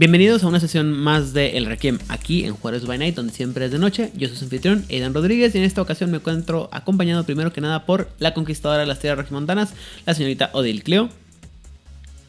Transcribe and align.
Bienvenidos 0.00 0.42
a 0.44 0.48
una 0.48 0.60
sesión 0.60 0.92
más 0.92 1.34
de 1.34 1.58
El 1.58 1.66
Requiem 1.66 1.98
aquí 2.08 2.46
en 2.46 2.54
Juárez 2.54 2.86
by 2.86 2.96
Night, 2.96 3.14
donde 3.14 3.34
siempre 3.34 3.66
es 3.66 3.70
de 3.70 3.78
noche. 3.78 4.10
Yo 4.14 4.28
soy 4.28 4.38
su 4.38 4.44
anfitrión, 4.44 4.86
Aidan 4.88 5.12
Rodríguez, 5.12 5.54
y 5.54 5.58
en 5.58 5.64
esta 5.64 5.82
ocasión 5.82 6.10
me 6.10 6.16
encuentro 6.16 6.70
acompañado 6.72 7.24
primero 7.24 7.52
que 7.52 7.60
nada 7.60 7.84
por 7.84 8.08
la 8.18 8.32
conquistadora 8.32 8.80
de 8.80 8.86
las 8.86 8.98
tierras 8.98 9.18
regimontanas, 9.18 9.74
la 10.06 10.14
señorita 10.14 10.48
Odil 10.54 10.82
Cleo. 10.84 11.10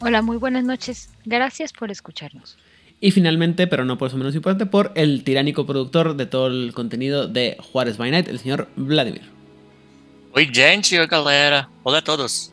Hola, 0.00 0.20
muy 0.20 0.36
buenas 0.36 0.64
noches. 0.64 1.08
Gracias 1.24 1.72
por 1.72 1.90
escucharnos. 1.90 2.58
Y 3.00 3.10
finalmente, 3.10 3.66
pero 3.66 3.86
no 3.86 3.96
por 3.96 4.08
eso 4.08 4.18
menos 4.18 4.34
importante, 4.34 4.66
por 4.66 4.92
el 4.94 5.24
tiránico 5.24 5.64
productor 5.64 6.14
de 6.14 6.26
todo 6.26 6.48
el 6.48 6.74
contenido 6.74 7.26
de 7.26 7.56
Juárez 7.58 7.96
by 7.96 8.10
Night, 8.10 8.28
el 8.28 8.38
señor 8.38 8.68
Vladimir. 8.76 9.22
Oi, 10.34 10.50
gente, 10.52 11.00
oi, 11.00 11.06
galera. 11.06 11.70
Hola 11.84 12.00
a 12.00 12.04
todos. 12.04 12.51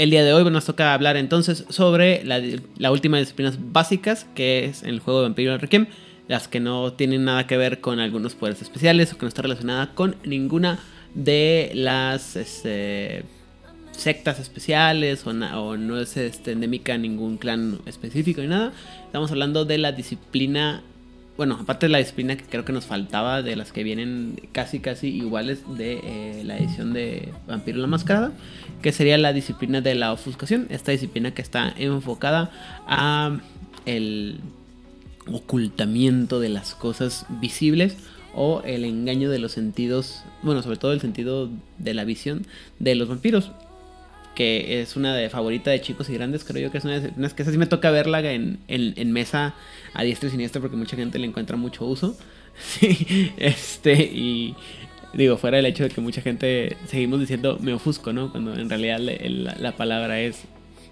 El 0.00 0.08
día 0.08 0.24
de 0.24 0.32
hoy 0.32 0.50
nos 0.50 0.64
toca 0.64 0.94
hablar 0.94 1.18
entonces 1.18 1.66
sobre 1.68 2.24
la, 2.24 2.90
última 2.90 3.18
de 3.18 3.24
disciplinas 3.24 3.58
básicas, 3.70 4.26
que 4.34 4.64
es 4.64 4.82
el 4.82 4.98
juego 4.98 5.20
de 5.20 5.26
Vampiro 5.26 5.58
Requiem, 5.58 5.88
las 6.26 6.48
que 6.48 6.58
no 6.58 6.94
tienen 6.94 7.26
nada 7.26 7.46
que 7.46 7.58
ver 7.58 7.82
con 7.82 8.00
algunos 8.00 8.34
poderes 8.34 8.62
especiales 8.62 9.12
o 9.12 9.18
que 9.18 9.26
no 9.26 9.28
está 9.28 9.42
relacionada 9.42 9.92
con 9.94 10.16
ninguna 10.24 10.78
de 11.14 11.70
las 11.74 12.34
este, 12.36 13.24
sectas 13.92 14.40
especiales 14.40 15.26
o 15.26 15.34
no 15.76 16.00
es 16.00 16.16
este, 16.16 16.52
endémica 16.52 16.94
a 16.94 16.98
ningún 16.98 17.36
clan 17.36 17.80
específico 17.84 18.40
ni 18.40 18.46
nada. 18.46 18.72
Estamos 19.04 19.30
hablando 19.30 19.66
de 19.66 19.76
la 19.76 19.92
disciplina, 19.92 20.82
bueno, 21.40 21.56
aparte 21.58 21.86
de 21.86 21.92
la 21.92 21.96
disciplina 21.96 22.36
que 22.36 22.44
creo 22.44 22.66
que 22.66 22.72
nos 22.74 22.84
faltaba, 22.84 23.40
de 23.40 23.56
las 23.56 23.72
que 23.72 23.82
vienen 23.82 24.38
casi 24.52 24.78
casi 24.78 25.08
iguales 25.08 25.62
de 25.78 25.98
eh, 26.04 26.42
la 26.44 26.58
edición 26.58 26.92
de 26.92 27.32
Vampiro 27.46 27.78
la 27.78 27.86
Mascarada, 27.86 28.32
que 28.82 28.92
sería 28.92 29.16
la 29.16 29.32
disciplina 29.32 29.80
de 29.80 29.94
la 29.94 30.12
ofuscación, 30.12 30.66
esta 30.68 30.92
disciplina 30.92 31.30
que 31.30 31.40
está 31.40 31.72
enfocada 31.78 32.50
a 32.86 33.38
el 33.86 34.40
ocultamiento 35.32 36.40
de 36.40 36.50
las 36.50 36.74
cosas 36.74 37.24
visibles 37.40 37.96
o 38.34 38.60
el 38.66 38.84
engaño 38.84 39.30
de 39.30 39.38
los 39.38 39.52
sentidos, 39.52 40.22
bueno, 40.42 40.62
sobre 40.62 40.76
todo 40.76 40.92
el 40.92 41.00
sentido 41.00 41.48
de 41.78 41.94
la 41.94 42.04
visión 42.04 42.44
de 42.80 42.96
los 42.96 43.08
vampiros, 43.08 43.50
que 44.34 44.80
es 44.80 44.96
una 44.96 45.14
de 45.14 45.28
favorita 45.28 45.70
de 45.70 45.80
chicos 45.80 46.08
y 46.08 46.14
grandes, 46.14 46.44
creo 46.44 46.62
yo 46.62 46.70
que 46.70 46.78
es 46.78 46.84
una 46.84 47.00
de 47.00 47.12
unas 47.16 47.34
que 47.34 47.42
esa 47.42 47.50
sí 47.50 47.58
me 47.58 47.66
toca 47.66 47.90
verla 47.90 48.20
en, 48.32 49.12
mesa 49.12 49.54
a 49.94 50.02
diestra 50.02 50.28
y 50.28 50.32
siniestra 50.32 50.60
porque 50.60 50.76
mucha 50.76 50.96
gente 50.96 51.18
le 51.18 51.26
encuentra 51.26 51.56
mucho 51.56 51.84
uso. 51.84 52.16
Sí, 52.60 53.32
este, 53.38 53.94
y 53.94 54.54
digo, 55.14 55.38
fuera 55.38 55.58
el 55.58 55.64
hecho 55.64 55.84
de 55.84 55.88
que 55.88 56.02
mucha 56.02 56.20
gente 56.20 56.76
seguimos 56.88 57.20
diciendo 57.20 57.58
me 57.58 57.72
ofusco, 57.72 58.12
¿no? 58.12 58.30
Cuando 58.30 58.52
en 58.54 58.68
realidad 58.68 58.98
la 58.98 59.76
palabra 59.76 60.20
es, 60.20 60.42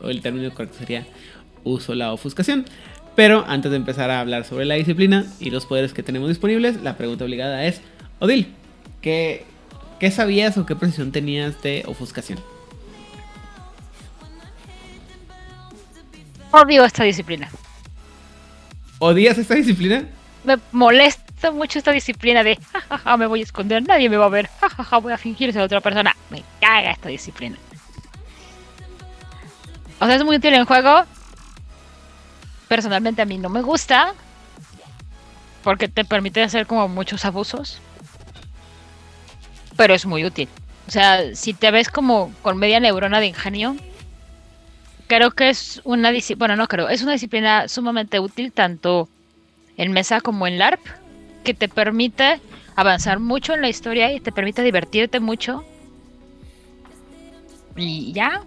o 0.01 0.09
el 0.09 0.23
término 0.23 0.51
correcto 0.55 0.79
sería 0.79 1.05
uso 1.65 1.95
la 1.95 2.13
ofuscación. 2.13 2.65
Pero 3.17 3.45
antes 3.49 3.71
de 3.73 3.77
empezar 3.77 4.11
a 4.11 4.21
hablar 4.21 4.45
sobre 4.45 4.65
la 4.65 4.77
disciplina 4.77 5.27
y 5.41 5.51
los 5.51 5.67
poderes 5.67 5.93
que 5.93 6.05
tenemos 6.05 6.29
disponibles, 6.29 6.81
la 6.83 6.97
pregunta 6.97 7.25
obligada 7.25 7.67
es, 7.67 7.81
Odil, 8.21 8.47
¿qué, 9.03 9.45
qué 9.99 10.11
sabías 10.11 10.57
o 10.57 10.65
qué 10.65 10.77
precisión 10.77 11.11
tenías 11.11 11.61
de 11.61 11.83
ofuscación? 11.87 12.39
Odio 16.51 16.85
esta 16.85 17.05
disciplina. 17.05 17.51
¿Odias 18.99 19.39
esta 19.39 19.55
disciplina? 19.55 20.09
Me 20.45 20.59
molesta 20.73 21.51
mucho 21.51 21.79
esta 21.79 21.93
disciplina 21.93 22.43
de 22.43 22.57
jajaja, 22.57 23.17
me 23.17 23.27
voy 23.27 23.41
a 23.41 23.43
esconder, 23.43 23.87
nadie 23.87 24.09
me 24.09 24.17
va 24.17 24.27
a 24.27 24.31
ver, 24.31 24.49
jajaja, 24.61 24.99
voy 24.99 25.13
a 25.13 25.19
fingir 25.19 25.53
ser 25.53 25.63
otra 25.63 25.81
persona. 25.81 26.17
Me 26.31 26.43
caga 26.61 26.93
esta 26.93 27.09
disciplina. 27.09 27.57
O 30.01 30.07
sea, 30.07 30.15
es 30.15 30.25
muy 30.25 30.37
útil 30.37 30.55
en 30.55 30.65
juego. 30.65 31.05
Personalmente 32.69 33.23
a 33.23 33.25
mí 33.25 33.37
no 33.39 33.49
me 33.49 33.63
gusta. 33.63 34.15
Porque 35.63 35.89
te 35.89 36.05
permite 36.05 36.43
hacer 36.43 36.67
como 36.67 36.89
muchos 36.89 37.25
abusos. 37.25 37.81
Pero 39.77 39.95
es 39.95 40.07
muy 40.07 40.25
útil. 40.25 40.49
O 40.87 40.91
sea, 40.91 41.35
si 41.35 41.53
te 41.53 41.71
ves 41.71 41.91
como 41.91 42.33
con 42.43 42.57
media 42.57 42.81
neurona 42.81 43.21
de 43.21 43.27
ingenio, 43.27 43.77
creo 45.09 45.33
que 45.33 45.49
es 45.49 45.81
una 45.85 46.13
disciplina, 46.13 46.39
bueno, 46.39 46.57
no 46.63 46.69
creo, 46.69 46.89
es 46.89 47.03
una 47.03 47.13
disciplina 47.13 47.67
sumamente 47.67 48.21
útil 48.21 48.53
tanto 48.53 49.09
en 49.77 49.93
mesa 49.93 50.21
como 50.21 50.47
en 50.47 50.59
LARP, 50.59 50.81
que 51.45 51.55
te 51.55 51.69
permite 51.69 52.41
avanzar 52.77 53.19
mucho 53.19 53.55
en 53.55 53.63
la 53.63 53.69
historia 53.69 54.13
y 54.13 54.21
te 54.21 54.31
permite 54.31 54.63
divertirte 54.63 55.19
mucho. 55.19 55.65
Y 57.77 58.13
ya. 58.13 58.43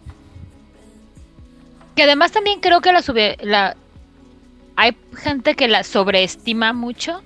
Que 1.96 2.04
además 2.04 2.32
también 2.32 2.60
creo 2.60 2.80
que 2.82 2.94
la 2.94 3.02
sube, 3.02 3.38
la 3.42 3.76
hay 4.76 4.96
gente 5.16 5.56
que 5.56 5.68
la 5.68 5.84
sobreestima 5.84 6.74
mucho 6.74 7.22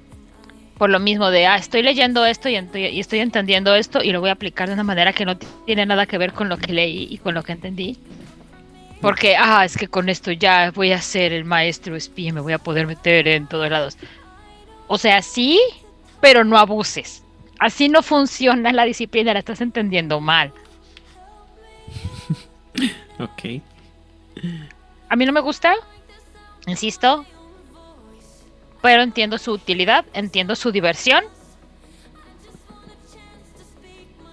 por 0.77 0.89
lo 0.89 0.99
mismo 0.99 1.29
de, 1.29 1.45
ah, 1.45 1.55
estoy 1.55 1.83
leyendo 1.83 2.25
esto 2.25 2.49
y, 2.49 2.55
ent- 2.55 2.91
y 2.91 2.99
estoy 2.99 3.19
entendiendo 3.19 3.73
esto 3.75 4.03
y 4.03 4.11
lo 4.11 4.19
voy 4.19 4.29
a 4.29 4.33
aplicar 4.33 4.67
de 4.67 4.73
una 4.73 4.83
manera 4.83 5.13
que 5.13 5.25
no 5.25 5.37
tiene 5.37 5.85
nada 5.85 6.05
que 6.05 6.17
ver 6.17 6.33
con 6.33 6.49
lo 6.49 6.57
que 6.57 6.73
leí 6.73 7.07
y 7.09 7.17
con 7.17 7.33
lo 7.33 7.43
que 7.43 7.53
entendí. 7.53 7.97
Porque, 9.05 9.35
ah, 9.37 9.63
es 9.63 9.77
que 9.77 9.87
con 9.87 10.09
esto 10.09 10.31
ya 10.31 10.71
voy 10.71 10.91
a 10.91 10.99
ser 10.99 11.31
el 11.31 11.45
maestro 11.45 11.95
espía, 11.95 12.33
me 12.33 12.41
voy 12.41 12.53
a 12.53 12.57
poder 12.57 12.87
meter 12.87 13.27
en 13.27 13.45
todos 13.45 13.69
lados. 13.69 13.97
O 14.87 14.97
sea, 14.97 15.21
sí, 15.21 15.61
pero 16.21 16.43
no 16.43 16.57
abuses. 16.57 17.21
Así 17.59 17.87
no 17.87 18.01
funciona 18.01 18.71
la 18.73 18.83
disciplina, 18.83 19.31
la 19.33 19.39
estás 19.39 19.61
entendiendo 19.61 20.19
mal. 20.19 20.51
Ok. 23.17 23.61
A 25.07 25.15
mí 25.15 25.25
no 25.25 25.31
me 25.31 25.39
gusta, 25.39 25.73
insisto, 26.67 27.25
pero 28.81 29.03
entiendo 29.03 29.37
su 29.37 29.53
utilidad, 29.53 30.03
entiendo 30.13 30.53
su 30.57 30.73
diversión. 30.73 31.23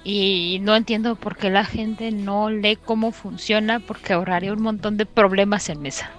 Y 0.05 0.59
no 0.63 0.75
entiendo 0.75 1.15
por 1.15 1.37
qué 1.37 1.49
la 1.51 1.65
gente 1.65 2.11
no 2.11 2.51
lee 2.51 2.77
cómo 2.85 3.13
funciona, 3.13 3.79
porque 3.81 4.13
ahorraría 4.15 4.53
un 4.53 4.63
montón 4.63 4.97
de 4.97 5.07
problemas 5.07 5.69
en 5.69 5.81
mesa. 5.81 6.11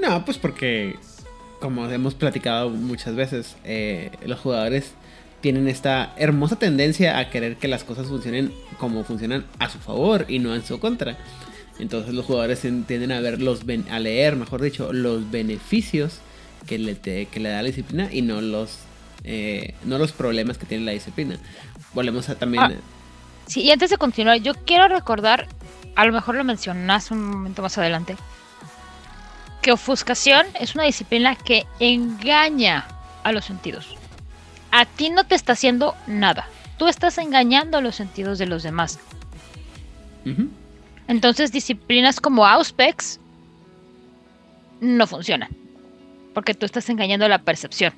No, 0.00 0.24
pues 0.24 0.38
porque, 0.38 0.96
como 1.60 1.88
hemos 1.88 2.14
platicado 2.14 2.70
muchas 2.70 3.14
veces, 3.14 3.56
eh, 3.64 4.10
los 4.26 4.40
jugadores 4.40 4.94
tienen 5.40 5.68
esta 5.68 6.12
hermosa 6.16 6.58
tendencia 6.58 7.18
a 7.18 7.30
querer 7.30 7.56
que 7.56 7.68
las 7.68 7.84
cosas 7.84 8.08
funcionen 8.08 8.52
como 8.78 9.04
funcionan 9.04 9.44
a 9.60 9.68
su 9.70 9.78
favor 9.78 10.24
y 10.28 10.40
no 10.40 10.54
en 10.54 10.64
su 10.64 10.80
contra. 10.80 11.16
Entonces 11.78 12.12
los 12.14 12.24
jugadores 12.24 12.64
en- 12.64 12.82
tienden 12.82 13.12
a 13.12 13.20
ver 13.20 13.40
los 13.40 13.60
a 13.90 14.00
leer, 14.00 14.34
mejor 14.34 14.60
dicho, 14.60 14.92
los 14.92 15.30
beneficios 15.30 16.18
que 16.66 16.78
le, 16.78 16.96
te- 16.96 17.26
que 17.26 17.38
le 17.38 17.50
da 17.50 17.62
la 17.62 17.68
disciplina 17.68 18.08
y 18.12 18.22
no 18.22 18.40
los 18.40 18.78
eh, 19.24 19.74
no 19.84 19.98
los 19.98 20.12
problemas 20.12 20.58
que 20.58 20.66
tiene 20.66 20.84
la 20.84 20.92
disciplina. 20.92 21.38
Volvemos 21.98 22.28
a 22.28 22.36
también 22.36 22.62
Ah. 22.62 22.70
Sí, 23.48 23.62
y 23.62 23.72
antes 23.72 23.90
de 23.90 23.96
continuar, 23.96 24.36
yo 24.36 24.54
quiero 24.54 24.86
recordar, 24.86 25.48
a 25.96 26.04
lo 26.04 26.12
mejor 26.12 26.36
lo 26.36 26.44
mencionas 26.44 27.10
un 27.10 27.24
momento 27.28 27.60
más 27.60 27.76
adelante, 27.76 28.14
que 29.62 29.72
ofuscación 29.72 30.46
es 30.60 30.76
una 30.76 30.84
disciplina 30.84 31.34
que 31.34 31.66
engaña 31.80 32.86
a 33.24 33.32
los 33.32 33.46
sentidos. 33.46 33.96
A 34.70 34.84
ti 34.86 35.10
no 35.10 35.24
te 35.24 35.34
está 35.34 35.54
haciendo 35.54 35.96
nada. 36.06 36.46
Tú 36.76 36.86
estás 36.86 37.18
engañando 37.18 37.78
a 37.78 37.80
los 37.80 37.96
sentidos 37.96 38.38
de 38.38 38.46
los 38.46 38.62
demás. 38.62 39.00
Entonces, 41.08 41.50
disciplinas 41.50 42.20
como 42.20 42.46
Auspex 42.46 43.18
no 44.80 45.04
funcionan. 45.08 45.48
Porque 46.32 46.54
tú 46.54 46.64
estás 46.64 46.88
engañando 46.90 47.26
a 47.26 47.28
la 47.28 47.40
percepción. 47.40 47.92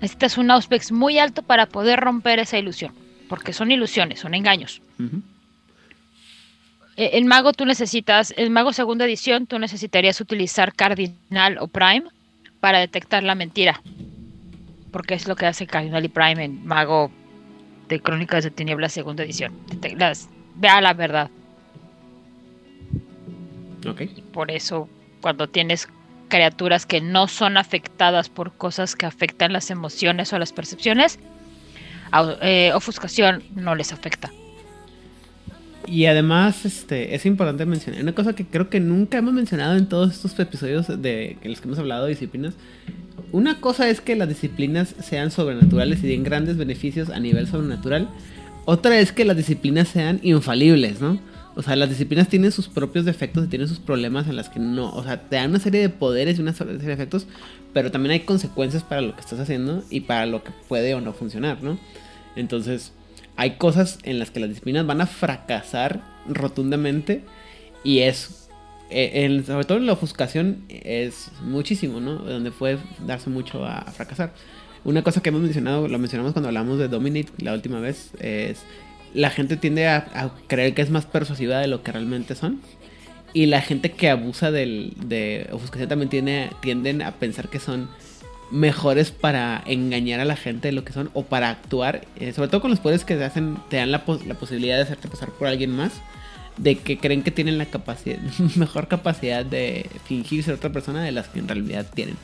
Necesitas 0.00 0.38
un 0.38 0.50
Auspex 0.50 0.92
muy 0.92 1.18
alto 1.18 1.42
para 1.42 1.66
poder 1.66 1.98
romper 2.00 2.38
esa 2.38 2.58
ilusión. 2.58 2.92
Porque 3.28 3.52
son 3.52 3.70
ilusiones, 3.72 4.20
son 4.20 4.34
engaños. 4.34 4.80
Ujú. 4.98 5.20
Eh, 6.96 7.10
El 7.14 7.24
mago 7.26 7.52
tú 7.52 7.64
necesitas, 7.66 8.32
el 8.36 8.50
mago 8.50 8.72
segunda 8.72 9.04
edición, 9.04 9.46
tú 9.46 9.58
necesitarías 9.58 10.20
utilizar 10.20 10.74
Cardinal 10.74 11.58
o 11.58 11.68
Prime 11.68 12.04
para 12.60 12.78
detectar 12.78 13.22
la 13.22 13.34
mentira. 13.34 13.82
Porque 14.90 15.14
es 15.14 15.28
lo 15.28 15.36
que 15.36 15.46
hace 15.46 15.66
Cardinal 15.66 16.04
y 16.04 16.08
Prime 16.08 16.44
en 16.44 16.64
mago 16.66 17.10
de 17.88 18.00
Crónicas 18.00 18.44
de 18.44 18.50
Tinieblas 18.50 18.92
segunda 18.92 19.22
edición. 19.24 19.52
Las- 19.96 20.28
vea 20.56 20.80
la 20.80 20.94
verdad. 20.94 21.30
Ok. 23.88 24.00
Y 24.16 24.22
por 24.22 24.50
eso, 24.50 24.88
cuando 25.20 25.48
tienes 25.48 25.88
criaturas 26.28 26.86
que 26.86 27.00
no 27.00 27.28
son 27.28 27.56
afectadas 27.56 28.28
por 28.28 28.52
cosas 28.52 28.94
que 28.94 29.06
afectan 29.06 29.52
las 29.52 29.70
emociones 29.70 30.32
o 30.32 30.38
las 30.38 30.52
percepciones, 30.52 31.18
eh, 32.42 32.72
ofuscación 32.74 33.42
no 33.54 33.74
les 33.74 33.92
afecta. 33.92 34.30
Y 35.86 36.04
además, 36.04 36.66
este, 36.66 37.14
es 37.14 37.24
importante 37.24 37.64
mencionar 37.64 38.02
una 38.02 38.12
cosa 38.12 38.34
que 38.34 38.44
creo 38.44 38.68
que 38.68 38.78
nunca 38.78 39.18
hemos 39.18 39.32
mencionado 39.32 39.76
en 39.76 39.88
todos 39.88 40.12
estos 40.12 40.38
episodios 40.38 40.86
de 41.00 41.38
los 41.42 41.60
que 41.60 41.68
hemos 41.68 41.78
hablado 41.78 42.04
de 42.04 42.10
disciplinas. 42.10 42.54
Una 43.32 43.60
cosa 43.60 43.88
es 43.88 44.00
que 44.00 44.14
las 44.14 44.28
disciplinas 44.28 44.94
sean 45.02 45.30
sobrenaturales 45.30 46.02
y 46.04 46.08
den 46.08 46.24
grandes 46.24 46.58
beneficios 46.58 47.08
a 47.08 47.18
nivel 47.20 47.46
sobrenatural. 47.46 48.08
Otra 48.66 48.98
es 48.98 49.12
que 49.12 49.24
las 49.24 49.36
disciplinas 49.36 49.88
sean 49.88 50.20
infalibles, 50.22 51.00
¿no? 51.00 51.18
O 51.58 51.62
sea, 51.64 51.74
las 51.74 51.88
disciplinas 51.88 52.28
tienen 52.28 52.52
sus 52.52 52.68
propios 52.68 53.04
defectos 53.04 53.44
y 53.44 53.48
tienen 53.48 53.66
sus 53.66 53.80
problemas 53.80 54.28
en 54.28 54.36
las 54.36 54.48
que 54.48 54.60
no, 54.60 54.94
o 54.94 55.02
sea, 55.02 55.28
te 55.28 55.34
dan 55.34 55.50
una 55.50 55.58
serie 55.58 55.80
de 55.80 55.88
poderes 55.88 56.38
y 56.38 56.40
una 56.40 56.52
serie 56.52 56.74
de 56.74 56.92
efectos, 56.92 57.26
pero 57.72 57.90
también 57.90 58.12
hay 58.12 58.20
consecuencias 58.20 58.84
para 58.84 59.00
lo 59.00 59.12
que 59.12 59.20
estás 59.20 59.40
haciendo 59.40 59.82
y 59.90 60.02
para 60.02 60.24
lo 60.26 60.44
que 60.44 60.52
puede 60.68 60.94
o 60.94 61.00
no 61.00 61.12
funcionar, 61.12 61.60
¿no? 61.60 61.76
Entonces, 62.36 62.92
hay 63.34 63.56
cosas 63.56 63.98
en 64.04 64.20
las 64.20 64.30
que 64.30 64.38
las 64.38 64.50
disciplinas 64.50 64.86
van 64.86 65.00
a 65.00 65.06
fracasar 65.06 66.00
rotundamente 66.28 67.24
y 67.82 68.02
es, 68.02 68.48
eh, 68.90 69.42
sobre 69.44 69.64
todo 69.64 69.78
en 69.78 69.86
la 69.86 69.94
ofuscación, 69.94 70.62
es 70.68 71.32
muchísimo, 71.42 71.98
¿no? 71.98 72.18
Donde 72.18 72.52
puede 72.52 72.78
darse 73.04 73.30
mucho 73.30 73.64
a, 73.64 73.82
fracasar. 73.90 74.32
Una 74.84 75.02
cosa 75.02 75.22
que 75.22 75.30
hemos 75.30 75.42
mencionado, 75.42 75.88
lo 75.88 75.98
mencionamos 75.98 76.34
cuando 76.34 76.50
hablamos 76.50 76.78
de 76.78 76.86
Dominate 76.86 77.32
la 77.38 77.52
última 77.52 77.80
vez, 77.80 78.12
es 78.20 78.60
la 79.14 79.30
gente 79.30 79.56
tiende 79.56 79.88
a, 79.88 80.30
creer 80.46 80.74
que 80.74 80.82
es 80.82 80.90
más 80.90 81.06
persuasiva 81.06 81.58
de 81.58 81.66
lo 81.66 81.82
que 81.82 81.92
realmente 81.92 82.34
son. 82.34 82.60
Y 83.34 83.46
la 83.46 83.60
gente 83.60 83.92
que 83.92 84.08
abusa 84.08 84.50
del, 84.50 84.94
de 84.96 85.48
ofuscación 85.52 85.88
también 85.88 86.08
tiene, 86.08 86.50
tienden 86.60 87.02
a 87.02 87.12
pensar 87.12 87.48
que 87.48 87.58
son 87.58 87.88
mejores 88.50 89.10
para 89.10 89.62
engañar 89.66 90.20
a 90.20 90.24
la 90.24 90.36
gente 90.36 90.68
de 90.68 90.72
lo 90.72 90.84
que 90.84 90.92
son 90.92 91.10
o 91.12 91.24
para 91.24 91.50
actuar, 91.50 92.06
eh, 92.16 92.32
sobre 92.32 92.48
todo 92.48 92.62
con 92.62 92.70
los 92.70 92.80
poderes 92.80 93.04
que 93.04 93.16
te 93.16 93.24
hacen, 93.24 93.58
te 93.68 93.76
dan 93.76 93.90
la, 93.90 94.02
la, 94.26 94.34
posibilidad 94.34 94.76
de 94.76 94.82
hacerte 94.82 95.08
pasar 95.08 95.30
por 95.30 95.48
alguien 95.48 95.70
más, 95.70 95.92
de 96.56 96.78
que 96.78 96.98
creen 96.98 97.22
que 97.22 97.30
tienen 97.30 97.58
la 97.58 97.66
capacidad, 97.66 98.18
mejor 98.56 98.88
capacidad 98.88 99.44
de 99.44 99.86
fingir 100.06 100.42
ser 100.42 100.54
otra 100.54 100.70
persona 100.70 101.02
de 101.02 101.12
las 101.12 101.28
que 101.28 101.40
en 101.40 101.48
realidad 101.48 101.86
tienen. 101.92 102.16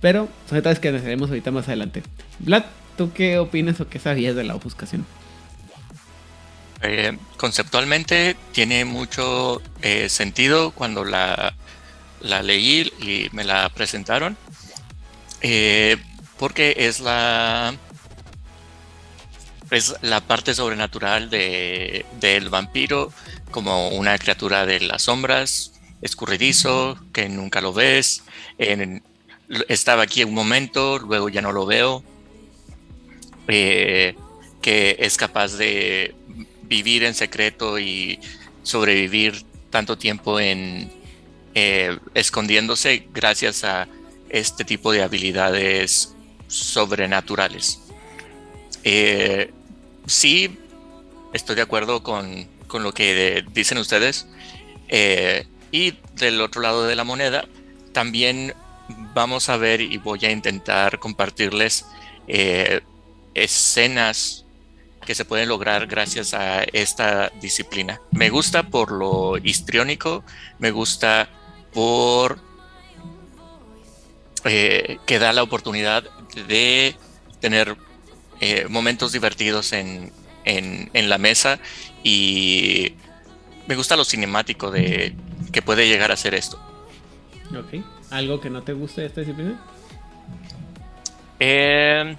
Pero 0.00 0.28
son 0.48 0.56
detalles 0.56 0.80
que 0.80 0.88
analizaremos 0.88 1.28
ahorita 1.28 1.50
más 1.50 1.68
adelante. 1.68 2.02
Vlad, 2.38 2.64
¿tú 2.96 3.12
qué 3.12 3.38
opinas 3.38 3.80
o 3.82 3.88
qué 3.88 3.98
sabías 3.98 4.34
de 4.34 4.44
la 4.44 4.54
ofuscación? 4.54 5.04
Eh, 6.82 7.18
conceptualmente 7.36 8.36
tiene 8.52 8.86
mucho 8.86 9.60
eh, 9.82 10.08
sentido 10.08 10.70
cuando 10.70 11.04
la, 11.04 11.54
la 12.20 12.42
leí 12.42 12.90
y 13.00 13.28
me 13.32 13.44
la 13.44 13.68
presentaron 13.68 14.38
eh, 15.42 15.98
porque 16.38 16.74
es 16.78 17.00
la 17.00 17.74
es 19.70 19.94
la 20.00 20.22
parte 20.22 20.54
sobrenatural 20.54 21.28
de, 21.28 22.06
del 22.18 22.48
vampiro 22.48 23.12
como 23.50 23.90
una 23.90 24.16
criatura 24.18 24.64
de 24.64 24.80
las 24.80 25.02
sombras, 25.02 25.72
escurridizo, 26.02 26.98
que 27.12 27.28
nunca 27.28 27.60
lo 27.60 27.72
ves. 27.72 28.24
estaba 29.68 30.02
aquí 30.02 30.24
un 30.24 30.34
momento, 30.34 30.98
luego 30.98 31.28
ya 31.28 31.40
no 31.40 31.52
lo 31.52 31.66
veo. 31.66 32.02
Que 33.46 34.16
es 34.98 35.16
capaz 35.16 35.52
de 35.52 36.14
vivir 36.70 37.02
en 37.02 37.14
secreto 37.14 37.78
y 37.78 38.20
sobrevivir 38.62 39.44
tanto 39.70 39.98
tiempo 39.98 40.40
en 40.40 40.90
eh, 41.54 41.98
escondiéndose 42.14 43.08
gracias 43.12 43.64
a 43.64 43.88
este 44.28 44.64
tipo 44.64 44.92
de 44.92 45.02
habilidades 45.02 46.14
sobrenaturales. 46.46 47.80
Eh, 48.84 49.50
sí, 50.06 50.56
estoy 51.32 51.56
de 51.56 51.62
acuerdo 51.62 52.04
con, 52.04 52.46
lo 52.72 52.94
que 52.94 53.44
dicen 53.52 53.78
ustedes. 53.78 54.26
Eh, 54.88 55.46
y 55.72 55.94
del 56.14 56.40
otro 56.40 56.62
lado 56.62 56.86
de 56.86 56.94
la 56.94 57.02
moneda, 57.02 57.46
también 57.92 58.54
vamos 59.12 59.48
a 59.48 59.56
ver 59.56 59.80
y 59.80 59.96
voy 59.98 60.20
a 60.24 60.30
intentar 60.30 61.00
compartirles 61.00 61.84
escenas 63.34 64.44
que 65.10 65.16
se 65.16 65.24
pueden 65.24 65.48
lograr 65.48 65.88
gracias 65.88 66.34
a 66.34 66.62
esta 66.62 67.32
disciplina. 67.40 68.00
Me 68.12 68.30
gusta 68.30 68.62
por 68.62 68.92
lo 68.92 69.38
histriónico, 69.38 70.22
me 70.60 70.70
gusta 70.70 71.28
por 71.72 72.38
eh, 74.44 74.98
que 75.06 75.18
da 75.18 75.32
la 75.32 75.42
oportunidad 75.42 76.04
de 76.46 76.94
tener 77.40 77.76
eh, 78.40 78.66
momentos 78.68 79.10
divertidos 79.10 79.72
en, 79.72 80.12
la 80.94 81.18
mesa 81.18 81.58
y 82.04 82.94
me 83.66 83.74
gusta 83.74 83.96
lo 83.96 84.04
cinemático 84.04 84.70
de 84.70 85.16
que 85.50 85.60
puede 85.60 85.88
llegar 85.88 86.12
a 86.12 86.16
ser 86.16 86.36
esto. 86.36 86.56
Ok. 87.50 87.84
¿Algo 88.10 88.40
que 88.40 88.48
no 88.48 88.62
te 88.62 88.74
guste 88.74 89.00
de 89.00 89.06
esta 89.08 89.22
disciplina? 89.22 89.60
Eh, 91.40 92.16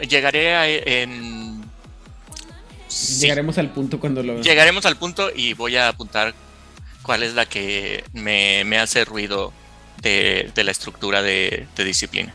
llegaré 0.00 0.54
a, 0.54 0.68
en... 0.68 1.60
Llegaremos 3.20 3.58
al 3.58 3.70
punto 3.70 4.00
cuando 4.00 4.22
lo... 4.22 4.40
Llegaremos 4.40 4.84
al 4.86 4.96
punto 4.96 5.30
y 5.34 5.54
voy 5.54 5.76
a 5.76 5.88
apuntar 5.88 6.34
cuál 7.02 7.22
es 7.22 7.34
la 7.34 7.46
que 7.46 8.04
me, 8.12 8.64
me 8.64 8.78
hace 8.78 9.04
ruido 9.04 9.52
de, 10.02 10.52
la 10.56 10.70
estructura 10.70 11.22
de, 11.22 11.66
disciplina. 11.76 12.32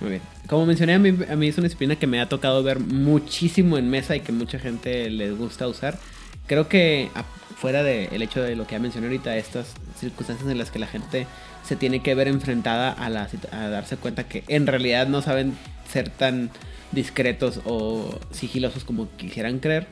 Muy 0.00 0.10
bien. 0.10 0.22
Como 0.48 0.66
mencioné, 0.66 0.94
a 0.94 0.98
mí, 0.98 1.16
a 1.28 1.36
mí 1.36 1.48
es 1.48 1.58
una 1.58 1.66
disciplina 1.66 1.96
que 1.96 2.06
me 2.06 2.20
ha 2.20 2.28
tocado 2.28 2.62
ver 2.62 2.80
muchísimo 2.80 3.78
en 3.78 3.90
mesa 3.90 4.16
y 4.16 4.20
que 4.20 4.32
mucha 4.32 4.58
gente 4.58 5.10
les 5.10 5.36
gusta 5.36 5.68
usar. 5.68 5.98
Creo 6.46 6.68
que 6.68 7.10
fuera 7.56 7.82
del 7.82 8.22
hecho 8.22 8.42
de 8.42 8.56
lo 8.56 8.66
que 8.66 8.72
ya 8.72 8.78
mencioné 8.78 9.06
ahorita, 9.08 9.36
estas 9.36 9.74
circunstancias 9.98 10.50
en 10.50 10.58
las 10.58 10.70
que 10.70 10.78
la 10.78 10.86
gente 10.86 11.26
se 11.70 11.76
tiene 11.76 12.02
que 12.02 12.16
ver 12.16 12.26
enfrentada 12.26 12.90
a, 12.90 13.08
la, 13.08 13.28
a 13.52 13.68
darse 13.68 13.96
cuenta 13.96 14.24
que 14.24 14.42
en 14.48 14.66
realidad 14.66 15.06
no 15.06 15.22
saben 15.22 15.54
ser 15.88 16.08
tan 16.10 16.50
discretos 16.90 17.60
o 17.64 18.18
sigilosos 18.32 18.82
como 18.82 19.08
quisieran 19.16 19.60
creer. 19.60 19.86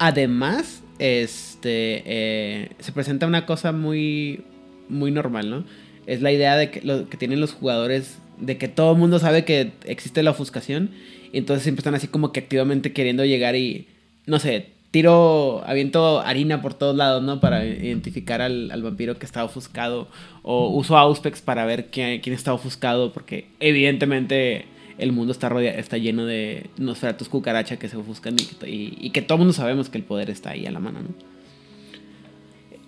Además, 0.00 0.82
este 0.98 2.02
eh, 2.06 2.70
se 2.80 2.90
presenta 2.90 3.28
una 3.28 3.46
cosa 3.46 3.70
muy, 3.70 4.42
muy 4.88 5.12
normal, 5.12 5.48
¿no? 5.48 5.64
es 6.08 6.22
la 6.22 6.32
idea 6.32 6.56
de 6.56 6.72
que, 6.72 6.80
lo, 6.82 7.08
que 7.08 7.16
tienen 7.16 7.38
los 7.38 7.52
jugadores 7.52 8.18
de 8.38 8.58
que 8.58 8.66
todo 8.66 8.90
el 8.90 8.98
mundo 8.98 9.20
sabe 9.20 9.44
que 9.44 9.70
existe 9.84 10.24
la 10.24 10.32
ofuscación 10.32 10.90
y 11.32 11.38
entonces 11.38 11.62
siempre 11.62 11.82
están 11.82 11.94
así 11.94 12.08
como 12.08 12.32
que 12.32 12.40
activamente 12.40 12.92
queriendo 12.92 13.24
llegar 13.24 13.54
y 13.54 13.86
no 14.26 14.40
sé, 14.40 14.71
tiro, 14.92 15.62
aviento 15.66 16.20
harina 16.20 16.62
por 16.62 16.74
todos 16.74 16.94
lados, 16.94 17.22
¿no? 17.22 17.40
Para 17.40 17.64
identificar 17.64 18.40
al, 18.40 18.70
vampiro 18.82 19.18
que 19.18 19.26
está 19.26 19.42
ofuscado 19.42 20.06
o 20.42 20.68
uso 20.68 20.96
Auspex 20.96 21.40
para 21.40 21.64
ver 21.64 21.86
quién, 21.86 22.20
quién 22.20 22.34
está 22.34 22.52
ofuscado 22.52 23.12
porque 23.12 23.48
evidentemente 23.58 24.66
el 24.98 25.12
mundo 25.12 25.32
está, 25.32 25.48
rodeado, 25.48 25.78
está 25.78 25.96
lleno 25.96 26.26
de 26.26 26.66
Nosferatus 26.76 27.28
cucaracha 27.30 27.78
que 27.78 27.88
se 27.88 27.96
ofuscan 27.96 28.36
y, 28.66 29.10
que 29.10 29.22
todo 29.22 29.36
el 29.36 29.38
mundo 29.40 29.54
sabemos 29.54 29.88
que 29.88 29.96
el 29.98 30.04
poder 30.04 30.28
está 30.30 30.50
ahí 30.50 30.66
a 30.66 30.70
la 30.70 30.78
mano, 30.78 31.00
¿no? 31.00 31.32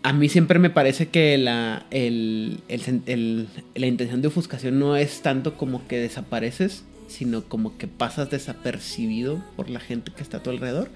a 0.03 0.13
mí 0.13 0.29
siempre 0.29 0.59
me 0.59 0.69
parece 0.69 1.09
que 1.09 1.39
la, 1.39 1.87
la 1.91 3.87
intención 3.87 4.21
de 4.21 4.29
ofuscación 4.29 4.79
no 4.79 4.97
es 4.97 5.23
tanto 5.23 5.57
como 5.57 5.89
que 5.89 5.97
desapareces, 5.97 6.85
sino 7.09 7.45
como 7.45 7.79
que 7.79 7.89
pasas 7.89 8.29
desapercibido 8.29 9.43
por 9.57 9.71
la 9.71 9.81
gente 9.81 10.13
que 10.15 10.23
está 10.23 10.37
a 10.37 10.43
tu 10.43 10.51
alrededor. 10.51 10.91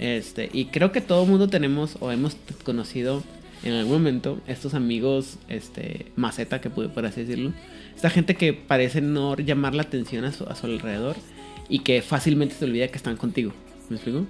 Este, 0.00 0.48
y 0.50 0.64
creo 0.64 0.92
que 0.92 1.02
todo 1.02 1.24
el 1.24 1.28
mundo 1.28 1.48
tenemos 1.48 1.98
o 2.00 2.10
hemos 2.10 2.34
conocido 2.64 3.22
en 3.62 3.74
algún 3.74 3.98
momento 3.98 4.40
estos 4.46 4.72
amigos 4.72 5.36
este, 5.48 6.06
maceta, 6.16 6.62
que 6.62 6.70
pude 6.70 6.88
por 6.88 7.04
así 7.04 7.20
decirlo. 7.20 7.52
Esta 7.94 8.08
gente 8.08 8.34
que 8.34 8.54
parece 8.54 9.02
no 9.02 9.36
llamar 9.36 9.74
la 9.74 9.82
atención 9.82 10.24
a 10.24 10.32
su, 10.32 10.46
alrededor 10.46 11.16
y 11.68 11.80
que 11.80 12.00
fácilmente 12.00 12.54
se 12.54 12.64
olvida 12.64 12.88
que 12.88 12.96
están 12.96 13.18
contigo. 13.18 13.52
¿Me 13.90 13.96
explico? 13.96 14.24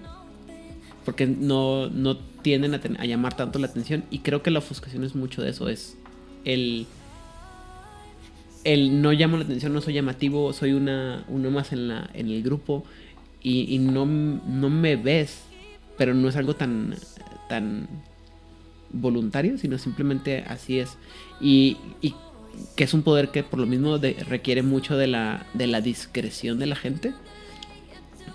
Porque 1.04 1.28
no, 1.28 1.88
no 1.88 2.16
tienden 2.16 2.74
a, 2.74 3.04
llamar 3.04 3.36
tanto 3.36 3.60
la 3.60 3.68
atención. 3.68 4.02
Y 4.10 4.18
creo 4.18 4.42
que 4.42 4.50
la 4.50 4.58
ofuscación 4.58 5.04
es 5.04 5.14
mucho 5.14 5.40
de 5.40 5.50
eso. 5.50 5.68
Es 5.68 5.96
el. 6.44 6.88
El 8.64 9.00
no 9.00 9.12
llamo 9.12 9.36
la 9.36 9.44
atención, 9.44 9.72
no 9.72 9.80
soy 9.80 9.94
llamativo, 9.94 10.52
soy 10.52 10.72
una, 10.72 11.24
uno 11.28 11.52
más 11.52 11.72
en, 11.72 11.86
la, 11.86 12.10
en 12.12 12.28
el 12.28 12.42
grupo. 12.42 12.84
Y, 13.40 13.78
no, 13.78 14.04
no 14.04 14.68
me 14.68 14.96
ves. 14.96 15.44
Pero 16.00 16.14
no 16.14 16.30
es 16.30 16.36
algo 16.36 16.56
tan. 16.56 16.96
tan 17.50 17.86
voluntario, 18.92 19.58
sino 19.58 19.76
simplemente 19.76 20.44
así 20.48 20.78
es. 20.80 20.96
Y, 21.42 21.76
y 22.00 22.14
que 22.74 22.84
es 22.84 22.94
un 22.94 23.02
poder 23.02 23.30
que 23.30 23.42
por 23.44 23.60
lo 23.60 23.66
mismo 23.66 23.98
requiere 23.98 24.62
mucho 24.62 24.96
de 24.96 25.06
la, 25.06 25.46
de 25.52 25.66
la 25.66 25.82
discreción 25.82 26.58
de 26.58 26.66
la 26.66 26.76
gente. 26.76 27.12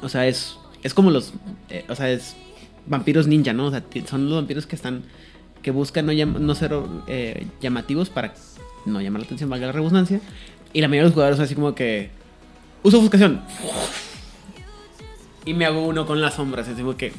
O 0.03 0.09
sea, 0.09 0.27
es, 0.27 0.57
es 0.83 0.93
como 0.93 1.09
los... 1.09 1.33
Eh, 1.69 1.85
o 1.89 1.95
sea, 1.95 2.11
es 2.11 2.35
vampiros 2.85 3.25
ninja, 3.25 3.53
¿no? 3.53 3.65
O 3.65 3.71
sea, 3.71 3.83
son 4.07 4.29
los 4.29 4.35
vampiros 4.35 4.67
que 4.67 4.75
están 4.75 5.03
que 5.65 5.71
buscan 5.71 6.05
no, 6.05 6.13
no 6.13 6.53
ser 6.53 6.77
eh, 7.07 7.47
llamativos 7.59 8.11
para 8.11 8.35
no 8.85 9.01
llamar 9.01 9.21
la 9.21 9.25
atención, 9.25 9.49
valga 9.49 9.65
la 9.65 9.71
redundancia. 9.71 10.21
Y 10.73 10.81
la 10.81 10.87
mayoría 10.87 11.05
de 11.05 11.07
los 11.07 11.13
jugadores 11.15 11.37
son 11.37 11.45
así 11.45 11.55
como 11.55 11.73
que 11.73 12.11
uso 12.83 12.99
ofuscación. 12.99 13.41
Y 15.43 15.55
me 15.55 15.65
hago 15.65 15.83
uno 15.87 16.05
con 16.05 16.21
las 16.21 16.35
sombras, 16.35 16.67
así 16.67 16.81
como 16.81 16.95
que, 16.97 17.13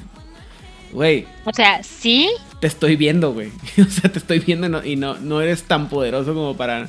güey, 0.92 1.26
O 1.44 1.52
sea, 1.52 1.82
sí, 1.82 2.28
te 2.60 2.66
estoy 2.66 2.96
viendo, 2.96 3.32
güey. 3.32 3.50
O 3.78 3.90
sea, 3.90 4.10
te 4.10 4.18
estoy 4.18 4.38
viendo 4.40 4.66
y 4.66 4.70
no- 4.70 4.84
y 4.84 4.96
no, 4.96 5.14
no 5.18 5.40
eres 5.40 5.64
tan 5.64 5.88
poderoso 5.88 6.34
como 6.34 6.56
para. 6.56 6.88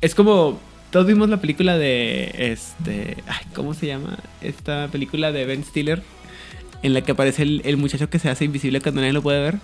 Es 0.00 0.14
como. 0.14 0.58
Todos 0.90 1.06
vimos 1.06 1.28
la 1.28 1.38
película 1.40 1.76
de. 1.76 2.32
Este. 2.38 3.16
Ay, 3.26 3.46
¿Cómo 3.54 3.74
se 3.74 3.86
llama? 3.86 4.18
Esta 4.40 4.88
película 4.88 5.32
de 5.32 5.44
Ben 5.44 5.64
Stiller. 5.64 6.02
En 6.82 6.92
la 6.94 7.00
que 7.00 7.12
aparece 7.12 7.42
el, 7.42 7.62
el 7.64 7.76
muchacho 7.78 8.10
que 8.10 8.18
se 8.18 8.28
hace 8.28 8.44
invisible 8.44 8.80
cuando 8.80 9.00
nadie 9.00 9.12
lo 9.14 9.22
puede 9.22 9.40
ver. 9.40 9.58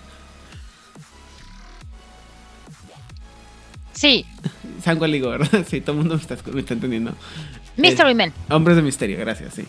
sí. 3.93 4.25
San 4.83 4.97
cuál 4.97 5.11
digo, 5.11 5.29
¿verdad? 5.29 5.63
Sí, 5.69 5.79
todo 5.81 5.91
el 5.93 5.97
mundo 5.99 6.15
me 6.15 6.21
está, 6.21 6.37
me 6.51 6.59
está 6.61 6.73
entendiendo. 6.73 7.13
Mystery 7.77 8.15
Man. 8.15 8.33
Hombres 8.49 8.75
de 8.75 8.81
misterio, 8.81 9.17
gracias, 9.19 9.53
sí. 9.53 9.63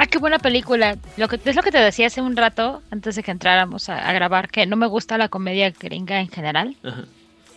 Ah, 0.00 0.06
qué 0.06 0.18
buena 0.18 0.38
película. 0.38 0.96
Lo 1.16 1.26
que, 1.28 1.40
es 1.44 1.56
lo 1.56 1.62
que 1.62 1.72
te 1.72 1.78
decía 1.78 2.06
hace 2.06 2.20
un 2.22 2.36
rato, 2.36 2.82
antes 2.90 3.16
de 3.16 3.22
que 3.24 3.32
entráramos 3.32 3.88
a, 3.88 4.08
a 4.08 4.12
grabar, 4.12 4.48
que 4.48 4.64
no 4.64 4.76
me 4.76 4.86
gusta 4.86 5.18
la 5.18 5.28
comedia 5.28 5.70
gringa 5.78 6.20
en 6.20 6.28
general, 6.28 6.76
Ajá. 6.84 7.04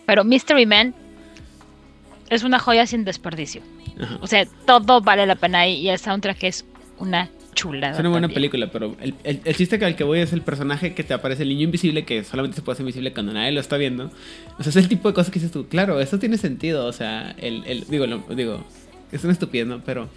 pero 0.07 0.23
Mystery 0.23 0.65
Man 0.65 0.95
es 2.29 2.43
una 2.43 2.59
joya 2.59 2.85
sin 2.87 3.03
desperdicio. 3.03 3.61
Ajá. 4.01 4.17
O 4.21 4.27
sea, 4.27 4.45
todo 4.65 5.01
vale 5.01 5.25
la 5.25 5.35
pena 5.35 5.59
ahí 5.59 5.75
y 5.75 5.89
el 5.89 5.99
soundtrack 5.99 6.43
es 6.45 6.65
una 6.97 7.29
chulada. 7.53 7.93
Es 7.93 7.99
una 7.99 8.09
buena 8.09 8.27
también. 8.27 8.35
película, 8.35 8.71
pero 8.71 8.95
el, 9.01 9.13
el, 9.23 9.41
el 9.43 9.55
chiste 9.55 9.77
que 9.77 9.85
al 9.85 9.95
que 9.95 10.03
voy 10.05 10.19
es 10.19 10.31
el 10.33 10.41
personaje 10.41 10.93
que 10.95 11.03
te 11.03 11.13
aparece, 11.13 11.43
el 11.43 11.49
niño 11.49 11.63
invisible, 11.65 12.05
que 12.05 12.23
solamente 12.23 12.55
se 12.55 12.61
puede 12.63 12.75
hacer 12.75 12.83
invisible 12.83 13.13
cuando 13.13 13.33
nadie 13.33 13.51
lo 13.51 13.59
está 13.59 13.77
viendo. 13.77 14.09
O 14.57 14.63
sea, 14.63 14.69
es 14.71 14.75
el 14.77 14.87
tipo 14.87 15.09
de 15.09 15.13
cosas 15.13 15.31
que 15.31 15.39
dices 15.39 15.51
tú, 15.51 15.67
claro, 15.67 15.99
eso 15.99 16.17
tiene 16.17 16.37
sentido. 16.37 16.85
O 16.87 16.93
sea, 16.93 17.35
el, 17.37 17.63
el 17.67 17.85
digo, 17.87 18.07
lo- 18.07 18.23
digo, 18.35 18.65
es 19.11 19.23
una 19.23 19.33
estupidez, 19.33 19.67
¿no? 19.67 19.81
Pero 19.83 20.09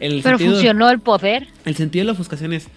el 0.00 0.22
Pero 0.22 0.38
sentido, 0.38 0.52
funcionó 0.54 0.90
el 0.90 1.00
poder. 1.00 1.48
el 1.64 1.76
sentido 1.76 2.02
de 2.02 2.06
la 2.06 2.12
ofuscación 2.12 2.52
es, 2.52 2.68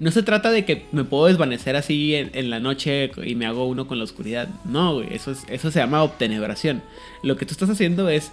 no 0.00 0.10
se 0.10 0.22
trata 0.22 0.50
de 0.50 0.64
que 0.64 0.86
me 0.92 1.04
puedo 1.04 1.26
desvanecer 1.26 1.76
así 1.76 2.14
en, 2.14 2.30
en 2.34 2.50
la 2.50 2.60
noche 2.60 3.12
y 3.24 3.34
me 3.34 3.46
hago 3.46 3.66
uno 3.66 3.86
con 3.86 3.98
la 3.98 4.04
oscuridad. 4.04 4.48
No, 4.64 4.94
güey, 4.94 5.14
eso, 5.14 5.30
es, 5.30 5.44
eso 5.48 5.70
se 5.70 5.78
llama 5.78 6.02
obtenebración. 6.02 6.82
Lo 7.22 7.36
que 7.36 7.46
tú 7.46 7.52
estás 7.52 7.70
haciendo 7.70 8.08
es 8.08 8.32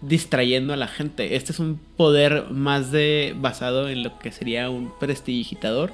distrayendo 0.00 0.72
a 0.72 0.76
la 0.76 0.88
gente. 0.88 1.36
Este 1.36 1.52
es 1.52 1.58
un 1.58 1.80
poder 1.96 2.50
más 2.50 2.90
de 2.92 3.34
basado 3.38 3.88
en 3.88 4.02
lo 4.02 4.18
que 4.18 4.32
sería 4.32 4.70
un 4.70 4.92
prestidigitador 4.98 5.92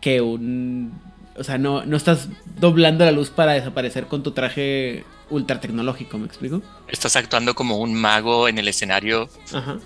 que 0.00 0.20
un... 0.20 0.92
O 1.36 1.44
sea, 1.44 1.58
no, 1.58 1.86
no 1.86 1.96
estás 1.96 2.28
doblando 2.58 3.04
la 3.04 3.12
luz 3.12 3.30
para 3.30 3.52
desaparecer 3.52 4.06
con 4.06 4.22
tu 4.22 4.32
traje 4.32 5.04
ultra 5.30 5.60
tecnológico, 5.60 6.18
¿me 6.18 6.26
explico? 6.26 6.62
Estás 6.88 7.16
actuando 7.16 7.54
como 7.54 7.78
un 7.78 7.94
mago 7.94 8.48
en 8.48 8.58
el 8.58 8.68
escenario 8.68 9.28
Ajá. 9.52 9.78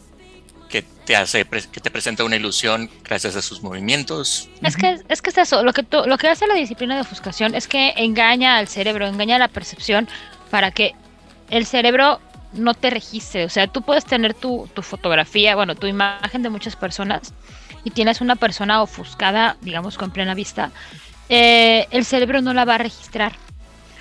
que 0.69 0.83
te 0.83 1.15
hace 1.17 1.45
que 1.45 1.81
te 1.81 1.91
presenta 1.91 2.25
una 2.25 2.37
ilusión 2.37 2.91
gracias 3.05 3.37
a 3.37 3.43
sus 3.43 3.63
movimientos. 3.63 4.49
Es 4.63 4.77
que 4.77 4.99
es 5.09 5.23
que 5.23 5.31
es 5.31 5.39
eso, 5.39 5.63
lo 5.63 5.73
que 5.73 5.83
tú- 5.83 6.03
lo 6.07 6.17
que 6.19 6.29
hace 6.29 6.47
la 6.47 6.55
disciplina 6.55 6.95
de 6.95 7.03
ofuscación 7.03 7.55
es 7.55 7.69
que 7.69 7.93
engaña 7.97 8.57
al 8.57 8.69
cerebro, 8.69 9.07
engaña 9.07 9.39
la 9.39 9.49
percepción 9.49 10.09
para 10.51 10.71
que 10.71 10.95
el 11.51 11.67
cerebro 11.67 12.21
no 12.55 12.73
te 12.75 12.89
registre. 12.91 13.45
O 13.45 13.49
sea, 13.51 13.67
tú 13.67 13.83
puedes 13.83 14.05
tener 14.05 14.33
tu, 14.35 14.69
tu 14.75 14.83
fotografía, 14.83 15.55
bueno, 15.57 15.75
tu 15.75 15.87
imagen 15.87 16.43
de 16.43 16.49
muchas 16.51 16.75
personas 16.77 17.35
y 17.85 17.91
tienes 17.91 18.21
una 18.21 18.37
persona 18.37 18.81
ofuscada, 18.81 19.57
digamos, 19.61 19.99
con 19.99 20.11
plena 20.11 20.35
vista. 20.35 20.71
eh, 21.29 21.87
el 21.91 22.05
cerebro 22.05 22.41
no 22.43 22.53
la 22.55 22.65
va 22.65 22.75
a 22.75 22.79
registrar. 22.79 23.33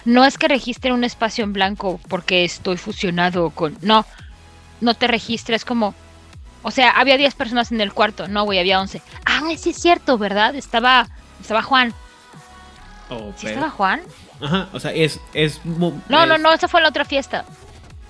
No 0.05 0.25
es 0.25 0.37
que 0.37 0.47
registre 0.47 0.91
un 0.91 1.03
espacio 1.03 1.43
en 1.43 1.53
blanco 1.53 1.99
porque 2.09 2.43
estoy 2.43 2.77
fusionado 2.77 3.49
con... 3.51 3.77
No, 3.81 4.05
no 4.81 4.93
te 4.93 5.07
registra, 5.07 5.55
es 5.55 5.65
como... 5.65 5.95
O 6.61 6.71
sea, 6.71 6.91
había 6.91 7.17
10 7.17 7.35
personas 7.35 7.71
en 7.71 7.81
el 7.81 7.93
cuarto. 7.93 8.27
No, 8.27 8.43
güey, 8.43 8.59
había 8.59 8.79
11. 8.79 9.01
Ah, 9.25 9.41
sí 9.57 9.71
es 9.71 9.77
cierto, 9.77 10.17
¿verdad? 10.17 10.55
Estaba, 10.55 11.07
estaba 11.41 11.61
Juan. 11.61 11.93
Oh, 13.09 13.31
¿Sí 13.35 13.45
pero- 13.47 13.49
estaba 13.55 13.69
Juan? 13.71 14.01
Ajá, 14.41 14.69
o 14.73 14.79
sea, 14.79 14.91
es... 14.91 15.19
es 15.33 15.61
No, 15.65 15.91
no, 16.25 16.37
no, 16.37 16.53
esa 16.53 16.67
fue 16.67 16.81
la 16.81 16.89
otra 16.89 17.05
fiesta. 17.05 17.45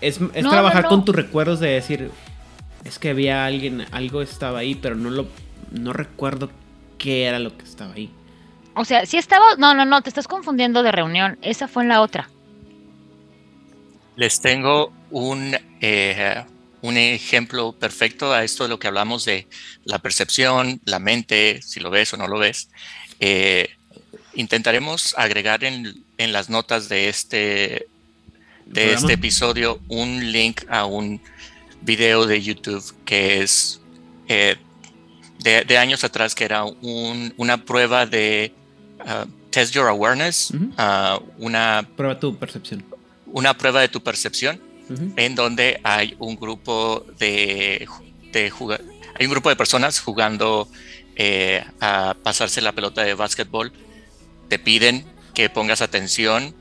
Es, 0.02 0.20
es 0.34 0.44
No, 0.44 0.50
trabajar 0.52 0.84
no, 0.84 0.90
no. 0.90 0.90
con 0.90 1.06
tus 1.06 1.16
recuerdos 1.16 1.60
de 1.60 1.70
decir, 1.70 2.12
es 2.84 3.00
que 3.00 3.10
había 3.12 3.46
alguien, 3.46 3.86
algo 3.92 4.22
estaba 4.22 4.60
ahí, 4.60 4.76
pero 4.76 4.96
no 4.96 5.10
lo, 5.10 5.28
no 5.72 5.94
recuerdo 5.94 6.50
qué 6.98 7.26
era 7.26 7.40
lo 7.40 7.56
que 7.58 7.64
estaba 7.64 7.94
ahí. 7.94 8.12
O 8.76 8.86
sea, 8.86 9.06
sí 9.06 9.18
estaba... 9.18 9.56
No, 9.58 9.74
no, 9.74 9.86
no, 9.86 10.02
te 10.02 10.10
estás 10.10 10.28
confundiendo 10.28 10.84
de 10.84 10.92
reunión. 10.92 11.38
Esa 11.42 11.68
fue 11.68 11.84
en 11.84 11.90
la 11.90 12.02
otra. 12.02 12.30
Les 14.16 14.42
tengo 14.42 14.92
un, 15.12 15.56
eh, 15.82 16.44
un 16.82 16.98
ejemplo 16.98 17.72
perfecto 17.74 18.32
a 18.34 18.44
esto 18.44 18.64
de 18.64 18.70
lo 18.70 18.80
que 18.80 18.88
hablamos 18.88 19.26
de 19.26 19.48
la 19.86 20.00
percepción, 20.00 20.82
la 20.86 21.00
mente, 21.00 21.62
si 21.62 21.80
lo 21.80 21.90
ves 21.90 22.14
o 22.14 22.18
no 22.18 22.28
lo 22.28 22.38
ves. 22.40 22.70
Eh, 23.20 23.70
intentaremos 24.36 25.16
agregar 25.18 25.64
en, 25.64 26.04
en 26.18 26.32
las 26.34 26.50
notas 26.50 26.90
de 26.90 27.10
este, 27.10 27.88
de 28.66 28.94
este 28.94 29.14
episodio 29.14 29.80
un 29.88 30.32
link 30.32 30.62
a 30.70 30.86
un 30.86 31.22
video 31.82 32.26
de 32.26 32.42
YouTube 32.42 32.84
que 33.06 33.42
es 33.42 33.82
eh, 34.28 34.58
de, 35.40 35.64
de 35.64 35.78
años 35.78 36.04
atrás, 36.04 36.34
que 36.36 36.46
era 36.46 36.64
un- 36.64 37.34
una 37.38 37.66
prueba 37.66 38.06
de 38.06 38.54
ah, 39.06 39.26
Test 39.50 39.74
Your 39.74 39.88
Awareness, 39.88 40.52
ah, 40.78 41.20
una, 41.38 41.88
Prueba 41.96 42.20
tu 42.20 42.38
percepción. 42.38 42.84
una 43.28 43.56
prueba 43.58 43.82
de 43.82 43.88
tu 43.90 44.02
percepción 44.02 44.60
en 45.16 45.34
donde 45.36 45.80
hay 45.84 46.16
un 46.20 46.36
grupo 46.36 47.06
de, 47.18 47.88
hay 48.34 49.26
un 49.26 49.32
grupo 49.32 49.50
de 49.50 49.56
personas 49.56 50.00
jugando 50.00 50.68
eh, 51.16 51.64
a 51.80 52.16
pasarse 52.22 52.62
la 52.62 52.72
pelota 52.74 53.04
de 53.04 53.14
básquetbol. 53.14 53.72
Te 54.50 54.60
piden 54.60 55.06
que 55.34 55.50
pongas 55.50 55.82
atención 55.82 56.54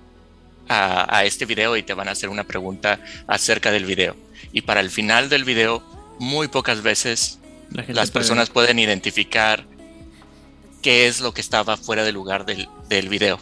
a, 0.69 1.15
a 1.15 1.25
este 1.25 1.45
video 1.47 1.77
y 1.77 1.83
te 1.83 1.95
van 1.95 2.09
a 2.09 2.13
hacer 2.13 2.29
una 2.29 2.45
pregunta 2.45 3.01
acerca 3.27 3.71
del 3.71 3.85
video. 3.85 4.17
Y 4.53 4.63
para 4.63 4.81
el 4.81 4.91
final 4.91 5.29
del 5.29 5.45
video, 5.45 5.83
muy 6.19 6.49
pocas 6.49 6.83
veces 6.83 7.39
La 7.71 7.83
las 7.89 8.11
puede- 8.11 8.13
personas 8.13 8.51
pueden 8.51 8.79
identificar 8.79 9.65
qué 10.83 11.07
es 11.07 11.21
lo 11.21 11.33
que 11.33 11.41
estaba 11.41 11.77
fuera 11.77 12.05
del 12.05 12.15
lugar 12.15 12.45
del, 12.45 12.69
del 12.89 13.09
video. 13.09 13.39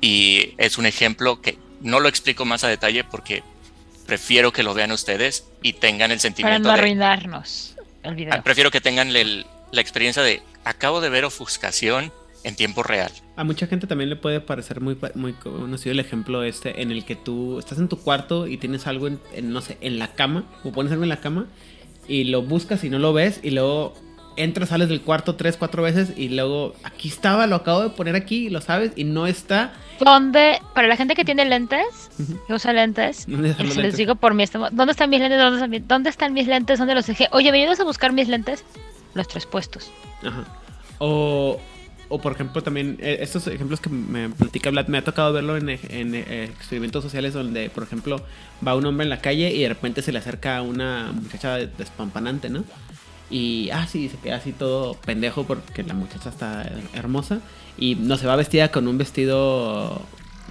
Y 0.00 0.54
es 0.58 0.78
un 0.78 0.86
ejemplo 0.86 1.40
que 1.40 1.58
no 1.80 2.00
lo 2.00 2.08
explico 2.08 2.44
más 2.44 2.64
a 2.64 2.68
detalle 2.68 3.04
porque 3.04 3.42
prefiero 4.06 4.52
que 4.52 4.62
lo 4.62 4.74
vean 4.74 4.92
ustedes 4.92 5.46
y 5.62 5.74
tengan 5.74 6.10
el 6.10 6.18
Para 6.18 6.22
sentimiento 6.22 6.68
no 6.68 6.74
de... 6.74 6.78
arruinarnos 6.80 7.74
el 8.02 8.10
Ah, 8.10 8.14
video. 8.14 8.42
Prefiero 8.42 8.70
que 8.70 8.80
tengan 8.80 9.14
el- 9.14 9.46
la 9.70 9.80
experiencia 9.80 10.22
de 10.22 10.42
acabo 10.64 11.00
de 11.00 11.08
ver 11.08 11.24
ofuscación 11.24 12.12
en 12.44 12.56
tiempo 12.56 12.82
real. 12.82 13.12
A 13.36 13.44
mucha 13.44 13.68
gente 13.68 13.86
también 13.86 14.10
le 14.10 14.16
puede 14.16 14.40
parecer 14.40 14.80
muy, 14.80 14.98
muy 15.14 15.32
conocido 15.34 15.92
el 15.92 16.00
ejemplo 16.00 16.42
este 16.42 16.82
en 16.82 16.90
el 16.90 17.04
que 17.04 17.14
tú 17.14 17.60
estás 17.60 17.78
en 17.78 17.88
tu 17.88 17.98
cuarto 18.00 18.48
y 18.48 18.56
tienes 18.58 18.88
algo 18.88 19.06
en, 19.06 19.20
en, 19.32 19.52
no 19.52 19.60
sé, 19.60 19.78
en 19.80 19.98
la 20.00 20.08
cama, 20.14 20.44
o 20.64 20.72
pones 20.72 20.90
algo 20.92 21.04
en 21.04 21.08
la 21.10 21.20
cama 21.20 21.46
y 22.08 22.24
lo 22.24 22.42
buscas 22.42 22.82
y 22.82 22.90
no 22.90 22.98
lo 22.98 23.12
ves 23.12 23.38
y 23.44 23.50
luego 23.50 23.94
entras, 24.36 24.70
sales 24.70 24.88
del 24.88 25.00
cuarto 25.00 25.34
tres, 25.36 25.56
cuatro 25.56 25.82
veces 25.82 26.12
y 26.16 26.28
luego 26.28 26.74
aquí 26.82 27.08
estaba, 27.08 27.46
lo 27.46 27.56
acabo 27.56 27.82
de 27.82 27.90
poner 27.90 28.14
aquí, 28.16 28.50
lo 28.50 28.60
sabes 28.60 28.92
y 28.96 29.04
no 29.04 29.26
está. 29.26 29.72
¿Dónde, 30.00 30.60
para 30.74 30.88
la 30.88 30.96
gente 30.96 31.14
que 31.14 31.24
tiene 31.24 31.44
lentes, 31.44 32.10
que 32.46 32.54
usa 32.54 32.72
lentes, 32.72 33.26
¿Dónde 33.26 33.50
están 33.50 33.66
y 33.66 33.68
los 33.68 33.74
se 33.76 33.82
les 33.82 33.92
lentes? 33.92 33.98
digo 33.98 34.14
por 34.16 34.34
mi 34.34 34.44
¿dónde 34.46 34.90
están 34.92 35.10
mis 35.10 35.20
lentes? 35.20 35.38
¿Dónde 35.38 35.56
están 35.56 35.70
mis, 35.70 35.88
dónde 35.88 36.10
están 36.10 36.32
mis 36.32 36.46
lentes? 36.46 36.78
¿Dónde 36.78 36.94
los 36.94 37.06
dejé? 37.06 37.28
Oye, 37.32 37.52
¿me 37.52 37.66
a 37.66 37.84
buscar 37.84 38.12
mis 38.12 38.28
lentes? 38.28 38.64
Los 39.14 39.28
tres 39.28 39.46
puestos. 39.46 39.90
Ajá. 40.22 40.44
O, 40.98 41.60
o 42.08 42.18
por 42.20 42.32
ejemplo 42.32 42.62
también, 42.62 42.98
eh, 43.00 43.18
estos 43.20 43.46
ejemplos 43.46 43.80
que 43.80 43.90
me 43.90 44.28
platica 44.28 44.70
Vlad, 44.70 44.88
me 44.88 44.98
ha 44.98 45.04
tocado 45.04 45.32
verlo 45.32 45.56
en, 45.56 45.68
en, 45.68 46.14
eh, 46.14 46.44
experimentos 46.44 47.02
sociales 47.02 47.32
donde, 47.32 47.70
por 47.70 47.82
ejemplo, 47.82 48.22
va 48.66 48.74
un 48.74 48.84
hombre 48.86 49.04
en 49.04 49.10
la 49.10 49.20
calle 49.20 49.50
y 49.50 49.62
de 49.62 49.68
repente 49.68 50.02
se 50.02 50.12
le 50.12 50.18
acerca 50.18 50.58
a 50.58 50.62
una 50.62 51.10
muchacha 51.12 51.56
despampanante, 51.56 52.50
¿no? 52.50 52.64
Y, 53.32 53.70
ah, 53.70 53.86
sí, 53.86 54.10
se 54.10 54.18
queda 54.18 54.36
así 54.36 54.52
todo 54.52 54.94
pendejo 54.94 55.44
porque 55.44 55.82
la 55.82 55.94
muchacha 55.94 56.28
está 56.28 56.70
hermosa 56.92 57.40
y 57.78 57.94
no 57.94 58.18
se 58.18 58.26
va 58.26 58.36
vestida 58.36 58.70
con 58.70 58.86
un 58.86 58.98
vestido 58.98 60.02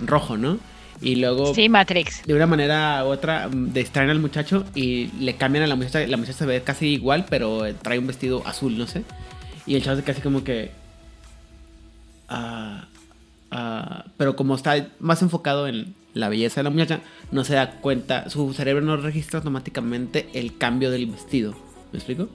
rojo, 0.04 0.36
¿no? 0.36 0.58
Y 1.00 1.16
luego 1.16 1.54
Sí, 1.54 1.70
Matrix. 1.70 2.24
de 2.26 2.34
una 2.34 2.48
manera 2.48 3.04
u 3.06 3.10
otra 3.10 3.48
mm, 3.48 3.72
distraen 3.74 4.10
al 4.10 4.20
muchacho 4.20 4.66
y 4.74 5.08
le 5.20 5.36
cambian 5.36 5.64
a 5.64 5.68
la 5.68 5.76
muchacha. 5.76 6.06
La 6.08 6.18
muchacha 6.18 6.40
se 6.40 6.46
ve 6.48 6.62
casi 6.64 6.88
igual, 6.88 7.26
pero 7.30 7.66
eh, 7.68 7.76
trae 7.76 8.00
un 8.00 8.08
vestido 8.08 8.42
azul, 8.48 8.78
no 8.78 8.88
sé. 8.88 9.04
Y 9.68 9.76
el 9.76 9.84
chavo 9.84 10.02
se 10.02 10.12
así 10.12 10.22
como 10.22 10.44
que. 10.44 10.72
ah, 12.30 12.86
ah, 13.52 14.06
pero 14.18 14.36
como 14.36 14.56
está 14.56 14.88
más 15.00 15.22
enfocado 15.22 15.68
en 15.68 15.94
la 16.14 16.30
belleza 16.30 16.62
de 16.62 16.64
la 16.64 16.70
muchacha, 16.72 17.02
no 17.32 17.44
se 17.44 17.54
da 17.54 17.80
cuenta. 17.80 18.30
Su 18.30 18.54
cerebro 18.54 18.84
no 18.84 18.98
registra 18.98 19.38
automáticamente 19.38 20.30
el 20.34 20.58
cambio 20.58 20.90
del 20.90 21.06
vestido. 21.06 21.56
¿Me 21.92 22.00
explico? 22.00 22.30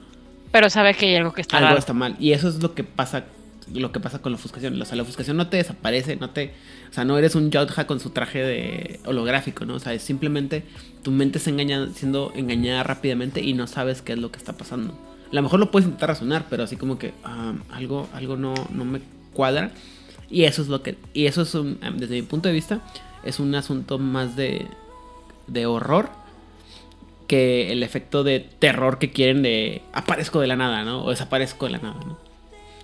Pero 0.57 0.71
sabe 0.71 0.95
que 0.95 1.05
hay 1.05 1.15
algo 1.15 1.33
que 1.33 1.41
está 1.41 1.57
Algo 1.57 1.67
raro. 1.67 1.79
está 1.79 1.93
mal. 1.93 2.15
Y 2.19 2.31
eso 2.31 2.49
es 2.49 2.63
lo 2.63 2.73
que 2.73 2.83
pasa 2.83 3.25
lo 3.71 3.91
que 3.91 3.99
pasa 3.99 4.23
con 4.23 4.31
la 4.31 4.37
ofuscación. 4.37 4.81
O 4.81 4.85
sea, 4.85 4.95
la 4.95 5.03
ofuscación 5.03 5.37
no 5.37 5.49
te 5.49 5.57
desaparece, 5.57 6.15
no 6.15 6.31
te. 6.31 6.53
O 6.89 6.93
sea, 6.93 7.05
no 7.05 7.15
eres 7.15 7.35
un 7.35 7.51
Yotja 7.51 7.85
con 7.85 7.99
su 7.99 8.09
traje 8.09 8.39
de 8.39 8.99
holográfico, 9.05 9.65
¿no? 9.65 9.75
O 9.75 9.79
sea, 9.79 9.93
es 9.93 10.01
simplemente 10.01 10.63
tu 11.03 11.11
mente 11.11 11.37
se 11.37 11.51
engaña, 11.51 11.89
siendo 11.93 12.31
engañada 12.33 12.81
rápidamente 12.81 13.39
y 13.41 13.53
no 13.53 13.67
sabes 13.67 14.01
qué 14.01 14.13
es 14.13 14.17
lo 14.17 14.31
que 14.31 14.39
está 14.39 14.53
pasando. 14.53 14.93
A 15.31 15.35
lo 15.35 15.43
mejor 15.43 15.59
lo 15.59 15.69
puedes 15.69 15.85
intentar 15.85 16.09
razonar, 16.09 16.45
pero 16.49 16.63
así 16.63 16.75
como 16.75 16.97
que 16.97 17.13
ah, 17.23 17.53
algo, 17.69 18.09
algo 18.13 18.35
no, 18.35 18.55
no 18.71 18.83
me 18.83 19.01
cuadra. 19.33 19.69
Y 20.27 20.45
eso 20.45 20.63
es 20.63 20.69
lo 20.69 20.81
que. 20.81 20.97
Y 21.13 21.27
eso 21.27 21.43
es 21.43 21.53
un, 21.53 21.79
desde 21.97 22.15
mi 22.15 22.23
punto 22.23 22.47
de 22.47 22.55
vista, 22.55 22.81
es 23.23 23.39
un 23.39 23.53
asunto 23.53 23.99
más 23.99 24.35
de. 24.35 24.65
de 25.45 25.67
horror. 25.67 26.09
Que 27.27 27.71
el 27.71 27.83
efecto 27.83 28.23
de 28.23 28.39
terror 28.39 28.99
que 28.99 29.11
quieren 29.11 29.43
de 29.43 29.81
aparezco 29.93 30.39
de 30.39 30.47
la 30.47 30.55
nada, 30.55 30.83
¿no? 30.83 31.03
O 31.03 31.09
desaparezco 31.09 31.65
de 31.65 31.71
la 31.73 31.77
nada, 31.79 31.99
¿no? 32.05 32.17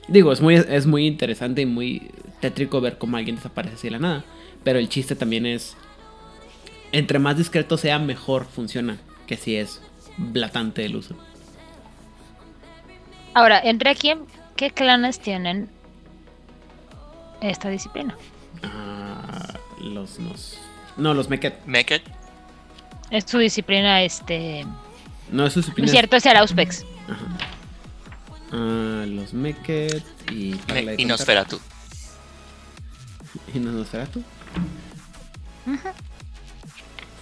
Digo, 0.07 0.33
es 0.33 0.41
muy, 0.41 0.55
es 0.55 0.85
muy 0.85 1.07
interesante 1.07 1.61
y 1.61 1.65
muy 1.65 2.11
tétrico 2.41 2.81
ver 2.81 2.97
cómo 2.97 3.15
alguien 3.15 3.37
desaparece 3.37 3.75
así 3.75 3.87
de 3.87 3.91
la 3.91 3.99
nada. 3.99 4.25
Pero 4.63 4.79
el 4.79 4.89
chiste 4.89 5.15
también 5.15 5.45
es. 5.45 5.77
Entre 6.91 7.19
más 7.19 7.37
discreto 7.37 7.77
sea, 7.77 7.99
mejor 7.99 8.45
funciona. 8.45 8.97
Que 9.27 9.37
si 9.37 9.55
es 9.55 9.81
blatante 10.17 10.83
el 10.83 10.95
uso. 10.97 11.15
Ahora, 13.33 13.59
en 13.59 13.79
Requiem, 13.79 14.19
¿qué 14.55 14.71
clanes 14.71 15.19
tienen 15.19 15.69
esta 17.41 17.69
disciplina? 17.69 18.15
Ah, 18.61 19.57
los, 19.81 20.19
los. 20.19 20.59
No, 20.97 21.13
los 21.13 21.29
Meket. 21.29 21.65
Meket. 21.65 22.03
Es 23.13 23.25
su 23.27 23.37
disciplina, 23.37 24.01
este. 24.01 24.65
No, 25.31 25.45
es 25.45 25.53
su 25.53 25.59
No 25.59 25.61
disciplina. 25.61 25.85
es 25.85 25.91
cierto, 25.91 26.15
es 26.17 26.25
el 26.25 26.35
Auspex. 26.37 26.83
Ajá. 27.07 27.25
Ah, 28.51 29.05
los 29.07 29.33
Meket 29.33 30.03
y. 30.31 30.51
de 30.53 30.95
Y 30.97 31.05
Nosferatu. 31.05 31.59
Y 33.53 33.59
Nosferatu. 33.59 34.23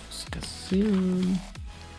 Buscación. 0.10 1.40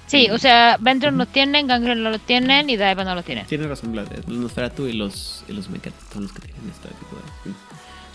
Sí, 0.07 0.29
o 0.31 0.39
sea, 0.39 0.77
Ventron 0.81 1.17
no 1.17 1.27
tienen, 1.27 1.67
Gangrel 1.67 2.03
no 2.03 2.11
lo 2.11 2.19
tienen 2.19 2.69
y 2.69 2.77
Daiva 2.77 3.05
no 3.05 3.15
lo 3.15 3.23
tienen. 3.23 3.47
Tiene 3.47 3.67
razón, 3.67 3.93
Vlad. 3.93 4.09
Los 4.27 4.39
Nosferatu 4.39 4.87
y 4.87 4.93
los, 4.93 5.45
y 5.49 5.53
los 5.53 5.71
Meket 5.71 5.95
son 6.13 6.23
los 6.25 6.33
que 6.33 6.41
tienen 6.41 6.71
este 6.71 6.89
tipo 6.89 7.17
de. 7.17 7.53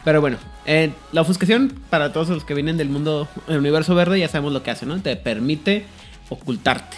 Pero 0.07 0.21
bueno, 0.21 0.37
eh, 0.65 0.93
la 1.11 1.19
ofuscación, 1.19 1.81
para 1.89 2.13
todos 2.13 2.29
los 2.29 2.45
que 2.45 2.53
vienen 2.53 2.77
del 2.77 2.87
mundo, 2.87 3.27
del 3.45 3.57
universo 3.57 3.93
verde, 3.93 4.17
ya 4.17 4.29
sabemos 4.29 4.53
lo 4.53 4.63
que 4.63 4.71
hace, 4.71 4.85
¿no? 4.85 5.01
Te 5.01 5.17
permite 5.17 5.83
ocultarte. 6.29 6.95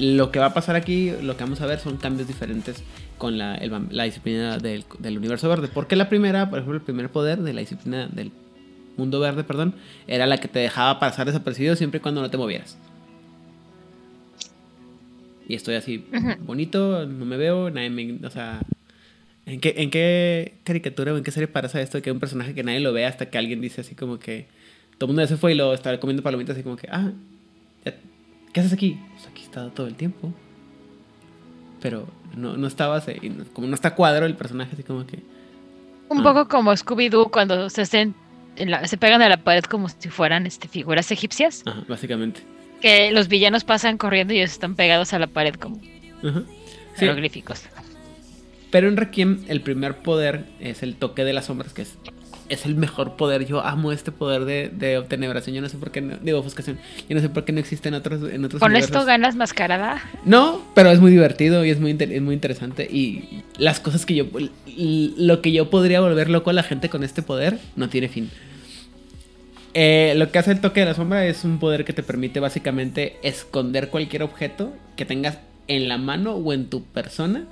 Lo 0.00 0.32
que 0.32 0.40
va 0.40 0.46
a 0.46 0.52
pasar 0.52 0.74
aquí, 0.74 1.12
lo 1.22 1.36
que 1.36 1.44
vamos 1.44 1.60
a 1.60 1.66
ver, 1.66 1.78
son 1.78 1.96
cambios 1.96 2.26
diferentes 2.26 2.82
con 3.18 3.38
la, 3.38 3.54
el 3.54 3.70
la 3.90 4.02
disciplina 4.02 4.58
del, 4.58 4.84
del 4.98 5.16
universo 5.16 5.48
verde. 5.48 5.68
Porque 5.72 5.94
la 5.94 6.08
primera, 6.08 6.50
por 6.50 6.58
ejemplo, 6.58 6.76
el 6.76 6.82
primer 6.82 7.08
poder 7.08 7.40
de 7.40 7.52
la 7.52 7.60
disciplina 7.60 8.08
del 8.08 8.32
mundo 8.96 9.20
verde, 9.20 9.44
perdón, 9.44 9.76
era 10.08 10.26
la 10.26 10.38
que 10.38 10.48
te 10.48 10.58
dejaba 10.58 10.98
pasar 10.98 11.26
desapercibido 11.26 11.76
siempre 11.76 11.98
y 11.98 12.00
cuando 12.00 12.20
no 12.20 12.30
te 12.30 12.36
movieras. 12.36 12.76
Y 15.46 15.54
estoy 15.54 15.76
así, 15.76 16.04
bonito, 16.40 17.06
no 17.06 17.26
me 17.26 17.36
veo, 17.36 17.70
nadie 17.70 17.90
me... 17.90 18.26
O 18.26 18.30
sea, 18.30 18.58
¿en 19.46 19.60
qué, 19.60 19.74
¿en 19.78 19.90
qué 19.90 20.54
caricatura 20.64 21.12
o 21.12 21.16
en 21.16 21.24
qué 21.24 21.30
serie 21.30 21.48
pasa 21.48 21.80
esto? 21.80 21.98
de 21.98 22.02
Que 22.02 22.10
hay 22.10 22.14
un 22.14 22.20
personaje 22.20 22.54
que 22.54 22.62
nadie 22.62 22.80
lo 22.80 22.92
ve 22.92 23.06
hasta 23.06 23.26
que 23.30 23.38
alguien 23.38 23.60
dice 23.60 23.80
así 23.82 23.94
como 23.94 24.18
que... 24.18 24.46
Todo 24.98 25.06
el 25.06 25.08
mundo 25.08 25.22
ya 25.22 25.28
se 25.28 25.36
fue 25.36 25.52
y 25.52 25.54
lo 25.56 25.74
estaba 25.74 25.98
comiendo 25.98 26.22
palomitas 26.22 26.54
así 26.54 26.62
como 26.62 26.76
que... 26.76 26.88
Ah, 26.90 27.10
¿qué 28.52 28.60
haces 28.60 28.72
aquí? 28.72 28.98
Pues 29.12 29.26
aquí 29.26 29.42
he 29.42 29.44
estado 29.44 29.70
todo 29.70 29.86
el 29.88 29.94
tiempo. 29.96 30.32
Pero 31.80 32.06
no, 32.36 32.56
no 32.56 32.66
estabas... 32.66 33.06
y 33.20 33.28
no- 33.28 33.44
como 33.52 33.66
no 33.66 33.74
está 33.74 33.94
cuadro 33.94 34.26
el 34.26 34.34
personaje 34.36 34.70
así 34.74 34.82
como 34.82 35.06
que... 35.06 35.18
Un 36.08 36.20
Ah. 36.20 36.22
poco 36.22 36.48
como 36.48 36.72
Scooby-Doo 36.72 37.30
cuando 37.30 37.68
se, 37.70 37.82
hacen 37.82 38.14
la- 38.56 38.86
se 38.86 38.96
pegan 38.96 39.22
a 39.22 39.28
la 39.28 39.38
pared 39.38 39.64
como 39.64 39.88
si 39.88 40.08
fueran 40.10 40.46
este, 40.46 40.68
figuras 40.68 41.10
egipcias. 41.10 41.62
Ajá, 41.66 41.84
básicamente. 41.88 42.40
Que 42.80 43.10
los 43.10 43.28
villanos 43.28 43.64
pasan 43.64 43.96
corriendo 43.98 44.32
y 44.34 44.38
ellos 44.38 44.52
están 44.52 44.74
pegados 44.76 45.12
a 45.12 45.18
la 45.18 45.26
pared 45.26 45.54
como 45.54 45.80
Ajá. 46.22 46.42
Sí, 46.94 47.00
jeroglíficos. 47.00 47.64
Pero 48.74 48.88
en 48.88 48.96
Requiem 48.96 49.44
el 49.46 49.60
primer 49.60 49.98
poder 49.98 50.46
es 50.58 50.82
el 50.82 50.96
toque 50.96 51.22
de 51.24 51.32
las 51.32 51.44
sombras, 51.44 51.72
que 51.72 51.82
es, 51.82 51.94
es 52.48 52.66
el 52.66 52.74
mejor 52.74 53.14
poder. 53.14 53.46
Yo 53.46 53.64
amo 53.64 53.92
este 53.92 54.10
poder 54.10 54.44
de, 54.46 54.68
de 54.68 54.98
obtenebración. 54.98 55.54
Yo 55.54 55.62
no 55.62 55.68
sé 55.68 55.76
por 55.78 55.92
qué, 55.92 56.00
no, 56.00 56.16
digo, 56.16 56.40
ofuscación. 56.40 56.80
Yo 57.08 57.14
no 57.14 57.20
sé 57.22 57.28
por 57.28 57.44
qué 57.44 57.52
no 57.52 57.60
existe 57.60 57.86
en 57.88 57.94
otros, 57.94 58.28
en 58.32 58.44
otros 58.44 58.58
Con 58.58 58.72
universos. 58.72 58.96
esto 58.96 59.06
ganas 59.06 59.36
mascarada. 59.36 60.02
No, 60.24 60.60
pero 60.74 60.90
es 60.90 60.98
muy 60.98 61.12
divertido 61.12 61.64
y 61.64 61.70
es 61.70 61.78
muy, 61.78 61.92
inter- 61.92 62.12
es 62.12 62.20
muy 62.20 62.34
interesante. 62.34 62.82
Y 62.90 63.44
las 63.58 63.78
cosas 63.78 64.04
que 64.06 64.16
yo. 64.16 64.24
Lo 64.76 65.40
que 65.40 65.52
yo 65.52 65.70
podría 65.70 66.00
volver 66.00 66.28
loco 66.28 66.50
a 66.50 66.52
la 66.52 66.64
gente 66.64 66.88
con 66.88 67.04
este 67.04 67.22
poder 67.22 67.60
no 67.76 67.88
tiene 67.88 68.08
fin. 68.08 68.28
Eh, 69.74 70.14
lo 70.16 70.32
que 70.32 70.38
hace 70.40 70.50
el 70.50 70.60
toque 70.60 70.80
de 70.80 70.86
la 70.86 70.94
sombra 70.94 71.24
es 71.26 71.44
un 71.44 71.58
poder 71.60 71.84
que 71.84 71.92
te 71.92 72.02
permite 72.02 72.40
básicamente 72.40 73.16
esconder 73.22 73.88
cualquier 73.88 74.24
objeto 74.24 74.72
que 74.96 75.04
tengas 75.04 75.38
en 75.68 75.88
la 75.88 75.96
mano 75.98 76.32
o 76.34 76.52
en 76.52 76.66
tu 76.66 76.82
persona. 76.84 77.44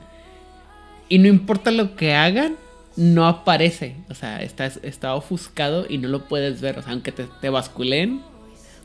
Y 1.13 1.19
no 1.19 1.29
importa 1.29 1.71
lo 1.71 1.95
que 1.95 2.15
hagan, 2.15 2.57
no 2.97 3.27
aparece. 3.27 3.97
O 4.09 4.15
sea, 4.15 4.41
está, 4.41 4.65
está 4.65 5.15
ofuscado 5.15 5.85
y 5.87 5.99
no 5.99 6.09
lo 6.09 6.25
puedes 6.25 6.63
ver. 6.63 6.79
O 6.79 6.83
sea, 6.83 6.95
aunque 6.95 7.13
te, 7.13 7.27
te 7.39 7.51
basculeen. 7.51 8.23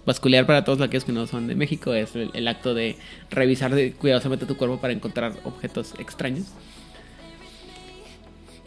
Basculear 0.06 0.46
para 0.46 0.66
todos 0.66 0.82
aquellos 0.82 1.06
que 1.06 1.13
no 1.13 1.26
son 1.26 1.48
de 1.48 1.56
México 1.56 1.94
es 1.94 2.18
el, 2.18 2.48
acto 2.50 2.74
de 2.74 2.98
revisar 3.30 3.72
cuidadosamente 3.94 4.46
tu 4.46 4.58
cuerpo 4.58 4.76
para 4.76 4.92
encontrar 4.92 5.36
objetos 5.46 5.94
extraños. 6.00 6.48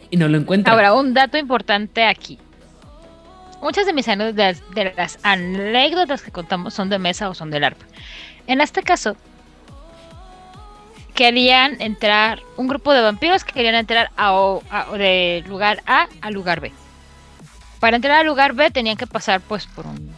Y 0.09 0.17
no 0.17 0.27
lo 0.27 0.39
encuentras. 0.39 0.73
Ahora, 0.73 0.95
un 0.95 1.13
dato 1.13 1.37
importante 1.37 2.03
aquí. 2.03 2.39
Muchas 3.61 3.85
de 3.85 3.93
mis 3.93 4.07
anécdotas, 4.07 4.63
de 4.73 4.91
las 4.97 5.19
anécdotas 5.21 6.23
que 6.23 6.31
contamos 6.31 6.73
son 6.73 6.89
de 6.89 6.97
mesa 6.97 7.29
o 7.29 7.35
son 7.35 7.51
del 7.51 7.63
ARP. 7.63 7.77
En 8.47 8.59
este 8.59 8.81
caso, 8.81 9.15
querían 11.21 11.79
entrar, 11.81 12.41
un 12.57 12.67
grupo 12.67 12.93
de 12.93 13.01
vampiros 13.01 13.43
que 13.43 13.53
querían 13.53 13.75
entrar 13.75 14.09
a, 14.17 14.33
o- 14.33 14.63
a- 14.71 14.85
de 14.97 15.43
lugar 15.47 15.81
A 15.85 16.07
a 16.21 16.31
lugar 16.31 16.59
B. 16.61 16.71
Para 17.79 17.95
entrar 17.95 18.17
al 18.19 18.25
lugar 18.25 18.53
B 18.53 18.71
tenían 18.71 18.97
que 18.97 19.05
pasar 19.07 19.39
pues 19.41 19.65
por 19.67 19.85
un 19.85 20.11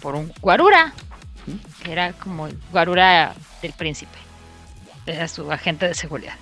por 0.00 0.14
un 0.14 0.32
guarura, 0.40 0.92
que 1.84 1.92
era 1.92 2.12
como 2.14 2.46
el 2.48 2.58
guarura 2.72 3.34
del 3.60 3.72
príncipe. 3.72 4.18
Era 5.06 5.28
su 5.28 5.50
agente 5.52 5.86
de 5.86 5.94
seguridad. 5.94 6.34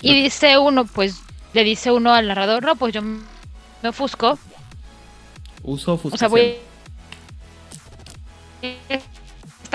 Y 0.00 0.22
dice 0.22 0.58
uno, 0.58 0.84
pues, 0.86 1.20
le 1.52 1.62
dice 1.64 1.90
uno 1.92 2.12
al 2.14 2.26
narrador, 2.28 2.64
no, 2.64 2.76
pues 2.76 2.92
yo 2.94 3.00
me 3.02 3.88
ofusco. 3.88 4.38
Uso 5.62 5.92
O 5.92 5.94
ofuscación. 5.94 6.18
sea, 6.18 6.28
voy 6.28 6.56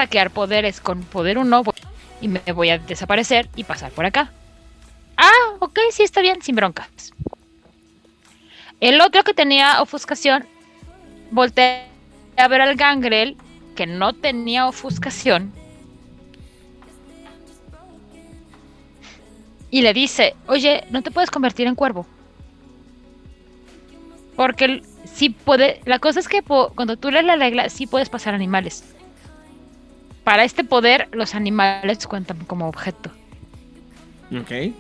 stackear 0.02 0.32
poderes 0.32 0.82
con 0.82 1.04
poder 1.04 1.38
uno 1.38 1.64
voy- 1.64 1.76
y 2.22 2.28
me 2.28 2.40
voy 2.54 2.70
a 2.70 2.80
desaparecer 2.80 3.50
y 3.56 3.64
pasar 3.64 3.92
por 3.92 4.06
acá. 4.06 4.32
Ah, 5.16 5.58
ok, 5.60 5.78
sí, 5.92 6.02
está 6.02 6.22
bien, 6.22 6.42
sin 6.42 6.56
broncas. 6.56 7.14
El 8.80 9.00
otro 9.00 9.24
que 9.24 9.36
tenía 9.36 9.80
ofuscación, 9.80 10.48
voltea 11.30 11.86
a 12.36 12.48
ver 12.48 12.62
al 12.62 12.76
gangrel 12.76 13.38
que 13.76 13.86
no 13.86 14.14
tenía 14.14 14.68
ofuscación. 14.68 15.54
Y 19.70 19.84
le 19.84 19.94
dice, 19.94 20.36
oye, 20.48 20.84
no 20.90 21.04
te 21.04 21.12
puedes 21.12 21.30
convertir 21.30 21.68
en 21.68 21.76
cuervo. 21.76 22.08
Porque 24.36 24.82
sí 25.06 25.30
puede. 25.30 25.80
La 25.86 26.00
cosa 26.00 26.20
es 26.20 26.28
que 26.28 26.42
cuando 26.42 26.98
tú 26.98 27.12
lees 27.12 27.26
la 27.26 27.36
regla, 27.36 27.70
sí 27.70 27.86
puedes 27.86 28.10
pasar 28.10 28.34
animales. 28.34 28.84
Para 30.24 30.44
este 30.44 30.64
poder, 30.64 31.10
los 31.12 31.34
animales 31.34 32.06
cuentan 32.08 32.46
como 32.46 32.68
objeto. 32.68 33.12
Ok. 34.40 34.74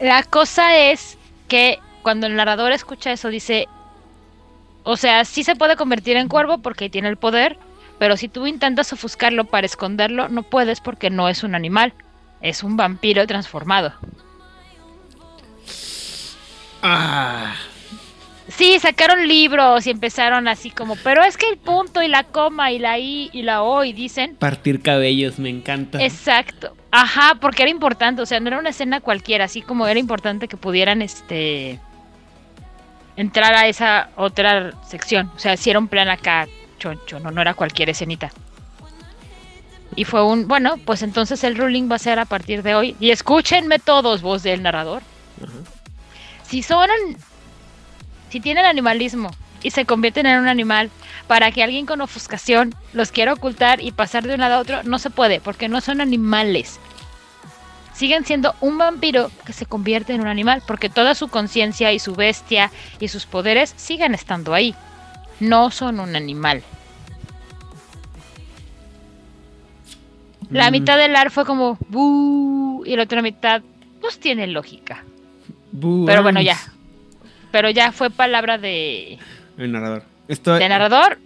La 0.00 0.22
cosa 0.24 0.76
es 0.76 1.16
que 1.48 1.78
cuando 2.02 2.26
el 2.26 2.36
narrador 2.36 2.72
escucha 2.72 3.12
eso, 3.12 3.28
dice. 3.28 3.66
O 4.84 4.96
sea, 4.96 5.24
sí 5.24 5.42
se 5.42 5.56
puede 5.56 5.74
convertir 5.74 6.16
en 6.16 6.28
cuervo 6.28 6.58
porque 6.58 6.90
tiene 6.90 7.08
el 7.08 7.16
poder. 7.16 7.58
Pero 7.98 8.16
si 8.16 8.28
tú 8.28 8.46
intentas 8.46 8.92
ofuscarlo 8.92 9.44
para 9.44 9.66
esconderlo, 9.66 10.28
no 10.28 10.42
puedes 10.42 10.80
porque 10.80 11.08
no 11.10 11.28
es 11.28 11.42
un 11.42 11.54
animal. 11.54 11.94
Es 12.42 12.62
un 12.62 12.76
vampiro 12.76 13.26
transformado. 13.26 13.94
Ah. 16.82 17.54
Sí, 18.48 18.78
sacaron 18.78 19.26
libros 19.26 19.86
y 19.86 19.90
empezaron 19.90 20.46
así 20.46 20.70
como, 20.70 20.94
pero 20.96 21.22
es 21.24 21.36
que 21.36 21.48
el 21.48 21.56
punto 21.56 22.02
y 22.02 22.08
la 22.08 22.22
coma 22.24 22.70
y 22.70 22.78
la 22.78 22.98
i 22.98 23.28
y 23.32 23.42
la 23.42 23.62
o 23.62 23.82
y 23.82 23.92
dicen, 23.92 24.36
Partir 24.36 24.82
cabellos, 24.82 25.38
me 25.38 25.48
encanta. 25.50 26.02
exacto, 26.02 26.76
ajá, 26.92 27.36
porque 27.40 27.62
era 27.62 27.70
importante, 27.70 28.22
o 28.22 28.26
sea, 28.26 28.38
no 28.38 28.48
era 28.48 28.58
una 28.58 28.70
escena 28.70 29.00
cualquiera, 29.00 29.46
así 29.46 29.62
como 29.62 29.86
era 29.88 29.98
importante 29.98 30.46
que 30.46 30.56
pudieran, 30.56 31.02
este, 31.02 31.80
entrar 33.16 33.52
a 33.54 33.66
esa 33.66 34.10
otra 34.14 34.72
sección, 34.86 35.30
o 35.34 35.38
sea, 35.40 35.56
si 35.56 35.70
era 35.70 35.78
un 35.80 35.88
plan 35.88 36.08
acá 36.08 36.46
choncho, 36.78 37.18
no, 37.18 37.30
no 37.32 37.40
era 37.40 37.54
cualquier 37.54 37.90
escenita. 37.90 38.30
Y 39.94 40.04
fue 40.04 40.22
un, 40.22 40.46
bueno, 40.46 40.76
pues 40.84 41.02
entonces 41.02 41.42
el 41.42 41.56
ruling 41.56 41.90
va 41.90 41.96
a 41.96 41.98
ser 41.98 42.18
a 42.18 42.26
partir 42.26 42.62
de 42.62 42.74
hoy. 42.74 42.96
Y 43.00 43.10
escúchenme 43.12 43.78
todos, 43.78 44.20
voz 44.20 44.42
del 44.42 44.62
narrador. 44.62 45.00
Ajá. 45.42 45.52
Si 46.42 46.62
son, 46.62 46.90
si 48.30 48.40
tienen 48.40 48.64
animalismo 48.64 49.30
y 49.62 49.70
se 49.70 49.84
convierten 49.84 50.26
en 50.26 50.40
un 50.40 50.48
animal 50.48 50.90
para 51.26 51.50
que 51.50 51.62
alguien 51.62 51.86
con 51.86 52.00
ofuscación 52.00 52.74
los 52.92 53.10
quiera 53.10 53.32
ocultar 53.32 53.82
y 53.82 53.90
pasar 53.92 54.26
de 54.26 54.34
un 54.34 54.40
lado 54.40 54.54
a 54.56 54.58
otro, 54.60 54.82
no 54.84 54.98
se 54.98 55.10
puede, 55.10 55.40
porque 55.40 55.68
no 55.68 55.80
son 55.80 56.00
animales. 56.00 56.78
Siguen 57.94 58.26
siendo 58.26 58.54
un 58.60 58.76
vampiro 58.76 59.30
que 59.46 59.52
se 59.54 59.64
convierte 59.64 60.12
en 60.12 60.20
un 60.20 60.26
animal, 60.26 60.62
porque 60.66 60.90
toda 60.90 61.14
su 61.14 61.28
conciencia 61.28 61.92
y 61.92 61.98
su 61.98 62.14
bestia 62.14 62.70
y 63.00 63.08
sus 63.08 63.24
poderes 63.24 63.72
siguen 63.76 64.14
estando 64.14 64.52
ahí. 64.52 64.74
No 65.40 65.70
son 65.70 65.98
un 66.00 66.14
animal. 66.14 66.62
La 70.50 70.68
Mm. 70.68 70.72
mitad 70.72 70.98
del 70.98 71.16
ar 71.16 71.30
fue 71.30 71.44
como 71.44 71.78
"Bú", 71.88 72.84
y 72.86 72.94
la 72.96 73.02
otra 73.04 73.22
mitad 73.22 73.62
pues 74.00 74.18
tiene 74.20 74.46
lógica. 74.46 75.02
Pero 76.06 76.22
bueno, 76.22 76.40
ya. 76.40 76.56
Pero 77.56 77.70
ya 77.70 77.90
fue 77.90 78.10
palabra 78.10 78.58
de, 78.58 79.18
El 79.56 79.72
narrador. 79.72 80.02
De 80.28 80.68
narrador. 80.68 81.18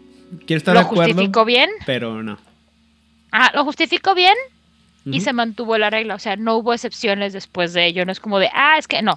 quiero 0.47 0.59
estar 0.59 0.75
Lo 0.75 0.81
de 0.83 0.87
acuerdo, 0.87 1.13
justificó 1.13 1.45
bien. 1.45 1.69
pero 1.87 2.23
no. 2.23 2.39
Ah, 3.33 3.51
lo 3.53 3.65
justificó 3.65 4.15
bien 4.15 4.35
y 5.07 5.23
se 5.23 5.33
mantuvo 5.33 5.77
la 5.77 5.91
regla. 5.91 6.15
O 6.15 6.21
sea, 6.21 6.37
no 6.37 6.57
hubo 6.57 6.73
excepciones 6.73 7.33
después 7.33 7.73
de 7.73 7.85
ello. 7.87 8.07
No 8.07 8.13
es 8.13 8.21
como 8.21 8.39
de, 8.39 8.49
ah, 8.55 8.77
es 8.79 8.87
que 8.87 9.03
no. 9.03 9.17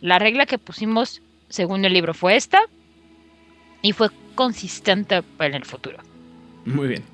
La 0.00 0.18
regla 0.18 0.46
que 0.46 0.56
pusimos 0.56 1.20
según 1.50 1.84
el 1.84 1.92
libro 1.92 2.14
fue 2.14 2.34
esta 2.34 2.62
y 3.82 3.92
fue 3.92 4.08
consistente 4.34 5.22
en 5.40 5.54
el 5.54 5.66
futuro. 5.66 5.98
Muy 6.64 6.88
bien. 6.88 7.04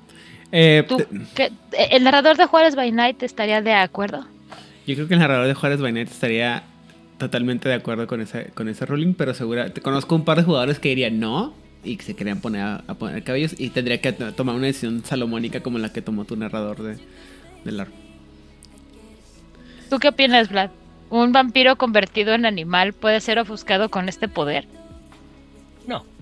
Eh, 0.53 0.85
¿Tú, 0.87 1.03
qué- 1.35 1.51
¿El 1.89 2.05
narrador 2.05 2.37
de 2.37 2.45
Juárez 2.45 2.75
by 2.75 2.89
Night 2.93 3.21
estaría 3.21 3.61
de 3.61 3.73
acuerdo? 3.73 4.25
Yo 4.87 4.95
creo 4.95 5.09
que 5.09 5.13
el 5.15 5.19
narrador 5.19 5.47
de 5.47 5.53
Juárez 5.55 5.81
Bainet 5.81 6.09
estaría 6.09 6.63
totalmente 7.21 7.69
de 7.69 7.75
acuerdo 7.75 8.07
con 8.07 8.19
ese, 8.21 8.47
con 8.53 8.67
ese 8.67 8.85
ruling, 8.85 9.13
pero 9.13 9.33
segura, 9.33 9.69
te 9.73 9.79
conozco 9.81 10.15
un 10.15 10.25
par 10.25 10.37
de 10.37 10.43
jugadores 10.43 10.79
que 10.79 10.89
dirían 10.89 11.19
no 11.19 11.53
y 11.83 11.95
que 11.95 12.03
se 12.03 12.15
querían 12.15 12.41
poner 12.41 12.61
a, 12.61 12.75
a 12.87 12.93
poner 12.95 13.23
cabellos 13.23 13.55
y 13.59 13.69
tendría 13.69 14.01
que 14.01 14.11
to- 14.11 14.33
tomar 14.33 14.55
una 14.55 14.65
decisión 14.67 15.03
salomónica 15.05 15.61
como 15.61 15.77
la 15.77 15.93
que 15.93 16.01
tomó 16.01 16.25
tu 16.25 16.35
narrador 16.35 16.81
de, 16.83 16.97
del 17.63 17.77
LARP. 17.77 17.91
¿Tú 19.89 19.99
qué 19.99 20.09
opinas, 20.09 20.49
Vlad? 20.49 20.69
¿Un 21.09 21.31
vampiro 21.31 21.75
convertido 21.75 22.33
en 22.33 22.45
animal 22.45 22.93
puede 22.93 23.19
ser 23.19 23.37
ofuscado 23.39 23.89
con 23.89 24.09
este 24.09 24.27
poder? 24.27 24.65
No. 25.87 26.05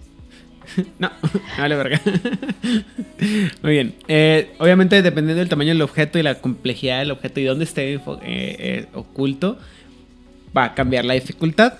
No, 0.99 1.09
vale 1.57 1.75
verga. 1.75 1.99
Muy 3.63 3.71
bien. 3.71 3.95
Eh, 4.07 4.51
obviamente 4.59 5.01
dependiendo 5.01 5.39
del 5.39 5.49
tamaño 5.49 5.69
del 5.69 5.81
objeto 5.81 6.19
y 6.19 6.23
la 6.23 6.35
complejidad 6.35 6.99
del 6.99 7.09
objeto 7.11 7.39
y 7.39 7.45
dónde 7.45 7.63
esté 7.65 7.93
eh, 7.95 8.01
eh, 8.23 8.85
oculto, 8.93 9.57
va 10.55 10.65
a 10.65 10.73
cambiar 10.75 11.05
la 11.05 11.13
dificultad. 11.13 11.73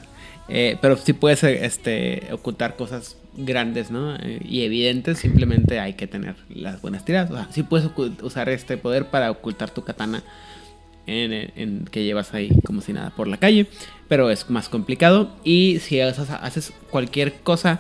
Eh, 0.52 0.78
pero 0.82 0.98
sí 0.98 1.14
puedes 1.14 1.44
este, 1.44 2.28
ocultar 2.32 2.76
cosas 2.76 3.18
grandes, 3.38 3.92
¿no? 3.92 4.16
Eh, 4.16 4.40
y 4.44 4.64
evidentes, 4.64 5.20
simplemente 5.20 5.80
hay 5.80 5.94
que 5.94 6.08
tener 6.08 6.36
las 6.50 6.82
buenas 6.82 7.06
tiradas. 7.06 7.30
O 7.30 7.36
sea, 7.36 7.48
sí 7.52 7.62
puedes 7.62 7.88
usar 8.24 8.50
este 8.50 8.78
poder 8.78 9.06
para 9.06 9.30
ocultar 9.30 9.70
tu 9.70 9.84
katana 9.84 10.24
en, 11.06 11.52
en- 11.56 11.86
que 11.86 12.04
llevas 12.04 12.34
ahí 12.34 12.50
como 12.66 12.82
si 12.82 12.94
nada 12.94 13.12
por 13.12 13.28
la 13.28 13.38
calle, 13.38 13.68
pero 14.08 14.32
es 14.32 14.50
más 14.50 14.70
complicado. 14.70 15.36
Y 15.44 15.80
si 15.82 16.02
haces, 16.02 16.74
cualquier 16.90 17.34
cosa 17.42 17.80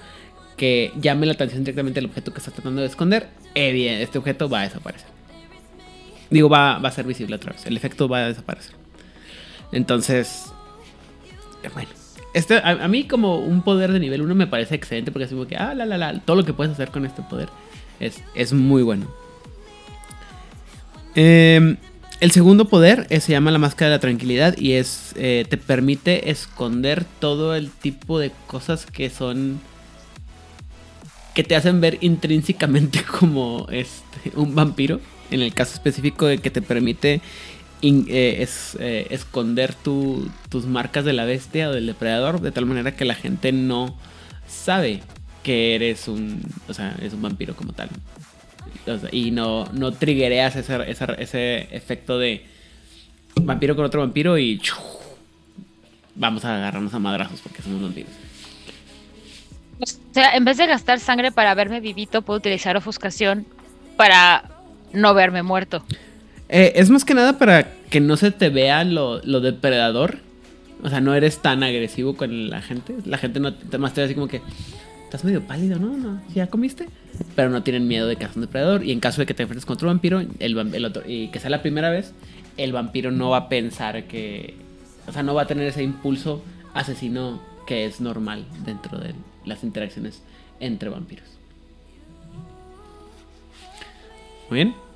que 0.55 0.91
llame 1.01 1.25
la 1.25 1.33
atención 1.33 1.63
directamente 1.63 1.99
al 1.99 2.05
objeto 2.05 2.33
que 2.33 2.37
estás 2.37 2.53
tratando 2.53 2.81
de 2.81 2.87
esconder, 2.87 3.29
este 3.55 4.19
objeto 4.19 4.47
va 4.47 4.59
a 4.61 4.63
desaparecer. 4.63 5.07
Digo, 6.29 6.49
va, 6.49 6.75
a 6.75 6.91
ser 6.91 7.07
visible 7.07 7.35
otra 7.35 7.53
vez. 7.53 7.65
El 7.65 7.75
efecto 7.77 8.07
va 8.07 8.19
a 8.19 8.27
desaparecer. 8.27 8.75
Entonces, 9.71 10.51
bueno. 11.73 11.89
Este, 12.33 12.61
a, 12.63 12.87
mí 12.87 13.07
como 13.07 13.39
un 13.39 13.63
poder 13.63 13.91
de 13.91 13.99
nivel 13.99 14.21
1 14.21 14.35
me 14.35 14.47
parece 14.47 14.75
excelente 14.75 15.11
porque 15.11 15.25
es 15.25 15.31
como 15.31 15.47
que, 15.47 15.57
ah, 15.57 15.73
la, 15.73 15.85
la, 15.85 15.97
la, 15.97 16.19
todo 16.19 16.35
lo 16.37 16.45
que 16.45 16.53
puedes 16.53 16.71
hacer 16.71 16.89
con 16.89 17.05
este 17.05 17.23
poder 17.23 17.49
es, 17.99 18.21
es 18.35 18.53
muy 18.53 18.83
bueno. 18.83 19.07
Eh, 21.15 21.75
el 22.19 22.31
segundo 22.31 22.65
poder 22.65 23.07
eh, 23.09 23.21
se 23.21 23.31
llama 23.31 23.49
la 23.49 23.59
máscara 23.59 23.91
de 23.91 23.95
la 23.95 24.01
tranquilidad 24.01 24.57
y 24.57 24.73
es 24.73 25.13
eh, 25.15 25.45
te 25.49 25.55
permite 25.55 26.29
esconder 26.29 27.05
todo 27.19 27.55
el 27.55 27.71
tipo 27.71 28.19
de 28.19 28.31
cosas 28.45 28.85
que 28.85 29.09
son 29.09 29.61
que 31.33 31.45
te 31.45 31.55
hacen 31.55 31.79
ver 31.79 31.97
intrínsecamente 32.01 33.03
como 33.19 33.67
este, 33.71 34.31
un 34.35 34.53
vampiro. 34.53 34.99
En 35.31 35.41
el 35.41 35.53
caso 35.53 35.75
específico 35.75 36.25
de 36.25 36.39
que 36.39 36.49
te 36.49 36.61
permite 36.61 37.21
eh, 37.81 38.37
es, 38.41 38.77
eh, 38.79 39.07
esconder 39.09 39.73
tu- 39.73 40.29
tus 40.49 40.65
marcas 40.65 41.05
de 41.05 41.13
la 41.13 41.25
bestia 41.25 41.69
o 41.69 41.73
del 41.73 41.85
depredador 41.85 42.41
de 42.41 42.51
tal 42.51 42.65
manera 42.65 42.95
que 42.95 43.05
la 43.05 43.15
gente 43.15 43.51
no 43.51 43.97
sabe 44.47 45.01
que 45.43 45.75
eres 45.75 46.07
un, 46.07 46.41
o 46.67 46.73
sea, 46.73 46.95
es 47.01 47.13
un 47.13 47.21
vampiro 47.21 47.55
como 47.55 47.73
tal. 47.73 47.89
Y 49.11 49.31
no, 49.31 49.65
no 49.71 49.91
triggereas 49.93 50.55
ese, 50.55 50.89
ese, 50.89 51.05
ese 51.19 51.67
efecto 51.71 52.17
de 52.17 52.45
vampiro 53.35 53.75
con 53.75 53.85
otro 53.85 54.01
vampiro 54.01 54.37
y 54.37 54.59
vamos 56.15 56.43
a 56.43 56.55
agarrarnos 56.55 56.93
a 56.93 56.99
madrazos 56.99 57.39
porque 57.41 57.61
somos 57.61 57.81
vampiros. 57.81 58.11
O 59.81 60.13
sea, 60.13 60.35
en 60.35 60.43
vez 60.43 60.57
de 60.57 60.67
gastar 60.67 60.99
sangre 60.99 61.31
para 61.31 61.53
verme 61.53 61.79
vivito, 61.79 62.21
puedo 62.23 62.39
utilizar 62.39 62.75
ofuscación 62.75 63.45
para 63.95 64.43
no 64.91 65.13
verme 65.13 65.43
muerto. 65.43 65.85
Eh, 66.49 66.73
es 66.75 66.89
más 66.89 67.05
que 67.05 67.13
nada 67.13 67.37
para 67.37 67.71
que 67.89 67.99
no 67.99 68.17
se 68.17 68.31
te 68.31 68.49
vea 68.49 68.83
lo, 68.83 69.21
lo 69.23 69.39
depredador. 69.39 70.17
O 70.81 70.89
sea, 70.89 70.99
no 71.01 71.13
eres 71.13 71.39
tan 71.39 71.63
agresivo 71.63 72.15
con 72.15 72.49
la 72.49 72.61
gente. 72.61 72.95
La 73.05 73.17
gente 73.17 73.39
no 73.39 73.53
te 73.53 73.77
más 73.77 73.93
te 73.93 74.01
ve 74.01 74.05
así 74.05 74.15
como 74.15 74.27
que 74.27 74.41
estás 75.03 75.23
medio 75.23 75.41
pálido, 75.41 75.77
¿no? 75.77 75.95
no 75.95 76.21
¿Ya 76.33 76.47
comiste? 76.47 76.87
Pero 77.35 77.49
no 77.49 77.63
tienen 77.63 77.87
miedo 77.87 78.07
de 78.07 78.15
que 78.15 78.25
un 78.33 78.41
depredador. 78.41 78.83
Y 78.83 78.91
en 78.91 78.99
caso 78.99 79.21
de 79.21 79.27
que 79.27 79.33
te 79.33 79.43
enfrentes 79.43 79.65
contra 79.65 79.87
un 79.87 79.95
vampiro 79.95 80.19
el, 80.19 80.57
el 80.73 80.85
otro, 80.85 81.03
y 81.05 81.27
que 81.27 81.39
sea 81.39 81.49
la 81.49 81.61
primera 81.61 81.89
vez, 81.89 82.13
el 82.57 82.73
vampiro 82.73 83.11
no 83.11 83.29
va 83.29 83.37
a 83.37 83.49
pensar 83.49 84.05
que. 84.05 84.55
O 85.07 85.11
sea, 85.11 85.23
no 85.23 85.33
va 85.33 85.43
a 85.43 85.47
tener 85.47 85.67
ese 85.67 85.83
impulso 85.83 86.43
asesino 86.73 87.41
que 87.67 87.85
es 87.85 88.01
normal 88.01 88.45
dentro 88.65 88.97
de 88.97 89.13
las 89.45 89.63
interacciones 89.63 90.21
entre 90.59 90.89
vampiros. 90.89 91.27
Muy 94.49 94.63
bien. 94.63 94.88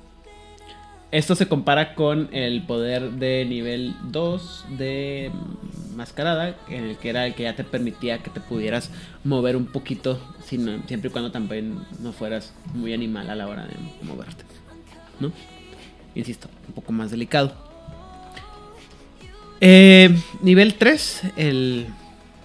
Esto 1.10 1.34
se 1.36 1.46
compara 1.46 1.94
con 1.94 2.28
el 2.32 2.62
poder 2.62 3.12
de 3.12 3.44
nivel 3.44 3.94
2 4.10 4.64
de 4.70 5.30
Mascarada, 5.94 6.56
en 6.68 6.84
el 6.84 6.96
que 6.96 7.10
era 7.10 7.26
el 7.26 7.34
que 7.34 7.44
ya 7.44 7.54
te 7.54 7.62
permitía 7.62 8.18
que 8.18 8.30
te 8.30 8.40
pudieras 8.40 8.90
mover 9.22 9.56
un 9.56 9.66
poquito, 9.66 10.20
siempre 10.44 10.82
y 10.88 11.08
cuando 11.10 11.30
también 11.30 11.78
no 12.00 12.12
fueras 12.12 12.52
muy 12.74 12.92
animal 12.92 13.30
a 13.30 13.36
la 13.36 13.46
hora 13.46 13.64
de 13.64 13.74
moverte. 14.02 14.44
¿No? 15.20 15.30
Insisto, 16.14 16.48
un 16.68 16.74
poco 16.74 16.92
más 16.92 17.10
delicado. 17.10 17.54
Eh, 19.60 20.14
nivel 20.42 20.74
3, 20.74 21.22
el... 21.36 21.86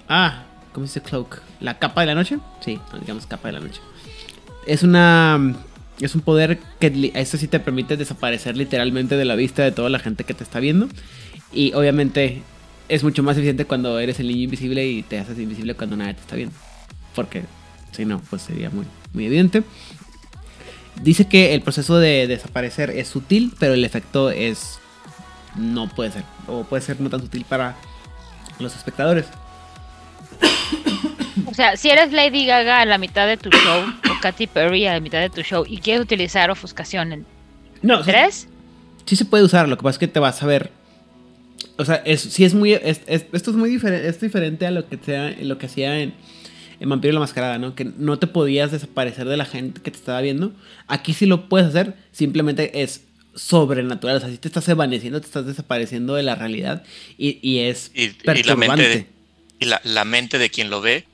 Ah, 0.08 0.44
¿cómo 0.74 0.88
se 0.88 1.00
dice 1.00 1.10
cloak? 1.10 1.42
¿La 1.60 1.78
capa 1.80 2.02
de 2.02 2.08
la 2.08 2.16
noche? 2.16 2.38
Sí, 2.62 2.80
digamos 3.02 3.26
capa 3.26 3.50
de 3.50 3.54
la 3.54 3.60
noche. 3.60 3.82
Es 4.66 4.84
una... 4.84 5.56
Es 6.00 6.16
un 6.16 6.22
poder 6.22 6.60
que 6.80 7.12
esto 7.16 7.38
sí 7.38 7.48
te 7.48 7.60
permite 7.60 7.98
desaparecer 7.98 8.56
literalmente 8.56 9.18
de 9.18 9.26
la 9.26 9.36
vista 9.36 9.64
de 9.64 9.72
toda 9.72 9.90
la 9.90 10.00
gente 10.00 10.24
que 10.24 10.34
te 10.34 10.44
está 10.44 10.60
viendo. 10.60 10.88
Y 11.52 11.74
obviamente 11.74 12.42
es 12.88 13.04
mucho 13.04 13.22
más 13.24 13.38
eficiente 13.38 13.66
cuando 13.66 14.00
eres 14.00 14.20
el 14.20 14.28
niño 14.28 14.44
invisible 14.44 14.88
y 14.88 15.04
te 15.04 15.20
haces 15.20 15.38
invisible 15.38 15.76
cuando 15.76 15.98
nadie 15.98 16.14
te 16.14 16.22
está 16.22 16.36
viendo. 16.36 16.56
Porque 17.16 17.44
si 17.92 18.06
no, 18.06 18.20
pues 18.30 18.44
sería 18.44 18.70
muy, 18.70 18.86
muy 19.14 19.26
evidente. 19.26 19.64
Dice 21.02 21.28
que 21.28 21.54
el 21.54 21.62
proceso 21.62 21.98
de 21.98 22.28
desaparecer 22.28 22.90
es 22.90 23.08
sutil, 23.08 23.54
pero 23.60 23.74
el 23.74 23.86
efecto 23.86 24.30
es... 24.32 24.80
No 25.56 25.90
puede 25.90 26.12
ser. 26.12 26.24
O 26.48 26.64
puede 26.64 26.82
ser 26.82 27.02
no 27.02 27.10
tan 27.10 27.22
sutil 27.22 27.46
para 27.46 27.76
los 28.60 28.76
espectadores. 28.76 29.26
O 31.46 31.54
sea, 31.54 31.78
si 31.78 31.90
eres 31.90 32.12
Lady 32.12 32.46
Gaga 32.46 32.82
a 32.82 32.86
la 32.86 32.98
mitad 32.98 33.28
de 33.28 33.38
tu 33.38 33.50
show 33.50 33.84
o 34.10 34.22
Katy 34.22 34.48
Perry 34.48 34.86
a 34.88 34.94
la 34.94 35.00
mitad 35.00 35.20
de 35.20 35.30
tu 35.30 35.42
show 35.42 35.66
y 35.68 35.78
quieres 35.78 36.04
utilizar 36.04 36.50
ofuscación 36.52 37.12
en 37.14 37.26
No, 37.82 38.04
sí, 38.04 38.12
tres, 38.12 38.48
sí 39.06 39.16
se 39.16 39.26
puede 39.26 39.44
usar, 39.44 39.68
lo 39.70 39.78
que 39.78 39.84
pasa 39.84 39.96
es 39.96 40.00
que 40.00 40.08
te 40.08 40.20
vas 40.20 40.42
a 40.44 40.46
ver. 40.46 40.72
O 41.78 41.86
sea, 41.86 41.96
es, 42.06 42.22
sí 42.22 42.44
es 42.46 42.54
muy. 42.54 42.74
es- 42.74 43.02
es- 43.08 43.26
esto 43.32 43.52
es 43.52 43.58
muy 43.58 43.70
diferente. 43.70 44.08
Es 44.08 44.20
diferente 44.20 44.66
a 44.66 44.72
lo 44.72 44.88
que 44.88 44.98
sea, 44.98 45.34
lo 45.42 45.58
que 45.58 45.66
hacía 45.68 46.00
en, 46.00 46.14
en 46.80 46.90
Vampiro 46.90 47.12
y 47.12 47.14
la 47.14 47.20
Mascarada, 47.22 47.58
¿no? 47.58 47.74
Que 47.76 47.86
no 47.86 48.20
te 48.20 48.28
podías 48.28 48.72
desaparecer 48.72 49.28
de 49.28 49.38
la 49.38 49.46
gente 49.46 49.82
que 49.82 49.92
te 49.92 49.98
estaba 49.98 50.20
viendo. 50.22 50.52
Aquí 50.88 51.14
sí 51.14 51.26
lo 51.26 51.48
puedes 51.48 51.68
hacer. 51.68 51.96
Simplemente 52.12 52.82
es 52.82 53.04
sobrenatural. 53.34 54.18
O 54.18 54.20
sea, 54.20 54.30
si 54.30 54.38
te 54.38 54.48
estás 54.50 54.68
evaneciendo, 54.68 55.22
te 55.22 55.28
estás 55.28 55.46
desapareciendo 55.46 56.16
de 56.16 56.24
la 56.24 56.36
realidad. 56.36 56.84
Y, 57.18 57.40
y 57.42 57.60
es 57.60 57.92
Y, 57.94 58.04
y 58.04 58.08
la 58.10 58.34
perturbante. 58.34 58.68
mente, 58.68 58.90
de, 58.90 59.06
y 59.60 59.66
la, 59.66 59.82
la 59.86 60.04
mente 60.06 60.38
de 60.38 60.50
quien 60.50 60.70
lo 60.70 60.82
ve 60.82 61.06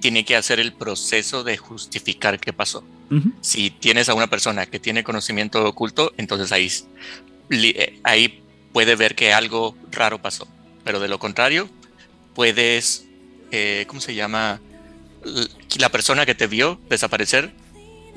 Tiene 0.00 0.24
que 0.24 0.36
hacer 0.36 0.60
el 0.60 0.72
proceso 0.72 1.42
de 1.42 1.56
justificar 1.56 2.38
qué 2.38 2.52
pasó. 2.52 2.84
Si 3.40 3.70
tienes 3.70 4.08
a 4.08 4.14
una 4.14 4.28
persona 4.28 4.66
que 4.66 4.78
tiene 4.78 5.02
conocimiento 5.04 5.64
oculto, 5.66 6.12
entonces 6.16 6.52
ahí, 6.52 6.70
li- 7.48 7.74
eh, 7.76 7.98
ahí 8.04 8.42
puede 8.72 8.94
ver 8.96 9.14
que 9.14 9.32
algo 9.32 9.76
raro 9.90 10.20
pasó. 10.22 10.46
Pero 10.84 11.00
de 11.00 11.08
lo 11.08 11.18
contrario, 11.18 11.68
puedes, 12.34 13.06
eh, 13.50 13.84
¿cómo 13.88 14.00
se 14.00 14.14
llama? 14.14 14.60
La 15.78 15.88
persona 15.90 16.24
que 16.26 16.34
te 16.34 16.46
vio 16.46 16.80
desaparecer 16.88 17.52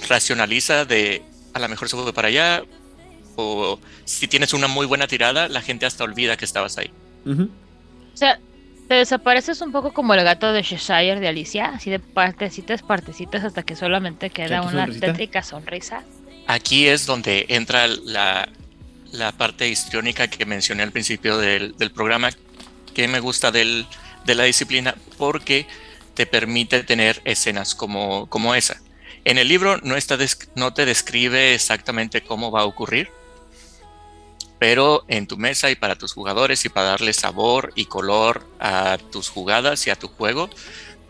racionaliza 0.10 0.86
de 0.86 1.24
a 1.54 1.60
lo 1.60 1.70
mejor 1.70 1.89
se 1.89 1.96
fue 1.98 2.13
para 2.13 2.28
allá. 2.28 2.63
O 3.36 3.80
si 4.06 4.28
tienes 4.28 4.54
una 4.54 4.67
muy 4.67 4.86
buena 4.88 5.08
tirada, 5.08 5.48
la 5.48 5.62
gente 5.62 5.86
hasta 5.86 6.04
olvida 6.04 6.38
que 6.38 6.46
estabas 6.46 6.78
ahí. 6.78 6.89
O 8.13 8.17
sea, 8.17 8.39
te 8.88 8.95
desapareces 8.95 9.62
un 9.62 9.71
poco 9.71 9.91
como 9.93 10.13
el 10.13 10.23
gato 10.23 10.52
de 10.54 10.63
Cheshire 10.63 11.19
de 11.19 11.28
Alicia, 11.28 11.65
así 11.76 11.89
de 11.89 12.00
partecitas, 12.00 12.82
partecitas, 12.82 13.43
hasta 13.43 13.63
que 13.63 13.76
solamente 13.76 14.30
queda 14.30 14.62
una 14.62 14.71
sonrisita. 14.86 15.08
tétrica 15.08 15.43
sonrisa. 15.43 16.04
Aquí 16.47 16.88
es 16.88 17.06
donde 17.06 17.45
entra 17.50 17.88
la, 17.88 18.47
la 19.12 19.32
parte 19.34 19.67
histriónica 19.67 20.28
que 20.30 20.45
mencioné 20.45 20.84
al 20.84 20.91
principio 20.91 21.38
del, 21.38 21.76
del 21.78 21.91
programa, 21.91 22.30
que 22.93 23.08
me 23.08 23.19
gusta 23.19 23.52
del- 23.52 23.86
de 24.26 24.36
la 24.36 24.43
disciplina, 24.43 24.95
porque 25.17 25.67
te 26.13 26.26
permite 26.26 26.84
tener 26.84 27.21
escenas 27.26 27.76
como, 27.76 28.28
como 28.28 28.56
esa. 28.56 28.82
En 29.26 29.38
el 29.38 29.47
libro 29.50 29.78
no, 29.84 29.95
está 29.97 30.17
no 30.56 30.73
te 30.73 30.86
describe 30.86 31.54
exactamente 31.54 32.21
cómo 32.21 32.50
va 32.52 32.62
a 32.62 32.65
ocurrir, 32.65 33.10
pero 34.60 35.04
en 35.08 35.28
tu 35.28 35.38
mesa 35.38 35.70
y 35.70 35.76
para 35.76 35.96
tus 35.96 36.13
jugadores 36.13 36.65
y 36.65 36.70
para 36.70 36.88
darle 36.88 37.13
sabor 37.13 37.72
y 37.76 37.86
color 37.86 38.48
a 38.60 38.98
tus 39.12 39.30
jugadas 39.30 39.86
y 39.88 39.89
a 39.89 39.96
tu 39.96 40.08
juego, 40.08 40.50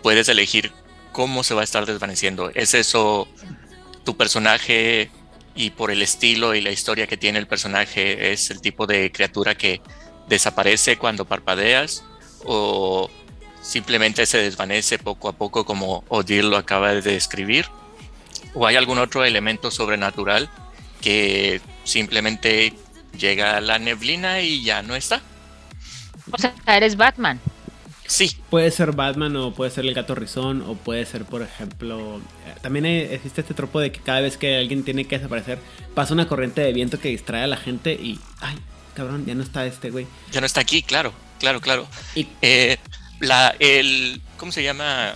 puedes 0.01 0.27
elegir 0.29 0.71
cómo 1.11 1.43
se 1.43 1.53
va 1.53 1.61
a 1.61 1.63
estar 1.63 1.85
desvaneciendo. 1.85 2.51
¿Es 2.53 2.73
eso 2.73 3.27
tu 4.03 4.17
personaje 4.17 5.09
y 5.55 5.71
por 5.71 5.91
el 5.91 6.01
estilo 6.01 6.55
y 6.55 6.61
la 6.61 6.71
historia 6.71 7.07
que 7.07 7.17
tiene 7.17 7.39
el 7.39 7.47
personaje 7.47 8.31
es 8.31 8.51
el 8.51 8.61
tipo 8.61 8.85
de 8.85 9.11
criatura 9.11 9.55
que 9.55 9.81
desaparece 10.27 10.97
cuando 10.97 11.25
parpadeas 11.25 12.03
o 12.45 13.09
simplemente 13.61 14.25
se 14.25 14.37
desvanece 14.37 14.99
poco 14.99 15.29
a 15.29 15.33
poco 15.33 15.65
como 15.65 16.03
Odile 16.09 16.43
lo 16.43 16.57
acaba 16.57 16.93
de 16.93 17.01
describir 17.01 17.65
o 18.53 18.67
hay 18.67 18.75
algún 18.75 18.99
otro 18.99 19.25
elemento 19.25 19.71
sobrenatural 19.71 20.49
que 21.01 21.59
simplemente 21.83 22.73
llega 23.17 23.59
la 23.61 23.79
neblina 23.79 24.41
y 24.41 24.63
ya 24.63 24.81
no 24.83 24.95
está. 24.95 25.21
O 26.31 26.37
sea, 26.37 26.53
eres 26.67 26.95
Batman. 26.97 27.39
Sí, 28.05 28.37
Puede 28.49 28.71
ser 28.71 28.93
Batman 28.93 29.35
o 29.35 29.53
puede 29.53 29.69
ser 29.69 29.85
el 29.85 29.93
gato 29.93 30.15
rizón 30.15 30.61
o 30.65 30.75
puede 30.75 31.05
ser, 31.05 31.25
por 31.25 31.41
ejemplo, 31.41 32.21
eh, 32.45 32.53
también 32.61 32.85
hay- 32.85 32.99
existe 33.13 33.41
este 33.41 33.53
tropo 33.53 33.81
de 33.81 33.91
que 33.91 33.99
cada 33.99 34.21
vez 34.21 34.37
que 34.37 34.55
alguien 34.55 34.83
tiene 34.85 35.03
que 35.05 35.17
desaparecer 35.17 35.59
pasa 35.93 36.13
una 36.13 36.25
corriente 36.27 36.61
de 36.61 36.71
viento 36.71 37.01
que 37.01 37.09
distrae 37.09 37.43
a 37.43 37.47
la 37.47 37.57
gente 37.57 37.91
y, 37.93 38.17
ay, 38.39 38.57
cabrón, 38.93 39.25
ya 39.25 39.35
no 39.35 39.43
está 39.43 39.65
este 39.65 39.89
güey. 39.89 40.07
ya 40.31 40.39
no 40.39 40.45
está 40.45 40.61
aquí, 40.61 40.83
claro, 40.83 41.11
claro, 41.39 41.59
claro. 41.59 41.85
Y 42.15 42.27
Eh, 42.41 42.77
la, 43.19 43.53
el, 43.59 44.21
¿cómo 44.37 44.53
se 44.53 44.63
llama? 44.63 45.15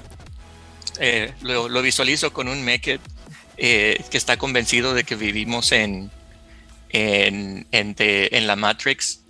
Eh, 0.99 1.33
lo, 1.43 1.69
lo 1.69 1.81
visualizo 1.81 2.33
con 2.33 2.49
un 2.49 2.61
Meket 2.63 2.99
eh, 3.57 4.03
que 4.11 4.17
está 4.17 4.35
convencido 4.37 4.93
de 4.93 5.05
que 5.05 5.15
vivimos 5.15 5.71
en, 5.71 6.11
en, 6.93 7.65
en, 7.71 7.95
the- 7.95 8.35
en 8.37 8.47
la 8.47 8.55
Matrix 8.55 9.21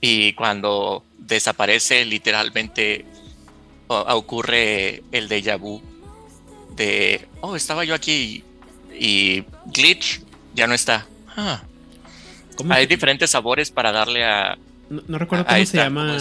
y 0.00 0.32
cuando 0.34 1.04
desaparece 1.18 2.04
literalmente 2.04 3.04
ocurre 3.88 5.02
el 5.12 5.28
déjà 5.28 5.58
vu 5.58 5.80
de, 6.76 7.26
oh, 7.40 7.56
estaba 7.56 7.84
yo 7.84 7.94
aquí 7.94 8.42
y 8.98 9.44
glitch 9.66 10.20
ya 10.54 10.66
no 10.66 10.74
está. 10.74 11.06
Ah, 11.36 11.62
¿Cómo 12.56 12.72
hay 12.72 12.86
diferentes 12.86 13.30
sabores 13.30 13.70
para 13.70 13.92
darle 13.92 14.24
a... 14.24 14.56
no, 14.88 15.02
no 15.08 15.18
recuerdo 15.18 15.44
a- 15.44 15.48
cómo 15.48 15.66
se 15.66 15.78
cómo 15.78 15.84
llama 15.84 16.16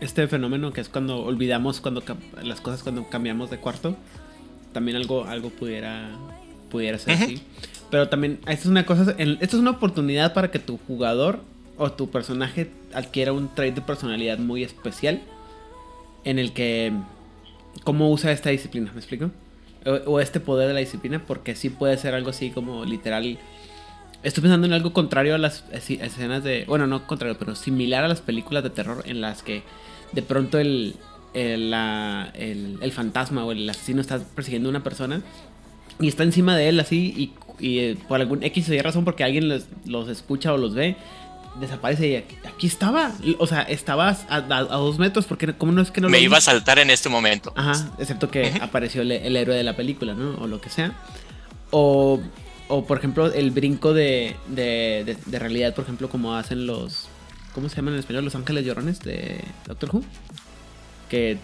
este 0.00 0.28
fenómeno 0.28 0.72
que 0.72 0.80
es 0.82 0.88
cuando 0.88 1.18
olvidamos 1.24 1.80
cuando 1.80 2.02
las 2.42 2.60
cosas 2.60 2.82
cuando 2.82 3.08
cambiamos 3.08 3.50
de 3.50 3.58
cuarto. 3.58 3.96
También 4.72 4.96
algo, 4.96 5.24
algo 5.24 5.50
pudiera, 5.50 6.10
pudiera 6.70 6.98
ser 6.98 7.14
así. 7.14 7.42
Pero 7.94 8.08
también, 8.08 8.40
esto 8.48 8.62
es 8.64 8.66
una 8.66 8.84
cosa, 8.84 9.14
esto 9.16 9.56
es 9.56 9.62
una 9.62 9.70
oportunidad 9.70 10.34
para 10.34 10.50
que 10.50 10.58
tu 10.58 10.78
jugador 10.88 11.38
o 11.78 11.92
tu 11.92 12.10
personaje 12.10 12.68
adquiera 12.92 13.32
un 13.32 13.54
trait 13.54 13.72
de 13.72 13.82
personalidad 13.82 14.36
muy 14.38 14.64
especial 14.64 15.22
en 16.24 16.40
el 16.40 16.52
que 16.52 16.92
cómo 17.84 18.10
usa 18.10 18.32
esta 18.32 18.50
disciplina, 18.50 18.90
¿me 18.92 18.98
explico? 18.98 19.30
O, 20.06 20.18
este 20.18 20.40
poder 20.40 20.66
de 20.66 20.74
la 20.74 20.80
disciplina, 20.80 21.22
porque 21.24 21.54
sí 21.54 21.70
puede 21.70 21.96
ser 21.96 22.14
algo 22.16 22.30
así 22.30 22.50
como 22.50 22.84
literal. 22.84 23.38
Estoy 24.24 24.42
pensando 24.42 24.66
en 24.66 24.72
algo 24.72 24.92
contrario 24.92 25.36
a 25.36 25.38
las 25.38 25.62
escenas 25.70 26.42
de. 26.42 26.64
Bueno, 26.66 26.88
no 26.88 27.06
contrario, 27.06 27.36
pero 27.38 27.54
similar 27.54 28.02
a 28.02 28.08
las 28.08 28.20
películas 28.20 28.64
de 28.64 28.70
terror 28.70 29.04
en 29.06 29.20
las 29.20 29.44
que 29.44 29.62
de 30.10 30.22
pronto 30.22 30.58
el, 30.58 30.96
el, 31.32 31.72
el- 32.34 32.78
el 32.80 32.90
fantasma 32.90 33.44
o 33.44 33.52
el 33.52 33.70
asesino 33.70 34.00
está 34.00 34.18
persiguiendo 34.18 34.68
a 34.68 34.70
una 34.70 34.82
persona 34.82 35.22
y 36.00 36.08
está 36.08 36.24
encima 36.24 36.56
de 36.56 36.70
él 36.70 36.80
así 36.80 37.14
y, 37.16 37.32
y, 37.60 37.78
eh, 37.78 37.96
por 38.08 38.20
algún 38.20 38.42
X 38.42 38.68
o 38.68 38.74
Y 38.74 38.80
razón 38.80 39.04
porque 39.04 39.24
alguien 39.24 39.48
los, 39.48 39.64
los 39.86 40.08
escucha 40.08 40.52
o 40.52 40.56
los 40.56 40.74
ve, 40.74 40.96
desaparece 41.60 42.08
y 42.08 42.16
aquí, 42.16 42.36
aquí 42.46 42.66
estaba. 42.66 43.12
O 43.38 43.46
sea, 43.46 43.62
estabas 43.62 44.26
a, 44.28 44.36
a- 44.36 44.58
a 44.58 44.76
dos 44.76 44.98
metros 44.98 45.24
porque 45.26 45.52
cómo 45.54 45.72
no 45.72 45.82
es 45.82 45.90
que 45.90 46.00
no 46.00 46.08
Me 46.08 46.18
lo 46.18 46.24
iba 46.24 46.38
a 46.38 46.40
saltar 46.40 46.78
en 46.80 46.90
este 46.90 47.08
momento. 47.08 47.52
Ajá, 47.56 47.90
excepto 47.98 48.30
que 48.30 48.52
apareció 48.60 49.02
el, 49.02 49.12
el 49.12 49.36
héroe 49.36 49.56
de 49.56 49.62
la 49.62 49.76
película, 49.76 50.14
¿no? 50.14 50.36
O 50.42 50.46
lo 50.48 50.60
que 50.60 50.68
sea. 50.70 50.92
O, 51.70 52.20
o 52.68 52.84
por 52.86 52.98
ejemplo, 52.98 53.32
el 53.32 53.50
brinco 53.50 53.92
de, 53.94 54.34
de, 54.48 55.02
de- 55.06 55.16
de 55.26 55.38
realidad, 55.38 55.74
por 55.74 55.84
ejemplo, 55.84 56.08
como 56.08 56.34
hacen 56.34 56.66
los... 56.66 57.08
¿Cómo 57.54 57.68
se 57.68 57.76
llaman 57.76 57.94
en 57.94 58.00
español? 58.00 58.24
Los 58.24 58.34
ángeles 58.34 58.64
llorones 58.64 58.98
de 59.00 59.40
Doctor 59.66 59.90
Who. 59.94 60.02
Que 61.08 61.38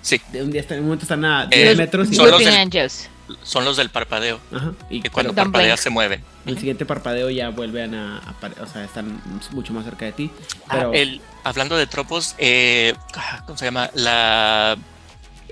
Sí, 0.00 0.20
de 0.32 0.42
un 0.42 0.50
día 0.50 0.64
en 0.68 0.78
un 0.80 0.84
momento 0.86 1.04
están 1.04 1.24
a 1.24 1.44
Eh, 1.52 1.62
10 1.66 1.76
metros 1.76 2.10
y... 2.10 2.16
son 2.16 2.28
los 2.32 2.44
Angels. 2.44 3.08
Son 3.42 3.64
los 3.64 3.76
del 3.76 3.90
parpadeo. 3.90 4.40
Ajá, 4.52 4.72
y 4.90 5.00
Que 5.02 5.10
cuando 5.10 5.34
parpadeas 5.34 5.76
blink. 5.78 5.82
se 5.84 5.90
mueven. 5.90 6.24
el 6.46 6.58
siguiente 6.58 6.84
parpadeo 6.86 7.30
ya 7.30 7.48
vuelven 7.50 7.94
a... 7.94 8.20
apare- 8.22 8.60
o 8.60 8.66
sea, 8.66 8.84
están 8.84 9.22
mucho 9.52 9.72
más 9.72 9.84
cerca 9.84 10.04
de 10.04 10.12
ti. 10.12 10.30
Ah, 10.68 10.90
el, 10.92 11.20
hablando 11.44 11.76
de 11.76 11.86
tropos, 11.86 12.34
eh, 12.38 12.94
ah, 13.14 13.42
¿cómo 13.46 13.56
se 13.58 13.64
llama? 13.66 13.90
La, 13.94 14.76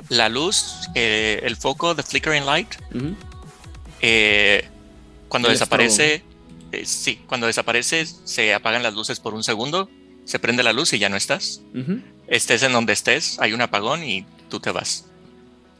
la 0.08 0.28
luz, 0.28 0.88
eh, 0.94 1.40
el 1.44 1.56
foco, 1.56 1.94
the 1.94 2.02
flickering 2.02 2.44
light, 2.46 2.74
eh, 4.00 4.68
cuando 5.28 5.48
El 5.48 5.54
desaparece, 5.54 6.24
sí, 6.84 7.22
cuando 7.26 7.46
desaparece 7.46 8.06
se 8.24 8.54
apagan 8.54 8.82
las 8.82 8.94
luces 8.94 9.20
por 9.20 9.34
un 9.34 9.44
segundo, 9.44 9.88
se 10.24 10.38
prende 10.38 10.62
la 10.62 10.72
luz 10.72 10.92
y 10.92 10.98
ya 10.98 11.08
no 11.08 11.16
estás. 11.16 11.60
Estés 12.26 12.62
en 12.62 12.72
donde 12.72 12.92
estés, 12.92 13.38
hay 13.40 13.52
un 13.52 13.60
apagón 13.60 14.04
y 14.04 14.24
tú 14.48 14.60
te 14.60 14.70
vas. 14.70 15.06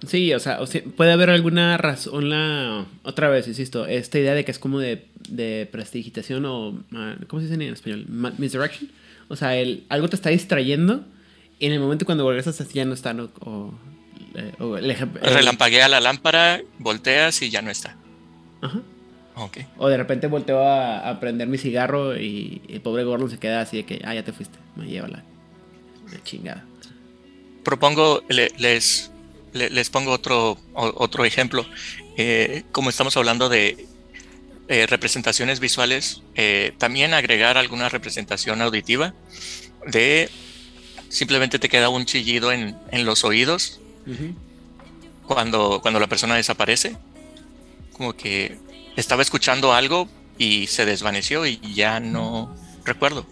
Sí, 0.06 0.32
o 0.32 0.40
sea, 0.40 0.60
o 0.60 0.66
sea, 0.66 0.82
puede 0.96 1.12
haber 1.12 1.28
alguna 1.30 1.76
razón, 1.76 2.30
la 2.30 2.86
otra 3.02 3.28
vez, 3.28 3.46
insisto, 3.48 3.84
esta 3.86 4.18
idea 4.18 4.34
de 4.34 4.44
que 4.46 4.50
es 4.50 4.58
como 4.58 4.78
de, 4.78 5.04
de 5.28 5.68
prestigitación 5.70 6.44
o, 6.46 6.82
¿cómo 7.26 7.42
se 7.42 7.48
dice 7.48 7.54
en 7.54 7.72
español? 7.74 8.06
Misdirection. 8.38 8.90
O 9.28 9.36
sea, 9.36 9.56
el, 9.56 9.84
algo 9.90 10.08
te 10.08 10.16
está 10.16 10.30
distrayendo 10.30 11.04
y 11.58 11.66
en 11.66 11.72
el 11.72 11.80
momento 11.80 12.06
cuando 12.06 12.26
regresas 12.28 12.66
ya 12.72 12.84
no 12.86 12.94
está. 12.94 13.14
O, 13.40 13.74
eh, 14.34 14.52
o 14.58 14.76
el 14.78 14.96
Relampaguea 15.22 15.86
la 15.88 16.00
lámpara, 16.00 16.62
volteas 16.78 17.42
y 17.42 17.50
ya 17.50 17.60
no 17.60 17.70
está. 17.70 17.96
Ajá. 18.62 18.80
Ok. 19.36 19.58
O 19.76 19.88
de 19.88 19.96
repente 19.98 20.26
volteo 20.26 20.60
a, 20.64 21.08
a 21.08 21.20
prender 21.20 21.46
mi 21.46 21.58
cigarro 21.58 22.18
y 22.18 22.62
el 22.68 22.80
pobre 22.80 23.04
Gordon 23.04 23.30
se 23.30 23.38
queda 23.38 23.60
así 23.60 23.76
de 23.78 23.84
que, 23.84 24.00
ah, 24.04 24.14
ya 24.14 24.24
te 24.24 24.32
fuiste, 24.32 24.58
me 24.76 24.86
lleva 24.86 25.08
la, 25.08 25.22
la 26.10 26.22
chingada. 26.24 26.64
propongo, 27.64 28.22
le- 28.28 28.52
les, 28.58 29.10
le- 29.52 29.70
les 29.70 29.90
pongo 29.90 30.12
otro, 30.12 30.58
otro 30.74 31.24
ejemplo. 31.24 31.66
Eh, 32.16 32.64
como 32.72 32.90
estamos 32.90 33.16
hablando 33.16 33.48
de 33.48 33.86
eh, 34.68 34.86
representaciones 34.86 35.58
visuales, 35.60 36.22
eh, 36.34 36.72
también 36.78 37.14
agregar 37.14 37.56
alguna 37.58 37.88
representación 37.88 38.62
auditiva 38.62 39.14
de 39.86 40.28
simplemente 41.08 41.58
te 41.58 41.68
queda 41.68 41.88
un 41.88 42.04
chillido 42.06 42.52
en, 42.52 42.76
en 42.92 43.04
los 43.04 43.24
oídos 43.24 43.80
cuando, 45.26 45.80
cuando 45.82 46.00
la 46.00 46.06
persona 46.06 46.36
desaparece. 46.36 46.96
Como 47.92 48.12
que 48.14 48.56
estaba 48.96 49.22
escuchando 49.22 49.72
algo 49.72 50.08
y 50.38 50.66
se 50.68 50.84
desvaneció 50.86 51.46
y 51.46 51.58
ya 51.74 52.00
no 52.00 52.54
recuerdo. 52.84 53.26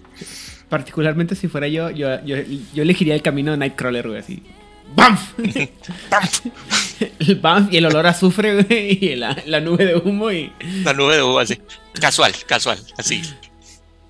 Particularmente 0.68 1.34
si 1.34 1.48
fuera 1.48 1.68
yo, 1.68 1.90
yo, 1.90 2.22
yo, 2.24 2.36
yo 2.74 2.82
elegiría 2.82 3.14
el 3.14 3.22
camino 3.22 3.52
de 3.52 3.56
Nightcrawler, 3.58 4.06
güey, 4.08 4.20
así. 4.20 4.42
¡Bamf! 4.94 5.34
el 7.20 7.36
bamf 7.36 7.72
y 7.72 7.76
el 7.76 7.86
olor 7.86 8.06
a 8.06 8.10
azufre, 8.10 8.62
güey, 8.62 9.04
y 9.04 9.16
la, 9.16 9.36
la 9.46 9.60
nube 9.60 9.84
de 9.86 9.96
humo 9.96 10.30
y 10.32 10.52
La 10.84 10.92
nube 10.92 11.16
de 11.16 11.22
uva 11.22 11.42
así. 11.42 11.58
Casual, 12.00 12.34
casual, 12.46 12.78
así. 12.96 13.22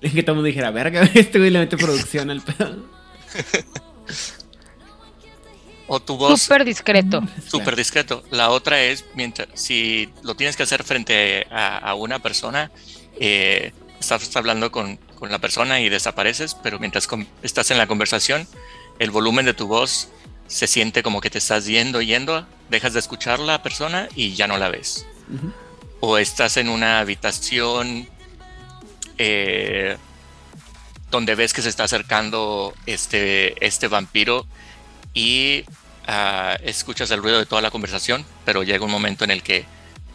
es 0.01 0.13
que 0.13 0.23
todo 0.23 0.33
el 0.33 0.35
mundo 0.37 0.47
dijera, 0.47 0.71
verga, 0.71 1.01
este 1.13 1.37
güey 1.39 1.51
le 1.51 1.59
mete 1.59 1.77
producción 1.77 2.29
al 2.31 2.41
pedo. 2.41 2.85
o 5.87 5.99
tu 5.99 6.17
voz 6.17 6.41
Súper 6.41 6.65
discreto. 6.65 7.21
súper 7.47 7.75
discreto. 7.75 8.23
La 8.31 8.49
otra 8.51 8.81
es, 8.83 9.05
mientras, 9.15 9.47
si 9.55 10.09
lo 10.23 10.35
tienes 10.35 10.55
que 10.55 10.63
hacer 10.63 10.83
frente 10.83 11.47
a, 11.51 11.77
a 11.77 11.95
una 11.95 12.19
persona, 12.19 12.71
eh, 13.19 13.73
estás 13.99 14.35
hablando 14.35 14.71
con, 14.71 14.97
con 15.15 15.31
la 15.31 15.39
persona 15.39 15.81
y 15.81 15.89
desapareces, 15.89 16.55
pero 16.61 16.79
mientras 16.79 17.07
con- 17.07 17.27
estás 17.43 17.71
en 17.71 17.77
la 17.79 17.87
conversación, 17.87 18.47
el 18.99 19.09
volumen 19.11 19.45
de 19.45 19.53
tu 19.53 19.67
voz 19.67 20.09
se 20.49 20.67
siente 20.67 21.03
como 21.03 21.21
que 21.21 21.29
te 21.29 21.37
estás 21.37 21.65
yendo, 21.65 22.01
yendo, 22.01 22.45
dejas 22.69 22.93
de 22.93 22.99
escuchar 22.99 23.39
la 23.39 23.63
persona 23.63 24.09
y 24.15 24.33
ya 24.33 24.47
no 24.47 24.57
la 24.57 24.69
ves. 24.69 25.05
O 26.01 26.17
estás 26.17 26.57
en 26.57 26.69
una 26.69 26.99
habitación 26.99 28.09
eh, 29.17 29.95
donde 31.11 31.35
ves 31.35 31.53
que 31.53 31.61
se 31.61 31.69
está 31.69 31.83
acercando 31.83 32.73
este, 32.87 33.63
este 33.65 33.87
vampiro 33.87 34.47
y 35.13 35.65
ah, 36.07 36.57
escuchas 36.63 37.11
el 37.11 37.21
ruido 37.21 37.37
de 37.37 37.45
toda 37.45 37.61
la 37.61 37.71
conversación, 37.71 38.25
pero 38.43 38.63
llega 38.63 38.83
un 38.83 38.91
momento 38.91 39.23
en 39.23 39.31
el 39.31 39.43
que 39.43 39.65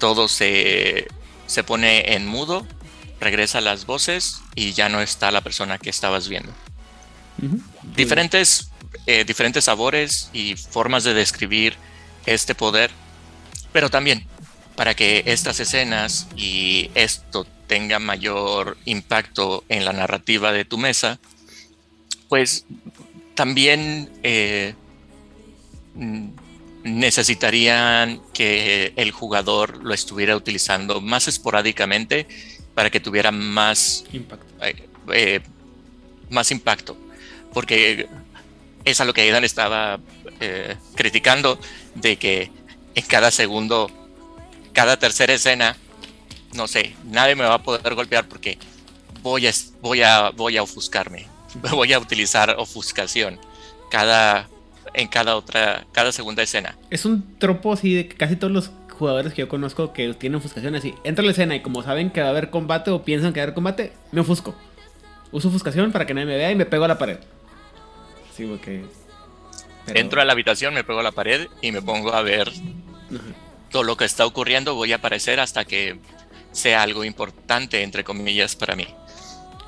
todo 0.01 0.27
se, 0.27 1.07
se 1.47 1.63
pone 1.63 2.15
en 2.15 2.27
mudo, 2.27 2.67
regresa 3.21 3.61
las 3.61 3.87
voces 3.87 4.41
y 4.57 4.73
ya 4.73 4.89
no 4.89 5.01
está 5.01 5.31
la 5.31 5.43
persona 5.43 5.79
que 5.79 5.91
estabas 5.91 6.29
viendo. 6.29 6.53
Diferentes, 7.97 8.71
eh, 9.07 9.25
diferentes 9.25 9.65
sabores 9.65 10.31
y 10.33 10.57
formas 10.57 11.05
de 11.05 11.15
describir 11.15 11.77
este 12.27 12.55
poder, 12.55 12.91
pero 13.73 13.91
también 13.91 14.27
para 14.77 14.95
que 14.95 15.23
estas 15.27 15.61
escenas 15.61 16.27
y 16.37 16.91
esto 16.95 17.47
tenga 17.67 17.99
mayor 17.99 18.77
impacto 18.85 19.65
en 19.69 19.85
la 19.85 19.93
narrativa 19.93 20.53
de 20.53 20.65
tu 20.65 20.79
mesa, 20.79 21.19
pues 22.29 22.67
también 23.35 24.11
eh, 24.23 24.75
mm, 25.95 26.29
necesitarían 26.85 28.21
que 28.33 28.93
el 28.97 29.11
jugador 29.11 29.83
lo 29.83 29.95
estuviera 29.95 30.37
utilizando 30.37 31.01
más 31.01 31.29
esporádicamente 31.29 32.27
para 32.75 32.91
que 32.91 33.01
tuviera 33.01 33.31
más 33.31 34.05
Impacto. 34.13 34.65
eh, 34.65 34.89
eh, 35.13 35.41
más 36.31 36.51
impacto. 36.51 36.97
Porque 37.55 38.09
es 38.85 39.01
a 39.01 39.05
lo 39.05 39.15
que 39.15 39.23
Aidan 39.23 39.45
estaba 39.45 39.99
eh, 40.41 40.77
criticando, 40.95 41.59
de 41.95 42.17
que 42.17 42.51
en 42.95 43.05
cada 43.07 43.31
segundo, 43.31 43.91
cada 44.73 44.99
tercera 44.99 45.33
escena, 45.33 45.77
no 46.55 46.69
sé, 46.69 46.95
nadie 47.05 47.35
me 47.35 47.45
va 47.45 47.55
a 47.55 47.63
poder 47.63 47.95
golpear 47.95 48.29
porque 48.29 48.59
voy 49.23 49.47
a, 49.47 49.53
voy 49.81 50.03
a, 50.03 50.31
voy 50.31 50.57
a 50.57 50.63
ofuscarme. 50.63 51.27
Voy 51.71 51.93
a 51.93 52.01
utilizar 52.01 52.57
ofuscación 52.59 53.39
cada, 53.89 54.49
en 54.93 55.07
cada 55.07 55.37
otra, 55.37 55.87
cada 55.93 56.11
segunda 56.11 56.43
escena. 56.43 56.77
Es 56.91 57.05
un 57.05 57.39
tropo 57.39 57.73
así 57.73 57.95
de 57.95 58.09
que 58.09 58.17
casi 58.17 58.35
todos 58.35 58.53
los 58.53 58.73
jugadores 58.99 59.35
que 59.35 59.43
yo 59.43 59.49
conozco 59.49 59.93
que 59.93 60.13
tienen 60.15 60.39
ofuscación 60.39 60.75
así. 60.75 60.95
Entra 61.05 61.23
a 61.23 61.27
la 61.27 61.31
escena 61.31 61.55
y 61.55 61.61
como 61.61 61.85
saben 61.85 62.11
que 62.11 62.21
va 62.21 62.27
a 62.27 62.31
haber 62.31 62.51
combate 62.51 62.91
o 62.91 63.05
piensan 63.05 63.33
que 63.33 63.39
va 63.39 63.43
a 63.43 63.45
haber 63.45 63.55
combate, 63.55 63.93
me 64.11 64.21
ofusco. 64.23 64.55
Uso 65.31 65.49
ofuscación 65.49 65.93
para 65.93 66.07
que 66.07 66.15
nadie 66.15 66.27
me 66.27 66.37
vea 66.37 66.51
y 66.51 66.57
me 66.57 66.67
pego 66.67 66.85
a 66.85 66.89
la 66.89 66.99
pared. 66.99 67.19
Así 68.35 68.45
porque... 68.47 68.85
pero- 69.87 70.01
Entro 70.01 70.21
a 70.21 70.25
la 70.25 70.33
habitación, 70.33 70.75
me 70.75 70.83
pego 70.83 70.99
a 70.99 71.03
la 71.05 71.13
pared 71.13 71.47
y 71.63 71.71
me 71.71 71.81
pongo 71.81 72.13
a 72.13 72.21
ver 72.23 72.49
Ajá. 72.49 73.23
todo 73.71 73.85
lo 73.85 73.97
que 73.97 74.05
está 74.05 74.27
ocurriendo. 74.27 74.75
Voy 74.75 74.93
a 74.93 74.97
aparecer 74.97 75.39
hasta 75.39 75.65
que 75.65 76.01
sea 76.51 76.83
algo 76.83 77.05
importante, 77.05 77.83
entre 77.83 78.03
comillas, 78.03 78.57
para 78.57 78.75
mí. 78.75 78.87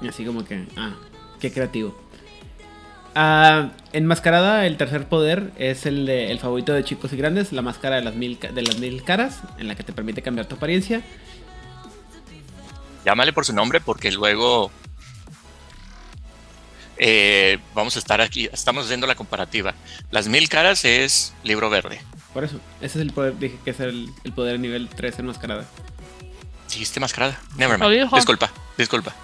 Así 0.09 0.24
como 0.24 0.44
que... 0.44 0.66
Ah, 0.76 0.94
qué 1.40 1.52
creativo. 1.52 1.96
Ah, 3.14 3.70
enmascarada, 3.92 4.66
el 4.66 4.76
tercer 4.76 5.09
poder 5.09 5.52
es 5.57 5.87
el, 5.87 6.05
de, 6.05 6.31
el 6.33 6.38
favorito 6.38 6.72
de 6.74 6.85
chicos 6.85 7.12
y 7.12 7.16
grandes, 7.16 7.52
la 7.52 7.62
máscara 7.62 7.96
de 7.96 8.02
las, 8.02 8.14
mil, 8.14 8.38
de 8.38 8.62
las 8.62 8.79
mil 8.79 9.02
caras, 9.05 9.40
en 9.59 9.68
la 9.68 9.74
que 9.74 9.85
te 9.85 9.92
permite 9.92 10.20
cambiar 10.22 10.46
tu 10.48 10.57
apariencia. 10.57 11.02
llámale 13.05 13.33
por 13.33 13.46
su 13.46 13.52
nombre 13.55 13.81
porque 13.81 14.11
luego 14.12 14.70
eh, 16.98 17.59
vamos 17.74 17.96
a 17.96 17.98
estar 17.98 18.20
aquí, 18.20 18.48
estamos 18.52 18.85
haciendo 18.85 19.06
la 19.06 19.14
comparativa. 19.14 19.74
Las 20.11 20.28
mil 20.28 20.48
caras 20.48 20.85
es 20.85 21.32
libro 21.44 21.70
verde. 21.70 22.00
Por 22.32 22.44
eso, 22.44 22.61
ese 22.80 22.98
es 22.98 23.02
el 23.02 23.12
poder, 23.12 23.38
dije 23.38 23.56
que 23.64 23.70
es 23.70 23.80
el, 23.80 24.09
el 24.24 24.32
poder 24.32 24.61
nivel 24.61 24.88
3 24.88 25.18
enmascarada. 25.20 25.64
Dijiste 26.70 27.00
mascarada. 27.00 27.40
Never 27.56 27.78
Lo 27.78 27.88
mind. 27.88 28.02
dijo. 28.02 28.16
Disculpa, 28.16 28.52
disculpa. 28.76 29.14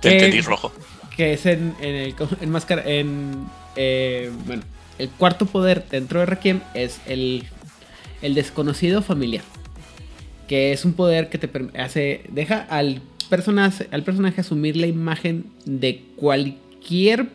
Te 0.00 0.08
¿Qué? 0.08 0.14
entendí 0.14 0.40
rojo. 0.40 0.72
que 1.16 1.34
es 1.34 1.46
en, 1.46 1.74
en 1.80 1.94
el 1.94 2.14
en 2.40 2.50
máscara 2.50 2.82
en 2.86 3.46
eh, 3.76 4.30
bueno 4.46 4.62
el 4.98 5.08
cuarto 5.10 5.46
poder 5.46 5.86
dentro 5.90 6.20
de 6.20 6.26
Requiem 6.26 6.60
es 6.74 7.00
el 7.06 7.44
el 8.22 8.34
desconocido 8.34 9.02
familiar 9.02 9.44
que 10.48 10.72
es 10.72 10.84
un 10.84 10.94
poder 10.94 11.28
que 11.28 11.38
te 11.38 11.50
hace 11.78 12.24
deja 12.30 12.66
al 12.70 13.02
personaje 13.28 13.88
al 13.92 14.02
personaje 14.04 14.40
asumir 14.40 14.76
la 14.76 14.86
imagen 14.86 15.44
de 15.66 16.02
cualquier 16.16 16.56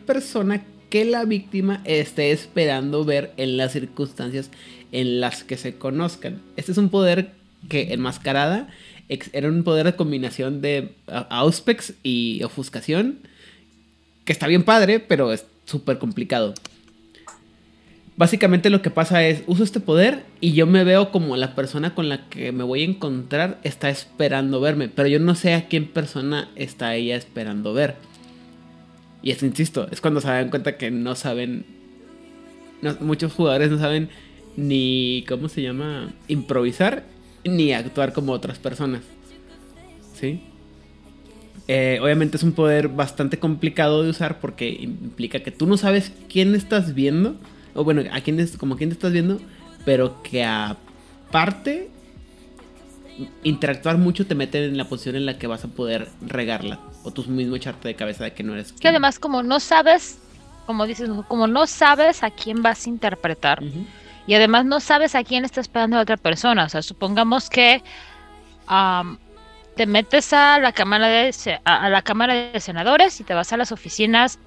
persona 0.06 0.64
que 0.90 1.04
la 1.04 1.24
víctima 1.24 1.82
esté 1.84 2.30
esperando 2.30 3.04
ver 3.04 3.32
en 3.36 3.56
las 3.56 3.72
circunstancias 3.72 4.50
en 4.92 5.20
las 5.20 5.44
que 5.44 5.56
se 5.56 5.74
conozcan 5.74 6.40
este 6.56 6.72
es 6.72 6.78
un 6.78 6.88
poder 6.88 7.32
que 7.68 7.92
enmascarada 7.92 8.68
era 9.32 9.48
un 9.48 9.64
poder 9.64 9.86
de 9.86 9.96
combinación 9.96 10.60
de 10.60 10.92
auspex 11.30 11.94
y 12.02 12.42
ofuscación 12.44 13.18
que 14.24 14.32
está 14.32 14.46
bien 14.46 14.62
padre, 14.62 15.00
pero 15.00 15.32
es 15.32 15.46
súper 15.64 15.98
complicado. 15.98 16.52
Básicamente 18.16 18.68
lo 18.68 18.82
que 18.82 18.90
pasa 18.90 19.24
es, 19.24 19.42
uso 19.46 19.62
este 19.62 19.80
poder 19.80 20.24
y 20.40 20.52
yo 20.52 20.66
me 20.66 20.84
veo 20.84 21.12
como 21.12 21.36
la 21.36 21.54
persona 21.54 21.94
con 21.94 22.08
la 22.08 22.28
que 22.28 22.52
me 22.52 22.64
voy 22.64 22.82
a 22.82 22.86
encontrar 22.86 23.58
está 23.62 23.88
esperando 23.90 24.60
verme, 24.60 24.88
pero 24.88 25.08
yo 25.08 25.20
no 25.20 25.34
sé 25.34 25.54
a 25.54 25.68
quién 25.68 25.86
persona 25.86 26.50
está 26.56 26.94
ella 26.96 27.16
esperando 27.16 27.72
ver. 27.72 27.94
Y 29.22 29.30
esto, 29.30 29.46
insisto, 29.46 29.88
es 29.90 30.00
cuando 30.00 30.20
se 30.20 30.28
dan 30.28 30.50
cuenta 30.50 30.76
que 30.76 30.90
no 30.90 31.14
saben, 31.14 31.64
muchos 33.00 33.32
jugadores 33.32 33.70
no 33.70 33.78
saben 33.78 34.08
ni, 34.56 35.24
¿cómo 35.28 35.48
se 35.48 35.62
llama? 35.62 36.12
Improvisar, 36.28 37.04
ni 37.44 37.72
actuar 37.72 38.12
como 38.12 38.32
otras 38.32 38.58
personas. 38.58 39.02
¿Sí? 40.14 40.40
Eh, 41.68 41.98
obviamente 42.02 42.38
es 42.38 42.42
un 42.42 42.52
poder 42.52 42.88
bastante 42.88 43.38
complicado 43.38 44.02
de 44.02 44.10
usar 44.10 44.40
porque 44.40 44.70
implica 44.70 45.40
que 45.40 45.50
tú 45.50 45.66
no 45.66 45.76
sabes 45.76 46.12
quién 46.28 46.54
estás 46.54 46.94
viendo. 46.94 47.36
O 47.74 47.84
bueno, 47.84 48.02
a 48.10 48.20
quién 48.22 48.40
es, 48.40 48.56
como 48.56 48.76
quién 48.76 48.90
te 48.90 48.94
estás 48.94 49.12
viendo. 49.12 49.38
Pero 49.84 50.22
que 50.22 50.44
aparte 50.44 51.90
interactuar 53.42 53.98
mucho 53.98 54.26
te 54.26 54.34
mete 54.34 54.64
en 54.64 54.76
la 54.76 54.88
posición 54.88 55.16
en 55.16 55.26
la 55.26 55.38
que 55.38 55.46
vas 55.46 55.64
a 55.64 55.68
poder 55.68 56.08
regarla. 56.26 56.80
O 57.08 57.10
tú 57.10 57.24
mismo 57.24 57.56
echarte 57.56 57.88
de 57.88 57.94
cabeza 57.94 58.24
de 58.24 58.34
que 58.34 58.42
no 58.42 58.52
eres. 58.52 58.72
Que 58.72 58.88
además, 58.88 59.18
como 59.18 59.42
no 59.42 59.60
sabes, 59.60 60.18
como 60.66 60.86
dices, 60.86 61.08
como 61.26 61.46
no 61.46 61.66
sabes 61.66 62.22
a 62.22 62.30
quién 62.30 62.62
vas 62.62 62.84
a 62.84 62.90
interpretar, 62.90 63.62
y 64.26 64.34
además 64.34 64.66
no 64.66 64.78
sabes 64.78 65.14
a 65.14 65.24
quién 65.24 65.46
está 65.46 65.62
esperando 65.62 65.96
la 65.96 66.02
otra 66.02 66.18
persona. 66.18 66.64
O 66.64 66.68
sea, 66.68 66.82
supongamos 66.82 67.48
que 67.48 67.82
te 69.74 69.86
metes 69.86 70.34
a 70.34 70.58
la 70.58 70.72
cámara 70.72 71.08
de 71.08 71.60
a, 71.64 71.86
a 71.86 71.88
la 71.88 72.02
cámara 72.02 72.34
de 72.34 72.60
senadores 72.60 73.18
y 73.20 73.24
te 73.24 73.32
vas 73.32 73.54
a 73.54 73.56
las 73.56 73.72
oficinas 73.72 74.38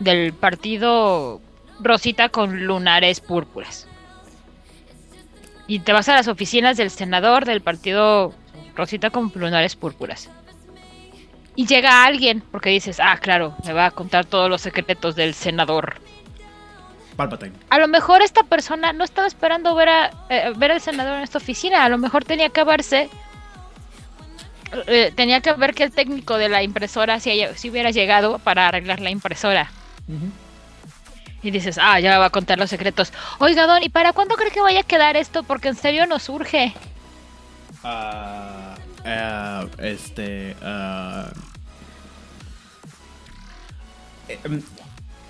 del 0.00 0.32
partido 0.32 1.40
Rosita 1.78 2.30
con 2.30 2.66
lunares 2.66 3.20
púrpuras. 3.20 3.86
Y 5.68 5.78
te 5.78 5.92
vas 5.92 6.08
a 6.08 6.16
las 6.16 6.26
oficinas 6.26 6.76
del 6.76 6.90
senador 6.90 7.44
del 7.44 7.60
partido 7.60 8.34
Rosita 8.74 9.10
con 9.10 9.30
lunares 9.36 9.76
púrpuras. 9.76 10.30
Y 11.58 11.66
llega 11.66 12.04
alguien, 12.04 12.40
porque 12.52 12.70
dices, 12.70 13.00
ah, 13.00 13.18
claro, 13.20 13.52
me 13.64 13.72
va 13.72 13.86
a 13.86 13.90
contar 13.90 14.24
todos 14.24 14.48
los 14.48 14.60
secretos 14.62 15.16
del 15.16 15.34
senador 15.34 15.96
Palpatine. 17.16 17.52
a 17.68 17.78
lo 17.80 17.88
mejor 17.88 18.22
esta 18.22 18.44
persona 18.44 18.92
no 18.92 19.02
estaba 19.02 19.26
esperando 19.26 19.74
ver, 19.74 19.88
a, 19.88 20.10
eh, 20.30 20.52
ver 20.56 20.70
al 20.70 20.80
senador 20.80 21.16
en 21.16 21.22
esta 21.24 21.38
oficina. 21.38 21.84
A 21.84 21.88
lo 21.88 21.98
mejor 21.98 22.24
tenía 22.24 22.48
que 22.50 22.62
verse. 22.62 23.10
eh, 24.86 25.12
tenía 25.16 25.40
que 25.40 25.52
ver 25.54 25.74
que 25.74 25.82
el 25.82 25.90
técnico 25.90 26.38
de 26.38 26.48
la 26.48 26.62
impresora 26.62 27.18
si, 27.18 27.30
haya- 27.30 27.56
si 27.56 27.70
hubiera 27.70 27.90
llegado 27.90 28.38
para 28.38 28.68
arreglar 28.68 29.00
la 29.00 29.10
impresora. 29.10 29.72
Y 31.42 31.50
dices, 31.50 31.76
ah, 31.82 31.98
ya 31.98 32.12
me 32.12 32.18
va 32.18 32.26
a 32.26 32.30
contar 32.30 32.58
los 32.58 32.70
secretos. 32.70 33.12
Oiga, 33.40 33.66
Don, 33.66 33.82
¿y 33.82 33.88
para 33.88 34.12
cuándo 34.12 34.36
cree 34.36 34.52
que 34.52 34.60
vaya 34.60 34.80
a 34.80 34.84
quedar 34.84 35.16
esto? 35.16 35.42
Porque 35.42 35.68
en 35.68 35.74
serio 35.74 36.06
nos 36.06 36.28
urge. 36.28 36.72
Ah, 37.82 38.74
ah, 39.04 39.64
este. 39.78 40.54
ah, 40.62 41.30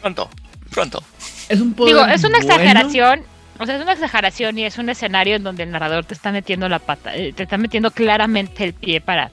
Pronto, 0.00 0.30
pronto. 0.70 1.02
es 1.48 1.60
un 1.60 1.74
poder. 1.74 1.94
Digo, 1.94 2.06
es 2.06 2.24
una 2.24 2.38
bueno. 2.38 2.54
exageración. 2.54 3.22
O 3.60 3.66
sea, 3.66 3.76
es 3.76 3.82
una 3.82 3.92
exageración 3.92 4.56
y 4.58 4.64
es 4.64 4.78
un 4.78 4.88
escenario 4.88 5.34
en 5.34 5.42
donde 5.42 5.64
el 5.64 5.70
narrador 5.70 6.04
te 6.04 6.14
está 6.14 6.30
metiendo 6.30 6.68
la 6.68 6.78
pata, 6.78 7.16
eh, 7.16 7.32
te 7.32 7.42
está 7.42 7.58
metiendo 7.58 7.90
claramente 7.90 8.62
el 8.62 8.72
pie 8.72 9.00
para, 9.00 9.32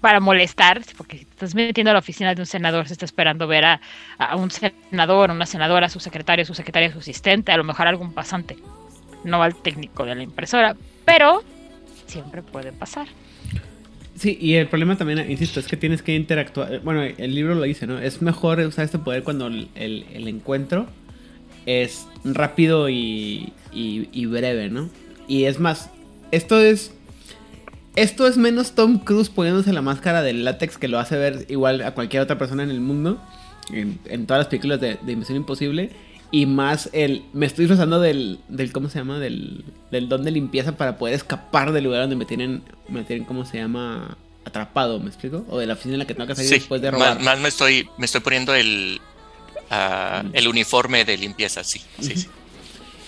para 0.00 0.18
molestar, 0.18 0.80
porque 0.96 1.18
te 1.18 1.22
estás 1.24 1.54
metiendo 1.54 1.90
a 1.90 1.92
la 1.92 1.98
oficina 1.98 2.34
de 2.34 2.40
un 2.40 2.46
senador, 2.46 2.86
se 2.86 2.94
está 2.94 3.04
esperando 3.04 3.46
ver 3.46 3.66
a, 3.66 3.80
a 4.16 4.34
un 4.36 4.50
senador, 4.50 5.30
a 5.30 5.34
una 5.34 5.44
senadora, 5.44 5.86
a 5.86 5.90
su 5.90 6.00
secretario, 6.00 6.44
a 6.44 6.46
su 6.46 6.54
secretaria, 6.54 6.88
a 6.88 6.92
su 6.92 7.00
asistente, 7.00 7.52
a 7.52 7.58
lo 7.58 7.64
mejor 7.64 7.86
algún 7.86 8.14
pasante, 8.14 8.56
no 9.24 9.42
al 9.42 9.54
técnico 9.56 10.06
de 10.06 10.14
la 10.14 10.22
impresora, 10.22 10.74
pero 11.04 11.42
siempre 12.06 12.42
puede 12.42 12.72
pasar. 12.72 13.08
Sí, 14.18 14.36
y 14.40 14.54
el 14.54 14.66
problema 14.68 14.96
también, 14.96 15.30
insisto, 15.30 15.60
es 15.60 15.66
que 15.68 15.76
tienes 15.76 16.02
que 16.02 16.14
interactuar. 16.14 16.80
Bueno, 16.80 17.02
el 17.02 17.34
libro 17.34 17.54
lo 17.54 17.62
dice, 17.62 17.86
¿no? 17.86 17.98
Es 17.98 18.20
mejor 18.20 18.58
usar 18.60 18.84
este 18.84 18.98
poder 18.98 19.22
cuando 19.22 19.46
el, 19.46 19.68
el- 19.76 20.04
encuentro 20.26 20.86
es 21.66 22.06
rápido 22.24 22.88
y, 22.88 23.52
y- 23.72 24.08
breve, 24.26 24.70
¿no? 24.70 24.90
Y 25.28 25.44
es 25.44 25.60
más, 25.60 25.90
esto 26.32 26.60
es. 26.60 26.92
Esto 27.94 28.26
es 28.28 28.36
menos 28.36 28.74
Tom 28.74 28.98
Cruise 29.00 29.28
poniéndose 29.28 29.72
la 29.72 29.82
máscara 29.82 30.22
del 30.22 30.44
látex 30.44 30.78
que 30.78 30.86
lo 30.88 30.98
hace 30.98 31.16
ver 31.16 31.46
igual 31.48 31.82
a 31.82 31.94
cualquier 31.94 32.22
otra 32.22 32.38
persona 32.38 32.62
en 32.62 32.70
el 32.70 32.80
mundo. 32.80 33.20
En, 33.72 33.98
en 34.06 34.26
todas 34.26 34.40
las 34.40 34.46
películas 34.48 34.80
de, 34.80 34.98
de 35.02 35.12
Imposible. 35.36 35.90
Y 36.30 36.46
más 36.46 36.90
el. 36.92 37.24
Me 37.32 37.46
estoy 37.46 37.64
disfrazando 37.64 38.00
del. 38.00 38.38
del 38.48 38.70
¿Cómo 38.72 38.88
se 38.90 38.98
llama? 38.98 39.18
Del, 39.18 39.64
del 39.90 40.08
don 40.08 40.24
de 40.24 40.30
limpieza 40.30 40.76
para 40.76 40.98
poder 40.98 41.14
escapar 41.14 41.72
del 41.72 41.84
lugar 41.84 42.02
donde 42.02 42.16
me 42.16 42.24
tienen. 42.26 42.62
Me 42.88 43.02
tienen, 43.04 43.24
¿cómo 43.24 43.44
se 43.44 43.58
llama? 43.58 44.16
Atrapado, 44.44 44.98
¿me 45.00 45.08
explico? 45.08 45.44
O 45.48 45.58
de 45.58 45.66
la 45.66 45.74
oficina 45.74 45.94
en 45.94 45.98
la 46.00 46.06
que 46.06 46.14
tengo 46.14 46.26
que 46.26 46.34
salir 46.34 46.48
Sí, 46.50 46.54
después 46.56 46.80
de 46.82 46.90
robar. 46.90 47.14
más, 47.16 47.24
más 47.24 47.38
me 47.38 47.48
estoy 47.48 47.88
me 47.98 48.06
estoy 48.06 48.20
poniendo 48.22 48.54
el 48.54 49.00
ah, 49.70 50.22
el 50.32 50.48
uniforme 50.48 51.04
de 51.04 51.16
limpieza, 51.18 51.62
sí, 51.64 51.80
sí, 52.00 52.14
sí. 52.16 52.28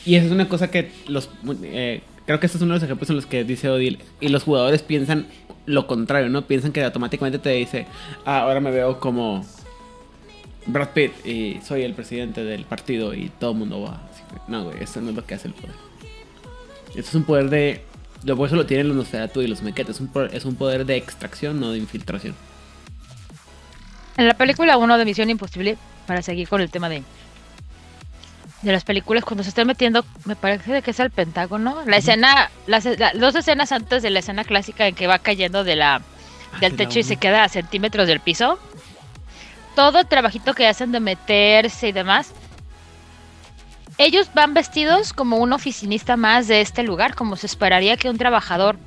Y 0.04 0.14
esa 0.16 0.26
es 0.26 0.32
una 0.32 0.48
cosa 0.48 0.70
que 0.70 0.90
los. 1.08 1.28
eh, 1.62 2.02
creo 2.26 2.40
que 2.40 2.46
este 2.46 2.58
es 2.58 2.62
uno 2.62 2.74
de 2.74 2.80
los 2.80 2.84
ejemplos 2.84 3.10
en 3.10 3.16
los 3.16 3.26
que 3.26 3.44
dice 3.44 3.68
Odil. 3.68 3.98
Y 4.20 4.28
los 4.28 4.44
jugadores 4.44 4.82
piensan 4.82 5.26
lo 5.66 5.86
contrario, 5.86 6.28
¿no? 6.30 6.46
Piensan 6.46 6.72
que 6.72 6.82
automáticamente 6.82 7.38
te 7.38 7.50
dice. 7.50 7.86
Ah, 8.24 8.40
ahora 8.40 8.60
me 8.60 8.70
veo 8.70 8.98
como. 8.98 9.44
Brad 10.72 10.88
Pitt 10.90 11.26
y 11.26 11.60
soy 11.64 11.82
el 11.82 11.94
presidente 11.94 12.44
del 12.44 12.64
partido 12.64 13.14
y 13.14 13.28
todo 13.38 13.52
el 13.52 13.58
mundo 13.58 13.80
va. 13.82 14.00
así 14.12 14.22
que, 14.30 14.40
no, 14.50 14.64
güey, 14.64 14.82
eso 14.82 15.00
no 15.00 15.10
es 15.10 15.16
lo 15.16 15.24
que 15.24 15.34
hace 15.34 15.48
el 15.48 15.54
poder. 15.54 15.74
Esto 16.88 17.00
es 17.00 17.14
un 17.14 17.24
poder 17.24 17.48
de. 17.50 17.84
Lo 18.24 18.36
por 18.36 18.46
eso 18.48 18.56
lo 18.56 18.66
tienen 18.66 18.88
los 18.88 18.96
Nosferatu 18.96 19.40
y 19.40 19.46
los 19.46 19.62
Mequetes. 19.62 19.96
Es 19.96 20.00
un, 20.00 20.08
poder- 20.08 20.34
es 20.34 20.44
un 20.44 20.54
poder 20.56 20.84
de 20.84 20.96
extracción, 20.96 21.58
no 21.60 21.70
de 21.70 21.78
infiltración. 21.78 22.34
En 24.16 24.26
la 24.26 24.34
película 24.34 24.76
1 24.76 24.98
de 24.98 25.04
Misión 25.04 25.30
Imposible, 25.30 25.78
para 26.06 26.20
seguir 26.22 26.48
con 26.48 26.60
el 26.60 26.70
tema 26.70 26.88
de 26.88 27.02
de 28.62 28.72
las 28.72 28.84
películas, 28.84 29.24
cuando 29.24 29.42
se 29.42 29.48
está 29.48 29.64
metiendo, 29.64 30.04
me 30.26 30.36
parece 30.36 30.82
que 30.82 30.90
es 30.90 31.00
el 31.00 31.10
Pentágono, 31.10 31.82
la 31.86 31.96
escena, 31.96 32.50
las 32.66 32.84
la- 32.84 33.12
dos 33.14 33.34
escenas 33.34 33.72
antes 33.72 34.02
de 34.02 34.10
la 34.10 34.18
escena 34.18 34.44
clásica 34.44 34.86
en 34.86 34.94
que 34.94 35.06
va 35.06 35.18
cayendo 35.18 35.64
de 35.64 35.76
la 35.76 36.02
del 36.60 36.74
Ah, 36.74 36.76
techo 36.76 36.94
la 36.96 37.00
y 37.00 37.02
se 37.04 37.16
queda 37.16 37.44
a 37.44 37.48
centímetros 37.48 38.06
del 38.06 38.20
piso, 38.20 38.58
todo 39.74 40.00
el 40.00 40.06
trabajito 40.06 40.54
que 40.54 40.66
hacen 40.66 40.92
de 40.92 41.00
meterse 41.00 41.88
y 41.88 41.92
demás, 41.92 42.32
ellos 43.98 44.30
van 44.34 44.54
vestidos 44.54 45.12
como 45.12 45.36
un 45.36 45.52
oficinista 45.52 46.16
más 46.16 46.48
de 46.48 46.60
este 46.60 46.82
lugar, 46.82 47.14
como 47.14 47.36
se 47.36 47.46
esperaría 47.46 47.96
que 47.96 48.08
un 48.08 48.16
trabajador 48.16 48.78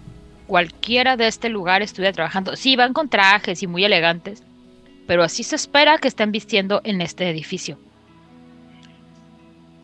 cualquiera 0.48 1.18
de 1.18 1.28
este 1.28 1.50
lugar 1.50 1.82
estuviera 1.82 2.14
trabajando. 2.14 2.56
Sí, 2.56 2.76
van 2.76 2.94
con 2.94 3.10
trajes 3.10 3.62
y 3.62 3.68
muy 3.68 3.84
elegantes, 3.86 4.44
pero 5.08 5.24
así 5.24 5.44
se 5.44 5.56
espera 5.56 5.98
que 5.98 6.08
estén 6.08 6.32
vistiendo 6.32 6.82
en 6.84 7.02
este 7.02 7.30
edificio. 7.30 7.78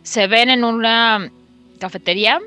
Se 0.04 0.28
ven 0.28 0.50
en 0.50 0.64
una 0.64 1.32
cafetería 1.80 2.40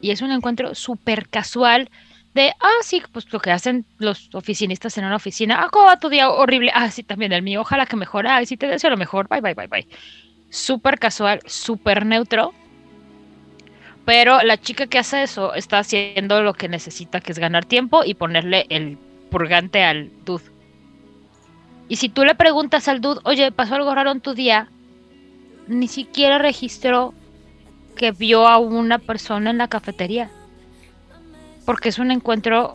y 0.00 0.10
es 0.10 0.20
un 0.20 0.32
encuentro 0.32 0.74
súper 0.74 1.28
casual 1.28 1.90
de, 2.34 2.52
ah, 2.60 2.78
sí, 2.82 3.02
pues 3.12 3.32
lo 3.32 3.40
que 3.40 3.50
hacen 3.50 3.84
los 3.98 4.30
oficinistas 4.34 4.96
en 4.98 5.04
una 5.04 5.16
oficina. 5.16 5.62
Ah, 5.62 5.68
¿cómo 5.70 5.86
va 5.86 5.98
tu 5.98 6.08
día? 6.08 6.30
Horrible. 6.30 6.70
Ah, 6.74 6.90
sí, 6.90 7.02
también 7.02 7.32
el 7.32 7.42
mío. 7.42 7.62
Ojalá 7.62 7.86
que 7.86 7.96
mejore. 7.96 8.28
Ay, 8.28 8.46
sí, 8.46 8.56
te 8.56 8.66
deseo 8.66 8.90
lo 8.90 8.96
mejor. 8.96 9.28
Bye, 9.28 9.40
bye, 9.40 9.54
bye, 9.54 9.66
bye. 9.66 9.88
Súper 10.48 10.98
casual, 10.98 11.40
súper 11.46 12.06
neutro. 12.06 12.54
Pero 14.04 14.42
la 14.42 14.56
chica 14.58 14.86
que 14.86 14.98
hace 14.98 15.22
eso 15.22 15.54
está 15.54 15.78
haciendo 15.78 16.42
lo 16.42 16.54
que 16.54 16.68
necesita, 16.68 17.20
que 17.20 17.32
es 17.32 17.38
ganar 17.38 17.64
tiempo 17.64 18.02
y 18.04 18.14
ponerle 18.14 18.66
el 18.68 18.96
purgante 19.30 19.82
al 19.82 20.10
dude. 20.24 20.44
Y 21.88 21.96
si 21.96 22.08
tú 22.08 22.24
le 22.24 22.34
preguntas 22.34 22.88
al 22.88 23.00
dude, 23.00 23.20
oye, 23.24 23.50
pasó 23.52 23.74
algo 23.74 23.94
raro 23.94 24.12
en 24.12 24.20
tu 24.20 24.34
día, 24.34 24.68
ni 25.66 25.88
siquiera 25.88 26.38
registró 26.38 27.14
que 27.96 28.12
vio 28.12 28.46
a 28.46 28.58
una 28.58 28.98
persona 28.98 29.50
en 29.50 29.58
la 29.58 29.68
cafetería. 29.68 30.30
Porque 31.70 31.90
es 31.90 32.00
un 32.00 32.10
encuentro, 32.10 32.74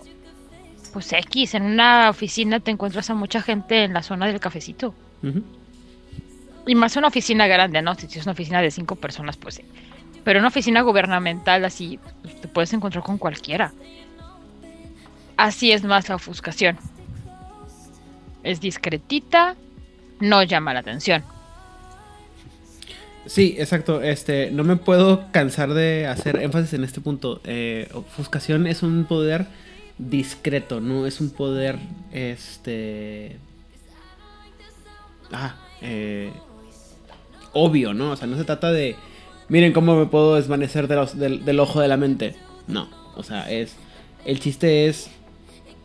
pues 0.93 1.12
X, 1.12 1.56
en 1.56 1.64
una 1.64 2.10
oficina 2.10 2.62
te 2.62 2.72
encuentras 2.72 3.10
a 3.10 3.14
mucha 3.14 3.41
gente 3.41 3.84
en 3.84 3.93
la 3.93 4.02
zona 4.02 4.26
del 4.26 4.39
cafecito. 4.39 4.96
Y 6.66 6.76
más 6.76 6.96
una 6.96 7.10
oficina 7.10 7.46
grande, 7.46 7.82
¿no? 7.82 7.93
Si 7.96 8.06
es 8.06 8.24
una 8.26 8.32
oficina 8.32 8.62
de 8.62 8.72
cinco 8.72 8.96
personas, 8.96 9.36
pues 9.36 9.56
sí. 9.56 9.66
Pero 10.24 10.39
una 10.39 10.48
oficina 10.48 10.80
gubernamental 10.80 11.66
así, 11.66 12.00
pues, 12.22 12.39
te 12.39 12.48
puedes 12.48 12.72
encontrar 12.72 13.04
con 13.04 13.18
cualquiera. 13.18 13.74
Así 15.36 15.74
es 15.74 15.84
más 15.84 16.08
la 16.08 16.16
ofuscación. 16.16 16.78
Es 18.43 18.62
discretita, 18.62 19.58
no 20.22 20.41
llama 20.41 20.74
la 20.74 20.80
atención. 20.80 21.22
Sí, 23.26 23.56
exacto. 23.58 24.02
Este, 24.02 24.52
no 24.52 24.64
me 24.64 24.76
puedo 24.76 25.32
cansar 25.32 25.74
de 25.74 26.06
hacer 26.08 26.42
énfasis 26.42 26.74
en 26.74 26.84
este 26.84 27.02
punto. 27.02 27.42
Eh, 27.44 27.90
ofuscación 27.94 28.68
es 28.68 28.84
un 28.84 29.06
poder 29.06 29.48
discreto, 29.98 30.82
no 30.82 31.08
es 31.08 31.22
un 31.22 31.30
poder, 31.30 31.78
este, 32.12 33.38
ah, 35.32 35.56
eh, 35.82 36.32
obvio, 37.54 37.94
¿no? 37.94 38.12
O 38.12 38.16
sea, 38.16 38.28
no 38.28 38.38
se 38.38 38.44
trata 38.44 38.72
de, 38.72 38.96
miren 39.48 39.74
cómo 39.74 39.96
me 39.96 40.06
puedo 40.06 40.36
desvanecer 40.36 40.88
del, 40.88 41.60
ojo 41.60 41.80
de 41.80 41.88
la 41.88 41.98
mente. 41.98 42.36
No, 42.68 42.90
o 43.16 43.24
sea, 43.24 43.50
es, 43.50 43.76
el 44.26 44.40
chiste 44.40 44.88
es, 44.88 45.10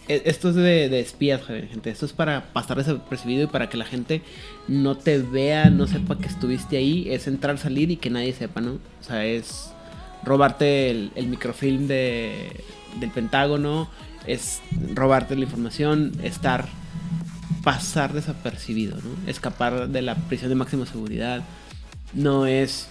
e- 0.08 0.22
esto 0.24 0.48
es 0.50 0.56
de 0.56 1.00
espías, 1.00 1.42
gente. 1.44 1.90
Esto 1.90 2.06
es 2.06 2.12
para 2.12 2.52
pasar 2.52 2.76
desapercibido 2.78 3.44
y 3.44 3.46
para 3.46 3.68
que 3.68 3.76
la 3.76 3.84
gente 3.84 4.22
no 4.70 4.96
te 4.96 5.18
vea, 5.18 5.68
no 5.68 5.88
sepa 5.88 6.16
que 6.16 6.28
estuviste 6.28 6.76
ahí. 6.76 7.10
Es 7.10 7.26
entrar, 7.26 7.58
salir 7.58 7.90
y 7.90 7.96
que 7.96 8.08
nadie 8.08 8.32
sepa, 8.32 8.60
¿no? 8.60 8.74
O 8.74 9.04
sea, 9.04 9.26
es 9.26 9.72
robarte 10.24 10.90
el, 10.90 11.26
microfilm 11.26 11.88
de, 11.88 12.62
del 13.00 13.10
Pentágono, 13.10 13.90
es 14.26 14.60
robarte 14.94 15.34
la 15.34 15.42
información, 15.42 16.12
estar, 16.22 16.68
pasar 17.64 18.12
desapercibido, 18.12 18.96
¿no? 18.96 19.28
Escapar 19.28 19.88
de 19.88 20.02
la 20.02 20.14
prisión 20.14 20.50
de 20.50 20.54
máxima 20.54 20.86
seguridad. 20.86 21.42
No 22.14 22.46
es... 22.46 22.88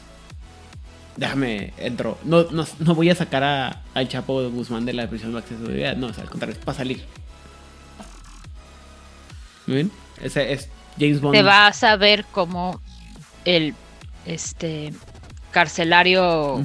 Déjame, 1.16 1.74
entro. 1.78 2.18
No, 2.26 2.44
no, 2.52 2.66
no 2.80 2.96
voy 2.96 3.10
a 3.10 3.16
sacar 3.16 3.44
a, 3.44 3.84
al 3.94 4.10
Chapo 4.10 4.50
Guzmán 4.50 4.86
de 4.86 4.92
la 4.92 5.10
prisión 5.10 5.32
de 5.32 5.36
máxima 5.36 5.60
seguridad. 5.62 5.96
No, 5.96 6.08
o 6.08 6.14
sea, 6.14 6.26
al 6.26 6.30
contrario, 6.30 6.58
es 6.60 6.66
para 6.66 6.78
salir. 6.78 7.04
¿Muy 9.66 9.76
bien? 9.76 9.92
Ese 10.22 10.52
es 10.52 10.68
James 11.00 11.22
Bond. 11.22 11.36
Te 11.36 11.44
vas 11.44 11.84
a 11.84 11.96
ver 11.96 12.26
como 12.26 12.82
el 13.46 13.74
este 14.26 14.94
carcelario 15.52 16.64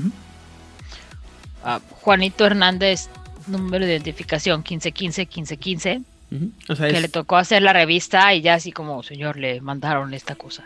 ah, 1.65 1.81
Juanito 1.91 2.45
Hernández, 2.47 3.09
número 3.47 3.85
de 3.87 3.93
identificación 3.93 4.61
1515 4.61 5.23
1515, 5.23 6.01
Ujú. 6.33 6.51
O 6.69 6.75
sea, 6.77 6.89
que 6.89 6.97
es- 6.97 7.03
le 7.03 7.09
tocó 7.09 7.37
hacer 7.37 7.63
la 7.63 7.73
revista 7.73 8.35
y 8.35 8.41
ya 8.43 8.55
así 8.55 8.73
como, 8.73 9.03
señor, 9.03 9.37
le 9.39 9.61
mandaron 9.61 10.13
esta 10.15 10.35
cosa. 10.35 10.65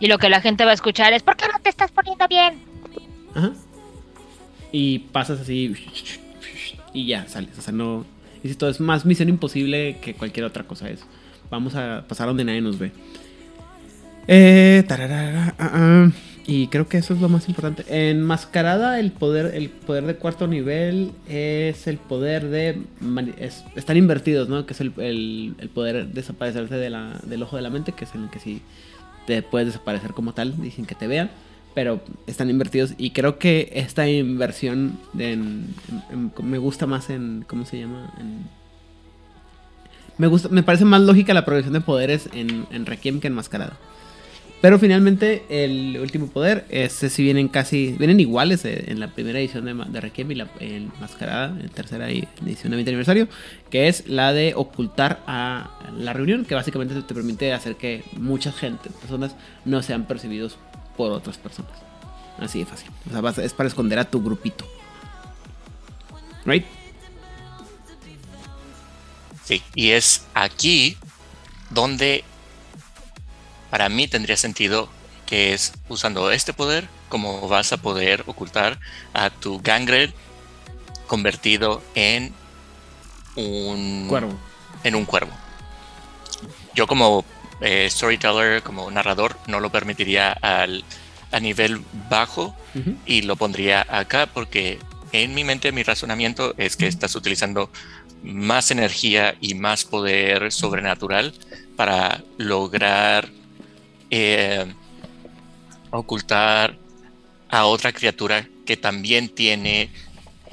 Y 0.00 0.08
lo 0.08 0.18
que 0.18 0.28
la 0.28 0.40
gente 0.40 0.64
va 0.64 0.72
a 0.72 0.74
escuchar 0.74 1.12
es, 1.12 1.22
¿por 1.22 1.36
qué 1.36 1.46
no 1.46 1.60
te 1.60 1.68
estás 1.70 1.90
poniendo 1.92 2.26
bien? 2.28 2.58
Ajá. 3.34 3.52
Y 4.72 4.98
pasas 4.98 5.40
así. 5.40 5.74
Y 6.92 7.06
ya 7.06 7.26
sales. 7.28 7.56
O 7.58 7.62
sea, 7.62 7.72
no. 7.72 8.04
Insisto, 8.42 8.68
es 8.68 8.80
más 8.80 9.04
misión 9.04 9.28
imposible 9.28 9.98
que 10.02 10.14
cualquier 10.14 10.46
otra 10.46 10.64
cosa. 10.64 10.88
Es. 10.90 11.04
Vamos 11.54 11.74
a 11.76 12.04
pasar 12.08 12.26
donde 12.26 12.44
nadie 12.44 12.60
nos 12.60 12.78
ve. 12.78 12.90
Eh, 14.26 14.84
ah, 14.88 15.52
ah. 15.58 16.10
y 16.46 16.68
creo 16.68 16.88
que 16.88 16.96
eso 16.98 17.14
es 17.14 17.20
lo 17.20 17.28
más 17.28 17.48
importante. 17.48 17.84
Enmascarada, 18.10 18.98
el 18.98 19.12
poder, 19.12 19.54
el 19.54 19.68
poder 19.68 20.04
de 20.04 20.16
cuarto 20.16 20.46
nivel 20.46 21.12
es 21.28 21.86
el 21.86 21.98
poder 21.98 22.48
de. 22.48 22.80
están 23.76 23.96
invertidos, 23.96 24.48
¿no? 24.48 24.64
Que 24.66 24.72
es 24.72 24.80
el, 24.80 24.92
el- 24.98 25.68
poder 25.74 26.08
desaparecerse 26.08 26.74
de 26.76 26.90
la- 26.90 27.20
del 27.24 27.42
ojo 27.42 27.56
de 27.56 27.62
la 27.62 27.70
mente, 27.70 27.92
que 27.92 28.04
es 28.04 28.14
el 28.14 28.30
que 28.30 28.38
sí 28.40 28.62
te 29.26 29.42
puedes 29.42 29.68
desaparecer 29.68 30.12
como 30.12 30.32
tal, 30.34 30.60
dicen 30.60 30.84
que 30.86 30.94
te 30.94 31.06
vean 31.06 31.30
pero 31.74 32.00
están 32.28 32.50
invertidos 32.50 32.94
y 32.98 33.10
creo 33.10 33.36
que 33.40 33.72
esta 33.74 34.08
inversión 34.08 34.96
en- 35.18 35.74
en- 36.12 36.30
en- 36.38 36.48
me 36.48 36.58
gusta 36.58 36.86
más 36.86 37.10
en 37.10 37.44
cómo 37.48 37.64
se 37.66 37.80
llama 37.80 38.14
En- 38.20 38.44
me 40.18 40.26
gusta 40.26 40.48
me 40.48 40.62
parece 40.62 40.84
más 40.84 41.00
lógica 41.00 41.34
la 41.34 41.44
progresión 41.44 41.72
de 41.72 41.80
poderes 41.80 42.28
en, 42.32 42.86
Requiem 42.86 43.20
que 43.20 43.26
en 43.26 43.34
Mascarada 43.34 43.76
Pero 44.60 44.78
finalmente 44.78 45.44
el 45.48 45.98
último 46.00 46.28
poder, 46.28 46.64
este 46.68 47.10
si 47.10 47.22
vienen 47.22 47.48
casi, 47.48 47.96
vienen 47.98 48.20
iguales 48.20 48.64
eh, 48.64 48.84
en 48.88 49.00
la 49.00 49.08
primera 49.08 49.38
edición 49.38 49.64
de, 49.64 50.00
Requiem 50.00 50.30
y 50.32 50.34
la 50.36 50.48
en 50.60 50.92
Mascarada, 51.00 51.56
en 51.60 51.68
tercera 51.68 52.08
edición 52.10 52.70
de 52.70 52.76
20 52.76 52.90
aniversario, 52.90 53.28
que 53.70 53.88
es 53.88 54.08
la 54.08 54.32
de 54.32 54.54
ocultar 54.54 55.22
a 55.26 55.78
la 55.96 56.12
reunión, 56.12 56.44
que 56.44 56.54
básicamente 56.54 56.94
te 56.94 57.14
permite 57.14 57.52
hacer 57.52 57.76
que 57.76 58.04
mucha 58.16 58.52
gente, 58.52 58.90
personas, 59.00 59.36
no 59.64 59.82
sean 59.82 60.06
percibidos 60.06 60.56
por 60.96 61.12
otras 61.12 61.38
personas. 61.38 61.72
Así 62.38 62.60
de 62.60 62.66
fácil. 62.66 62.90
O 63.08 63.32
sea, 63.32 63.44
es 63.44 63.52
para 63.52 63.68
esconder 63.68 63.98
a 63.98 64.04
tu 64.04 64.22
grupito. 64.22 64.66
¿Right? 66.44 66.64
Sí, 69.44 69.62
y 69.74 69.90
es 69.90 70.24
aquí 70.34 70.96
donde 71.70 72.24
para 73.70 73.88
mí 73.88 74.08
tendría 74.08 74.36
sentido 74.36 74.88
que 75.26 75.52
es 75.52 75.72
usando 75.88 76.30
este 76.30 76.52
poder 76.52 76.88
como 77.08 77.46
vas 77.48 77.72
a 77.72 77.76
poder 77.76 78.24
ocultar 78.26 78.80
a 79.12 79.30
tu 79.30 79.60
Gangred 79.62 80.10
convertido 81.06 81.82
en 81.94 82.32
un 83.36 84.06
Cuervo. 84.08 84.38
en 84.82 84.94
un 84.94 85.04
cuervo. 85.04 85.32
Yo 86.74 86.86
como 86.86 87.24
eh, 87.60 87.88
storyteller, 87.90 88.62
como 88.62 88.90
narrador, 88.90 89.36
no 89.46 89.60
lo 89.60 89.70
permitiría 89.70 90.32
al, 90.32 90.84
a 91.30 91.40
nivel 91.40 91.80
bajo 92.08 92.56
y 93.06 93.22
lo 93.22 93.36
pondría 93.36 93.86
acá 93.88 94.26
porque 94.26 94.78
en 95.12 95.34
mi 95.34 95.44
mente 95.44 95.70
mi 95.70 95.82
razonamiento 95.84 96.54
es 96.58 96.76
que 96.76 96.88
estás 96.88 97.14
utilizando 97.14 97.70
más 98.24 98.70
energía 98.70 99.36
y 99.40 99.54
más 99.54 99.84
poder 99.84 100.50
sobrenatural 100.50 101.34
para 101.76 102.24
lograr 102.38 103.28
eh, 104.10 104.66
ocultar 105.90 106.76
a 107.50 107.66
otra 107.66 107.92
criatura 107.92 108.48
que 108.64 108.76
también 108.76 109.28
tiene 109.28 109.90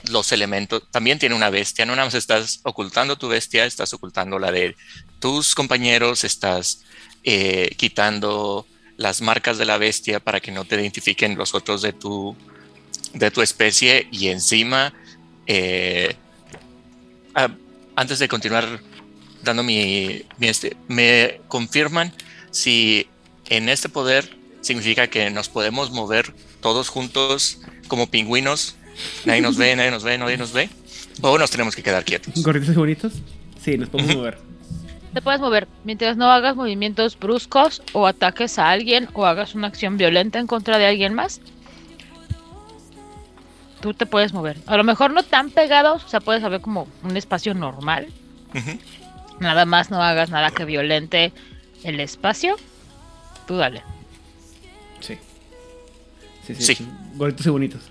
los 0.09 0.31
elementos, 0.31 0.83
también 0.91 1.17
tiene 1.17 1.35
una 1.35 1.49
bestia, 1.49 1.85
no 1.85 1.95
nada 1.95 2.05
más 2.05 2.13
estás 2.15 2.59
ocultando 2.63 3.17
tu 3.17 3.29
bestia, 3.29 3.65
estás 3.65 3.93
ocultando 3.93 4.37
la 4.37 4.51
de 4.51 4.75
tus 5.19 5.55
compañeros, 5.55 6.23
estás 6.23 6.83
eh, 7.23 7.69
quitando 7.77 8.67
las 8.97 9.21
marcas 9.21 9.57
de 9.57 9.65
la 9.65 9.77
bestia 9.77 10.19
para 10.19 10.39
que 10.39 10.51
no 10.51 10.65
te 10.65 10.75
identifiquen 10.75 11.37
los 11.37 11.55
otros 11.55 11.81
de 11.81 11.93
tu, 11.93 12.35
de 13.13 13.31
tu 13.31 13.41
especie 13.41 14.07
y 14.11 14.27
encima, 14.27 14.93
eh, 15.47 16.15
antes 17.95 18.19
de 18.19 18.27
continuar 18.27 18.81
dando 19.43 19.63
mi, 19.63 20.23
mi 20.37 20.47
este, 20.47 20.75
me 20.87 21.41
confirman 21.47 22.13
si 22.51 23.07
en 23.49 23.69
este 23.69 23.89
poder 23.89 24.37
significa 24.61 25.07
que 25.07 25.29
nos 25.29 25.49
podemos 25.49 25.91
mover 25.91 26.33
todos 26.61 26.89
juntos 26.89 27.59
como 27.87 28.07
pingüinos, 28.07 28.75
nadie 29.25 29.41
nos 29.41 29.57
ve, 29.57 29.75
nadie 29.75 29.91
nos 29.91 30.03
ve, 30.03 30.17
nadie 30.17 30.37
nos 30.37 30.53
ve, 30.53 30.69
o 31.21 31.37
nos 31.37 31.51
tenemos 31.51 31.75
que 31.75 31.83
quedar 31.83 32.05
quietos. 32.05 32.41
¿Gorditos 32.43 32.75
y 32.75 32.77
bonitos? 32.77 33.13
Sí, 33.63 33.77
nos 33.77 33.89
podemos 33.89 34.15
mover. 34.15 34.37
Te 35.13 35.21
puedes 35.21 35.41
mover 35.41 35.67
mientras 35.83 36.15
no 36.15 36.31
hagas 36.31 36.55
movimientos 36.55 37.19
bruscos 37.19 37.83
o 37.91 38.07
ataques 38.07 38.57
a 38.57 38.69
alguien 38.69 39.09
o 39.13 39.25
hagas 39.25 39.55
una 39.55 39.67
acción 39.67 39.97
violenta 39.97 40.39
en 40.39 40.47
contra 40.47 40.77
de 40.77 40.85
alguien 40.85 41.13
más. 41.13 41.41
Tú 43.81 43.93
te 43.93 44.05
puedes 44.05 44.33
mover. 44.33 44.57
A 44.67 44.77
lo 44.77 44.83
mejor 44.83 45.11
no 45.11 45.23
tan 45.23 45.49
pegados, 45.49 46.03
o 46.03 46.07
sea, 46.07 46.19
puedes 46.19 46.43
haber 46.43 46.61
como 46.61 46.87
un 47.03 47.17
espacio 47.17 47.53
normal. 47.53 48.07
Nada 49.39 49.65
más 49.65 49.89
no 49.89 50.01
hagas 50.01 50.29
nada 50.29 50.51
que 50.51 50.65
violente 50.65 51.33
el 51.83 51.99
espacio. 51.99 52.57
Tú 53.47 53.57
dale. 53.57 53.81
Sí. 54.99 55.17
Sí, 56.45 56.55
sí. 56.55 56.87
Gorditos 57.15 57.45
y 57.45 57.49
bonitos. 57.49 57.81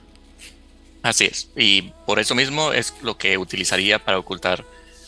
Así 1.02 1.24
es. 1.24 1.50
Y 1.56 1.92
por 2.06 2.18
eso 2.18 2.34
mismo 2.34 2.72
es 2.72 2.94
lo 3.02 3.16
que 3.16 3.36
utilizaría 3.38 3.98
para 3.98 4.18
ocultar 4.18 4.64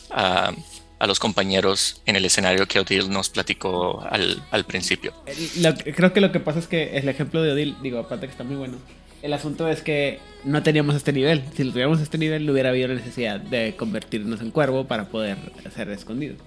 a, 0.09 0.51
a 0.99 1.07
los 1.07 1.19
compañeros 1.19 2.01
en 2.05 2.15
el 2.15 2.25
escenario 2.25 2.67
que 2.67 2.79
Odil 2.79 3.09
nos 3.09 3.29
platicó 3.29 4.01
al, 4.09 4.41
al 4.51 4.65
principio. 4.65 5.13
Eh, 5.27 5.49
lo 5.57 5.75
creo 5.75 6.13
que 6.13 6.21
lo 6.21 6.31
que 6.31 6.39
pasa 6.39 6.59
es 6.59 6.67
que 6.67 6.97
el 6.97 7.07
ejemplo 7.09 7.41
de 7.41 7.51
Odil, 7.51 7.75
digo, 7.81 7.99
aparte 7.99 8.25
que 8.25 8.31
está 8.31 8.43
muy 8.43 8.55
bueno. 8.55 8.77
El 9.23 9.31
asunto 9.31 9.69
es 9.69 9.81
que 9.81 10.19
no 10.43 10.61
teníamos 10.63 10.95
este 10.95 11.13
nivel. 11.13 11.45
Si 11.55 11.63
lo 11.63 11.71
tuviéramos 11.71 12.01
este 12.01 12.17
nivel, 12.17 12.45
no 12.45 12.51
hubiera 12.51 12.69
habido 12.71 12.89
la 12.89 12.95
necesidad 12.95 13.39
de 13.39 13.73
convertirnos 13.77 14.41
en 14.41 14.51
cuervo 14.51 14.83
para 14.83 15.05
poder 15.05 15.37
ser 15.73 15.89
escondidos. 15.91 16.39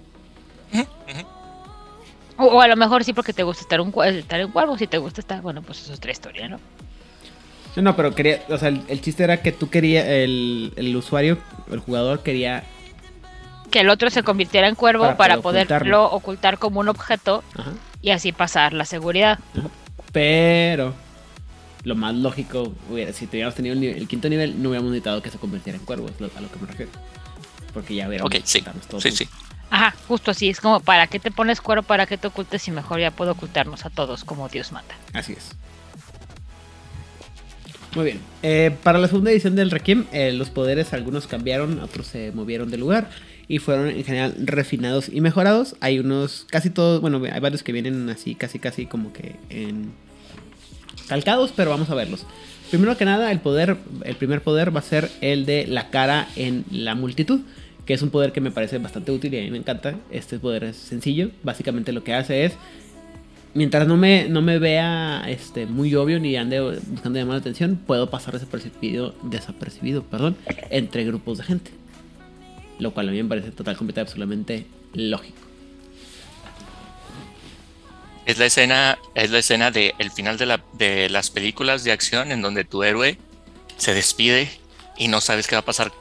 O, 2.37 2.45
o 2.45 2.61
a 2.61 2.67
lo 2.67 2.75
mejor 2.75 3.03
sí 3.03 3.13
porque 3.13 3.33
te 3.33 3.41
gusta 3.41 3.63
estar, 3.63 3.81
un, 3.81 3.91
estar 4.05 4.39
en 4.39 4.51
cuervo. 4.51 4.77
Si 4.77 4.85
te 4.85 4.99
gusta 4.99 5.21
estar, 5.21 5.41
bueno, 5.41 5.63
pues 5.63 5.81
eso 5.81 5.91
es 5.91 5.97
otra 5.97 6.11
historia, 6.11 6.47
¿no? 6.49 6.59
No, 7.75 7.81
no, 7.81 7.95
pero 7.95 8.13
quería, 8.13 8.43
o 8.47 8.59
sea, 8.59 8.69
el, 8.69 8.83
el 8.87 9.01
chiste 9.01 9.23
era 9.23 9.41
que 9.41 9.51
tú 9.51 9.71
querías, 9.71 10.05
el, 10.07 10.71
el 10.75 10.95
usuario, 10.95 11.39
el 11.71 11.79
jugador 11.79 12.21
quería, 12.21 12.63
Que 13.71 13.79
el 13.79 13.89
otro 13.89 14.11
se 14.11 14.21
convirtiera 14.21 14.67
en 14.67 14.75
cuervo 14.75 15.03
Para 15.03 15.17
para, 15.17 15.37
poder 15.37 15.67
poderlo 15.67 16.05
ocultar 16.11 16.59
como 16.59 16.79
un 16.79 16.89
objeto 16.89 17.43
ajá, 17.55 17.71
y 18.03 18.11
así 18.11 18.31
pasar 18.31 18.73
la 18.73 18.85
seguridad. 18.85 19.39
pero 20.11 20.93
lo 21.87 21.95
más 21.95 22.13
lógico 22.15 22.73
hubiera, 22.91 23.13
si 23.13 23.27
tuviéramos 23.27 23.55
tenido 23.55 23.73
el, 23.73 23.79
nivel- 23.81 23.97
el 23.97 24.07
quinto 24.07 24.29
nivel, 24.29 24.61
no 24.61 24.69
hubiéramos 24.69 24.91
necesitado 24.91 25.21
que 25.21 25.29
se 25.31 25.37
convirtiera 25.37 25.79
en 25.79 25.85
cuervo, 25.85 26.07
es 26.09 26.19
lo- 26.19 26.29
a 26.35 26.41
lo 26.41 26.51
que 26.51 26.59
me 26.59 26.67
refiero. 26.67 26.91
Porque 27.73 27.95
ya 27.95 28.07
hubiéramos 28.07 28.33
Ok, 28.33 28.41
sí. 28.43 28.63
todos 28.89 29.03
sí. 29.03 29.27
Ajá, 29.69 29.93
justo 30.07 30.31
así. 30.31 30.49
Es 30.49 30.59
como, 30.61 30.79
¿para 30.79 31.07
qué 31.07 31.19
te 31.19 31.29
pones 31.31 31.59
cuero? 31.61 31.83
¿Para 31.83 32.05
qué 32.05 32.17
te 32.17 32.27
ocultes? 32.27 32.67
Y 32.67 32.71
mejor 32.71 32.99
ya 32.99 33.11
puedo 33.11 33.31
ocultarnos 33.31 33.85
a 33.85 33.89
todos 33.89 34.23
como 34.23 34.47
Dios 34.49 34.71
manda. 34.71 34.95
Así 35.13 35.33
es. 35.33 35.51
Muy 37.95 38.05
bien. 38.05 38.19
Eh, 38.43 38.75
para 38.83 38.99
la 38.99 39.07
segunda 39.07 39.31
edición 39.31 39.55
del 39.55 39.71
Requiem, 39.71 40.05
eh, 40.11 40.31
los 40.31 40.49
poderes 40.49 40.93
algunos 40.93 41.25
cambiaron, 41.27 41.79
otros 41.79 42.07
se 42.07 42.31
movieron 42.33 42.69
de 42.69 42.77
lugar 42.77 43.09
y 43.47 43.59
fueron 43.59 43.87
en 43.89 44.03
general 44.03 44.35
refinados 44.39 45.09
y 45.09 45.21
mejorados. 45.21 45.75
Hay 45.79 45.99
unos, 45.99 46.45
casi 46.49 46.69
todos, 46.69 47.01
bueno, 47.01 47.21
hay 47.31 47.39
varios 47.39 47.63
que 47.63 47.71
vienen 47.71 48.09
así, 48.09 48.35
casi, 48.35 48.59
casi 48.59 48.85
como 48.85 49.13
que 49.13 49.35
en 49.49 49.91
calcados, 51.07 51.53
pero 51.55 51.69
vamos 51.69 51.89
a 51.89 51.95
verlos. 51.95 52.25
Primero 52.69 52.97
que 52.97 53.05
nada, 53.05 53.31
el 53.31 53.39
poder, 53.39 53.77
el 54.03 54.15
primer 54.15 54.41
poder 54.41 54.75
va 54.75 54.79
a 54.79 54.83
ser 54.83 55.09
el 55.21 55.45
de 55.45 55.67
la 55.67 55.89
cara 55.89 56.27
en 56.35 56.65
la 56.71 56.95
multitud, 56.95 57.41
que 57.85 57.93
es 57.93 58.01
un 58.01 58.09
poder 58.09 58.33
que 58.33 58.41
me 58.41 58.51
parece 58.51 58.77
bastante 58.77 59.11
útil 59.11 59.33
y 59.33 59.39
a 59.39 59.41
mí 59.41 59.51
me 59.51 59.57
encanta. 59.57 59.95
Este 60.11 60.37
poder 60.37 60.65
es 60.65 60.75
sencillo, 60.75 61.31
básicamente 61.43 61.91
lo 61.91 62.03
que 62.03 62.13
hace 62.13 62.45
es 62.45 62.53
mientras 63.57 63.87
no 63.87 63.97
me, 63.97 64.29
no 64.29 64.43
me 64.43 64.59
vea 64.59 65.23
este, 65.27 65.65
muy 65.65 65.95
obvio 65.95 66.19
ni 66.19 66.35
ande 66.35 66.61
buscando 66.61 67.17
llamar 67.17 67.35
la 67.35 67.39
atención, 67.39 67.75
puedo 67.75 68.07
pasar 68.09 68.35
desapercibido, 68.35 69.15
desapercibido 69.23 70.03
perdón, 70.03 70.35
entre 70.69 71.03
grupos 71.05 71.39
de 71.39 71.43
gente. 71.43 71.71
Lo 72.79 72.93
cual 72.93 73.09
a 73.09 73.11
mí 73.11 73.23
me 73.23 73.27
parece 73.27 73.49
total, 73.51 73.75
completamente, 73.75 74.11
absolutamente 74.11 74.67
lógico. 74.93 75.46
Es 78.27 78.37
la 78.37 78.45
escena, 78.45 78.99
es 79.15 79.31
la 79.31 79.39
escena 79.39 79.71
de 79.71 79.95
el 79.97 80.11
final 80.11 80.37
de, 80.37 80.45
la, 80.45 80.61
de 80.73 81.09
las 81.09 81.29
películas 81.31 81.83
de 81.83 81.91
acción 81.93 82.31
en 82.31 82.41
donde 82.43 82.63
tu 82.65 82.83
héroe 82.83 83.17
se 83.77 83.93
despide 83.95 84.49
y 84.97 85.07
no 85.07 85.21
sabes 85.21 85.47
qué 85.47 85.55
va 85.55 85.61
a 85.61 85.65
pasar 85.65 85.91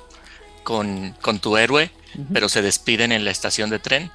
con, 0.65 1.13
con 1.23 1.39
tu 1.39 1.57
héroe, 1.57 1.91
pero 2.33 2.49
se 2.49 2.63
despiden 2.63 3.13
en 3.13 3.25
la 3.25 3.31
estación 3.31 3.71
de 3.71 3.79
tren 3.79 4.11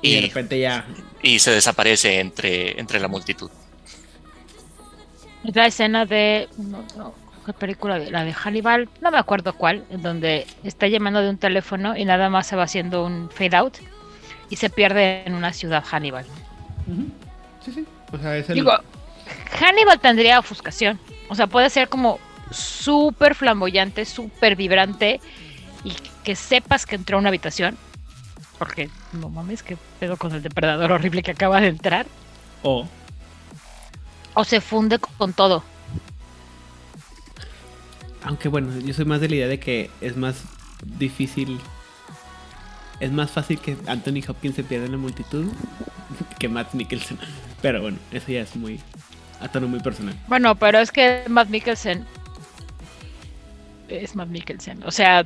Y, 0.00 0.14
de 0.14 0.20
repente 0.28 0.60
ya. 0.60 0.86
y 1.22 1.40
se 1.40 1.50
desaparece 1.50 2.20
entre, 2.20 2.78
entre 2.80 3.00
la 3.00 3.08
multitud. 3.08 3.50
Es 5.44 5.56
la 5.56 5.66
escena 5.66 6.04
de. 6.06 6.48
No, 6.58 6.84
no, 6.96 7.14
¿Qué 7.46 7.52
película? 7.54 7.98
de- 7.98 8.10
La 8.10 8.24
de 8.24 8.32
Hannibal, 8.32 8.88
no 9.00 9.10
me 9.10 9.18
acuerdo 9.18 9.54
cuál, 9.54 9.84
en 9.90 10.02
donde 10.02 10.46
está 10.62 10.86
llamando 10.86 11.20
de 11.22 11.30
un 11.30 11.38
teléfono 11.38 11.96
y 11.96 12.04
nada 12.04 12.28
más 12.30 12.46
se 12.46 12.54
va 12.56 12.64
haciendo 12.64 13.04
un 13.04 13.30
fade 13.30 13.56
out 13.56 13.78
y 14.50 14.56
se 14.56 14.68
pierde 14.70 15.24
en 15.26 15.34
una 15.34 15.52
ciudad 15.52 15.82
Hannibal. 15.84 16.26
Sí, 17.64 17.72
sí. 17.72 17.86
O 18.12 18.18
sea, 18.18 18.36
es 18.36 18.48
el. 18.48 18.56
Digo, 18.56 18.72
Hannibal 19.58 20.00
tendría 20.00 20.38
ofuscación. 20.38 20.98
O 21.28 21.34
sea, 21.34 21.46
puede 21.46 21.70
ser 21.70 21.88
como 21.88 22.18
súper 22.50 23.34
flamboyante, 23.34 24.04
súper 24.04 24.56
vibrante 24.56 25.20
y 25.84 25.94
que 26.24 26.34
sepas 26.34 26.86
que 26.86 26.96
entró 26.96 27.16
a 27.16 27.20
una 27.20 27.28
habitación. 27.28 27.76
Porque 28.58 28.90
no 29.12 29.28
mames, 29.30 29.62
que 29.62 29.78
pedo 29.98 30.16
con 30.16 30.34
el 30.34 30.42
depredador 30.42 30.92
horrible 30.92 31.22
que 31.22 31.30
acaba 31.30 31.60
de 31.60 31.68
entrar. 31.68 32.06
O. 32.62 32.86
O 34.34 34.44
se 34.44 34.60
funde 34.60 34.98
con 34.98 35.32
todo. 35.32 35.62
Aunque 38.22 38.48
bueno, 38.48 38.78
yo 38.80 38.92
soy 38.92 39.06
más 39.06 39.20
de 39.20 39.28
la 39.28 39.36
idea 39.36 39.48
de 39.48 39.58
que 39.58 39.90
es 40.00 40.16
más 40.16 40.44
difícil. 40.84 41.58
Es 43.00 43.10
más 43.10 43.30
fácil 43.30 43.58
que 43.58 43.76
Anthony 43.86 44.20
Hopkins 44.28 44.56
se 44.56 44.62
pierda 44.62 44.86
en 44.86 44.92
la 44.92 44.98
multitud 44.98 45.50
que 46.38 46.48
Matt 46.48 46.74
Mikkelsen. 46.74 47.18
Pero 47.62 47.80
bueno, 47.80 47.98
eso 48.12 48.30
ya 48.30 48.42
es 48.42 48.54
muy. 48.56 48.78
a 49.40 49.48
tono 49.48 49.68
muy 49.68 49.80
personal. 49.80 50.14
Bueno, 50.28 50.54
pero 50.54 50.78
es 50.78 50.92
que 50.92 51.24
Matt 51.28 51.48
Mikkelsen 51.48 52.04
es 53.88 54.14
Matt 54.14 54.28
Mikkelsen. 54.28 54.82
O 54.84 54.90
sea, 54.90 55.24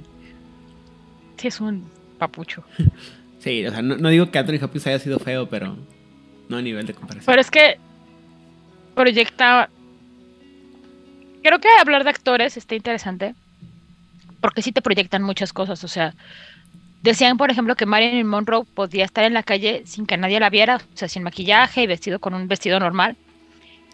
sí 1.36 1.48
es 1.48 1.60
un 1.60 1.90
papucho. 2.18 2.64
Sí, 3.40 3.66
o 3.66 3.70
sea, 3.70 3.82
no, 3.82 3.98
no 3.98 4.08
digo 4.08 4.30
que 4.30 4.38
Anthony 4.38 4.56
Hopkins 4.62 4.86
haya 4.86 4.98
sido 4.98 5.18
feo, 5.18 5.50
pero. 5.50 5.76
No 6.48 6.56
a 6.56 6.62
nivel 6.62 6.86
de 6.86 6.94
comparación. 6.94 7.26
Pero 7.26 7.42
es 7.42 7.50
que 7.50 7.78
proyecta. 8.94 9.68
Creo 11.42 11.58
que 11.58 11.68
hablar 11.78 12.04
de 12.04 12.10
actores 12.10 12.56
está 12.56 12.74
interesante. 12.74 13.34
Porque 14.40 14.62
sí 14.62 14.72
te 14.72 14.80
proyectan 14.80 15.22
muchas 15.22 15.52
cosas. 15.52 15.84
O 15.84 15.88
sea, 15.88 16.14
decían, 17.10 17.36
por 17.36 17.50
ejemplo, 17.50 17.76
que 17.76 17.86
Marilyn 17.86 18.26
Monroe 18.26 18.64
podía 18.74 19.04
estar 19.04 19.24
en 19.24 19.34
la 19.34 19.42
calle 19.42 19.82
sin 19.86 20.06
que 20.06 20.16
nadie 20.16 20.40
la 20.40 20.50
viera. 20.50 20.76
O 20.76 20.96
sea, 20.96 21.08
sin 21.08 21.22
maquillaje 21.22 21.82
y 21.82 21.86
vestido 21.86 22.18
con 22.18 22.34
un 22.34 22.48
vestido 22.48 22.78
normal. 22.80 23.16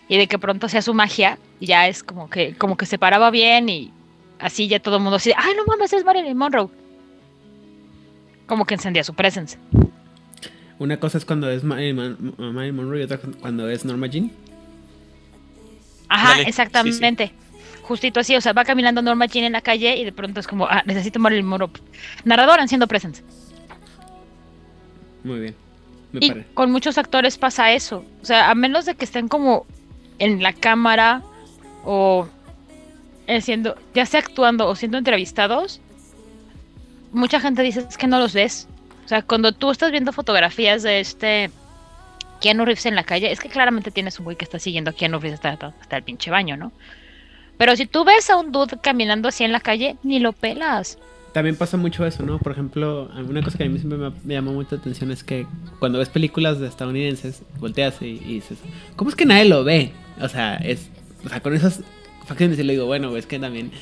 Y 0.09 0.17
de 0.17 0.27
que 0.27 0.39
pronto 0.39 0.69
sea 0.69 0.83
su 0.83 0.95
magia. 0.95 1.39
Y 1.61 1.67
ya 1.67 1.87
es 1.89 2.03
como 2.03 2.29
que, 2.31 2.55
como 2.57 2.77
que 2.77 2.87
se 2.87 2.99
paraba 2.99 3.31
bien 3.31 3.69
y 3.69 3.93
así 4.39 4.67
ya 4.69 4.81
todo 4.81 4.97
el 4.97 5.03
mundo 5.03 5.17
así. 5.17 5.33
¡Ay, 5.37 5.53
no 5.57 5.65
mames! 5.67 5.93
Es 5.93 6.05
Marilyn 6.05 6.37
Monroe. 6.37 6.69
Como 8.47 8.65
que 8.65 8.75
encendía 8.75 9.05
su 9.05 9.15
presencia. 9.15 9.59
Una 10.79 10.99
cosa 10.99 11.19
es 11.19 11.25
cuando 11.25 11.51
es 11.51 11.63
Marilyn, 11.63 11.97
Mon- 11.97 12.55
Marilyn 12.55 12.75
Monroe 12.77 13.01
y 13.01 13.03
otra 13.05 13.19
cuando 13.19 13.69
es 13.69 13.85
Norma 13.85 14.07
Jean. 14.07 14.33
Ajá, 16.09 16.31
Dale, 16.31 16.49
exactamente. 16.49 17.33
Justito 17.91 18.21
así, 18.21 18.37
o 18.37 18.41
sea, 18.41 18.53
va 18.53 18.65
caminando 18.65 19.03
Norma 19.03 19.27
Jean 19.27 19.47
en 19.47 19.53
la 19.53 19.63
calle 19.63 19.97
y 19.97 20.05
de 20.05 20.13
pronto 20.13 20.39
es 20.39 20.47
como, 20.47 20.65
ah, 20.67 20.85
necesito 20.87 21.19
Marilyn 21.19 21.45
Monroe. 21.45 21.73
Narrador 22.23 22.61
haciendo 22.61 22.87
presence. 22.87 23.25
Muy 25.25 25.41
bien. 25.41 25.57
Me 26.13 26.21
Y 26.25 26.29
parece. 26.29 26.49
con 26.55 26.71
muchos 26.71 26.99
actores 26.99 27.37
pasa 27.37 27.73
eso. 27.73 28.05
O 28.23 28.25
sea, 28.25 28.49
a 28.49 28.55
menos 28.55 28.87
de 28.87 28.95
que 28.95 29.05
estén 29.05 29.27
como 29.27 29.67
en 30.21 30.41
la 30.41 30.53
cámara 30.53 31.25
o 31.85 32.29
eh, 33.27 33.41
siendo, 33.41 33.75
ya 33.93 34.07
sea 34.07 34.21
actuando 34.21 34.69
o 34.69 34.77
siendo 34.77 34.97
entrevistados, 34.97 35.81
mucha 37.11 37.41
gente 37.41 37.61
dice 37.63 37.85
es 37.89 37.99
que 37.99 38.07
no 38.07 38.21
los 38.21 38.35
ves. 38.35 38.69
O 39.05 39.09
sea, 39.09 39.23
cuando 39.23 39.51
tú 39.51 39.73
estás 39.73 39.91
viendo 39.91 40.13
fotografías 40.13 40.85
de 40.85 41.01
este 41.01 41.51
Keanu 42.41 42.65
Reeves 42.65 42.87
en 42.87 42.95
la 42.95 43.03
calle, 43.03 43.33
es 43.33 43.41
que 43.41 43.49
claramente 43.49 43.91
tienes 43.91 44.17
un 44.21 44.27
güey 44.27 44.37
que 44.37 44.45
está 44.45 44.61
siguiendo 44.61 44.93
a 44.93 44.95
Keanu 44.95 45.19
Reeves 45.19 45.45
hasta, 45.45 45.75
hasta 45.81 45.97
el 45.97 46.05
pinche 46.05 46.31
baño, 46.31 46.57
¿no? 46.57 46.71
Pero 47.61 47.77
si 47.77 47.85
tú 47.85 48.07
ves 48.07 48.31
a 48.31 48.37
un 48.37 48.53
dude 48.53 48.79
caminando 48.81 49.29
así 49.29 49.45
en 49.45 49.53
la 49.53 49.61
calle, 49.61 49.97
ni 50.03 50.19
lo 50.19 50.33
pelas. 50.33 50.97
También 51.35 51.57
pasa 51.57 51.77
mucho 51.77 52.07
eso, 52.07 52.23
¿no? 52.23 52.39
Por 52.39 52.53
ejemplo, 52.53 53.11
una 53.15 53.43
cosa 53.43 53.59
que 53.59 53.65
a 53.65 53.69
mí 53.69 53.79
siempre 53.79 53.99
me, 53.99 54.11
me 54.25 54.33
llamó 54.33 54.55
mucha 54.55 54.77
atención 54.77 55.11
es 55.11 55.23
que 55.23 55.47
cuando 55.79 55.99
ves 55.99 56.09
películas 56.09 56.59
de 56.59 56.69
estadounidenses, 56.69 57.43
volteas 57.59 58.01
y, 58.01 58.17
dices, 58.17 58.57
¿cómo 58.97 59.11
es 59.11 59.15
que 59.15 59.27
nadie 59.27 59.45
lo 59.45 59.63
ve? 59.63 59.93
O 60.23 60.29
sea, 60.31 60.55
es, 60.57 60.89
o 61.23 61.29
sea, 61.29 61.43
con 61.43 61.53
esas 61.53 61.83
facciones 62.25 62.59
y 62.59 62.63
le 62.63 62.73
digo, 62.73 62.87
bueno, 62.87 63.15
es 63.15 63.27
que 63.27 63.39
también 63.39 63.73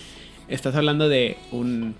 estás 0.49 0.75
hablando 0.75 1.09
de 1.09 1.37
un 1.53 1.95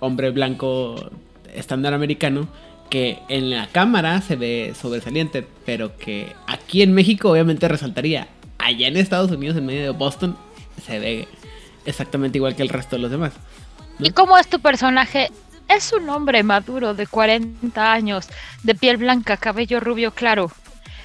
hombre 0.00 0.30
blanco 0.30 1.10
estándar 1.54 1.92
americano 1.92 2.48
que 2.88 3.18
en 3.28 3.50
la 3.50 3.66
cámara 3.66 4.22
se 4.22 4.36
ve 4.36 4.72
sobresaliente, 4.80 5.46
pero 5.66 5.94
que 5.98 6.32
aquí 6.46 6.80
en 6.80 6.94
México 6.94 7.30
obviamente 7.30 7.68
resaltaría. 7.68 8.28
Allá 8.56 8.88
en 8.88 8.96
Estados 8.96 9.30
Unidos, 9.30 9.58
en 9.58 9.66
medio 9.66 9.82
de 9.82 9.90
Boston, 9.90 10.38
se 10.84 10.98
ve 10.98 11.28
exactamente 11.84 12.38
igual 12.38 12.54
que 12.56 12.62
el 12.62 12.68
resto 12.68 12.96
de 12.96 13.02
los 13.02 13.10
demás. 13.10 13.32
¿Y 13.98 14.10
cómo 14.10 14.38
es 14.38 14.48
tu 14.48 14.60
personaje? 14.60 15.30
Es 15.68 15.92
un 15.92 16.08
hombre 16.10 16.42
maduro 16.42 16.94
de 16.94 17.06
40 17.06 17.92
años, 17.92 18.28
de 18.62 18.74
piel 18.74 18.96
blanca, 18.96 19.36
cabello 19.36 19.80
rubio 19.80 20.12
claro 20.12 20.50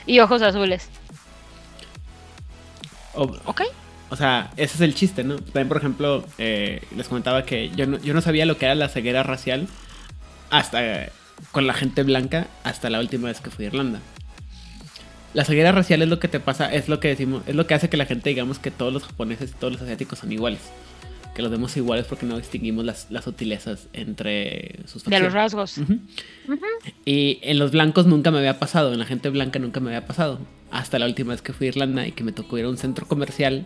y 0.05 0.19
ojos 0.19 0.41
azules. 0.41 0.89
O- 3.13 3.37
¿Ok? 3.45 3.61
O 4.09 4.15
sea, 4.15 4.51
ese 4.55 4.75
es 4.75 4.81
el 4.81 4.95
chiste, 4.95 5.23
¿no? 5.23 5.35
También, 5.37 5.67
por 5.67 5.77
ejemplo, 5.77 6.25
eh, 6.37 6.81
les 6.95 7.07
comentaba 7.07 7.43
que 7.43 7.69
yo 7.71 7.85
no, 7.87 7.97
yo 7.97 8.13
no 8.13 8.21
sabía 8.21 8.45
lo 8.45 8.57
que 8.57 8.65
era 8.65 8.75
la 8.75 8.87
ceguera 8.89 9.21
racial 9.23 9.67
hasta 10.49 11.03
eh, 11.03 11.11
con 11.51 11.67
la 11.67 11.73
gente 11.73 12.03
blanca 12.03 12.47
hasta 12.63 12.89
la 12.89 12.99
última 12.99 13.27
vez 13.27 13.41
que 13.41 13.49
fui 13.49 13.65
a 13.65 13.67
Irlanda. 13.67 13.99
La 15.33 15.45
ceguera 15.45 15.71
racial 15.71 16.01
es 16.01 16.07
lo 16.09 16.19
que 16.19 16.27
te 16.27 16.39
pasa, 16.39 16.73
es 16.73 16.89
lo 16.89 16.99
que 16.99 17.09
decimos, 17.09 17.43
es 17.47 17.55
lo 17.55 17.67
que 17.67 17.73
hace 17.73 17.89
que 17.89 17.97
la 17.97 18.05
gente 18.05 18.29
digamos 18.29 18.59
que 18.59 18.71
todos 18.71 18.91
los 18.93 19.03
japoneses 19.03 19.53
todos 19.53 19.73
los 19.73 19.81
asiáticos 19.81 20.19
son 20.19 20.31
iguales. 20.31 20.61
Que 21.35 21.43
los 21.43 21.51
vemos 21.51 21.77
iguales 21.77 22.07
porque 22.09 22.25
no 22.25 22.37
distinguimos 22.37 22.83
las, 22.83 23.11
las 23.11 23.25
sutilezas 23.25 23.87
entre 23.93 24.79
sus 24.85 25.03
De 25.03 25.11
los 25.19 25.31
facciones. 25.31 25.33
rasgos. 25.33 25.77
Ujú. 25.77 25.99
Y 27.05 27.39
en 27.43 27.59
los 27.59 27.69
blancos 27.71 28.07
nunca 28.07 28.31
me 28.31 28.39
había 28.39 28.57
pasado, 28.57 28.91
en 28.93 28.97
la 28.99 29.05
gente 29.05 29.29
blanca 29.29 29.59
nunca 29.59 29.79
me 29.79 29.89
había 29.95 30.07
pasado. 30.07 30.39
Hasta 30.71 30.97
la 30.97 31.05
última 31.05 31.31
vez 31.33 31.43
que 31.43 31.53
fui 31.53 31.67
a 31.67 31.69
Irlanda 31.69 32.07
y 32.07 32.11
que 32.13 32.23
me 32.23 32.31
tocó 32.31 32.57
ir 32.57 32.65
a 32.65 32.69
un 32.69 32.77
centro 32.77 33.07
comercial 33.07 33.65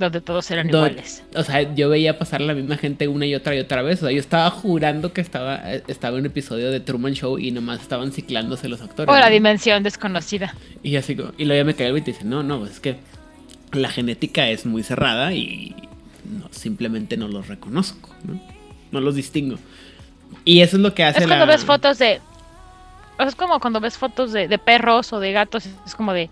Donde 0.00 0.22
todos 0.22 0.50
eran 0.50 0.70
iguales. 0.70 1.22
O 1.34 1.44
sea, 1.44 1.74
yo 1.74 1.90
veía 1.90 2.18
pasar 2.18 2.40
la 2.40 2.54
misma 2.54 2.78
gente 2.78 3.06
una 3.06 3.26
y 3.26 3.34
otra 3.34 3.54
y 3.54 3.58
otra 3.58 3.82
vez. 3.82 4.02
O 4.02 4.06
sea, 4.06 4.12
yo 4.12 4.18
estaba 4.18 4.50
jurando 4.50 5.12
que 5.12 5.20
estaba, 5.20 5.60
eh, 5.74 5.82
estaba 5.88 6.16
en 6.16 6.20
un 6.20 6.26
episodio 6.26 6.70
de 6.70 6.80
Truman 6.80 7.12
Show 7.12 7.38
y 7.38 7.50
nomás 7.50 7.82
estaban 7.82 8.10
ciclándose 8.10 8.70
los 8.70 8.80
actores. 8.80 9.12
O 9.12 9.18
la 9.18 9.26
¿no? 9.26 9.30
dimensión 9.30 9.82
desconocida. 9.82 10.54
Y 10.82 10.96
así, 10.96 11.18
y 11.36 11.44
luego 11.44 11.60
ya 11.60 11.64
me 11.66 11.74
cae 11.74 11.88
el 11.88 11.98
y 11.98 12.00
dice, 12.00 12.24
no, 12.24 12.42
no, 12.42 12.64
es 12.64 12.80
que 12.80 12.96
la 13.72 13.90
genética 13.90 14.48
es 14.48 14.64
muy 14.64 14.82
cerrada 14.82 15.34
y 15.34 15.76
no, 16.24 16.48
simplemente 16.50 17.18
no 17.18 17.28
los 17.28 17.48
reconozco, 17.48 18.08
¿no? 18.24 18.40
No 18.92 19.00
los 19.02 19.16
distingo. 19.16 19.58
Y 20.46 20.62
eso 20.62 20.76
es 20.78 20.82
lo 20.82 20.94
que 20.94 21.04
hace 21.04 21.18
Es 21.18 21.26
cuando 21.26 21.44
la... 21.44 21.52
ves 21.52 21.66
fotos 21.66 21.98
de. 21.98 22.22
Es 23.18 23.34
como 23.34 23.60
cuando 23.60 23.80
ves 23.80 23.98
fotos 23.98 24.32
de, 24.32 24.48
de 24.48 24.56
perros 24.56 25.12
o 25.12 25.20
de 25.20 25.32
gatos. 25.32 25.66
Es 25.86 25.94
como 25.94 26.14
de. 26.14 26.30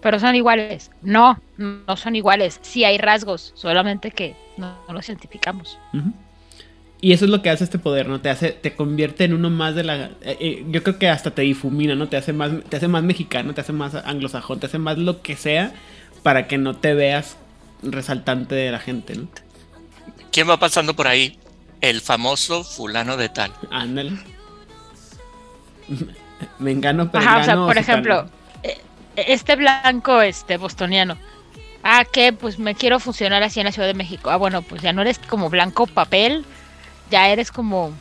Pero 0.00 0.18
son 0.20 0.34
iguales. 0.34 0.90
No, 1.02 1.40
no 1.56 1.96
son 1.96 2.14
iguales. 2.16 2.58
Sí 2.62 2.84
hay 2.84 2.98
rasgos, 2.98 3.52
solamente 3.54 4.10
que 4.10 4.36
no, 4.56 4.76
no 4.86 4.94
los 4.94 5.08
identificamos. 5.08 5.78
Y 7.00 7.12
eso 7.12 7.24
es 7.24 7.30
lo 7.30 7.42
que 7.42 7.50
hace 7.50 7.64
este 7.64 7.78
poder, 7.78 8.08
¿no? 8.08 8.20
Te 8.20 8.30
hace, 8.30 8.50
te 8.50 8.74
convierte 8.74 9.24
en 9.24 9.34
uno 9.34 9.50
más 9.50 9.74
de 9.74 9.84
la. 9.84 9.96
eh, 10.22 10.36
eh, 10.40 10.64
yo 10.68 10.82
creo 10.82 10.98
que 10.98 11.08
hasta 11.08 11.30
te 11.32 11.42
difumina, 11.42 11.94
¿no? 11.94 12.08
Te 12.08 12.16
hace 12.16 12.32
más, 12.32 12.50
te 12.68 12.76
hace 12.76 12.88
más 12.88 13.02
mexicano, 13.02 13.54
te 13.54 13.60
hace 13.60 13.72
más 13.72 13.94
anglosajón, 13.94 14.60
te 14.60 14.66
hace 14.66 14.78
más 14.78 14.98
lo 14.98 15.22
que 15.22 15.36
sea 15.36 15.72
para 16.22 16.48
que 16.48 16.58
no 16.58 16.76
te 16.76 16.94
veas 16.94 17.36
resaltante 17.82 18.54
de 18.54 18.70
la 18.70 18.80
gente, 18.80 19.14
¿no? 19.16 19.28
¿Quién 20.32 20.48
va 20.48 20.58
pasando 20.58 20.94
por 20.94 21.06
ahí? 21.06 21.38
El 21.80 22.00
famoso 22.00 22.64
fulano 22.64 23.16
de 23.16 23.28
tal. 23.28 23.52
Ándale. 23.70 24.12
Me 26.58 26.72
engano, 26.72 27.10
pero 27.10 27.24
Ajá, 27.24 27.38
o 27.38 27.44
sea, 27.44 27.56
por 27.56 27.78
ejemplo, 27.78 28.26
eh, 28.62 28.78
este 29.28 29.56
blanco, 29.56 30.20
este 30.22 30.56
bostoniano. 30.56 31.16
Ah, 31.82 32.04
que 32.04 32.32
pues 32.32 32.58
me 32.58 32.74
quiero 32.74 32.98
funcionar 33.00 33.42
así 33.42 33.60
en 33.60 33.66
la 33.66 33.72
Ciudad 33.72 33.88
de 33.88 33.94
México. 33.94 34.30
Ah, 34.30 34.36
bueno, 34.36 34.62
pues 34.62 34.82
ya 34.82 34.92
no 34.92 35.02
eres 35.02 35.18
como 35.18 35.48
blanco 35.48 35.86
papel, 35.86 36.44
ya 37.10 37.28
eres 37.28 37.50
como 37.52 37.92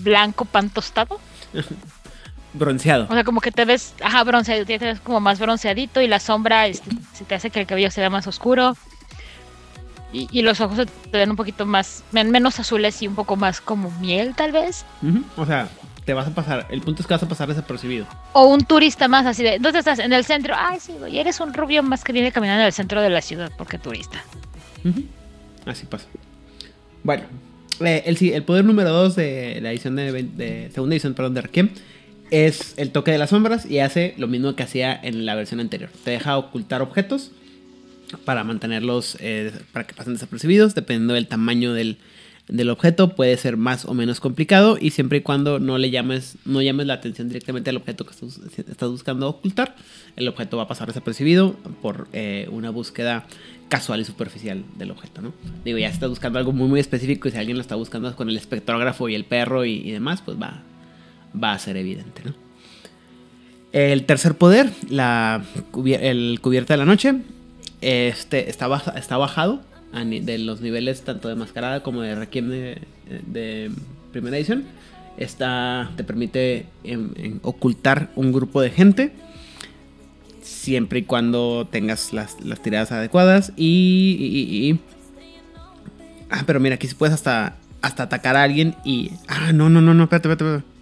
blanco 0.00 0.44
pan 0.44 0.70
tostado. 0.70 1.18
Bronceado. 2.52 3.06
O 3.10 3.12
sea, 3.12 3.22
como 3.24 3.40
que 3.42 3.52
te 3.52 3.64
ves, 3.66 3.94
ajá, 4.02 4.24
bronceado, 4.24 4.64
te 4.64 4.78
ves 4.78 5.00
como 5.00 5.20
más 5.20 5.38
bronceadito 5.38 6.00
y 6.00 6.08
la 6.08 6.18
sombra 6.20 6.66
este, 6.66 6.90
se 7.12 7.24
te 7.24 7.34
hace 7.34 7.50
que 7.50 7.60
el 7.60 7.66
cabello 7.66 7.90
se 7.90 8.00
vea 8.00 8.08
más 8.08 8.26
oscuro. 8.26 8.76
Y, 10.12 10.26
y 10.30 10.40
los 10.42 10.60
ojos 10.62 10.76
se 10.78 10.86
te 10.86 11.18
ven 11.18 11.30
un 11.30 11.36
poquito 11.36 11.66
más, 11.66 12.02
men- 12.12 12.30
menos 12.30 12.58
azules 12.58 13.02
y 13.02 13.08
un 13.08 13.14
poco 13.14 13.36
más 13.36 13.60
como 13.60 13.90
miel, 14.00 14.34
tal 14.34 14.52
vez. 14.52 14.86
O 15.36 15.44
sea, 15.44 15.68
te 16.06 16.14
vas 16.14 16.28
a 16.28 16.34
pasar. 16.34 16.66
El 16.70 16.80
punto 16.80 17.02
es 17.02 17.08
que 17.08 17.14
vas 17.14 17.22
a 17.22 17.28
pasar 17.28 17.48
desapercibido. 17.48 18.06
O 18.32 18.46
un 18.46 18.64
turista 18.64 19.08
más 19.08 19.26
así 19.26 19.42
de, 19.42 19.58
¿dónde 19.58 19.80
estás? 19.80 19.98
En 19.98 20.12
el 20.12 20.24
centro. 20.24 20.54
Ay, 20.56 20.78
sí, 20.80 20.92
güey, 20.98 21.18
eres 21.18 21.40
un 21.40 21.52
rubio 21.52 21.82
más 21.82 22.04
que 22.04 22.12
viene 22.12 22.30
caminando 22.32 22.62
en 22.62 22.68
el 22.68 22.72
centro 22.72 23.02
de 23.02 23.10
la 23.10 23.20
ciudad 23.20 23.50
porque 23.58 23.76
turista. 23.76 24.22
Así 25.66 25.84
pasa. 25.86 26.06
Bueno, 27.02 27.24
eh, 27.80 28.04
el, 28.06 28.16
el 28.32 28.44
poder 28.44 28.64
número 28.64 28.90
2 28.90 29.16
de 29.16 29.58
la 29.60 29.72
edición 29.72 29.96
de, 29.96 30.12
de 30.12 30.70
segunda 30.72 30.94
edición, 30.94 31.14
perdón, 31.14 31.34
de 31.34 31.42
Requiem 31.42 31.70
es 32.30 32.74
el 32.76 32.90
toque 32.90 33.10
de 33.10 33.18
las 33.18 33.30
sombras 33.30 33.66
y 33.66 33.80
hace 33.80 34.14
lo 34.16 34.28
mismo 34.28 34.54
que 34.54 34.62
hacía 34.62 34.98
en 35.02 35.26
la 35.26 35.34
versión 35.34 35.60
anterior. 35.60 35.90
Te 36.04 36.12
deja 36.12 36.38
ocultar 36.38 36.82
objetos 36.82 37.32
para 38.24 38.44
mantenerlos, 38.44 39.16
eh, 39.20 39.52
para 39.72 39.86
que 39.86 39.94
pasen 39.94 40.14
desapercibidos, 40.14 40.74
dependiendo 40.74 41.14
del 41.14 41.26
tamaño 41.26 41.72
del, 41.72 41.98
del 42.48 42.70
objeto, 42.70 43.14
puede 43.16 43.36
ser 43.36 43.56
más 43.56 43.84
o 43.86 43.94
menos 43.94 44.20
complicado 44.20 44.78
y 44.80 44.90
siempre 44.90 45.18
y 45.18 45.20
cuando 45.22 45.58
no 45.58 45.78
le 45.78 45.90
llames, 45.90 46.36
no 46.44 46.62
llames 46.62 46.86
la 46.86 46.94
atención 46.94 47.28
directamente 47.28 47.70
al 47.70 47.76
objeto 47.76 48.06
que 48.06 48.12
estás, 48.12 48.88
buscando 48.88 49.28
ocultar, 49.28 49.74
el 50.14 50.28
objeto 50.28 50.56
va 50.56 50.64
a 50.64 50.68
pasar 50.68 50.86
desapercibido 50.86 51.54
por 51.82 52.06
eh, 52.12 52.48
una 52.52 52.70
búsqueda 52.70 53.26
casual 53.68 54.00
y 54.00 54.04
superficial 54.04 54.62
del 54.78 54.92
objeto, 54.92 55.22
¿no? 55.22 55.32
Digo, 55.64 55.78
ya 55.78 55.88
si 55.88 55.94
estás 55.94 56.08
buscando 56.08 56.38
algo 56.38 56.52
muy 56.52 56.68
muy 56.68 56.78
específico 56.78 57.26
y 57.26 57.32
si 57.32 57.36
alguien 57.36 57.56
lo 57.56 57.62
está 57.62 57.74
buscando 57.74 58.14
con 58.14 58.28
el 58.28 58.36
espectrógrafo 58.36 59.08
y 59.08 59.16
el 59.16 59.24
perro 59.24 59.64
y, 59.64 59.90
demás, 59.90 60.22
pues 60.24 60.40
va, 60.40 60.62
va 61.42 61.52
a 61.52 61.58
ser 61.58 61.76
evidente, 61.76 62.22
¿no? 62.24 62.34
El 63.72 64.04
tercer 64.04 64.36
poder, 64.36 64.70
la 64.88 65.44
el 65.74 66.38
cubierta 66.40 66.74
de 66.74 66.78
la 66.78 66.84
noche, 66.84 67.14
este 67.80 68.48
está, 68.48 68.68
está 68.96 69.16
bajado 69.16 69.60
de 70.04 70.38
los 70.38 70.60
niveles 70.60 71.02
tanto 71.02 71.28
de 71.28 71.34
mascarada 71.34 71.82
como 71.82 72.02
de 72.02 72.14
requiem 72.14 72.48
de, 72.48 73.70
primera 74.12 74.36
edición. 74.36 74.64
Esta 75.16 75.90
te 75.96 76.04
permite 76.04 76.66
ocultar 77.42 78.10
un 78.16 78.32
grupo 78.32 78.60
de 78.60 78.70
gente 78.70 79.12
siempre 80.42 81.00
y 81.00 81.02
cuando 81.02 81.66
tengas 81.70 82.12
las, 82.12 82.36
tiradas 82.62 82.92
adecuadas 82.92 83.52
y, 83.56 84.16
y- 84.20 84.80
Ah, 86.28 86.42
pero 86.44 86.58
mira, 86.58 86.74
aquí 86.74 86.88
sí 86.88 86.94
puedes 86.94 87.14
hasta, 87.14 87.56
hasta 87.82 88.02
atacar 88.02 88.36
a 88.36 88.42
alguien 88.42 88.74
y... 88.84 89.12
Ah, 89.28 89.52
no, 89.52 89.68
no, 89.68 89.80
no, 89.80 89.94
no, 89.94 90.04
espérate, 90.04 90.28
espérate, 90.28 90.56
espérate. 90.56 90.76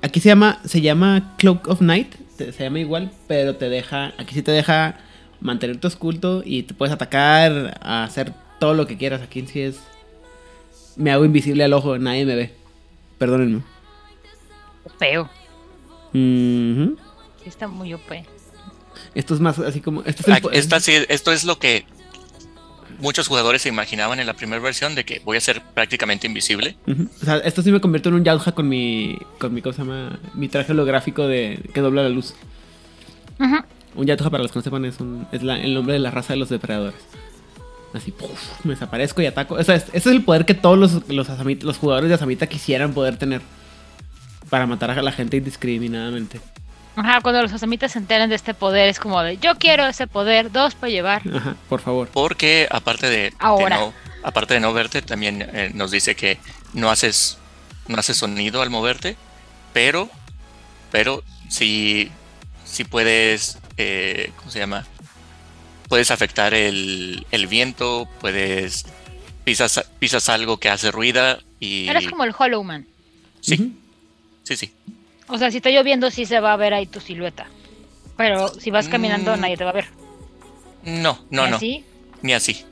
Aquí 0.00 0.20
se 0.20 0.28
llama, 0.28 0.60
se 0.64 0.80
llama 0.80 1.34
Cloak 1.38 1.66
of 1.66 1.80
Night, 1.80 2.14
se 2.36 2.52
llama 2.52 2.78
igual, 2.78 3.10
pero 3.26 3.56
te 3.56 3.68
deja, 3.68 4.12
aquí 4.18 4.34
sí 4.34 4.42
te 4.42 4.52
deja 4.52 4.96
mantenerte 5.44 5.86
oculto 5.86 6.42
y 6.44 6.64
te 6.64 6.74
puedes 6.74 6.92
atacar, 6.92 7.78
a 7.80 8.02
hacer 8.02 8.32
todo 8.58 8.74
lo 8.74 8.86
que 8.88 8.96
quieras. 8.96 9.22
Aquí 9.22 9.46
sí 9.46 9.60
es, 9.60 9.76
me 10.96 11.12
hago 11.12 11.24
invisible 11.24 11.62
al 11.62 11.72
ojo, 11.74 11.96
nadie 11.98 12.24
me 12.24 12.34
ve. 12.34 12.52
Perdónenme. 13.18 13.62
Feo. 14.98 15.30
Sí 16.12 17.48
está 17.48 17.68
muy 17.68 17.92
OP. 17.94 18.24
Esto 19.14 19.34
es 19.34 19.40
más 19.40 19.58
así 19.58 19.80
como, 19.80 20.02
esto 20.04 20.22
es 20.22 20.28
el 20.36 20.42
po- 20.42 20.50
esta 20.50 20.80
sí- 20.80 20.92
esto 21.08 21.30
es 21.32 21.44
lo 21.44 21.58
que 21.58 21.84
muchos 23.00 23.28
jugadores 23.28 23.62
se 23.62 23.68
imaginaban 23.68 24.18
en 24.20 24.26
la 24.26 24.34
primera 24.34 24.60
versión 24.62 24.94
de 24.94 25.04
que 25.04 25.20
voy 25.24 25.36
a 25.36 25.40
ser 25.40 25.60
prácticamente 25.74 26.26
invisible. 26.26 26.76
Ujú. 26.86 27.08
O 27.20 27.24
sea, 27.24 27.36
esto 27.38 27.62
sí 27.62 27.70
me 27.70 27.80
convirtió 27.80 28.08
en 28.10 28.14
un 28.16 28.24
Yautja 28.24 28.52
con 28.52 28.68
mi, 28.68 29.18
con 29.38 29.52
mi, 29.52 29.60
¿cómo 29.62 29.72
se 29.72 29.80
llama? 29.82 30.18
Mi 30.34 30.48
traje 30.48 30.72
holográfico 30.72 31.26
de 31.26 31.60
que 31.74 31.80
dobla 31.80 32.02
la 32.02 32.08
luz. 32.08 32.34
Ujú. 33.38 33.56
Un 33.96 34.06
Yautja, 34.06 34.30
para 34.30 34.42
los 34.42 34.52
que 34.52 34.58
no 34.58 34.62
sepan, 34.62 34.84
es, 34.84 34.98
un- 35.00 35.26
es 35.32 35.42
la- 35.42 35.58
el 35.58 35.74
nombre 35.74 35.92
de 35.94 36.00
la 36.00 36.10
raza 36.10 36.32
de 36.32 36.38
los 36.38 36.48
depredadores. 36.48 37.00
Así, 37.92 38.12
me 38.64 38.70
desaparezco 38.74 39.22
y 39.22 39.26
ataco. 39.26 39.54
O 39.54 39.62
sea, 39.62 39.76
es- 39.76 39.84
ese 39.88 39.96
es 39.98 40.06
el 40.06 40.24
poder 40.24 40.44
que 40.44 40.54
todos 40.54 40.76
los, 40.78 41.08
los, 41.08 41.28
los 41.62 41.78
jugadores 41.78 42.08
de 42.08 42.14
Asamita 42.16 42.46
quisieran 42.48 42.92
poder 42.92 43.16
tener. 43.16 43.40
Para 44.50 44.66
matar 44.66 44.90
a 44.90 45.02
la 45.02 45.10
gente 45.12 45.36
indiscriminadamente. 45.38 46.40
Ajá, 46.96 47.20
cuando 47.22 47.42
los 47.42 47.52
asamitas 47.52 47.92
se 47.92 47.98
enteren 47.98 48.28
de 48.28 48.36
este 48.36 48.52
poder, 48.54 48.88
es 48.88 49.00
como 49.00 49.20
de 49.22 49.36
yo 49.38 49.56
quiero 49.56 49.86
ese 49.86 50.06
poder, 50.06 50.52
dos 50.52 50.74
para 50.74 50.90
llevar. 50.92 51.22
Ajá, 51.34 51.56
por 51.68 51.80
favor. 51.80 52.08
Porque 52.12 52.68
aparte 52.70 53.08
de, 53.08 53.16
de 53.16 53.32
Ahora. 53.40 53.76
no, 53.78 53.92
aparte 54.22 54.54
de 54.54 54.60
no 54.60 54.72
verte, 54.72 55.02
también 55.02 55.42
eh, 55.42 55.70
nos 55.74 55.90
dice 55.90 56.14
que 56.14 56.38
no 56.72 56.90
haces, 56.90 57.38
no 57.88 57.96
haces 57.98 58.16
sonido 58.18 58.60
al 58.62 58.70
moverte, 58.70 59.16
pero, 59.72 60.08
pero 60.92 61.24
si, 61.48 62.12
si 62.74 62.82
puedes, 62.84 63.58
eh, 63.76 64.32
¿cómo 64.36 64.50
se 64.50 64.58
llama? 64.58 64.84
Puedes 65.88 66.10
afectar 66.10 66.54
el, 66.54 67.24
el 67.30 67.46
viento, 67.46 68.08
puedes 68.20 68.84
pisas, 69.44 69.84
pisas 70.00 70.28
algo 70.28 70.58
que 70.58 70.68
hace 70.70 70.90
ruida 70.90 71.38
y 71.60 71.88
Eres 71.88 72.08
como 72.08 72.24
el 72.24 72.34
Hollow 72.36 72.64
Man. 72.64 72.84
sí, 73.40 73.72
sí, 74.42 74.56
sí. 74.56 74.72
O 75.28 75.38
sea, 75.38 75.50
si 75.52 75.58
está 75.58 75.70
lloviendo, 75.70 76.10
sí 76.10 76.26
se 76.26 76.40
va 76.40 76.52
a 76.52 76.56
ver 76.56 76.74
ahí 76.74 76.86
tu 76.86 77.00
silueta. 77.00 77.46
Pero 78.16 78.48
si 78.60 78.70
vas 78.70 78.88
caminando, 78.88 79.36
Mm. 79.36 79.40
nadie 79.40 79.56
te 79.56 79.64
va 79.64 79.70
a 79.70 79.74
ver. 79.74 79.86
No, 80.84 81.24
no, 81.30 81.46
¿Y 81.46 81.50
no. 81.50 81.56
así? 81.56 81.84
Ni 82.22 82.32
así. 82.32 82.64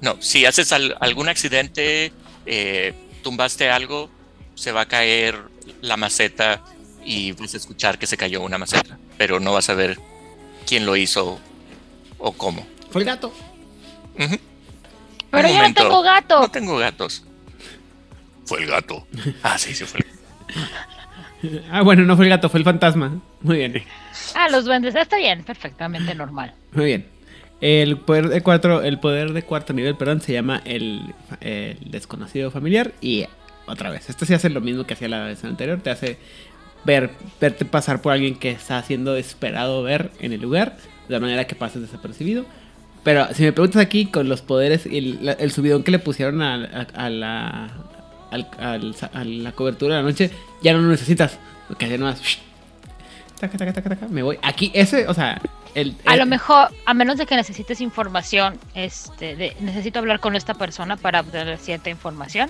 No, 0.00 0.20
si 0.20 0.44
haces 0.46 0.72
al- 0.72 0.96
algún 1.00 1.28
accidente, 1.28 2.12
eh, 2.46 2.94
tumbaste 3.22 3.70
algo, 3.70 4.08
se 4.54 4.72
va 4.72 4.82
a 4.82 4.88
caer 4.88 5.38
la 5.82 5.96
maceta 5.96 6.62
y 7.04 7.32
vas 7.32 7.54
a 7.54 7.56
escuchar 7.56 7.98
que 7.98 8.06
se 8.06 8.16
cayó 8.16 8.42
una 8.42 8.58
maceta, 8.58 8.98
pero 9.18 9.40
no 9.40 9.52
vas 9.52 9.68
a 9.70 9.74
ver 9.74 9.98
quién 10.66 10.86
lo 10.86 10.96
hizo 10.96 11.38
o 12.18 12.32
cómo. 12.32 12.66
Fue 12.90 13.02
el 13.02 13.06
gato. 13.06 13.32
Pero 14.16 15.48
yo 15.48 15.54
momento. 15.54 15.82
no 15.82 15.88
tengo 15.88 16.02
gato. 16.02 16.40
No 16.40 16.50
tengo 16.50 16.76
gatos. 16.78 17.24
Fue 18.44 18.60
el 18.62 18.66
gato. 18.68 19.06
Ah, 19.42 19.58
sí, 19.58 19.74
sí 19.74 19.84
fue 19.84 20.00
el 20.00 20.06
Ah, 21.70 21.82
bueno, 21.82 22.04
no 22.04 22.16
fue 22.16 22.24
el 22.24 22.30
gato, 22.30 22.48
fue 22.48 22.58
el 22.58 22.64
fantasma. 22.64 23.20
Muy 23.42 23.56
bien. 23.56 23.82
Ah, 24.34 24.48
los 24.48 24.64
duendes. 24.64 24.94
Está 24.94 25.16
bien, 25.18 25.44
perfectamente 25.44 26.14
normal. 26.14 26.54
Muy 26.72 26.86
bien. 26.86 27.06
El 27.60 27.98
poder 27.98 28.28
de 28.28 28.40
cuatro, 28.40 28.82
el 28.82 28.98
poder 28.98 29.32
de 29.32 29.42
cuarto 29.42 29.72
nivel, 29.72 29.96
perdón, 29.96 30.20
se 30.20 30.32
llama 30.32 30.62
el, 30.64 31.14
el 31.40 31.78
desconocido 31.90 32.50
familiar. 32.50 32.92
Y 33.00 33.26
otra 33.66 33.90
vez, 33.90 34.08
este 34.08 34.26
sí 34.26 34.34
hace 34.34 34.50
lo 34.50 34.60
mismo 34.60 34.84
que 34.84 34.94
hacía 34.94 35.08
la 35.08 35.24
vez 35.24 35.44
anterior. 35.44 35.80
Te 35.80 35.90
hace 35.90 36.18
ver, 36.84 37.10
verte 37.40 37.64
pasar 37.64 38.00
por 38.02 38.12
alguien 38.12 38.36
que 38.36 38.50
está 38.50 38.82
siendo 38.82 39.16
esperado 39.16 39.82
ver 39.82 40.10
en 40.20 40.32
el 40.32 40.40
lugar. 40.40 40.76
De 41.08 41.20
manera 41.20 41.46
que 41.46 41.54
pases 41.54 41.82
desapercibido. 41.82 42.46
Pero 43.02 43.26
si 43.34 43.42
me 43.42 43.52
preguntas 43.52 43.82
aquí 43.82 44.06
con 44.06 44.28
los 44.30 44.40
poderes 44.40 44.86
y 44.86 44.96
el, 44.96 45.24
la- 45.26 45.32
el 45.32 45.52
subidón 45.52 45.82
que 45.82 45.90
le 45.90 45.98
pusieron 45.98 46.40
a, 46.40 46.54
a- 46.54 47.04
a 47.06 47.10
la 47.10 47.70
al- 48.30 48.48
al- 48.58 48.94
a 49.12 49.24
la 49.24 49.52
cobertura 49.52 49.96
de 49.96 50.02
la 50.02 50.08
noche, 50.08 50.30
ya 50.62 50.72
no 50.72 50.80
lo 50.80 50.88
necesitas. 50.88 51.38
Porque 51.68 51.88
ya 51.88 51.98
no 51.98 52.06
más. 52.06 52.20
Taca, 53.38 53.58
taca, 53.58 53.72
taca, 53.74 53.90
taca, 53.90 54.08
me 54.08 54.22
voy. 54.22 54.38
Aquí, 54.42 54.70
ese, 54.74 55.06
o 55.08 55.12
sea, 55.14 55.40
el, 55.74 55.94
A 56.06 56.16
lo 56.16 56.24
mejor, 56.24 56.68
a 56.86 56.94
menos 56.94 57.18
de 57.18 57.26
que 57.26 57.36
necesites 57.36 57.80
información, 57.80 58.58
este, 58.74 59.36
de, 59.36 59.54
necesito 59.60 59.98
hablar 59.98 60.20
con 60.20 60.36
esta 60.36 60.54
persona 60.54 60.96
para 60.96 61.20
obtener 61.20 61.58
cierta 61.58 61.90
información. 61.90 62.48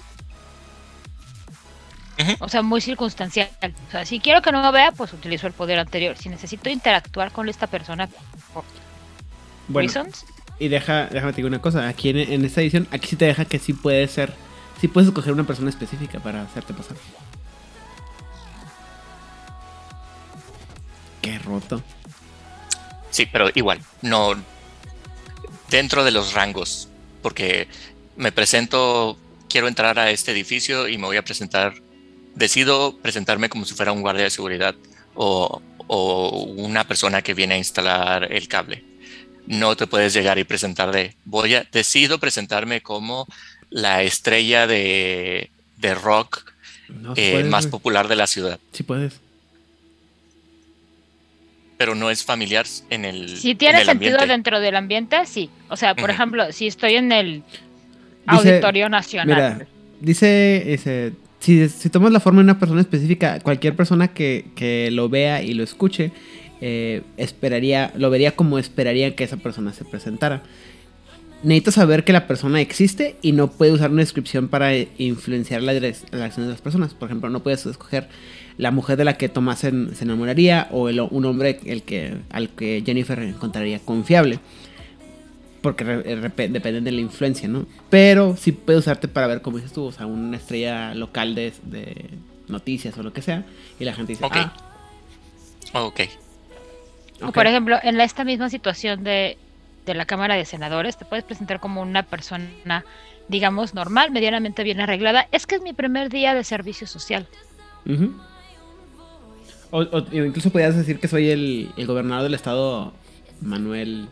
O 2.39 2.49
sea, 2.49 2.63
muy 2.63 2.81
circunstancial. 2.81 3.49
O 3.89 3.91
sea, 3.91 4.07
si 4.07 4.21
quiero 4.21 4.43
que 4.43 4.53
no 4.53 4.63
me 4.63 4.71
vea, 4.71 4.93
pues 4.93 5.13
utilizo 5.13 5.47
el 5.47 5.53
poder 5.53 5.79
anterior. 5.79 6.17
Si 6.17 6.29
necesito 6.29 6.71
interactuar 6.71 7.33
con 7.33 7.49
esta 7.49 7.67
persona 7.67 8.09
por 8.53 8.65
bueno, 9.69 9.89
reasons, 9.89 10.25
Y 10.59 10.69
deja, 10.69 11.07
déjame 11.07 11.33
te 11.33 11.37
digo 11.37 11.49
una 11.49 11.61
cosa. 11.61 11.89
Aquí 11.89 12.11
en, 12.11 12.19
en 12.19 12.45
esta 12.45 12.61
edición, 12.61 12.87
aquí 12.91 13.09
sí 13.09 13.17
te 13.17 13.25
deja 13.27 13.45
que 13.45 13.59
sí 13.59 13.73
puedes 13.73 14.11
ser. 14.11 14.33
Sí 14.81 14.89
puedes 14.89 15.09
escoger 15.09 15.33
una 15.33 15.45
persona 15.45 15.71
específica 15.71 16.21
para 16.21 16.43
hacerte 16.43 16.73
pasar. 16.75 16.97
Qué 21.23 21.39
roto. 21.39 21.83
Sí, 23.11 23.27
pero 23.27 23.49
igual, 23.55 23.81
no 24.03 24.35
dentro 25.71 26.05
de 26.05 26.11
los 26.11 26.35
rangos, 26.35 26.89
porque 27.23 27.69
me 28.17 28.33
presento, 28.33 29.19
quiero 29.49 29.69
entrar 29.69 29.99
a 29.99 30.11
este 30.11 30.33
edificio 30.33 30.89
y 30.89 30.99
me 30.99 31.07
voy 31.07 31.17
a 31.17 31.25
presentar, 31.25 31.75
decido 32.35 32.97
presentarme 32.99 33.49
como 33.49 33.65
si 33.65 33.75
fuera 33.75 33.93
un 33.93 34.01
guardia 34.03 34.25
de 34.25 34.31
seguridad 34.31 34.75
o, 35.15 35.61
o 35.87 36.43
una 36.57 36.85
persona 36.87 37.23
que 37.23 37.35
viene 37.35 37.55
a 37.55 37.59
instalar 37.59 38.33
el 38.33 38.49
cable. 38.49 38.85
No 39.47 39.77
te 39.77 39.87
puedes 39.87 40.15
llegar 40.15 40.39
y 40.39 40.45
presentar 40.45 40.91
de, 40.93 41.15
voy 41.25 41.55
a, 41.55 41.65
decido 41.71 42.19
presentarme 42.19 42.81
como 42.81 43.27
la 43.71 44.03
estrella 44.03 44.67
de, 44.67 45.51
de 45.77 45.95
rock 45.95 46.51
No, 46.89 47.13
eh, 47.17 47.33
puedes, 47.33 47.47
más 47.49 47.67
popular 47.67 48.09
de 48.09 48.17
la 48.17 48.27
ciudad, 48.27 48.59
Sí 48.73 48.83
puedes. 48.83 49.21
pero 51.77 51.95
no 51.95 52.11
es 52.11 52.25
familiar 52.25 52.67
en 52.89 53.05
el, 53.05 53.37
si 53.37 53.51
en 53.51 53.59
tiene 53.59 53.81
el 53.81 53.87
sentido 53.87 54.13
ambiente. 54.15 54.33
dentro 54.33 54.61
del 54.61 54.77
ambiente, 54.77 55.27
sí. 55.27 55.51
O 55.69 55.77
sea, 55.77 55.95
por 55.95 56.09
ejemplo, 56.11 56.51
si 56.53 56.67
estoy 56.67 56.95
en 56.97 57.13
el 57.13 57.43
Dice- 58.31 58.49
Auditorio 58.53 58.89
Nacional. 58.89 59.27
Mira, 59.57 59.67
dice, 60.01 60.73
ese, 60.73 61.13
si, 61.45 61.69
si 61.69 61.91
tomas 61.91 62.13
la 62.13 62.21
forma 62.21 62.41
de 62.41 62.45
una 62.45 62.59
persona 62.59 62.81
específica, 62.81 63.39
cualquier 63.41 63.77
persona 63.77 64.09
que, 64.09 64.47
que 64.57 64.91
lo 64.91 65.09
vea 65.09 65.43
y 65.43 65.55
lo 65.55 65.63
escuche, 65.63 66.11
eh, 66.61 67.03
esperaría, 67.17 67.93
lo 67.97 68.11
vería 68.11 68.33
como 68.33 68.59
esperaría 68.59 69.15
que 69.15 69.25
esa 69.25 69.37
persona 69.37 69.73
se 69.73 69.85
presentara. 69.85 70.43
Necesito 71.43 71.73
saber 71.73 72.05
que 72.05 72.15
la 72.15 72.27
persona 72.27 72.61
existe 72.63 73.17
y 73.21 73.33
no 73.33 73.51
puede 73.51 73.73
usar 73.73 73.91
una 73.91 74.01
descripción 74.01 74.49
para 74.49 74.75
influenciar 74.97 75.63
la 75.63 75.75
las 75.75 76.05
acciones 76.05 76.47
de 76.47 76.53
las 76.53 76.63
personas. 76.63 76.95
Por 76.95 77.09
ejemplo, 77.09 77.29
no 77.29 77.43
puedes 77.43 77.67
escoger 77.67 78.09
la 78.57 78.71
mujer 78.71 78.97
de 78.97 79.05
la 79.05 79.19
que 79.19 79.29
Tomás 79.29 79.59
se, 79.59 79.71
se 79.95 80.05
enamoraría 80.05 80.69
o 80.71 80.89
el- 80.89 81.01
un 81.03 81.25
hombre 81.27 81.61
el 81.67 81.83
que, 81.83 82.15
al 82.31 82.49
que 82.49 82.83
Jennifer 82.87 83.19
encontraría 83.19 83.79
confiable. 83.81 84.39
Porque 85.65 85.83
re- 85.83 86.03
eh, 86.05 86.17
dependen 86.51 86.85
de 86.85 86.93
la 86.93 87.01
influencia, 87.01 87.49
¿no? 87.49 87.65
Pero 87.89 88.37
sí 88.37 88.53
puede 88.53 88.79
usarte 88.81 89.09
para 89.09 89.27
ver, 89.29 89.41
como 89.41 89.57
dices 89.57 89.73
tú, 89.73 89.85
o 89.87 89.93
sea, 89.93 90.05
una 90.05 90.37
estrella 90.37 90.95
local 90.95 91.35
de, 91.35 91.55
de 91.63 92.11
noticias 92.49 92.99
o 92.99 93.03
lo 93.03 93.15
que 93.15 93.23
sea. 93.23 93.45
Y 93.81 93.85
la 93.87 93.95
gente 93.95 94.13
dice, 94.13 94.27
Ok. 94.27 94.37
ah, 94.37 94.53
Ok. 95.73 96.01
O 97.23 97.29
ok. 97.29 97.35
por 97.35 97.47
ejemplo, 97.47 97.79
en 97.83 97.97
la- 97.97 98.05
esta 98.05 98.25
misma 98.25 98.51
situación 98.51 99.05
de, 99.05 99.39
de 99.87 99.95
la 99.95 100.05
Cámara 100.05 100.35
de 100.35 100.45
Senadores, 100.45 100.99
te 100.99 101.07
puedes 101.07 101.25
presentar 101.25 101.61
como 101.61 101.81
una 101.81 102.03
persona, 102.03 102.85
digamos, 103.29 103.73
normal, 103.73 104.11
medianamente 104.11 104.65
bien 104.65 104.81
arreglada. 104.81 105.29
Es 105.33 105.47
que 105.47 105.55
es 105.55 105.63
mi 105.63 105.73
primer 105.73 106.11
día 106.11 106.35
de 106.35 106.45
servicio 106.45 106.87
social. 106.87 107.27
O, 109.71 109.79
o 109.81 109.99
incluso 110.13 110.51
podías 110.51 110.77
decir 110.77 111.01
que 111.01 111.09
soy 111.09 111.31
el, 111.31 111.71
el 111.79 111.87
gobernador 111.87 112.25
del 112.25 112.35
estado, 112.35 112.93
Manuel 113.41 114.09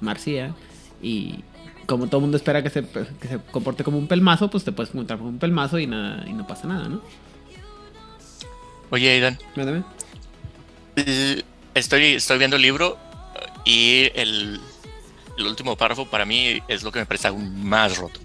Marcía. 0.00 0.54
Y 1.02 1.40
como 1.86 2.06
todo 2.06 2.18
el 2.18 2.22
mundo 2.22 2.36
espera 2.36 2.62
que 2.62 2.70
se, 2.70 2.84
que 2.84 3.28
se 3.28 3.38
comporte 3.50 3.84
como 3.84 3.98
un 3.98 4.08
pelmazo, 4.08 4.50
pues 4.50 4.64
te 4.64 4.72
puedes 4.72 4.90
juntar 4.92 5.18
como 5.18 5.30
un 5.30 5.38
pelmazo 5.38 5.78
y, 5.78 5.86
nada, 5.86 6.24
y 6.26 6.32
no 6.32 6.46
pasa 6.46 6.66
nada, 6.66 6.88
¿no? 6.88 7.00
Oye, 8.90 9.10
Aidan, 9.10 9.38
Mándame. 9.56 9.82
Eh, 10.96 11.42
Estoy, 11.76 12.14
estoy 12.14 12.38
viendo 12.38 12.56
el 12.56 12.62
libro 12.62 12.96
y 13.66 14.10
el, 14.14 14.58
el 15.36 15.46
último 15.46 15.76
párrafo 15.76 16.06
para 16.06 16.24
mí 16.24 16.62
es 16.68 16.82
lo 16.82 16.90
que 16.90 17.00
me 17.00 17.04
parece 17.04 17.28
aún 17.28 17.66
más 17.66 17.98
roto. 17.98 18.18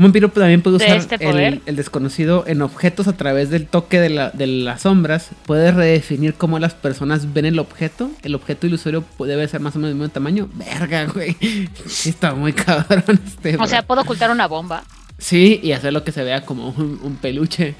Un 0.00 0.04
vampiro 0.04 0.30
también 0.30 0.62
puede 0.62 0.78
¿De 0.78 0.84
usar 0.86 0.96
este 0.96 1.16
el, 1.16 1.60
el 1.66 1.76
desconocido 1.76 2.44
en 2.46 2.62
objetos 2.62 3.06
a 3.06 3.12
través 3.18 3.50
del 3.50 3.66
toque 3.66 4.00
de, 4.00 4.08
la- 4.08 4.30
de 4.30 4.46
las 4.46 4.80
sombras. 4.80 5.28
Puede 5.44 5.72
redefinir 5.72 6.32
cómo 6.32 6.58
las 6.58 6.72
personas 6.72 7.34
ven 7.34 7.44
el 7.44 7.58
objeto. 7.58 8.10
El 8.22 8.34
objeto 8.34 8.66
ilusorio 8.66 9.04
debe 9.18 9.46
ser 9.46 9.60
más 9.60 9.76
o 9.76 9.78
menos 9.78 9.90
del 9.90 9.96
mismo 9.98 10.08
tamaño. 10.10 10.48
Verga, 10.54 11.04
güey. 11.04 11.36
Sí, 11.86 12.08
está 12.08 12.34
muy 12.34 12.54
cabrón 12.54 13.04
este. 13.26 13.56
O 13.56 13.58
bro. 13.58 13.66
sea, 13.66 13.82
puedo 13.82 14.00
ocultar 14.00 14.30
una 14.30 14.46
bomba. 14.48 14.84
Sí, 15.18 15.60
y 15.62 15.72
hacer 15.72 15.92
lo 15.92 16.02
que 16.02 16.12
se 16.12 16.24
vea 16.24 16.46
como 16.46 16.70
un, 16.70 16.98
un 17.02 17.16
peluche. 17.16 17.74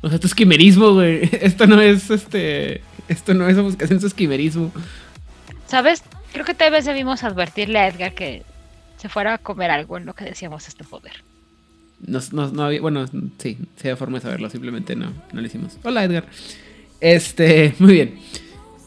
O 0.00 0.08
sea, 0.08 0.16
esto 0.16 0.26
es 0.26 0.34
quimerismo, 0.34 0.92
güey. 0.94 1.28
Esto 1.40 1.68
no 1.68 1.80
es 1.80 2.10
este. 2.10 2.80
Esto 3.06 3.32
no 3.32 3.48
es 3.48 3.56
ofuscación, 3.56 3.98
esto 3.98 4.08
es 4.08 4.14
quimerismo. 4.14 4.72
¿Sabes? 5.68 6.02
Creo 6.32 6.44
que 6.44 6.54
tal 6.54 6.72
vez 6.72 6.84
debimos 6.84 7.22
advertirle 7.22 7.78
a 7.78 7.86
Edgar 7.86 8.12
que 8.12 8.42
se 9.04 9.10
fuera 9.10 9.34
a 9.34 9.38
comer 9.38 9.70
algo 9.70 9.98
en 9.98 10.06
lo 10.06 10.14
que 10.14 10.24
decíamos 10.24 10.66
este 10.66 10.82
poder. 10.82 11.12
No, 12.06 12.20
no, 12.32 12.48
no 12.50 12.62
había, 12.64 12.80
bueno, 12.80 13.06
sí, 13.06 13.18
sí 13.36 13.58
había 13.82 13.96
forma 13.98 14.16
de 14.16 14.22
saberlo, 14.22 14.48
simplemente 14.48 14.96
no, 14.96 15.12
no 15.30 15.40
lo 15.42 15.46
hicimos. 15.46 15.76
Hola, 15.84 16.04
Edgar. 16.04 16.24
Este, 17.02 17.74
muy 17.80 17.92
bien. 17.92 18.18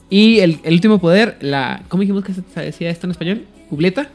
Y 0.09 0.39
el, 0.39 0.59
el 0.63 0.73
último 0.73 0.97
poder, 0.97 1.37
la. 1.41 1.83
¿Cómo 1.87 2.01
dijimos 2.01 2.23
que 2.25 2.33
se 2.33 2.41
decía 2.61 2.89
esto 2.89 3.05
en 3.05 3.11
español? 3.11 3.45
¿Ubleta? 3.69 4.09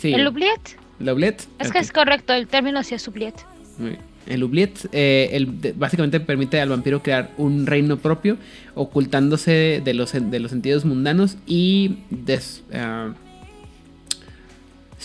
Sí. 0.00 0.12
¿El 0.12 0.26
oubliette? 0.26 0.76
¿La 0.98 1.14
oblette? 1.14 1.44
Es 1.58 1.72
que 1.72 1.78
es 1.78 1.90
correcto, 1.92 2.34
el 2.34 2.48
término 2.48 2.82
sí 2.82 2.94
es 2.94 3.08
oubliette. 3.08 3.40
Muy 3.78 3.90
bien. 3.92 4.00
El 4.26 4.42
Oubliette 4.42 4.88
eh, 4.92 5.30
el- 5.32 5.46
básicamente 5.76 6.18
permite 6.20 6.60
al 6.60 6.68
vampiro 6.68 7.00
crear 7.00 7.30
un 7.38 7.64
reino 7.64 7.96
propio, 7.96 8.36
ocultándose 8.74 9.80
de 9.84 9.94
los, 9.94 10.12
de 10.12 10.40
los 10.40 10.50
sentidos 10.50 10.84
mundanos 10.84 11.36
y 11.46 11.98
des, 12.10 12.64
ah, 12.74 13.14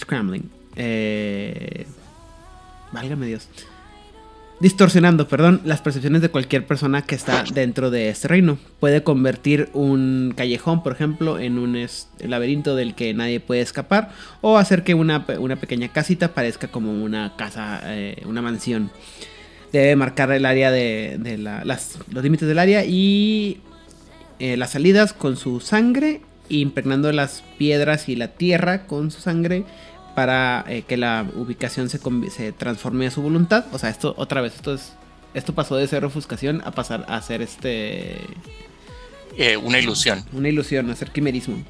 scrambling. 0.01 0.49
Eh, 0.75 1.85
válgame 2.91 3.27
Dios. 3.27 3.47
Distorsionando, 4.59 5.27
perdón, 5.27 5.61
las 5.65 5.81
percepciones 5.81 6.21
de 6.21 6.29
cualquier 6.29 6.67
persona 6.67 7.01
que 7.01 7.15
está 7.15 7.43
dentro 7.51 7.89
de 7.89 8.09
este 8.09 8.27
reino. 8.27 8.59
Puede 8.79 9.01
convertir 9.01 9.69
un 9.73 10.35
callejón, 10.37 10.83
por 10.83 10.93
ejemplo, 10.93 11.39
en 11.39 11.57
un 11.57 11.75
laberinto 12.19 12.75
del 12.75 12.93
que 12.93 13.11
nadie 13.15 13.39
puede 13.39 13.61
escapar. 13.61 14.11
O 14.41 14.59
hacer 14.59 14.83
que 14.83 14.93
una, 14.93 15.25
pe- 15.25 15.39
una 15.39 15.55
pequeña 15.55 15.87
casita 15.87 16.35
parezca 16.35 16.67
como 16.67 16.91
una 17.03 17.35
casa, 17.37 17.81
eh, 17.85 18.21
una 18.27 18.43
mansión. 18.43 18.91
Debe 19.73 19.95
marcar 19.95 20.31
el 20.31 20.45
área 20.45 20.69
de, 20.69 21.17
de 21.19 21.39
la- 21.39 21.63
los 21.63 22.23
límites 22.23 22.47
del 22.47 22.59
área 22.59 22.85
y 22.85 23.61
eh, 24.37 24.57
las 24.57 24.71
salidas 24.71 25.13
con 25.13 25.37
su 25.37 25.59
sangre, 25.59 26.21
impregnando 26.49 27.11
las 27.11 27.43
piedras 27.57 28.09
y 28.09 28.15
la 28.15 28.27
tierra 28.27 28.85
con 28.85 29.09
su 29.09 29.21
sangre 29.21 29.63
para 30.15 30.65
eh, 30.67 30.83
que 30.83 30.97
la 30.97 31.25
ubicación 31.35 31.89
se, 31.89 32.51
transforme 32.51 33.07
a 33.07 33.11
su 33.11 33.21
voluntad. 33.21 33.65
O 33.71 33.79
sea, 33.79 33.89
esto 33.89 34.13
otra 34.17 34.41
vez, 34.41 34.55
esto 34.55 34.73
es 34.73 34.93
esto 35.33 35.55
pasó 35.55 35.77
de 35.77 35.87
ser 35.87 36.03
ofuscación 36.03 36.61
a 36.65 36.71
pasar 36.71 37.05
a 37.07 37.21
ser 37.21 37.41
este 37.41 38.19
Eh, 39.37 39.55
una 39.55 39.79
ilusión. 39.79 40.25
una 40.33 40.49
ilusión, 40.49 40.89
a 40.89 40.95
ser 40.95 41.11
quimerismo. 41.11 41.63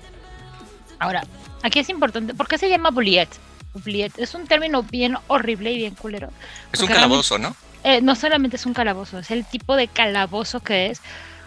Ahora, 0.97 1.23
aquí 1.61 1.79
es 1.79 1.89
importante, 1.89 2.33
¿por 2.33 2.47
qué 2.47 2.57
se 2.57 2.69
llama 2.69 2.89
oubliette? 2.89 3.35
Oubliette 3.73 4.17
es 4.19 4.33
un 4.33 4.47
término 4.47 4.83
bien 4.83 5.15
horrible 5.27 5.71
y 5.71 5.77
bien 5.77 5.95
culero. 5.95 6.29
Es 6.71 6.81
un 6.81 6.87
calabozo, 6.87 7.37
¿no? 7.37 7.55
Eh, 7.83 8.01
no 8.01 8.15
solamente 8.15 8.57
es 8.57 8.65
un 8.65 8.73
calabozo, 8.73 9.19
es 9.19 9.31
el 9.31 9.45
tipo 9.45 9.75
de 9.75 9.87
calabozo 9.87 10.59
que 10.59 10.87
es, 10.87 11.01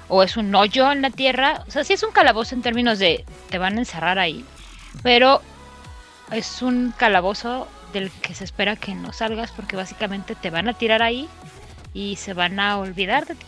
o 0.08 0.22
es 0.22 0.36
un 0.36 0.54
hoyo 0.54 0.90
en 0.90 1.02
la 1.02 1.10
tierra. 1.10 1.62
O 1.66 1.70
sea, 1.70 1.84
sí 1.84 1.92
es 1.92 2.02
un 2.02 2.12
calabozo 2.12 2.54
en 2.54 2.62
términos 2.62 2.98
de 2.98 3.24
te 3.50 3.58
van 3.58 3.76
a 3.76 3.80
encerrar 3.80 4.18
ahí, 4.18 4.44
pero 5.02 5.42
es 6.32 6.62
un 6.62 6.92
calabozo 6.96 7.68
del 7.92 8.10
que 8.10 8.34
se 8.34 8.44
espera 8.44 8.76
que 8.76 8.94
no 8.94 9.12
salgas 9.12 9.52
porque 9.52 9.76
básicamente 9.76 10.34
te 10.34 10.50
van 10.50 10.68
a 10.68 10.74
tirar 10.74 11.02
ahí 11.02 11.28
y 11.92 12.16
se 12.16 12.32
van 12.34 12.58
a 12.60 12.78
olvidar 12.78 13.26
de 13.26 13.34
ti. 13.36 13.46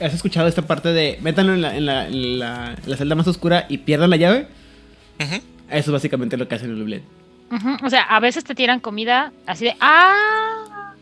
¿Has 0.00 0.12
escuchado 0.14 0.48
esta 0.48 0.62
parte 0.62 0.88
de 0.92 1.18
métanlo 1.22 1.54
en 1.54 1.62
la, 1.62 1.76
en 1.76 1.86
la, 1.86 2.06
en 2.08 2.38
la- 2.38 2.74
en 2.82 2.90
la 2.90 2.96
celda 2.96 3.14
más 3.14 3.26
oscura 3.28 3.66
y 3.68 3.78
pierdan 3.78 4.10
la 4.10 4.16
llave? 4.16 4.48
Eso 5.18 5.36
es 5.70 5.90
básicamente 5.90 6.36
lo 6.36 6.48
que 6.48 6.56
hacen 6.56 6.70
en 6.70 6.76
el 6.76 6.82
Oblivion. 6.82 7.06
Ujú, 7.50 7.86
O 7.86 7.90
sea, 7.90 8.02
a 8.02 8.18
veces 8.20 8.44
te 8.44 8.54
tiran 8.54 8.80
comida 8.80 9.32
así 9.46 9.64
de, 9.66 9.76
ah, 9.80 10.94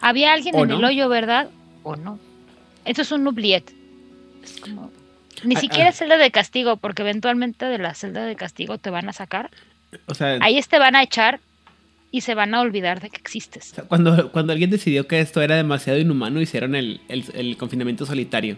había 0.00 0.32
alguien 0.32 0.54
¿O 0.54 0.62
en 0.62 0.68
no? 0.68 0.76
el 0.76 0.84
hoyo, 0.84 1.08
¿verdad? 1.08 1.48
O 1.82 1.96
no. 1.96 2.18
Eso 2.84 3.02
es 3.02 3.10
un 3.12 3.26
oubliette. 3.26 3.72
Es 4.44 4.60
como, 4.60 4.92
ni 5.44 5.56
Ah, 5.56 5.60
siquiera 5.60 5.88
ah. 5.90 5.92
celda 5.92 6.16
de 6.18 6.30
castigo, 6.30 6.76
porque 6.76 7.02
eventualmente 7.02 7.66
de 7.66 7.78
la 7.78 7.94
celda 7.94 8.24
de 8.24 8.36
castigo 8.36 8.78
te 8.78 8.90
van 8.90 9.08
a 9.08 9.12
sacar. 9.12 9.50
O 10.06 10.14
sea, 10.14 10.38
Ahí 10.40 10.60
te 10.68 10.78
van 10.78 10.96
a 10.96 11.02
echar 11.02 11.40
y 12.10 12.20
se 12.22 12.34
van 12.34 12.54
a 12.54 12.60
olvidar 12.60 13.00
de 13.00 13.10
que 13.10 13.16
existes. 13.16 13.74
cuando, 13.88 14.30
cuando 14.32 14.52
alguien 14.52 14.70
decidió 14.70 15.06
que 15.06 15.20
esto 15.20 15.42
era 15.42 15.56
demasiado 15.56 15.98
inhumano, 15.98 16.40
hicieron 16.40 16.74
el, 16.74 17.00
el, 17.08 17.24
el 17.34 17.56
confinamiento 17.56 18.06
solitario. 18.06 18.56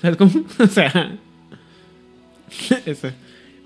¿Sabes 0.00 0.16
cómo? 0.16 0.32
O 0.58 0.66
sea. 0.66 1.12
eso. 2.86 3.10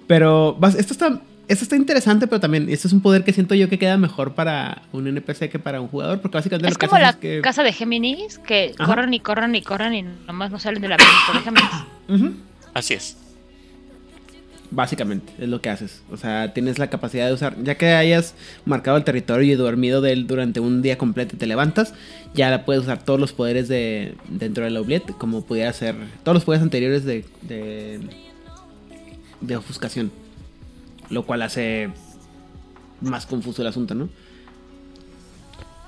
Pero 0.06 0.54
vas- 0.58 0.74
esto 0.76 0.92
está. 0.92 1.20
Esto 1.48 1.64
está 1.64 1.74
interesante, 1.74 2.28
pero 2.28 2.38
también 2.38 2.68
esto 2.68 2.86
es 2.86 2.94
un 2.94 3.00
poder 3.00 3.24
que 3.24 3.32
siento 3.32 3.56
yo 3.56 3.68
que 3.68 3.76
queda 3.76 3.96
mejor 3.96 4.34
para 4.36 4.82
un 4.92 5.08
NPC 5.08 5.50
que 5.50 5.58
para 5.58 5.80
un 5.80 5.88
jugador, 5.88 6.20
porque 6.20 6.36
básicamente 6.38 6.68
Es 6.68 6.74
lo 6.74 6.78
que 6.78 6.86
como 6.86 6.94
haces 6.98 7.06
la 7.06 7.10
es 7.10 7.16
que... 7.16 7.40
casa 7.42 7.64
de 7.64 7.72
Géminis, 7.72 8.38
que 8.38 8.72
Ajá. 8.78 8.86
corren 8.94 9.12
y 9.12 9.18
corren 9.18 9.56
y 9.56 9.62
corren 9.62 9.94
y 9.94 10.02
nomás 10.28 10.52
no 10.52 10.60
salen 10.60 10.80
del 10.80 10.90
laberinto 10.90 11.32
de 11.34 11.40
Géminis. 11.40 12.36
Así 12.74 12.94
es. 12.94 13.16
Básicamente, 14.72 15.32
es 15.38 15.48
lo 15.48 15.60
que 15.60 15.68
haces. 15.68 16.02
O 16.12 16.16
sea, 16.16 16.52
tienes 16.54 16.78
la 16.78 16.88
capacidad 16.88 17.26
de 17.26 17.32
usar, 17.32 17.56
ya 17.62 17.74
que 17.76 17.92
hayas 17.92 18.34
marcado 18.64 18.96
el 18.96 19.04
territorio 19.04 19.52
y 19.52 19.56
dormido 19.56 20.00
de 20.00 20.12
él 20.12 20.26
durante 20.28 20.60
un 20.60 20.80
día 20.80 20.96
completo 20.96 21.34
y 21.34 21.38
te 21.38 21.46
levantas, 21.46 21.92
ya 22.34 22.64
puedes 22.64 22.82
usar 22.82 23.02
todos 23.02 23.18
los 23.18 23.32
poderes 23.32 23.66
de 23.66 24.14
dentro 24.28 24.62
de 24.62 24.70
la 24.70 24.78
oubliette, 24.78 25.10
como 25.18 25.44
pudiera 25.44 25.72
ser 25.72 25.96
todos 26.22 26.36
los 26.36 26.44
poderes 26.44 26.62
anteriores 26.62 27.04
de, 27.04 27.24
de, 27.42 28.00
de 29.40 29.56
ofuscación. 29.56 30.12
Lo 31.08 31.26
cual 31.26 31.42
hace 31.42 31.90
más 33.00 33.26
confuso 33.26 33.62
el 33.62 33.68
asunto, 33.68 33.94
¿no? 33.94 34.08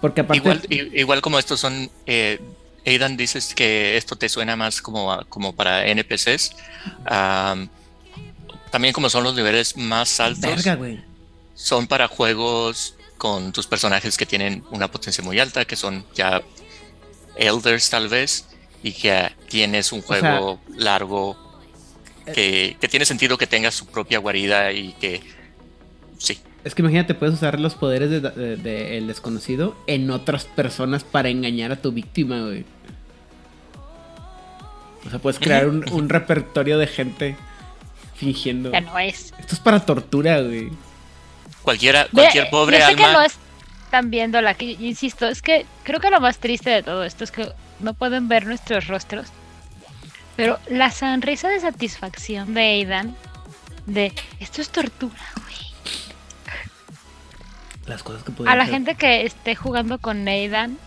Porque 0.00 0.22
aparte... 0.22 0.38
Igual, 0.38 0.90
igual 0.92 1.20
como 1.20 1.38
estos 1.38 1.60
son, 1.60 1.88
eh, 2.06 2.40
Aidan 2.84 3.16
dices 3.16 3.54
que 3.54 3.96
esto 3.96 4.16
te 4.16 4.28
suena 4.28 4.56
más 4.56 4.82
como, 4.82 5.24
como 5.28 5.54
para 5.54 5.86
NPCs. 5.86 6.56
También 8.72 8.92
como 8.92 9.08
son 9.08 9.22
los 9.22 9.36
niveles 9.36 9.76
más 9.76 10.18
altos, 10.18 10.40
Verga, 10.50 10.74
güey. 10.74 11.00
son 11.54 11.86
para 11.86 12.08
juegos 12.08 12.96
con 13.18 13.52
tus 13.52 13.68
personajes 13.68 14.16
que 14.16 14.26
tienen 14.26 14.64
una 14.72 14.90
potencia 14.90 15.22
muy 15.22 15.38
alta, 15.38 15.64
que 15.64 15.76
son 15.76 16.04
ya 16.14 16.42
elders 17.36 17.88
tal 17.90 18.08
vez, 18.08 18.46
y 18.82 18.92
que 18.92 19.30
tienes 19.48 19.92
un 19.92 20.02
sea- 20.02 20.18
juego 20.20 20.60
largo, 20.76 21.36
que, 22.34 22.76
que 22.80 22.88
tiene 22.88 23.04
sentido 23.04 23.38
que 23.38 23.46
tengas 23.46 23.74
su 23.74 23.86
propia 23.86 24.18
guarida 24.18 24.72
y 24.72 24.92
que... 24.94 25.20
Sí, 26.18 26.38
Es 26.64 26.74
que 26.74 26.82
imagínate, 26.82 27.14
puedes 27.14 27.34
usar 27.36 27.58
los 27.60 27.74
poderes 27.74 28.10
del 28.10 28.22
de, 28.22 28.56
de 28.56 28.98
el 28.98 29.06
desconocido 29.06 29.76
en 29.86 30.10
otras 30.10 30.44
personas 30.44 31.04
para 31.04 31.28
engañar 31.28 31.70
a 31.72 31.76
tu 31.82 31.92
víctima, 31.92 32.40
güey. 32.42 32.64
O 35.06 35.10
sea, 35.10 35.18
puedes 35.18 35.38
crear 35.40 35.68
un, 35.68 35.84
un 35.92 36.08
repertorio 36.08 36.78
de 36.78 36.86
gente 36.86 37.36
fingiendo. 38.22 38.70
Ya 38.70 38.80
no 38.80 38.98
es. 38.98 39.34
Esto 39.38 39.54
es 39.54 39.60
para 39.60 39.80
tortura, 39.80 40.40
güey. 40.40 40.70
cualquiera, 41.62 42.04
Ve, 42.04 42.22
cualquier 42.22 42.50
pobre 42.50 42.78
yo 42.78 42.86
sé 42.86 42.96
que 42.96 43.02
no 43.02 43.22
están 43.22 44.10
viendo 44.10 44.40
la 44.40 44.54
que 44.54 44.64
insisto, 44.64 45.26
es 45.26 45.42
que 45.42 45.66
creo 45.82 45.98
que 45.98 46.08
lo 46.08 46.20
más 46.20 46.38
triste 46.38 46.70
de 46.70 46.82
todo 46.82 47.02
esto 47.02 47.24
es 47.24 47.32
que 47.32 47.52
no 47.80 47.94
pueden 47.94 48.28
ver 48.28 48.46
nuestros 48.46 48.86
rostros. 48.86 49.28
Pero 50.36 50.58
la 50.68 50.90
sonrisa 50.90 51.48
de 51.48 51.60
satisfacción 51.60 52.54
de 52.54 52.60
Aidan 52.60 53.16
de 53.86 54.12
esto 54.38 54.62
es 54.62 54.70
tortura, 54.70 55.20
güey. 55.42 55.56
Las 57.86 58.04
cosas 58.04 58.22
que 58.22 58.32
A 58.46 58.54
la 58.54 58.66
gente 58.66 58.94
que 58.94 59.26
esté 59.26 59.56
jugando 59.56 59.98
con 59.98 60.26
Aidan 60.28 60.78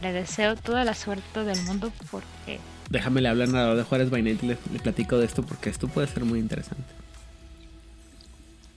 le 0.00 0.12
deseo 0.12 0.56
toda 0.56 0.84
la 0.84 0.94
suerte 0.94 1.44
del 1.44 1.60
mundo 1.64 1.92
porque 2.10 2.58
Déjame 2.90 3.20
le 3.20 3.28
hablar 3.28 3.48
al 3.48 3.52
narrador 3.52 3.76
de 3.76 3.82
Juárez 3.84 4.10
Night 4.10 4.42
y 4.42 4.46
le, 4.46 4.58
le 4.72 4.78
platico 4.78 5.18
de 5.18 5.26
esto 5.26 5.42
porque 5.42 5.68
esto 5.70 5.88
puede 5.88 6.06
ser 6.06 6.24
muy 6.24 6.38
interesante. 6.38 6.82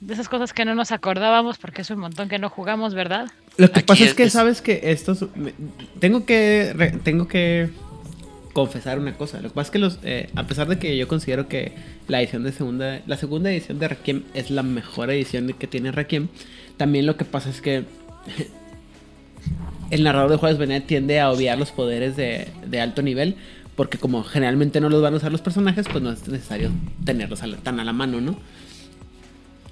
de 0.01 0.13
esas 0.13 0.27
cosas 0.29 0.51
que 0.53 0.65
no 0.65 0.73
nos 0.75 0.91
acordábamos 0.91 1.57
porque 1.59 1.81
es 1.83 1.89
un 1.91 1.99
montón 1.99 2.27
que 2.27 2.39
no 2.39 2.49
jugamos, 2.49 2.93
¿verdad? 2.93 3.27
Lo 3.57 3.71
que 3.71 3.79
Aquí 3.81 3.87
pasa 3.87 4.03
es, 4.03 4.09
es- 4.09 4.15
que 4.15 4.23
es- 4.23 4.33
sabes 4.33 4.61
que 4.61 4.79
estos 4.83 5.25
me- 5.35 5.53
tengo 5.99 6.25
que 6.25 6.73
re- 6.75 6.91
tengo 7.03 7.27
que 7.27 7.69
confesar 8.53 8.99
una 8.99 9.13
cosa. 9.15 9.39
Lo 9.41 9.49
que 9.49 9.55
pasa 9.55 9.67
es 9.67 9.71
que 9.71 9.79
los 9.79 9.99
eh, 10.03 10.29
a 10.35 10.43
pesar 10.47 10.67
de 10.67 10.77
que 10.79 10.97
yo 10.97 11.07
considero 11.07 11.47
que 11.47 11.73
la 12.07 12.19
edición 12.21 12.43
de 12.43 12.51
segunda 12.51 12.99
la 13.05 13.15
segunda 13.17 13.49
edición 13.51 13.79
de 13.79 13.87
Requiem 13.87 14.23
es 14.33 14.49
la 14.51 14.63
mejor 14.63 15.09
edición 15.11 15.47
que 15.53 15.67
tiene 15.67 15.91
Requiem, 15.91 16.27
también 16.77 17.05
lo 17.05 17.15
que 17.15 17.23
pasa 17.23 17.49
es 17.49 17.61
que 17.61 17.85
el 19.91 20.03
narrador 20.03 20.31
de 20.31 20.37
Juárez 20.37 20.57
Benet 20.57 20.85
tiende 20.87 21.19
a 21.19 21.31
obviar 21.31 21.57
los 21.57 21.71
poderes 21.71 22.15
de, 22.15 22.47
de 22.65 22.81
alto 22.81 23.01
nivel 23.01 23.35
porque 23.81 23.97
como 23.97 24.23
generalmente 24.23 24.79
no 24.79 24.89
los 24.89 25.01
van 25.01 25.15
a 25.15 25.17
usar 25.17 25.31
los 25.31 25.41
personajes, 25.41 25.87
pues 25.91 26.03
no 26.03 26.11
es 26.11 26.27
necesario 26.27 26.69
tenerlos 27.03 27.41
tan 27.63 27.79
a 27.79 27.83
la 27.83 27.93
mano, 27.93 28.21
¿no? 28.21 28.35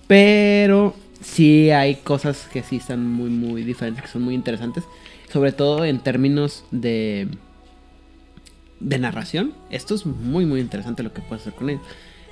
Pero 0.07 0.95
sí 1.21 1.69
hay 1.69 1.97
cosas 1.97 2.47
que 2.51 2.63
sí 2.63 2.77
están 2.77 3.05
muy, 3.05 3.29
muy 3.29 3.63
diferentes, 3.63 4.01
que 4.01 4.09
son 4.09 4.23
muy 4.23 4.33
interesantes. 4.33 4.83
Sobre 5.31 5.51
todo 5.51 5.85
en 5.85 5.99
términos 5.99 6.65
de, 6.71 7.27
de 8.79 8.97
narración. 8.97 9.53
Esto 9.69 9.93
es 9.93 10.07
muy, 10.07 10.43
muy 10.43 10.59
interesante 10.59 11.03
lo 11.03 11.13
que 11.13 11.21
puedes 11.21 11.43
hacer 11.43 11.53
con 11.53 11.69
ellos. 11.69 11.83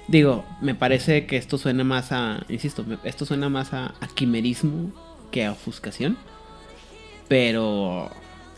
Digo, 0.07 0.45
me 0.61 0.73
parece 0.73 1.27
que 1.27 1.37
esto 1.37 1.59
suena 1.59 1.83
más 1.83 2.11
a, 2.11 2.43
insisto, 2.49 2.87
esto 3.03 3.23
suena 3.27 3.49
más 3.49 3.75
a 3.75 3.93
quimerismo 4.15 4.91
que 5.29 5.45
a 5.45 5.51
ofuscación. 5.51 6.17
Pero 7.27 8.09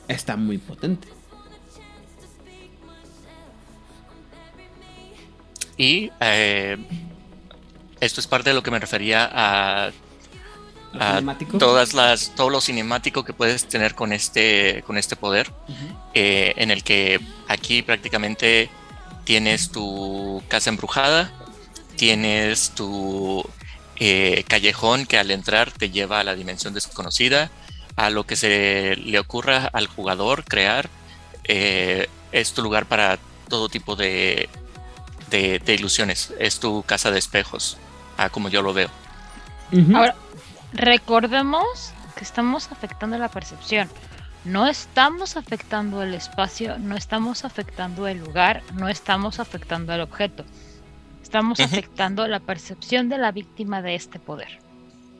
está 0.07 0.37
muy 0.37 0.57
potente. 0.57 1.18
Y 5.79 6.11
eh, 6.19 6.77
esto 8.01 8.19
es 8.19 8.27
parte 8.27 8.49
de 8.49 8.53
lo 8.53 8.61
que 8.61 8.69
me 8.69 8.79
refería 8.79 9.29
a, 9.31 9.91
todas 11.57 11.93
las, 11.93 12.35
todo 12.35 12.49
lo 12.49 12.59
cinemático 12.59 13.23
que 13.23 13.31
puedes 13.31 13.65
tener 13.65 13.95
con 13.95 14.11
este, 14.11 14.83
con 14.85 14.97
este 14.97 15.15
poder, 15.15 15.53
eh, 16.13 16.53
en 16.57 16.69
el 16.69 16.83
que 16.83 17.21
aquí 17.47 17.81
prácticamente 17.81 18.69
tienes 19.23 19.71
tu 19.71 20.43
casa 20.49 20.69
embrujada, 20.69 21.31
tienes 21.95 22.71
tu 22.71 23.41
eh, 23.95 24.43
callejón 24.49 25.05
que 25.05 25.17
al 25.17 25.31
entrar 25.31 25.71
te 25.71 25.91
lleva 25.91 26.19
a 26.19 26.25
la 26.25 26.35
dimensión 26.35 26.73
desconocida, 26.73 27.51
a 27.95 28.09
lo 28.09 28.25
que 28.25 28.35
se 28.35 28.97
le 28.97 29.17
ocurra 29.17 29.69
al 29.71 29.87
jugador 29.87 30.43
crear, 30.43 30.89
eh, 31.45 32.09
es 32.33 32.51
tu 32.51 32.63
lugar 32.63 32.85
para 32.85 33.17
todo 33.47 33.69
tipo 33.69 33.95
de, 33.95 34.49
de, 35.29 35.59
de 35.59 35.73
ilusiones, 35.75 36.33
es 36.39 36.59
tu 36.59 36.83
casa 36.83 37.11
de 37.11 37.19
espejos, 37.19 37.77
a 38.17 38.29
como 38.29 38.49
yo 38.49 38.61
lo 38.61 38.73
veo. 38.73 38.89
Ahora, 39.93 40.15
recordemos 40.73 41.93
que 42.15 42.23
estamos 42.23 42.71
afectando 42.71 43.17
la 43.17 43.29
percepción. 43.29 43.89
No 44.45 44.67
estamos 44.67 45.35
afectando 45.35 46.01
el 46.01 46.13
espacio, 46.13 46.77
no 46.79 46.95
estamos 46.95 47.45
afectando 47.45 48.07
el 48.07 48.19
lugar, 48.19 48.63
no 48.73 48.87
estamos 48.87 49.39
afectando 49.39 49.93
el 49.93 50.01
objeto. 50.01 50.45
Estamos 51.21 51.59
afectando 51.59 52.27
la 52.27 52.39
percepción 52.39 53.09
de 53.09 53.17
la 53.17 53.31
víctima 53.31 53.81
de 53.81 53.95
este 53.95 54.17
poder. 54.17 54.59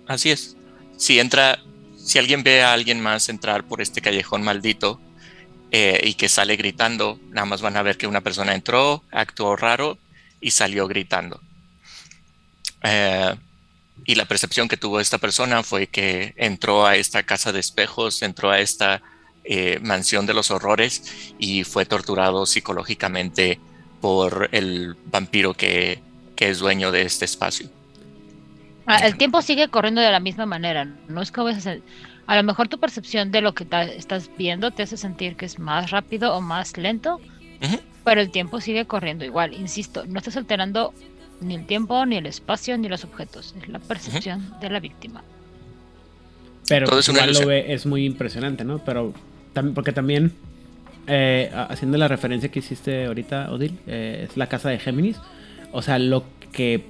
Así 0.07 0.31
es. 0.31 0.57
Si 0.97 1.19
entra, 1.19 1.59
si 1.97 2.17
alguien 2.17 2.43
ve 2.43 2.63
a 2.63 2.73
alguien 2.73 2.99
más 2.99 3.29
entrar 3.29 3.63
por 3.63 3.81
este 3.81 4.01
callejón 4.01 4.41
maldito 4.41 4.99
eh, 5.71 6.01
y 6.03 6.15
que 6.15 6.29
sale 6.29 6.55
gritando, 6.55 7.19
nada 7.29 7.45
más 7.45 7.61
van 7.61 7.77
a 7.77 7.83
ver 7.83 7.97
que 7.97 8.07
una 8.07 8.21
persona 8.21 8.55
entró, 8.55 9.03
actuó 9.11 9.55
raro 9.55 9.97
y 10.41 10.51
salió 10.51 10.87
gritando. 10.87 11.39
Eh, 12.83 13.35
y 14.05 14.15
la 14.15 14.25
percepción 14.25 14.67
que 14.67 14.77
tuvo 14.77 14.99
esta 14.99 15.17
persona 15.17 15.61
fue 15.63 15.87
que 15.87 16.33
entró 16.37 16.85
a 16.85 16.95
esta 16.95 17.23
casa 17.23 17.51
de 17.51 17.59
espejos, 17.59 18.21
entró 18.21 18.49
a 18.49 18.59
esta 18.59 19.01
eh, 19.43 19.79
mansión 19.81 20.25
de 20.25 20.33
los 20.33 20.51
horrores 20.51 21.33
y 21.37 21.63
fue 21.63 21.85
torturado 21.85 22.45
psicológicamente 22.45 23.59
por 24.01 24.49
el 24.51 24.95
vampiro 25.05 25.53
que, 25.53 26.01
que 26.35 26.49
es 26.49 26.59
dueño 26.59 26.91
de 26.91 27.03
este 27.03 27.25
espacio. 27.25 27.69
Ah, 28.85 29.05
El 29.05 29.17
tiempo 29.17 29.41
sigue 29.43 29.67
corriendo 29.67 30.01
de 30.01 30.11
la 30.11 30.19
misma 30.19 30.47
manera. 30.47 30.85
No 31.07 31.21
es 31.21 31.31
que 31.31 31.41
a, 31.41 31.79
a 32.29 32.35
lo 32.35 32.43
mejor 32.43 32.67
tu 32.67 32.77
percepción 32.79 33.31
de 33.31 33.41
lo 33.41 33.53
que 33.53 33.65
estás 33.97 34.29
viendo 34.37 34.69
te 34.71 34.83
hace 34.83 34.97
sentir 34.97 35.35
que 35.35 35.45
es 35.45 35.57
más 35.57 35.89
rápido 35.89 36.35
o 36.35 36.41
más 36.41 36.77
lento, 36.77 37.19
pero 38.03 38.21
el 38.21 38.29
tiempo 38.29 38.61
sigue 38.61 38.85
corriendo 38.85 39.25
igual. 39.25 39.53
Insisto, 39.53 40.05
no 40.07 40.19
estás 40.19 40.37
alterando 40.37 40.93
ni 41.41 41.55
el 41.55 41.65
tiempo, 41.65 42.05
ni 42.05 42.17
el 42.17 42.25
espacio, 42.27 42.77
ni 42.77 42.87
los 42.87 43.03
objetos. 43.03 43.55
Es 43.57 43.67
la 43.67 43.79
percepción 43.79 44.53
de 44.61 44.69
la 44.69 44.79
víctima. 44.79 45.23
Pero 46.67 46.87
Todo 46.87 46.99
es 46.99 47.09
una 47.09 47.25
igual 47.25 47.41
lo 47.41 47.47
ve, 47.47 47.73
es 47.73 47.85
muy 47.87 48.05
impresionante, 48.05 48.63
¿no? 48.63 48.77
Pero 48.85 49.13
tam- 49.55 49.73
porque 49.73 49.91
también, 49.91 50.31
eh, 51.07 51.51
haciendo 51.69 51.97
la 51.97 52.07
referencia 52.07 52.49
que 52.51 52.59
hiciste 52.59 53.05
ahorita, 53.07 53.51
Odil, 53.51 53.79
eh, 53.87 54.27
es 54.29 54.37
la 54.37 54.47
casa 54.47 54.69
de 54.69 54.77
Géminis. 54.77 55.17
O 55.71 55.81
sea, 55.81 55.97
lo 55.97 56.25
que... 56.51 56.85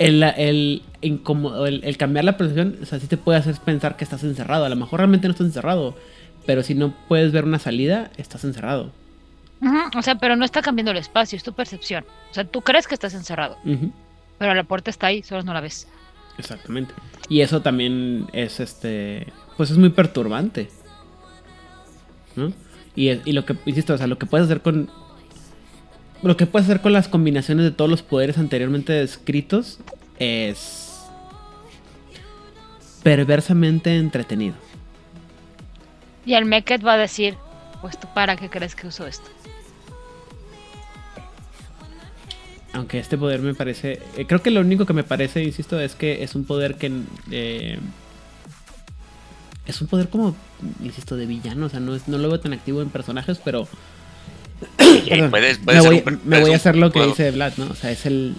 El, 0.00 0.22
el, 0.22 0.82
el, 1.02 1.80
el 1.84 1.96
cambiar 1.98 2.24
la 2.24 2.36
percepción, 2.36 2.78
o 2.82 2.86
sea, 2.86 2.98
sí 2.98 3.06
te 3.06 3.16
puede 3.16 3.38
hacer 3.38 3.54
pensar 3.64 3.96
que 3.96 4.02
estás 4.04 4.24
encerrado. 4.24 4.64
A 4.64 4.68
lo 4.68 4.76
mejor 4.76 4.98
realmente 5.00 5.28
no 5.28 5.32
estás 5.32 5.46
encerrado, 5.46 5.94
pero 6.46 6.62
si 6.62 6.74
no 6.74 6.92
puedes 7.06 7.30
ver 7.32 7.44
una 7.44 7.58
salida, 7.58 8.10
estás 8.16 8.44
encerrado. 8.44 8.90
O 9.96 10.00
sea, 10.02 10.14
pero 10.14 10.36
no 10.36 10.44
está 10.46 10.62
cambiando 10.62 10.90
el 10.90 10.96
espacio, 10.96 11.36
es 11.36 11.42
tu 11.42 11.52
percepción. 11.52 12.04
O 12.30 12.34
sea, 12.34 12.44
tú 12.44 12.62
crees 12.62 12.88
que 12.88 12.94
estás 12.94 13.12
encerrado, 13.14 13.58
pero 14.38 14.54
la 14.54 14.64
puerta 14.64 14.88
está 14.90 15.08
ahí, 15.08 15.22
solo 15.22 15.42
no 15.42 15.52
la 15.52 15.60
ves. 15.60 15.86
Exactamente. 16.38 16.94
Y 17.28 17.42
eso 17.42 17.60
también 17.60 18.26
es 18.32 18.58
este. 18.60 19.26
Pues 19.58 19.70
es 19.70 19.76
muy 19.76 19.90
perturbante. 19.90 20.70
¿No? 22.36 22.52
Y, 22.96 23.08
es- 23.08 23.20
y 23.26 23.32
lo 23.32 23.44
que, 23.44 23.54
insisto, 23.66 23.92
o 23.94 23.98
sea, 23.98 24.06
lo 24.06 24.18
que 24.18 24.24
puedes 24.26 24.46
hacer 24.46 24.62
con. 24.62 24.90
Lo 26.22 26.36
que 26.36 26.46
puedes 26.46 26.68
hacer 26.68 26.82
con 26.82 26.92
las 26.92 27.08
combinaciones 27.08 27.64
de 27.64 27.70
todos 27.70 27.90
los 27.90 28.02
poderes 28.02 28.36
anteriormente 28.38 28.92
descritos 28.92 29.78
es. 30.18 30.86
perversamente 33.02 33.96
entretenido. 33.96 34.54
Y 36.26 36.34
el 36.34 36.44
Meket 36.44 36.84
va 36.84 36.92
a 36.94 36.98
decir, 36.98 37.36
pues 37.80 37.98
tú 37.98 38.06
para 38.14 38.36
qué 38.36 38.50
crees 38.50 38.74
que 38.74 38.86
uso 38.86 39.06
esto. 39.06 39.30
Aunque 42.72 42.98
este 42.98 43.16
poder 43.18 43.40
me 43.40 43.54
parece. 43.54 44.00
eh, 44.16 44.26
creo 44.26 44.42
que 44.42 44.50
lo 44.50 44.60
único 44.60 44.86
que 44.86 44.92
me 44.92 45.02
parece, 45.02 45.42
insisto, 45.42 45.80
es 45.80 45.94
que 45.94 46.22
es 46.22 46.34
un 46.34 46.44
poder 46.44 46.76
que. 46.76 46.92
eh, 47.30 47.78
es 49.66 49.80
un 49.80 49.88
poder 49.88 50.08
como. 50.08 50.36
Insisto, 50.84 51.16
de 51.16 51.26
villano. 51.26 51.66
O 51.66 51.68
sea, 51.68 51.80
no, 51.80 51.94
es, 51.94 52.06
no 52.06 52.18
lo 52.18 52.28
veo 52.28 52.38
tan 52.40 52.52
activo 52.52 52.82
en 52.82 52.90
personajes, 52.90 53.40
pero. 53.44 53.66
Perdón, 55.08 55.30
puedes- 55.30 55.58
puede 55.58 55.80
me 55.80 55.86
voy, 55.86 55.96
un 55.98 56.02
per- 56.02 56.12
me 56.14 56.20
puedes 56.22 56.40
voy 56.42 56.52
a 56.52 56.56
hacer 56.56 56.76
lo 56.76 56.90
que 56.92 56.98
juego. 56.98 57.12
dice 57.12 57.30
Vlad, 57.30 57.52
¿no? 57.56 57.66
O 57.66 57.74
sea, 57.74 57.90
es 57.90 58.06
el. 58.06 58.34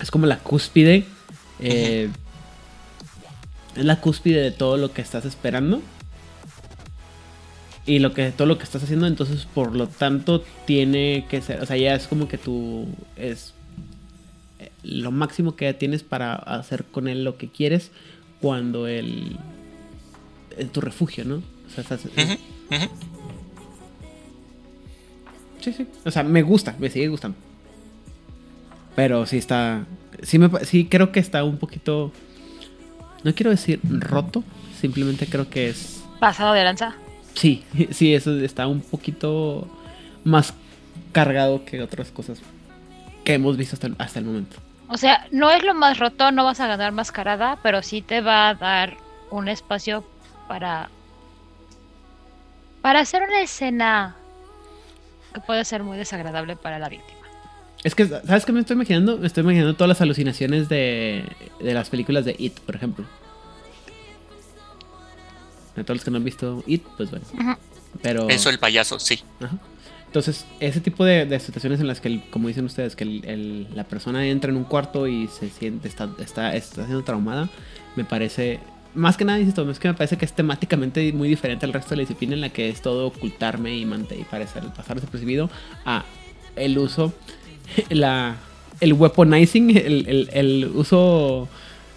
Es 0.00 0.10
como 0.10 0.26
la 0.26 0.38
cúspide. 0.38 1.04
eh, 1.60 2.08
Es 3.76 3.84
la 3.84 4.00
cúspide 4.00 4.40
de 4.40 4.50
todo 4.52 4.76
lo 4.76 4.92
que 4.92 5.02
estás 5.02 5.24
esperando. 5.24 5.82
Y 7.86 7.98
lo 7.98 8.14
que, 8.14 8.30
todo 8.30 8.46
lo 8.46 8.56
que 8.56 8.64
estás 8.64 8.82
haciendo, 8.82 9.06
entonces 9.06 9.46
por 9.52 9.74
lo 9.76 9.88
tanto 9.88 10.42
tiene 10.64 11.26
que 11.28 11.42
ser. 11.42 11.60
O 11.60 11.66
sea, 11.66 11.76
ya 11.76 11.94
es 11.94 12.06
como 12.06 12.28
que 12.28 12.38
tú. 12.38 12.86
Es 13.16 13.52
eh, 14.58 14.70
lo 14.82 15.10
máximo 15.10 15.54
que 15.56 15.74
tienes 15.74 16.02
para 16.02 16.34
hacer 16.34 16.84
con 16.84 17.08
él 17.08 17.24
lo 17.24 17.36
que 17.36 17.48
quieres 17.48 17.90
cuando 18.40 18.86
él. 18.86 19.36
Es 20.56 20.70
tu 20.72 20.80
refugio, 20.80 21.24
¿no? 21.24 21.36
O 21.36 21.70
sea, 21.74 21.82
estás-. 21.82 22.08
Sí, 25.64 25.72
sí. 25.72 25.86
O 26.04 26.10
sea, 26.10 26.22
me 26.22 26.42
gusta, 26.42 26.76
me 26.78 26.90
sigue 26.90 27.08
gustando. 27.08 27.38
Pero 28.94 29.24
sí 29.24 29.38
está. 29.38 29.86
Sí, 30.22 30.38
me, 30.38 30.50
sí 30.66 30.84
creo 30.90 31.10
que 31.10 31.20
está 31.20 31.42
un 31.42 31.56
poquito. 31.56 32.12
No 33.22 33.34
quiero 33.34 33.50
decir 33.50 33.80
roto. 33.82 34.44
Simplemente 34.78 35.26
creo 35.26 35.48
que 35.48 35.70
es. 35.70 36.04
Pasado 36.20 36.52
de 36.52 36.64
lanza. 36.64 36.96
Sí, 37.32 37.64
sí, 37.92 38.14
eso 38.14 38.38
está 38.40 38.66
un 38.66 38.82
poquito 38.82 39.66
más 40.22 40.52
cargado 41.12 41.64
que 41.64 41.80
otras 41.80 42.10
cosas 42.10 42.42
que 43.24 43.32
hemos 43.32 43.56
visto 43.56 43.76
hasta 43.76 43.86
el, 43.86 43.96
hasta 43.98 44.18
el 44.18 44.26
momento. 44.26 44.56
O 44.88 44.98
sea, 44.98 45.26
no 45.30 45.50
es 45.50 45.64
lo 45.64 45.72
más 45.72 45.98
roto, 45.98 46.30
no 46.30 46.44
vas 46.44 46.60
a 46.60 46.66
ganar 46.66 46.92
mascarada, 46.92 47.58
pero 47.62 47.82
sí 47.82 48.02
te 48.02 48.20
va 48.20 48.50
a 48.50 48.54
dar 48.54 48.98
un 49.30 49.48
espacio 49.48 50.04
para. 50.46 50.90
para 52.82 53.00
hacer 53.00 53.22
una 53.22 53.40
escena 53.40 54.16
que 55.34 55.40
puede 55.40 55.64
ser 55.64 55.82
muy 55.82 55.98
desagradable 55.98 56.56
para 56.56 56.78
la 56.78 56.88
víctima. 56.88 57.18
Es 57.82 57.94
que, 57.94 58.06
¿sabes 58.06 58.46
qué 58.46 58.52
me 58.52 58.60
estoy 58.60 58.74
imaginando? 58.76 59.18
Me 59.18 59.26
estoy 59.26 59.42
imaginando 59.42 59.74
todas 59.74 59.88
las 59.90 60.00
alucinaciones 60.00 60.68
de, 60.70 61.24
de 61.60 61.74
las 61.74 61.90
películas 61.90 62.24
de 62.24 62.34
It, 62.38 62.58
por 62.60 62.76
ejemplo. 62.76 63.04
De 65.76 65.82
todos 65.84 65.98
los 65.98 66.04
que 66.04 66.10
no 66.10 66.16
han 66.18 66.24
visto 66.24 66.62
It, 66.66 66.82
pues 66.96 67.10
bueno. 67.10 67.58
Pero. 68.02 68.28
Eso 68.28 68.48
el 68.50 68.58
payaso, 68.58 68.98
sí. 68.98 69.20
Ajá. 69.40 69.58
Entonces, 70.06 70.46
ese 70.60 70.80
tipo 70.80 71.04
de, 71.04 71.26
de 71.26 71.40
situaciones 71.40 71.80
en 71.80 71.88
las 71.88 72.00
que, 72.00 72.06
el- 72.08 72.30
como 72.30 72.46
dicen 72.46 72.64
ustedes, 72.64 72.94
que 72.94 73.02
el- 73.02 73.24
el- 73.24 73.66
la 73.74 73.82
persona 73.84 74.24
entra 74.26 74.50
en 74.50 74.56
un 74.56 74.62
cuarto 74.64 75.08
y 75.08 75.26
se 75.26 75.50
siente, 75.50 75.88
está, 75.88 76.08
está, 76.20 76.54
está 76.54 76.84
siendo 76.84 77.02
traumada, 77.02 77.50
me 77.96 78.04
parece, 78.04 78.60
más 78.94 79.16
que 79.16 79.24
nada, 79.24 79.38
insisto, 79.40 79.68
es 79.70 79.78
que 79.78 79.88
me 79.88 79.94
parece 79.94 80.16
que 80.16 80.24
es 80.24 80.32
temáticamente 80.32 81.12
muy 81.12 81.28
diferente 81.28 81.66
al 81.66 81.72
resto 81.72 81.90
de 81.90 81.96
la 81.96 82.00
disciplina 82.02 82.34
en 82.34 82.40
la 82.40 82.48
que 82.50 82.68
es 82.68 82.80
todo 82.82 83.06
ocultarme 83.08 83.74
y, 83.76 83.82
y 83.82 84.24
parecer, 84.30 84.62
pasar 84.76 84.96
desapercibido 84.96 85.50
a 85.84 86.04
el 86.56 86.78
uso, 86.78 87.12
la, 87.90 88.36
el 88.80 88.92
weaponizing, 88.92 89.76
el, 89.76 90.08
el- 90.08 90.30
el 90.32 90.70
uso 90.74 91.48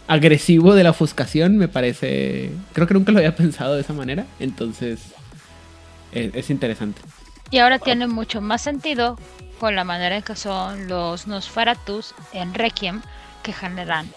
agresivo 0.08 0.74
de 0.74 0.84
la 0.84 0.91
ofuscación, 0.91 1.58
me 1.58 1.68
parece, 1.68 2.50
creo 2.74 2.88
que 2.88 2.93
nunca 2.93 3.12
lo 3.12 3.18
había 3.20 3.36
pensado 3.36 3.76
de 3.76 3.82
esa 3.82 3.93
manera, 3.93 4.26
entonces 4.39 5.00
es- 6.12 6.34
es 6.34 6.50
interesante. 6.50 7.02
Y 7.52 7.60
ahora 7.60 7.80
tiene 7.80 8.08
mucho 8.08 8.41
más 8.41 8.62
sentido 8.62 9.18
con 9.60 9.76
la 9.76 9.84
manera 9.84 10.18
en 10.18 10.24
que 10.24 10.36
son 10.36 10.88
los 10.88 11.28
Nosferatus 11.28 12.14
en 12.34 12.54
Requiem 12.54 13.02
que 13.43 13.54
generan 13.54 14.08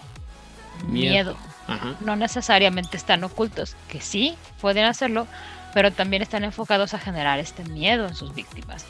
Miedo. 0.87 1.11
miedo. 1.11 1.37
Ajá. 1.71 1.95
No 2.01 2.15
necesariamente 2.15 2.97
están 2.97 3.23
ocultos, 3.23 3.75
que 3.89 4.01
sí 4.01 4.35
pueden 4.59 4.85
hacerlo, 4.85 5.27
pero 5.73 5.91
también 5.91 6.21
están 6.21 6.43
enfocados 6.43 6.93
a 6.93 6.99
generar 6.99 7.39
este 7.39 7.63
miedo 7.63 8.07
en 8.07 8.15
sus 8.15 8.33
víctimas. 8.33 8.85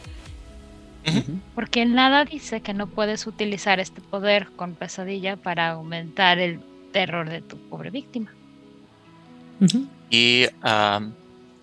Porque 1.56 1.86
nada 1.86 2.26
dice 2.26 2.62
que 2.62 2.74
no 2.74 2.88
puedes 2.88 3.26
utilizar 3.26 3.80
este 3.80 4.02
poder 4.02 4.50
con 4.56 4.76
pesadilla 4.76 5.36
para 5.36 5.72
aumentar 5.72 6.38
el 6.40 6.60
terror 6.92 7.28
de 7.30 7.42
tu 7.42 7.58
pobre 7.70 7.90
víctima. 7.90 8.32
Y 10.10 10.46
am, 10.62 11.14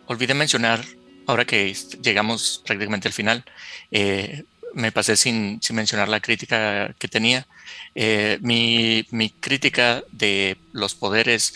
olvidé 0.06 0.34
mencionar, 0.34 0.80
ahora 1.26 1.44
que 1.44 1.72
llegamos 2.02 2.62
prácticamente 2.66 3.08
al 3.08 3.14
final, 3.14 3.44
eh, 3.90 4.44
me 4.74 4.92
pasé 4.92 5.16
sin, 5.16 5.60
mencionar 5.72 6.08
la 6.08 6.20
crítica 6.20 6.94
que 6.98 7.08
tenía. 7.08 7.46
Eh, 7.94 8.38
mi, 8.40 9.04
crítica 9.40 10.02
de 10.12 10.56
los 10.72 10.94
poderes 10.94 11.54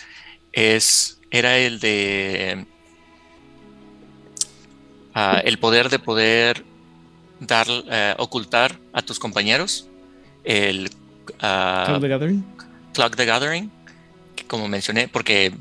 es, 0.52 1.20
era 1.30 1.58
el 1.58 1.80
de 1.80 2.66
ah, 5.14 5.40
el 5.44 5.58
poder 5.58 5.88
de 5.88 5.98
poder 5.98 6.64
dar, 7.40 7.66
eh, 7.90 8.14
ocultar 8.18 8.78
a 8.92 9.02
tus 9.02 9.18
compañeros 9.18 9.88
el 10.44 10.90
uh, 11.36 11.86
Clock 11.86 12.00
the 12.00 12.08
Gathering. 12.08 12.44
Clock 12.92 13.16
the 13.16 13.24
Gathering, 13.24 13.70
como 14.48 14.68
mencioné, 14.68 15.08
porque 15.08 15.52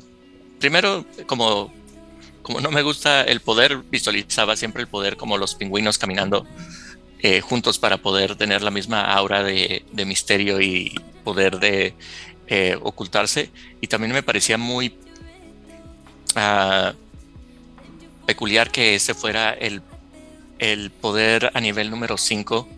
primero, 0.58 1.04
como, 1.26 1.72
como 2.42 2.60
no 2.60 2.70
me 2.70 2.82
gusta 2.82 3.22
el 3.22 3.40
poder, 3.40 3.78
visualizaba 3.90 4.56
siempre 4.56 4.82
el 4.82 4.88
poder 4.88 5.16
como 5.16 5.38
los 5.38 5.54
pingüinos 5.54 5.98
caminando 5.98 6.46
eh, 7.22 7.40
juntos 7.40 7.78
para 7.78 7.98
poder 7.98 8.34
tener 8.34 8.62
la 8.62 8.72
misma 8.72 9.04
aura 9.04 9.44
de, 9.44 9.84
misterio 10.04 10.60
y 10.60 10.98
poder 11.22 11.60
de 11.60 11.94
eh, 12.48 12.76
ocultarse. 12.82 13.50
Y 13.80 13.86
también 13.86 14.12
me 14.12 14.24
parecía 14.24 14.58
muy 14.58 14.94
ah, 16.34 16.94
peculiar 18.26 18.72
que 18.72 18.96
ese 18.96 19.14
fuera 19.14 19.52
el, 19.52 19.82
el 20.58 20.90
poder 20.90 21.52
a 21.54 21.60
nivel 21.60 21.90
número 21.90 22.18
5 22.18 22.68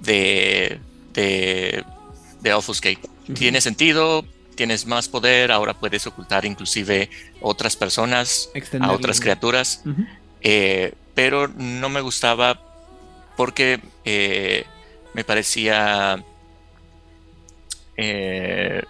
de, 0.00 0.78
de, 1.12 1.84
de 2.40 2.54
Offuscate. 2.54 3.00
Tiene 3.34 3.60
sentido, 3.60 4.24
tienes 4.54 4.86
más 4.86 5.08
poder, 5.08 5.50
ahora 5.50 5.74
puedes 5.74 6.06
ocultar 6.06 6.44
inclusive 6.44 7.10
otras 7.40 7.74
personas, 7.74 8.48
a 8.80 8.92
otras 8.92 9.20
criaturas. 9.20 9.82
Eh, 10.40 10.94
pero 11.14 11.48
no 11.48 11.88
me 11.88 12.00
gustaba 12.00 12.71
porque 13.36 13.80
eh, 14.04 14.64
me 15.14 15.24
parecía 15.24 16.22
eh, 17.96 18.82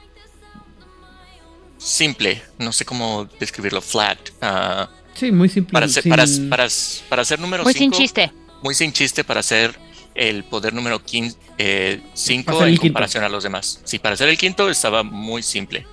simple, 1.79 2.43
no 2.59 2.73
sé 2.73 2.85
cómo 2.85 3.29
describirlo, 3.39 3.81
flat. 3.81 4.19
Ah, 4.41 4.89
sí, 5.15 5.33
muy 5.33 5.49
simple. 5.49 5.73
Para 5.73 5.89
ser, 5.89 6.09
para, 6.09 6.25
para, 6.49 6.69
para 7.09 7.25
ser 7.25 7.41
número 7.41 7.65
5. 7.65 7.65
Muy 7.65 7.75
sin 7.75 7.91
chiste. 7.91 8.33
Muy 8.63 8.75
sin 8.75 8.93
chiste 8.93 9.25
para 9.25 9.43
ser 9.43 9.77
el 10.15 10.45
poder 10.45 10.75
número 10.75 11.01
5 11.07 11.37
eh, 11.59 12.01
en 12.29 12.77
comparación 12.77 13.25
a 13.25 13.29
los 13.29 13.43
demás. 13.43 13.81
Sí, 13.85 13.99
para 13.99 14.17
ser 14.17 14.29
el 14.29 14.39
quinto 14.39 14.71
estaba 14.71 15.03
muy 15.03 15.43
simple. 15.43 15.87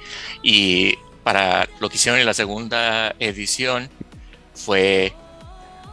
Y 0.43 0.95
para 1.23 1.67
lo 1.79 1.89
que 1.89 1.95
hicieron 1.95 2.19
en 2.19 2.25
la 2.25 2.33
segunda 2.33 3.15
edición 3.19 3.89
fue, 4.53 5.13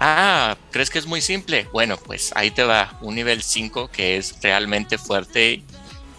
ah, 0.01 0.57
¿crees 0.71 0.91
que 0.91 0.99
es 0.99 1.07
muy 1.07 1.21
simple? 1.21 1.69
Bueno, 1.73 1.97
pues 1.97 2.33
ahí 2.35 2.51
te 2.51 2.65
va 2.65 2.99
un 3.01 3.15
nivel 3.15 3.43
5 3.43 3.91
que 3.91 4.17
es 4.17 4.37
realmente 4.43 4.99
fuerte 4.99 5.63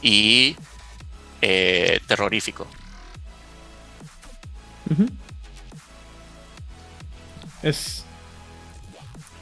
y 0.01 0.55
eh, 1.41 1.99
terrorífico. 2.07 2.67
Es. 7.63 8.03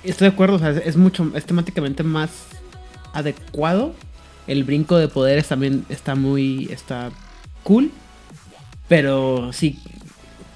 Estoy 0.03 0.27
de 0.27 0.33
acuerdo, 0.33 0.55
o 0.55 0.59
sea, 0.59 0.69
es 0.69 0.97
mucho, 0.97 1.31
es 1.35 1.45
temáticamente 1.45 2.03
más 2.03 2.29
adecuado. 3.13 3.95
El 4.47 4.63
brinco 4.63 4.97
de 4.97 5.07
poderes 5.07 5.47
también 5.47 5.85
está 5.89 6.15
muy. 6.15 6.67
está 6.71 7.11
cool. 7.63 7.91
Pero 8.87 9.51
sí. 9.51 9.79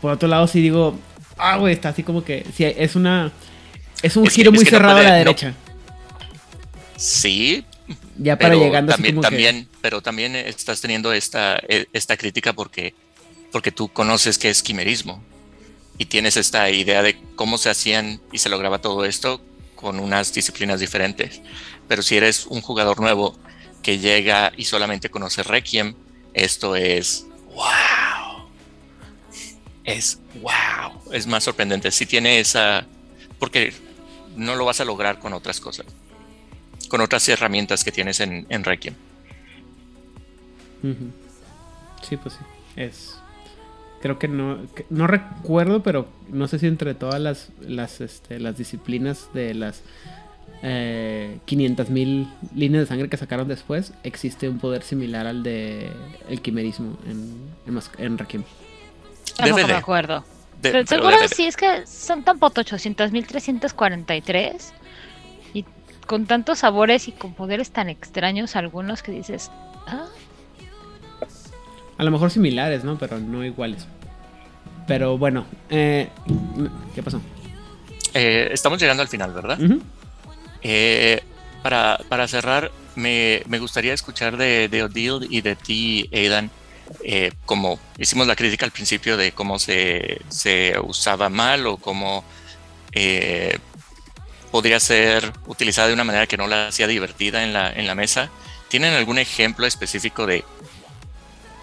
Por 0.02 0.12
otro 0.12 0.28
lado, 0.28 0.48
sí 0.48 0.62
digo. 0.62 0.98
Ah, 1.38 1.58
güey, 1.58 1.74
está 1.74 1.90
así 1.90 2.04
como 2.04 2.24
que. 2.24 2.46
Sí, 2.54 2.64
es 2.66 2.96
una. 2.96 3.32
Es 4.02 4.16
un 4.16 4.28
giro 4.28 4.52
muy 4.52 4.66
cerrado 4.66 4.98
a 4.98 5.04
la 5.04 5.16
derecha. 5.16 5.54
Sí. 6.98 7.66
Ya 8.18 8.38
para 8.38 8.56
llegando 8.56 8.92
también, 8.92 9.22
también 9.22 9.68
pero 9.82 10.02
también 10.02 10.36
estás 10.36 10.82
teniendo 10.82 11.14
esta, 11.14 11.60
e, 11.68 11.88
esta 11.94 12.18
crítica 12.18 12.54
porque, 12.54 12.94
porque 13.52 13.72
tú 13.72 13.88
conoces 13.88 14.38
qué 14.38 14.50
es 14.50 14.62
quimerismo 14.62 15.24
y 15.98 16.06
tienes 16.06 16.38
esta 16.38 16.70
idea 16.70 17.02
de 17.02 17.18
cómo 17.36 17.58
se 17.58 17.70
hacían 17.70 18.22
y 18.32 18.38
se 18.38 18.50
lograba 18.50 18.80
todo 18.80 19.06
esto 19.06 19.42
con 19.76 20.00
unas 20.00 20.34
disciplinas 20.34 20.80
diferentes. 20.80 21.42
Pero 21.88 22.02
si 22.02 22.18
eres 22.18 22.46
un 22.46 22.62
jugador 22.62 23.00
nuevo 23.00 23.38
que 23.82 23.98
llega 23.98 24.52
y 24.56 24.66
solamente 24.66 25.10
conoce 25.10 25.44
Requiem, 25.44 25.96
esto 26.34 26.76
es 26.76 27.26
wow. 27.54 28.50
Es 29.84 30.20
wow. 30.36 31.14
Es 31.14 31.26
más 31.26 31.44
sorprendente. 31.44 31.92
Si 31.92 32.06
tiene 32.06 32.40
esa. 32.40 32.86
Porque 33.40 33.74
no 34.36 34.56
lo 34.56 34.66
vas 34.66 34.80
a 34.82 34.86
lograr 34.86 35.20
con 35.20 35.34
otras 35.34 35.60
cosas. 35.60 35.86
Con 36.90 37.02
otras 37.02 37.28
herramientas 37.30 37.84
que 37.84 37.92
tienes 37.92 38.20
en, 38.20 38.64
Requiem. 38.64 38.96
Sí, 42.02 42.18
pues 42.18 42.36
sí. 42.36 42.40
Es. 42.76 43.16
Creo 44.02 44.18
que 44.18 44.28
no. 44.28 44.60
no 44.90 45.08
recuerdo, 45.08 45.84
pero 45.84 46.08
no 46.30 46.48
sé 46.48 46.58
si 46.60 46.68
entre 46.68 46.96
todas 46.96 47.20
las, 47.20 47.50
las, 47.62 48.02
este, 48.02 48.40
las 48.40 48.58
disciplinas 48.58 49.28
de 49.34 49.54
las 49.54 49.84
eh, 50.62 51.40
500.000 51.48 52.28
líneas 52.56 52.84
de 52.84 52.88
sangre 52.88 53.10
que 53.10 53.18
sacaron 53.18 53.48
después, 53.48 53.94
existe 54.04 54.50
un 54.50 54.60
poder 54.60 54.84
similar 54.84 55.28
al 55.28 55.44
de 55.44 55.92
el 56.30 56.42
quimerismo 56.42 56.98
en, 57.06 57.52
en, 57.68 57.80
en 57.98 58.18
Requiem. 58.18 58.44
No 59.46 59.56
me 59.56 59.74
acuerdo. 59.74 60.24
Seguro 60.62 61.18
sí, 61.34 61.48
es 61.48 61.58
que 61.58 61.86
son 61.86 62.24
tan 62.24 62.40
800.343 62.40 64.72
y 65.54 65.66
con 66.06 66.26
tantos 66.26 66.60
sabores 66.60 67.08
y 67.08 67.12
con 67.12 67.34
poderes 67.34 67.72
tan 67.72 67.90
extraños 67.90 68.56
algunos 68.56 69.04
que 69.04 69.12
dices, 69.12 69.52
¿Ah? 69.88 70.06
A 71.98 72.04
lo 72.04 72.12
mejor 72.12 72.32
similares, 72.32 72.86
¿no? 72.86 72.98
Pero 72.98 73.20
no 73.20 73.44
iguales. 73.44 73.86
Pero 74.88 75.18
bueno, 75.18 75.46
eh, 75.70 76.08
¿qué 76.96 77.04
pasó? 77.04 77.22
Eh, 78.14 78.48
estamos 78.52 78.80
llegando 78.80 79.04
al 79.04 79.10
final, 79.10 79.34
¿verdad? 79.34 79.60
Eh, 80.62 81.22
para, 81.62 82.00
para, 82.08 82.26
cerrar, 82.28 82.72
me, 82.96 83.44
me, 83.48 83.60
gustaría 83.60 83.94
escuchar 83.94 84.38
de, 84.38 84.70
de 84.70 84.84
Odile 84.84 85.28
y 85.30 85.42
de 85.42 85.58
ti, 85.58 86.10
Aidan, 86.14 86.50
eh, 87.04 87.32
como 87.46 87.80
hicimos 87.98 88.28
la 88.28 88.36
crítica 88.36 88.66
al 88.66 88.72
principio 88.72 89.18
de 89.18 89.32
cómo 89.32 89.60
se, 89.60 90.22
se 90.30 90.76
usaba 90.84 91.30
mal 91.30 91.66
o 91.68 91.78
cómo 91.78 92.24
eh, 92.92 93.58
podría 94.52 94.80
ser 94.80 95.32
utilizada 95.48 95.88
de 95.88 95.94
una 95.94 96.04
manera 96.04 96.28
que 96.28 96.38
no 96.38 96.48
la 96.48 96.68
hacía 96.68 96.88
divertida 96.88 97.44
en 97.44 97.54
la, 97.54 97.72
en 97.72 97.88
la 97.88 97.96
mesa. 97.96 98.30
¿Tienen 98.68 98.94
algún 98.94 99.18
ejemplo 99.18 99.66
específico 99.66 100.26
de, 100.26 100.44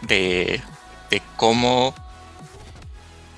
de, 0.02 0.60
cómo... 1.36 1.94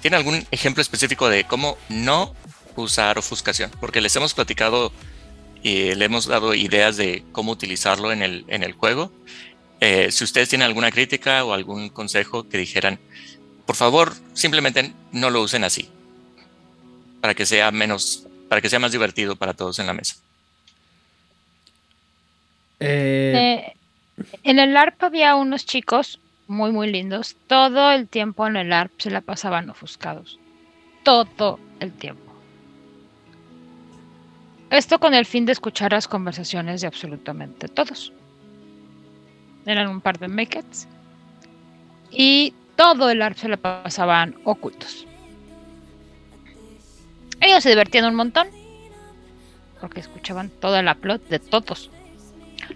¿Tienen 0.01 0.19
algún 0.19 0.47
ejemplo 0.51 0.81
específico 0.81 1.29
de 1.29 1.45
cómo 1.45 1.77
no 1.89 2.35
usar 2.77 3.19
ofuscación? 3.19 3.71
Porque 3.81 4.01
les 4.01 4.15
hemos 4.17 4.33
platicado 4.33 4.93
y 5.63 5.95
le 5.95 6.05
hemos 6.05 6.27
dado 6.27 6.55
ideas 6.55 6.97
de 6.97 7.25
cómo 7.33 7.53
utilizarlo 7.53 8.13
en 8.13 8.23
el, 8.23 8.45
en 8.49 8.63
el 8.63 8.73
juego. 8.73 9.13
Eh, 9.81 10.11
si 10.11 10.25
ustedes 10.25 10.49
tienen 10.49 10.67
alguna 10.67 10.91
crítica 10.91 11.45
o 11.45 11.53
algún 11.53 11.89
consejo 11.89 12.49
que 12.49 12.59
dijeran, 12.59 12.99
por 13.67 13.77
favor, 13.77 14.13
simplemente 14.35 14.93
no 15.13 15.31
lo 15.31 15.43
usen 15.43 15.65
así, 15.65 15.89
para 17.21 17.35
que 17.35 17.47
sea 17.47 17.71
menos, 17.71 18.27
para 18.49 18.61
que 18.61 18.69
sea 18.69 18.79
más 18.79 18.93
divertido 18.93 19.37
para 19.37 19.55
todos 19.55 19.79
en 19.79 19.87
la 19.87 19.93
mesa. 19.93 20.17
Eh, 22.81 23.33
eh, 23.37 23.77
en 24.43 24.59
el 24.59 24.77
ARP 24.77 25.03
había 25.03 25.37
unos 25.37 25.67
chicos 25.67 26.21
muy, 26.47 26.73
muy 26.73 26.91
lindos. 26.91 27.37
Todo 27.47 27.93
el 27.93 28.09
tiempo 28.09 28.47
en 28.47 28.57
el 28.57 28.73
ARP 28.73 28.93
se 28.99 29.11
la 29.11 29.21
pasaban 29.21 29.71
ofuscados. 29.71 30.39
Todo 31.05 31.61
el 31.81 31.93
tiempo. 31.93 32.23
Esto 34.71 34.99
con 34.99 35.15
el 35.15 35.25
fin 35.25 35.47
de 35.47 35.53
escuchar 35.53 35.93
las 35.93 36.09
conversaciones 36.09 36.81
de 36.81 36.87
absolutamente 36.87 37.69
todos. 37.69 38.13
Eran 39.69 39.89
un 39.89 40.01
par 40.01 40.19
de 40.19 40.29
makets. 40.29 40.89
Y 42.11 42.55
todo 42.75 43.11
el 43.11 43.21
arte 43.21 43.43
se 43.43 43.49
le 43.51 43.59
pasaban 43.59 44.35
ocultos. 44.45 45.07
Ellos 47.43 47.63
se 47.63 47.69
divertían 47.69 48.07
un 48.07 48.15
montón. 48.15 48.49
Porque 49.79 50.01
escuchaban 50.01 50.49
toda 50.49 50.81
la 50.83 50.95
plot 50.95 51.29
de 51.29 51.39
todos. 51.39 51.91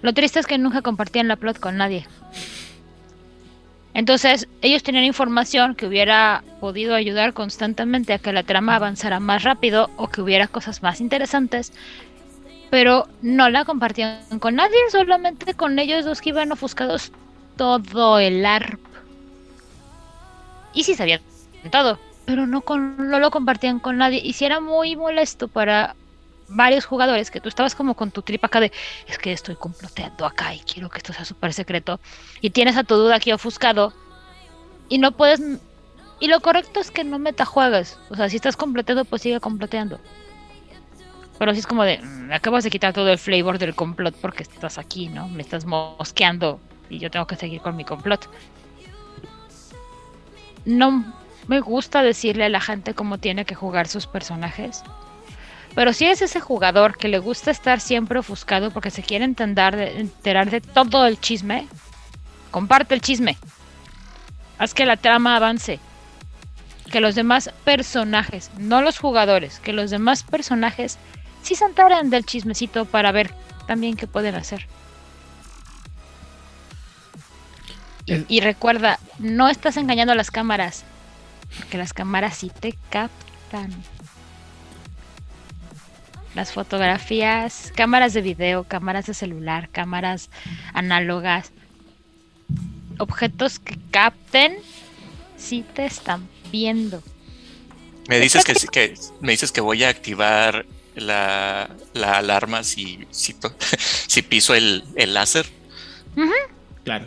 Lo 0.02 0.12
triste 0.12 0.38
es 0.38 0.46
que 0.46 0.58
nunca 0.58 0.82
compartían 0.82 1.28
la 1.28 1.36
plot 1.36 1.58
con 1.58 1.78
nadie. 1.78 2.06
Entonces, 3.94 4.46
ellos 4.60 4.82
tenían 4.82 5.04
información 5.04 5.74
que 5.74 5.86
hubiera 5.86 6.44
podido 6.60 6.94
ayudar 6.94 7.32
constantemente 7.32 8.12
a 8.12 8.18
que 8.18 8.34
la 8.34 8.42
trama 8.42 8.76
avanzara 8.76 9.18
más 9.18 9.44
rápido 9.44 9.88
o 9.96 10.08
que 10.08 10.20
hubiera 10.20 10.46
cosas 10.46 10.82
más 10.82 11.00
interesantes, 11.00 11.72
pero 12.72 13.06
no 13.20 13.50
la 13.50 13.66
compartían 13.66 14.38
con 14.38 14.54
nadie, 14.54 14.78
solamente 14.90 15.52
con 15.52 15.78
ellos 15.78 16.06
dos 16.06 16.22
que 16.22 16.30
iban 16.30 16.52
ofuscados 16.52 17.12
todo 17.58 18.18
el 18.18 18.46
ARP. 18.46 18.80
Y 20.72 20.84
sí 20.84 20.94
sabían 20.94 21.20
todo, 21.70 21.98
pero 22.24 22.46
no, 22.46 22.62
con, 22.62 23.10
no 23.10 23.18
lo 23.18 23.30
compartían 23.30 23.78
con 23.78 23.98
nadie. 23.98 24.22
Y 24.24 24.32
si 24.32 24.46
era 24.46 24.60
muy 24.60 24.96
molesto 24.96 25.48
para 25.48 25.94
varios 26.48 26.86
jugadores 26.86 27.30
que 27.30 27.42
tú 27.42 27.50
estabas 27.50 27.74
como 27.74 27.92
con 27.92 28.10
tu 28.10 28.22
tripa 28.22 28.46
acá 28.46 28.60
de 28.60 28.72
es 29.06 29.18
que 29.18 29.34
estoy 29.34 29.56
comploteando 29.56 30.24
acá 30.24 30.54
y 30.54 30.60
quiero 30.60 30.88
que 30.88 30.96
esto 30.96 31.12
sea 31.12 31.26
súper 31.26 31.52
secreto 31.52 32.00
y 32.40 32.50
tienes 32.50 32.78
a 32.78 32.84
tu 32.84 32.94
duda 32.94 33.16
aquí 33.16 33.32
ofuscado 33.32 33.92
y 34.88 34.96
no 34.96 35.12
puedes 35.12 35.42
y 36.20 36.28
lo 36.28 36.40
correcto 36.40 36.80
es 36.80 36.90
que 36.90 37.04
no 37.04 37.18
metajuegues 37.18 37.98
o 38.10 38.16
sea 38.16 38.28
si 38.28 38.36
estás 38.36 38.56
comploteando 38.56 39.06
pues 39.06 39.22
sigue 39.22 39.40
comploteando 39.40 39.98
pero 41.38 41.52
si 41.52 41.60
es 41.60 41.66
como 41.66 41.84
de 41.84 41.98
mm, 41.98 42.32
acabas 42.32 42.64
de 42.64 42.70
quitar 42.70 42.92
todo 42.92 43.10
el 43.10 43.18
flavor 43.18 43.58
del 43.58 43.74
complot 43.74 44.14
porque 44.20 44.42
estás 44.42 44.78
aquí 44.78 45.08
no 45.08 45.28
me 45.28 45.42
estás 45.42 45.64
mosqueando 45.64 46.60
y 46.88 46.98
yo 46.98 47.10
tengo 47.10 47.26
que 47.26 47.36
seguir 47.36 47.60
con 47.60 47.76
mi 47.76 47.84
complot 47.84 48.28
no 50.64 51.04
me 51.48 51.60
gusta 51.60 52.02
decirle 52.02 52.44
a 52.44 52.48
la 52.48 52.60
gente 52.60 52.94
cómo 52.94 53.18
tiene 53.18 53.44
que 53.44 53.54
jugar 53.54 53.88
sus 53.88 54.06
personajes 54.06 54.82
pero 55.74 55.92
si 55.92 56.06
es 56.06 56.20
ese 56.20 56.40
jugador 56.40 56.98
que 56.98 57.08
le 57.08 57.18
gusta 57.18 57.50
estar 57.50 57.80
siempre 57.80 58.18
ofuscado 58.18 58.70
porque 58.70 58.90
se 58.90 59.02
quiere 59.02 59.24
enterar 59.24 59.76
de, 59.76 60.00
enterar 60.00 60.50
de 60.50 60.60
todo 60.60 61.06
el 61.06 61.18
chisme, 61.18 61.66
comparte 62.50 62.94
el 62.94 63.00
chisme. 63.00 63.38
Haz 64.58 64.74
que 64.74 64.84
la 64.84 64.96
trama 64.96 65.36
avance. 65.36 65.80
Que 66.90 67.00
los 67.00 67.14
demás 67.14 67.50
personajes, 67.64 68.50
no 68.58 68.82
los 68.82 68.98
jugadores, 68.98 69.60
que 69.60 69.72
los 69.72 69.90
demás 69.90 70.24
personajes 70.24 70.98
sí 71.42 71.54
se 71.54 71.64
enteren 71.64 72.10
del 72.10 72.24
chismecito 72.24 72.84
para 72.84 73.12
ver 73.12 73.34
también 73.66 73.96
qué 73.96 74.06
pueden 74.06 74.34
hacer. 74.34 74.66
Y, 78.06 78.24
y 78.28 78.40
recuerda, 78.40 78.98
no 79.18 79.48
estás 79.48 79.76
engañando 79.76 80.12
a 80.12 80.16
las 80.16 80.30
cámaras, 80.30 80.84
porque 81.56 81.78
las 81.78 81.92
cámaras 81.92 82.36
sí 82.36 82.50
te 82.50 82.74
captan 82.90 83.72
las 86.34 86.52
fotografías, 86.52 87.72
cámaras 87.76 88.14
de 88.14 88.22
video, 88.22 88.64
cámaras 88.64 89.06
de 89.06 89.14
celular, 89.14 89.68
cámaras 89.70 90.30
análogas, 90.72 91.52
objetos 92.98 93.58
que 93.58 93.78
capten 93.90 94.56
si 95.36 95.62
te 95.62 95.84
están 95.84 96.28
viendo. 96.50 97.02
Me 98.08 98.18
dices 98.18 98.44
que, 98.44 98.54
que 98.54 98.94
me 99.20 99.32
dices 99.32 99.52
que 99.52 99.60
voy 99.60 99.84
a 99.84 99.88
activar 99.88 100.66
la, 100.96 101.70
la 101.94 102.18
alarma 102.18 102.64
si, 102.64 103.06
si, 103.10 103.34
si 104.06 104.22
piso 104.22 104.54
el, 104.54 104.84
el 104.96 105.14
láser. 105.14 105.46
Claro. 106.84 107.06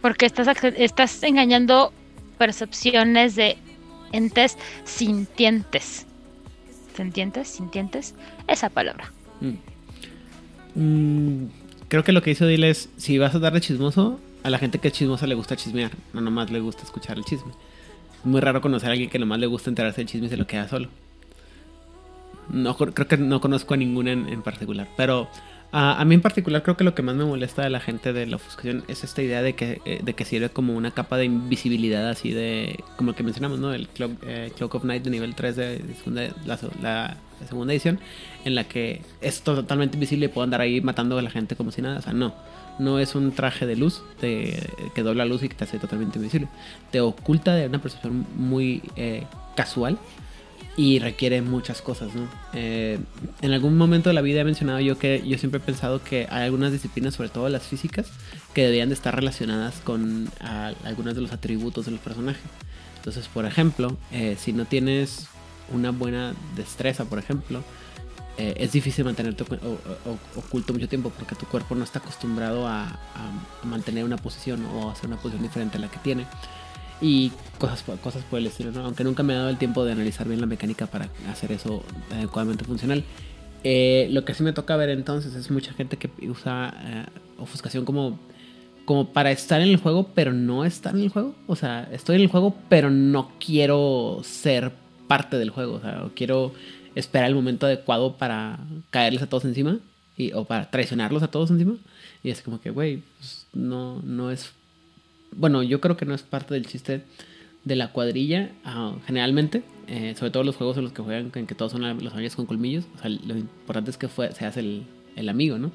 Porque 0.00 0.26
estás, 0.26 0.48
estás 0.76 1.22
engañando 1.22 1.92
percepciones 2.38 3.36
de 3.36 3.58
entes 4.12 4.56
sintientes. 4.84 6.06
¿Sintientes? 6.96 7.48
¿Sintientes? 7.48 8.14
Esa 8.48 8.70
palabra. 8.70 9.12
Mm. 9.40 9.54
Mm, 10.74 11.48
creo 11.88 12.04
que 12.04 12.12
lo 12.12 12.22
que 12.22 12.30
hizo 12.30 12.46
Dile 12.46 12.70
es, 12.70 12.88
si 12.96 13.18
vas 13.18 13.34
a 13.34 13.38
darle 13.38 13.60
chismoso, 13.60 14.20
a 14.42 14.50
la 14.50 14.58
gente 14.58 14.78
que 14.78 14.88
es 14.88 14.94
chismosa 14.94 15.26
le 15.26 15.34
gusta 15.34 15.56
chismear, 15.56 15.90
no 16.12 16.20
nomás 16.20 16.50
le 16.50 16.60
gusta 16.60 16.84
escuchar 16.84 17.18
el 17.18 17.24
chisme. 17.24 17.52
Es 18.20 18.24
muy 18.24 18.40
raro 18.40 18.60
conocer 18.60 18.88
a 18.88 18.92
alguien 18.92 19.10
que 19.10 19.18
nomás 19.18 19.40
le 19.40 19.46
gusta 19.46 19.70
enterarse 19.70 20.00
del 20.00 20.08
chisme 20.08 20.26
y 20.28 20.30
se 20.30 20.36
lo 20.36 20.46
queda 20.46 20.68
solo. 20.68 20.88
No, 22.48 22.76
creo 22.76 23.08
que 23.08 23.16
no 23.16 23.40
conozco 23.40 23.74
a 23.74 23.76
ninguna 23.76 24.12
en, 24.12 24.28
en 24.28 24.42
particular, 24.42 24.88
pero 24.96 25.28
a, 25.72 26.04
mí 26.04 26.14
en 26.14 26.22
particular 26.22 26.62
creo 26.62 26.76
que 26.76 26.84
lo 26.84 26.94
que 26.94 27.02
más 27.02 27.16
me 27.16 27.24
molesta 27.24 27.62
de 27.62 27.70
la 27.70 27.80
gente 27.80 28.12
de 28.12 28.26
la 28.26 28.36
ofuscación 28.36 28.84
es 28.88 29.04
esta 29.04 29.20
idea 29.20 29.42
de 29.42 29.54
que, 29.54 29.82
eh, 29.84 30.00
de 30.02 30.14
que 30.14 30.24
sirve 30.24 30.48
como 30.48 30.74
una 30.74 30.92
capa 30.92 31.16
de 31.16 31.24
invisibilidad 31.24 32.08
así 32.08 32.30
de, 32.30 32.82
como 32.96 33.10
el 33.10 33.16
que 33.16 33.22
mencionamos, 33.22 33.58
¿no? 33.58 33.74
El 33.74 33.88
Clock, 33.88 34.12
eh, 34.26 34.52
Clock 34.56 34.76
of 34.76 34.84
Night 34.84 35.02
de 35.02 35.10
nivel 35.10 35.34
3 35.34 35.56
de, 35.56 35.78
de 35.78 35.94
segunda, 35.94 36.28
la, 36.46 37.16
segunda 37.46 37.74
edición, 37.74 37.98
en 38.44 38.54
la 38.54 38.64
que 38.64 39.02
es 39.20 39.42
totalmente 39.42 39.96
invisible 39.96 40.26
y 40.26 40.28
puedo 40.28 40.44
andar 40.44 40.60
ahí 40.60 40.80
matando 40.80 41.18
a 41.18 41.22
la 41.22 41.30
gente 41.30 41.56
como 41.56 41.72
si 41.72 41.82
nada. 41.82 41.98
O 41.98 42.02
sea, 42.02 42.12
no. 42.12 42.34
No 42.78 42.98
es 42.98 43.14
un 43.14 43.32
traje 43.32 43.66
de 43.66 43.74
luz 43.74 44.02
de, 44.20 44.70
que 44.94 45.02
dobla 45.02 45.24
luz 45.24 45.42
y 45.42 45.48
que 45.48 45.56
te 45.56 45.64
hace 45.64 45.78
totalmente 45.78 46.18
invisible. 46.18 46.48
Te 46.90 47.00
oculta 47.00 47.54
de 47.54 47.66
una 47.66 47.80
percepción 47.80 48.26
muy 48.36 48.82
eh, 48.96 49.24
casual 49.56 49.98
y 50.76 50.98
requiere 50.98 51.40
muchas 51.40 51.80
cosas, 51.80 52.14
¿no? 52.14 52.28
Eh, 52.52 52.98
en 53.40 53.52
algún 53.52 53.78
momento 53.78 54.10
de 54.10 54.14
la 54.14 54.20
vida 54.20 54.42
he 54.42 54.44
mencionado 54.44 54.78
yo 54.80 54.98
que 54.98 55.26
yo 55.26 55.38
siempre 55.38 55.58
he 55.58 55.62
pensado 55.62 56.04
que 56.04 56.26
hay 56.30 56.44
algunas 56.44 56.70
disciplinas, 56.70 57.14
sobre 57.14 57.30
todo 57.30 57.48
las 57.48 57.62
físicas, 57.62 58.08
que 58.52 58.62
deberían 58.62 58.90
de 58.90 58.94
estar 58.94 59.14
relacionadas 59.14 59.76
con 59.82 60.30
a, 60.40 60.74
algunos 60.84 61.14
de 61.14 61.22
los 61.22 61.32
atributos 61.32 61.86
de 61.86 61.92
los 61.92 62.00
personajes. 62.00 62.42
Entonces, 62.96 63.26
por 63.28 63.46
ejemplo, 63.46 63.96
eh, 64.12 64.36
si 64.38 64.52
no 64.52 64.66
tienes 64.66 65.28
una 65.72 65.92
buena 65.92 66.34
destreza, 66.56 67.06
por 67.06 67.18
ejemplo, 67.18 67.62
eh, 68.36 68.54
es 68.58 68.72
difícil 68.72 69.06
mantenerte 69.06 69.44
oculto 70.36 70.74
mucho 70.74 70.88
tiempo 70.88 71.10
porque 71.10 71.34
tu 71.36 71.46
cuerpo 71.46 71.74
no 71.74 71.84
está 71.84 72.00
acostumbrado 72.00 72.66
a, 72.68 72.84
a, 72.84 73.64
mantener 73.64 74.04
una 74.04 74.18
posición 74.18 74.62
o 74.66 74.90
hacer 74.90 75.06
una 75.06 75.16
posición 75.16 75.42
diferente 75.42 75.78
a 75.78 75.80
la 75.80 75.88
que 75.88 75.98
tiene 76.00 76.26
y 77.00 77.30
cosas, 77.58 77.84
cosas 78.02 78.24
por 78.24 78.38
el 78.38 78.46
estilo, 78.46 78.72
¿no? 78.72 78.84
Aunque 78.84 79.04
nunca 79.04 79.22
me 79.22 79.34
ha 79.34 79.38
dado 79.38 79.48
el 79.50 79.58
tiempo 79.58 79.84
de 79.84 79.92
analizar 79.92 80.26
bien 80.28 80.40
la 80.40 80.46
mecánica 80.46 80.86
para 80.86 81.08
hacer 81.30 81.52
eso 81.52 81.82
adecuadamente 82.10 82.64
funcional. 82.64 83.04
Eh, 83.64 84.08
lo 84.12 84.24
que 84.24 84.34
sí 84.34 84.42
me 84.42 84.52
toca 84.52 84.76
ver 84.76 84.90
entonces 84.90 85.34
es 85.34 85.50
mucha 85.50 85.72
gente 85.72 85.96
que 85.96 86.10
usa 86.28 86.74
eh, 86.84 87.04
ofuscación 87.38 87.84
como, 87.84 88.18
como 88.84 89.12
para 89.12 89.30
estar 89.30 89.60
en 89.60 89.68
el 89.68 89.76
juego, 89.76 90.10
pero 90.14 90.32
no 90.32 90.64
estar 90.64 90.94
en 90.94 91.02
el 91.02 91.08
juego. 91.08 91.34
O 91.46 91.56
sea, 91.56 91.88
estoy 91.92 92.16
en 92.16 92.22
el 92.22 92.28
juego, 92.28 92.56
pero 92.68 92.90
no 92.90 93.32
quiero 93.44 94.20
ser 94.22 94.72
parte 95.06 95.38
del 95.38 95.50
juego. 95.50 95.74
O 95.74 95.80
sea, 95.80 96.08
quiero 96.14 96.52
esperar 96.94 97.28
el 97.28 97.34
momento 97.34 97.66
adecuado 97.66 98.16
para 98.16 98.58
caerles 98.90 99.22
a 99.22 99.28
todos 99.28 99.44
encima 99.44 99.78
y, 100.16 100.32
o 100.32 100.44
para 100.44 100.70
traicionarlos 100.70 101.22
a 101.22 101.28
todos 101.28 101.50
encima. 101.50 101.76
Y 102.22 102.30
es 102.30 102.42
como 102.42 102.60
que, 102.60 102.70
güey, 102.70 103.02
pues, 103.18 103.46
no, 103.52 104.00
no 104.02 104.30
es 104.30 104.52
bueno, 105.32 105.62
yo 105.62 105.80
creo 105.80 105.96
que 105.96 106.06
no 106.06 106.14
es 106.14 106.22
parte 106.22 106.54
del 106.54 106.66
chiste 106.66 107.02
de 107.64 107.76
la 107.76 107.92
cuadrilla, 107.92 108.52
uh, 108.64 108.98
generalmente, 109.06 109.62
eh, 109.88 110.14
sobre 110.16 110.30
todo 110.30 110.44
los 110.44 110.56
juegos 110.56 110.76
en 110.76 110.84
los 110.84 110.92
que 110.92 111.02
juegan, 111.02 111.32
en 111.34 111.46
que 111.46 111.54
todos 111.54 111.72
son 111.72 111.82
los 111.82 112.12
amigos 112.12 112.36
con 112.36 112.46
colmillos, 112.46 112.84
lo 113.02 113.36
importante 113.36 113.90
es 113.90 113.96
que 113.96 114.08
fue, 114.08 114.32
seas 114.32 114.56
el, 114.56 114.84
el 115.16 115.28
amigo, 115.28 115.58
¿no? 115.58 115.72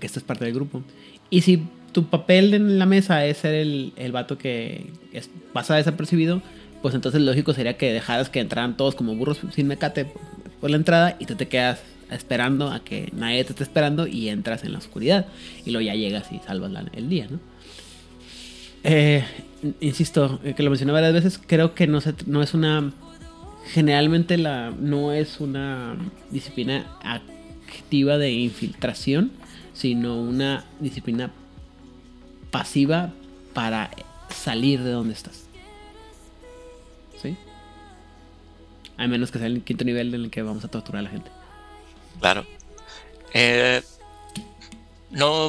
Que 0.00 0.06
esto 0.06 0.18
es 0.18 0.24
parte 0.24 0.44
del 0.44 0.54
grupo. 0.54 0.82
Y 1.30 1.42
si 1.42 1.62
tu 1.92 2.06
papel 2.06 2.54
en 2.54 2.78
la 2.78 2.86
mesa 2.86 3.24
es 3.24 3.38
ser 3.38 3.54
el, 3.54 3.92
el 3.96 4.12
vato 4.12 4.36
que 4.36 4.90
es, 5.12 5.30
pasa 5.52 5.76
desapercibido, 5.76 6.42
pues 6.82 6.94
entonces 6.94 7.22
lógico 7.22 7.54
sería 7.54 7.76
que 7.76 7.92
dejaras 7.92 8.28
que 8.28 8.40
entraran 8.40 8.76
todos 8.76 8.94
como 8.94 9.14
burros 9.14 9.40
sin 9.52 9.68
mecate 9.68 10.06
por 10.60 10.70
la 10.70 10.76
entrada 10.76 11.16
y 11.18 11.26
tú 11.26 11.34
te 11.34 11.48
quedas 11.48 11.82
esperando 12.10 12.70
a 12.70 12.82
que 12.82 13.10
nadie 13.14 13.44
te 13.44 13.52
esté 13.52 13.62
esperando 13.62 14.06
y 14.06 14.28
entras 14.28 14.64
en 14.64 14.72
la 14.72 14.78
oscuridad 14.78 15.26
y 15.64 15.70
luego 15.70 15.86
ya 15.86 15.94
llegas 15.94 16.30
y 16.32 16.40
salvas 16.40 16.72
el 16.92 17.08
día, 17.08 17.26
¿no? 17.30 17.38
Eh, 18.84 19.24
insisto, 19.80 20.38
eh, 20.44 20.54
que 20.54 20.62
lo 20.62 20.70
mencioné 20.70 20.92
varias 20.92 21.14
veces, 21.14 21.40
creo 21.44 21.74
que 21.74 21.86
no, 21.86 22.00
se, 22.00 22.14
no 22.26 22.42
es 22.42 22.54
una... 22.54 22.92
Generalmente 23.66 24.36
la, 24.36 24.70
no 24.78 25.12
es 25.12 25.40
una 25.40 25.96
disciplina 26.30 26.98
activa 27.02 28.18
de 28.18 28.30
infiltración, 28.30 29.32
sino 29.72 30.20
una 30.20 30.66
disciplina 30.80 31.30
pasiva 32.50 33.10
para 33.54 33.90
salir 34.28 34.82
de 34.82 34.90
donde 34.90 35.14
estás. 35.14 35.46
¿Sí? 37.22 37.38
A 38.98 39.06
menos 39.06 39.30
que 39.30 39.38
sea 39.38 39.46
el 39.46 39.62
quinto 39.62 39.84
nivel 39.84 40.14
en 40.14 40.24
el 40.24 40.30
que 40.30 40.42
vamos 40.42 40.62
a 40.66 40.68
torturar 40.68 41.00
a 41.00 41.02
la 41.04 41.10
gente. 41.10 41.30
Claro. 42.20 42.44
Eh, 43.32 43.82
no 45.10 45.48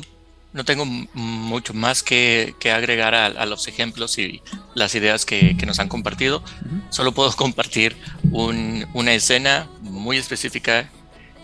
no 0.56 0.64
tengo 0.64 0.86
mucho 0.86 1.74
más 1.74 2.02
que, 2.02 2.56
que 2.60 2.72
agregar 2.72 3.14
a, 3.14 3.26
a, 3.26 3.46
los 3.46 3.68
ejemplos 3.68 4.18
y 4.18 4.42
las 4.74 4.96
ideas 4.96 5.26
que, 5.26 5.58
que 5.58 5.66
nos 5.66 5.80
han 5.80 5.90
compartido. 5.90 6.38
Uh 6.38 6.42
-huh. 6.42 6.82
Solo 6.92 7.12
puedo 7.12 7.30
compartir 7.36 7.98
un, 8.32 8.88
una 8.94 9.14
escena 9.14 9.68
muy 9.82 10.18
específica 10.18 10.90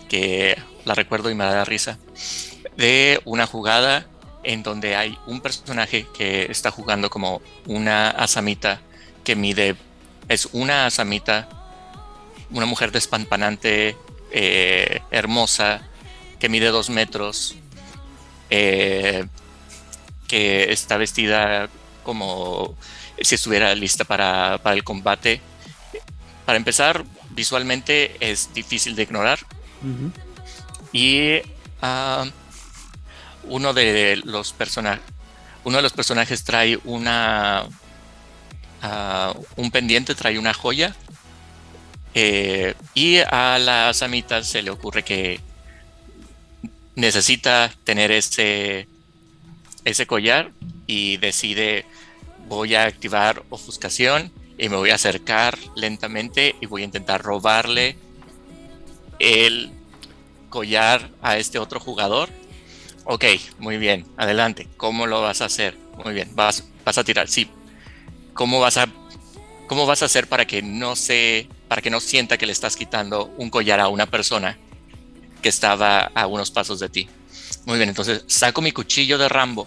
que 0.08 0.56
la 0.86 0.94
recuerdo 0.94 1.30
y 1.30 1.34
me 1.34 1.44
da 1.44 1.64
risa, 1.66 1.98
de 2.78 3.20
una 3.26 3.46
jugada 3.46 4.06
en 4.44 4.62
donde 4.62 4.96
hay 4.96 5.18
un 5.26 5.42
personaje 5.42 6.06
que 6.16 6.50
está 6.50 6.70
jugando 6.70 7.10
como 7.10 7.42
una 7.66 8.08
asamita 8.08 8.80
que 9.24 9.36
mide, 9.36 9.76
es 10.28 10.48
una 10.52 10.86
asamita, 10.86 11.48
una 12.50 12.64
mujer 12.64 12.92
despampanante, 12.92 13.94
eh, 14.32 15.00
hermosa, 15.10 15.82
que 16.40 16.48
mide 16.48 16.68
dos 16.68 16.88
metros, 16.88 17.56
eh, 18.54 19.24
que 20.28 20.70
está 20.72 20.98
vestida 20.98 21.70
como 22.02 22.76
si 23.18 23.36
estuviera 23.36 23.74
lista 23.74 24.04
para, 24.04 24.58
para, 24.62 24.76
el 24.76 24.84
combate. 24.84 25.40
Para 26.44 26.58
empezar, 26.58 27.02
visualmente 27.30 28.14
es 28.20 28.52
difícil 28.52 28.94
de 28.94 29.04
ignorar. 29.04 29.38
Uh 29.82 29.86
-huh. 29.86 30.12
Y 30.92 31.38
uh, 31.82 32.30
uno 33.44 33.72
de 33.72 34.20
los 34.22 34.52
personajes 34.52 35.02
uno 35.64 35.76
de 35.76 35.82
los 35.82 35.92
personajes 35.92 36.44
trae 36.44 36.78
una 36.84 37.64
ah, 38.82 39.32
un 39.56 39.70
pendiente, 39.70 40.14
trae 40.14 40.38
una 40.38 40.52
joya. 40.52 40.94
eh, 42.14 42.74
y 42.94 43.18
a 43.18 43.58
la 43.58 43.94
samita 43.94 44.42
se 44.42 44.60
le 44.62 44.70
ocurre 44.70 45.02
que 45.04 45.40
necesita 46.94 47.72
tener 47.84 48.10
ese, 48.10 48.88
ese 49.84 50.06
collar 50.06 50.52
y 50.86 51.16
decide 51.18 51.84
voy 52.48 52.74
a 52.74 52.84
activar 52.84 53.42
ofuscación 53.50 54.32
y 54.58 54.68
me 54.68 54.76
voy 54.76 54.90
a 54.90 54.96
acercar 54.96 55.58
lentamente 55.74 56.54
y 56.60 56.66
voy 56.66 56.82
a 56.82 56.84
intentar 56.84 57.22
robarle 57.22 57.96
el 59.18 59.70
collar 60.50 61.10
a 61.22 61.38
este 61.38 61.58
otro 61.58 61.80
jugador. 61.80 62.28
Ok, 63.04 63.24
muy 63.58 63.78
bien, 63.78 64.06
adelante. 64.16 64.68
¿Cómo 64.76 65.06
lo 65.06 65.22
vas 65.22 65.40
a 65.40 65.46
hacer? 65.46 65.76
Muy 66.04 66.12
bien, 66.12 66.34
vas, 66.34 66.64
vas 66.84 66.98
a 66.98 67.04
tirar, 67.04 67.28
sí. 67.28 67.48
¿Cómo 68.34 68.60
vas 68.60 68.76
a 68.76 68.86
cómo 69.66 69.86
vas 69.86 70.02
a 70.02 70.06
hacer 70.06 70.28
para 70.28 70.46
que 70.46 70.60
no 70.60 70.96
se 70.96 71.48
para 71.68 71.80
que 71.80 71.90
no 71.90 72.00
sienta 72.00 72.36
que 72.36 72.46
le 72.46 72.52
estás 72.52 72.76
quitando 72.76 73.32
un 73.38 73.48
collar 73.48 73.80
a 73.80 73.88
una 73.88 74.06
persona 74.06 74.58
que 75.42 75.48
estaba 75.48 76.10
a 76.14 76.26
unos 76.26 76.50
pasos 76.50 76.80
de 76.80 76.88
ti? 76.88 77.08
Muy 77.66 77.76
bien, 77.76 77.88
entonces 77.88 78.24
saco 78.26 78.62
mi 78.62 78.72
cuchillo 78.72 79.18
de 79.18 79.28
Rambo 79.28 79.66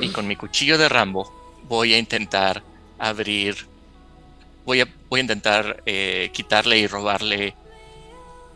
y 0.00 0.08
con 0.08 0.26
mi 0.26 0.36
cuchillo 0.36 0.78
de 0.78 0.88
Rambo 0.88 1.60
voy 1.68 1.94
a 1.94 1.98
intentar 1.98 2.62
abrir, 2.98 3.66
voy 4.64 4.80
a, 4.80 4.88
voy 5.08 5.20
a 5.20 5.22
intentar 5.22 5.82
eh, 5.86 6.30
quitarle 6.32 6.78
y 6.78 6.86
robarle 6.86 7.54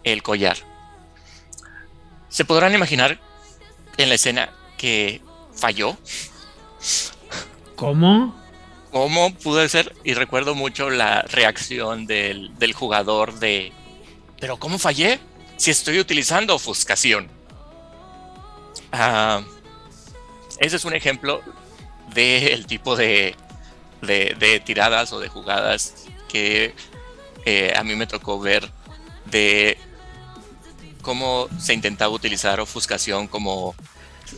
el 0.02 0.23
collar. 0.23 0.56
Se 2.28 2.44
podrán 2.44 2.74
imaginar 2.74 3.20
en 3.97 4.09
la 4.09 4.16
escena 4.16 4.51
que 4.77 5.20
falló. 5.55 5.97
¿Cómo? 7.77 8.35
¿Cómo 8.90 9.35
pudo 9.35 9.66
ser? 9.69 9.94
Y 10.05 10.15
recuerdo 10.15 10.55
mucho 10.55 10.90
la 10.90 11.23
reacción 11.23 12.06
del, 12.06 12.56
del 12.59 12.73
jugador 12.73 13.39
de, 13.39 13.73
pero 14.40 14.56
¿cómo 14.59 14.78
fallé? 14.78 15.20
Si 15.56 15.70
estoy 15.70 15.98
utilizando 15.98 16.55
ofuscación. 16.55 17.28
Ah, 18.93 19.43
ese 20.59 20.76
es 20.76 20.85
un 20.85 20.94
ejemplo 20.94 21.43
del 22.14 22.66
tipo 22.66 22.97
de, 22.97 23.35
de, 24.02 24.36
de 24.39 24.60
tiradas 24.60 25.12
o 25.12 25.20
de 25.20 25.28
jugadas 25.28 25.94
que 26.28 26.74
eh, 27.44 27.72
a 27.76 27.82
mí 27.82 27.94
me 27.97 28.06
tocó 28.06 28.39
ver 28.40 28.70
de 29.26 29.78
cómo 31.02 31.48
se 31.59 31.74
intentaba 31.74 32.12
utilizar 32.12 32.60
ofuscación 32.60 33.26
como 33.26 33.74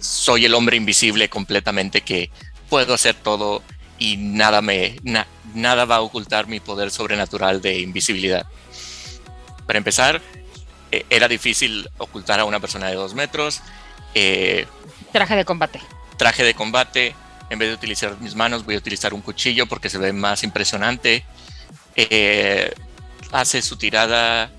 soy 0.01 0.45
el 0.47 0.55
hombre 0.55 0.77
invisible 0.77 1.29
completamente 1.29 2.01
que 2.01 2.31
puedo 2.69 2.95
hacer 2.95 3.15
todo 3.15 3.63
y 3.99 4.17
nada 4.17 4.63
me 4.63 4.97
na- 5.03 5.27
nada 5.55 5.85
va 5.85 5.97
a 5.97 6.01
ocultar 6.01 6.47
mi 6.49 6.61
poder 6.61 6.91
sobrenatural 6.91 7.61
de 7.61 7.79
invisibilidad. 7.81 8.47
Para 9.67 9.79
empezar, 9.79 10.21
eh, 10.93 11.05
era 11.11 11.29
difícil 11.29 11.89
ocultar 11.99 12.41
a 12.41 12.45
una 12.45 12.61
persona 12.61 12.89
de 12.89 12.95
dos 12.95 13.15
metros. 13.15 13.61
eh, 14.15 14.67
Traje 15.13 15.37
de 15.37 15.45
combate. 15.45 15.81
traje 16.19 16.43
de 16.45 16.55
combate, 16.55 17.15
en 17.51 17.59
vez 17.59 17.69
de 17.69 17.75
utilizar 17.75 18.19
mis 18.21 18.35
manos, 18.35 18.65
voy 18.65 18.75
a 18.75 18.79
utilizar 18.79 19.15
un 19.15 19.21
cuchillo 19.23 19.67
porque 19.67 19.89
se 19.89 19.99
ve 19.99 20.13
más 20.13 20.43
impresionante. 20.45 21.25
Eh, 21.97 22.73
hace 23.33 23.63
su 23.63 23.77
tirada 23.77 24.51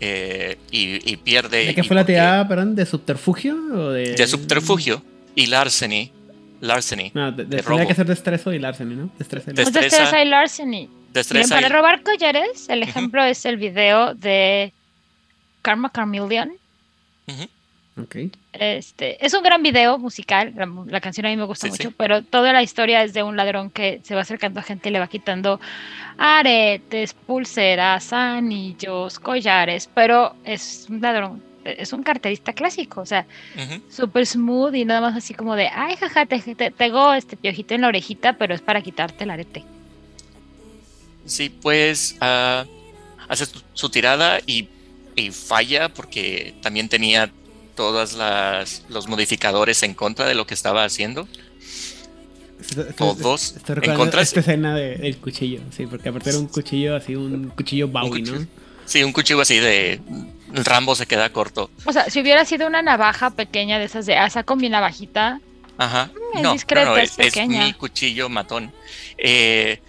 eh, 0.00 0.58
y, 0.70 1.10
y 1.12 1.16
pierde. 1.16 1.66
¿De 1.66 1.74
qué 1.74 1.84
fue 1.84 1.96
la 1.96 2.04
tirada, 2.04 2.46
perdón? 2.48 2.74
¿De 2.74 2.84
subterfugio? 2.86 3.54
O 3.74 3.90
de... 3.90 4.14
De 4.14 4.26
subterfugio 4.26 5.02
y 5.34 5.46
larceny. 5.46 6.12
Larceny. 6.60 7.10
No, 7.14 7.30
de, 7.30 7.44
de- 7.44 7.44
de 7.44 7.56
tendría 7.62 7.78
robo. 7.78 7.88
que 7.88 7.94
ser 7.94 8.06
destreza 8.06 8.54
y 8.54 8.58
Larceny, 8.58 8.94
¿no? 8.94 9.10
Destreza 9.18 9.50
y 9.50 9.54
Des- 9.54 9.66
Destreza. 9.66 9.96
destreza 9.98 10.22
y 10.24 10.28
larceny. 10.28 10.70
Bien, 10.86 10.90
Destreza 11.12 11.54
para 11.56 11.66
y- 11.66 11.70
robar 11.70 12.02
collares, 12.02 12.68
el 12.68 12.82
ejemplo 12.82 13.22
es 13.22 13.44
el 13.44 13.56
video 13.58 14.14
de 14.14 14.72
Karma 15.64 15.88
Carmillion. 15.90 16.52
Ujú. 17.26 17.48
Ok. 18.02 18.16
Este, 18.52 19.24
es 19.24 19.32
un 19.34 19.42
gran 19.42 19.62
video 19.62 19.98
musical, 19.98 20.52
la, 20.88 21.00
canción 21.00 21.26
a 21.26 21.30
mí 21.30 21.36
me 21.36 21.44
gusta 21.44 21.68
Sí, 21.68 21.70
mucho, 21.70 21.88
sí. 21.90 21.94
pero 21.96 22.22
toda 22.22 22.52
la 22.52 22.62
historia 22.62 23.02
es 23.02 23.14
de 23.14 23.22
un 23.22 23.36
ladrón 23.36 23.70
que 23.70 24.00
se 24.02 24.14
va 24.14 24.20
acercando 24.22 24.60
a 24.60 24.62
gente 24.64 24.88
y 24.88 24.92
le 24.92 24.98
va 24.98 25.06
quitando 25.06 25.60
aretes, 26.18 27.14
pulseras, 27.14 28.12
anillos, 28.12 29.18
collares, 29.20 29.88
pero 29.94 30.34
es 30.44 30.86
un 30.90 31.00
ladrón, 31.00 31.42
es 31.64 31.92
un 31.92 32.02
carterista 32.02 32.52
clásico, 32.52 33.00
o 33.00 33.06
sea, 33.06 33.26
Ujú. 33.56 33.80
súper 33.88 34.26
smooth 34.26 34.74
y 34.74 34.84
nada 34.84 35.00
más 35.00 35.16
así 35.16 35.32
como 35.32 35.54
de, 35.54 35.68
ay, 35.68 35.96
jaja, 35.96 36.26
te, 36.26 36.40
te 36.40 36.72
tengo 36.72 37.14
este 37.14 37.36
piojito 37.36 37.74
en 37.74 37.82
la 37.82 37.88
orejita, 37.88 38.32
pero 38.34 38.54
es 38.54 38.60
para 38.60 38.82
quitarte 38.82 39.22
el 39.24 39.30
arete. 39.30 39.64
Sí, 41.26 41.48
pues 41.48 42.16
hace 42.20 43.46
su, 43.46 43.62
su 43.72 43.88
tirada 43.88 44.40
y, 44.46 44.68
y 45.16 45.30
falla 45.30 45.88
porque 45.88 46.54
también 46.62 46.88
tenía 46.88 47.30
todas 47.76 48.14
las 48.14 48.84
los 48.88 49.08
modificadores 49.08 49.82
en 49.82 49.94
contra 49.94 50.26
de 50.26 50.34
lo 50.34 50.46
que 50.46 50.54
estaba 50.54 50.84
haciendo. 50.84 51.28
Todos 52.96 53.54
Estoy 53.56 53.76
en 53.82 53.94
contra. 53.94 54.22
esta 54.22 54.40
escena 54.40 54.74
de- 54.74 54.96
del 54.96 55.18
cuchillo, 55.18 55.60
sí, 55.76 55.86
porque 55.86 56.08
aparte 56.08 56.30
era 56.30 56.38
un 56.38 56.46
cuchillo 56.46 56.96
así, 56.96 57.14
un 57.14 57.50
cuchillo 57.50 57.88
Bowie, 57.88 58.22
¿no? 58.22 58.32
cuchillo. 58.32 58.46
Sí, 58.86 59.02
un 59.02 59.12
cuchillo 59.12 59.40
así 59.40 59.58
de 59.58 60.00
Rambo 60.52 60.94
se 60.94 61.06
queda 61.06 61.30
corto. 61.30 61.70
O 61.84 61.92
sea, 61.92 62.08
si 62.08 62.20
hubiera 62.20 62.44
sido 62.44 62.66
una 62.66 62.80
navaja 62.80 63.30
pequeña 63.30 63.78
de 63.78 63.84
esas 63.86 64.06
de, 64.06 64.16
ah, 64.16 64.30
saco 64.30 64.56
mi 64.56 64.68
navajita, 64.68 65.40
Ajá. 65.78 66.10
es 66.34 66.42
no, 66.42 66.52
discreta, 66.52 66.86
no, 66.86 66.96
no, 66.96 67.02
es 67.02 67.18
es, 67.18 67.48
mi 67.48 67.72
cuchillo 67.74 68.28
matón. 68.28 68.72
Eh, 69.18 69.80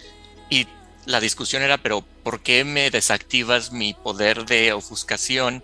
y 0.50 0.66
la 1.06 1.20
discusión 1.20 1.62
era, 1.62 1.78
pero 1.78 2.04
¿por 2.26 2.40
qué 2.40 2.64
me 2.64 2.90
desactivas 2.90 3.70
mi 3.70 3.94
poder 3.94 4.46
de 4.46 4.72
ofuscación? 4.72 5.62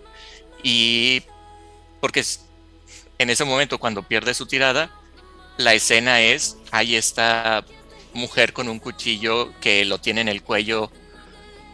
Y 0.63 1.21
porque 1.99 2.23
en 3.17 3.29
ese 3.29 3.43
momento, 3.43 3.79
cuando 3.79 4.03
pierde 4.03 4.33
su 4.33 4.45
tirada, 4.45 4.89
la 5.57 5.73
escena 5.73 6.21
es, 6.21 6.55
hay 6.71 6.95
esta 6.95 7.65
mujer 8.13 8.53
con 8.53 8.69
un 8.69 8.79
cuchillo 8.79 9.51
que 9.59 9.83
lo 9.83 9.97
tiene 9.97 10.21
en 10.21 10.29
el 10.29 10.41
cuello 10.41 10.89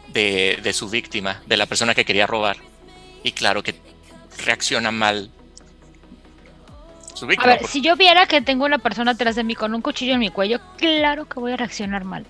de, 0.07 0.57
de 0.63 0.73
su 0.73 0.89
víctima, 0.89 1.43
de 1.45 1.57
la 1.57 1.67
persona 1.67 1.93
que 1.93 2.03
quería 2.03 2.25
robar. 2.25 2.57
Y 3.21 3.33
claro 3.33 3.61
que 3.61 3.75
reacciona 4.43 4.89
mal 4.89 5.29
su 7.13 7.25
A 7.25 7.27
víctima. 7.27 7.45
ver, 7.45 7.67
si 7.67 7.81
yo 7.81 7.95
viera 7.95 8.25
que 8.25 8.41
tengo 8.41 8.65
una 8.65 8.79
persona 8.79 9.11
atrás 9.11 9.35
de 9.35 9.43
mí 9.43 9.53
con 9.53 9.75
un 9.75 9.83
cuchillo 9.83 10.13
en 10.13 10.19
mi 10.19 10.31
cuello, 10.31 10.59
claro 10.77 11.27
que 11.29 11.39
voy 11.39 11.51
a 11.51 11.57
reaccionar 11.57 12.05
mal. 12.05 12.25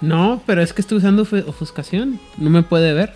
No, 0.00 0.42
pero 0.46 0.62
es 0.62 0.72
que 0.72 0.80
estoy 0.82 0.98
usando 0.98 1.24
ofu- 1.24 1.44
ofuscación. 1.48 2.20
No 2.36 2.50
me 2.50 2.62
puede 2.62 2.92
ver. 2.94 3.14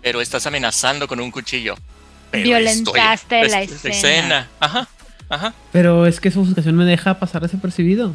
pero 0.00 0.20
estás 0.22 0.46
amenazando 0.46 1.06
con 1.08 1.20
un 1.20 1.30
cuchillo. 1.30 1.74
Pero 2.30 2.44
Violentaste 2.44 3.40
estoy- 3.42 3.50
la 3.50 3.62
es- 3.62 3.84
escena. 3.84 4.48
Ajá, 4.60 4.88
ajá. 5.28 5.52
Pero 5.72 6.06
es 6.06 6.20
que 6.20 6.28
esa 6.28 6.40
ofuscación 6.40 6.76
me 6.76 6.84
deja 6.86 7.18
pasar 7.18 7.42
desapercibido. 7.42 8.14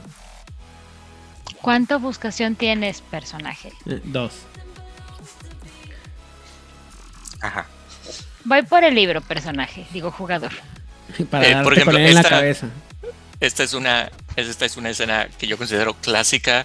¿Cuánta 1.62 1.98
buscación 1.98 2.56
tienes, 2.56 3.02
personaje? 3.02 3.72
Eh, 3.86 4.00
dos. 4.06 4.32
Ajá. 7.42 7.66
Voy 8.46 8.62
por 8.64 8.84
el 8.84 8.96
libro, 8.96 9.22
personaje, 9.22 9.86
digo 9.94 10.10
jugador. 10.12 10.52
Para 11.30 11.48
Eh, 11.48 11.52
darte 11.52 11.64
por 11.64 11.74
ejemplo, 11.74 11.98
en 12.00 12.14
la 12.16 12.24
cabeza. 12.24 12.68
Esta 13.40 13.64
es 13.64 13.74
una, 13.74 14.12
esta 14.36 14.66
es 14.66 14.78
una 14.78 14.90
escena 14.90 15.28
que 15.38 15.48
yo 15.48 15.58
considero 15.58 15.94
clásica 15.96 16.64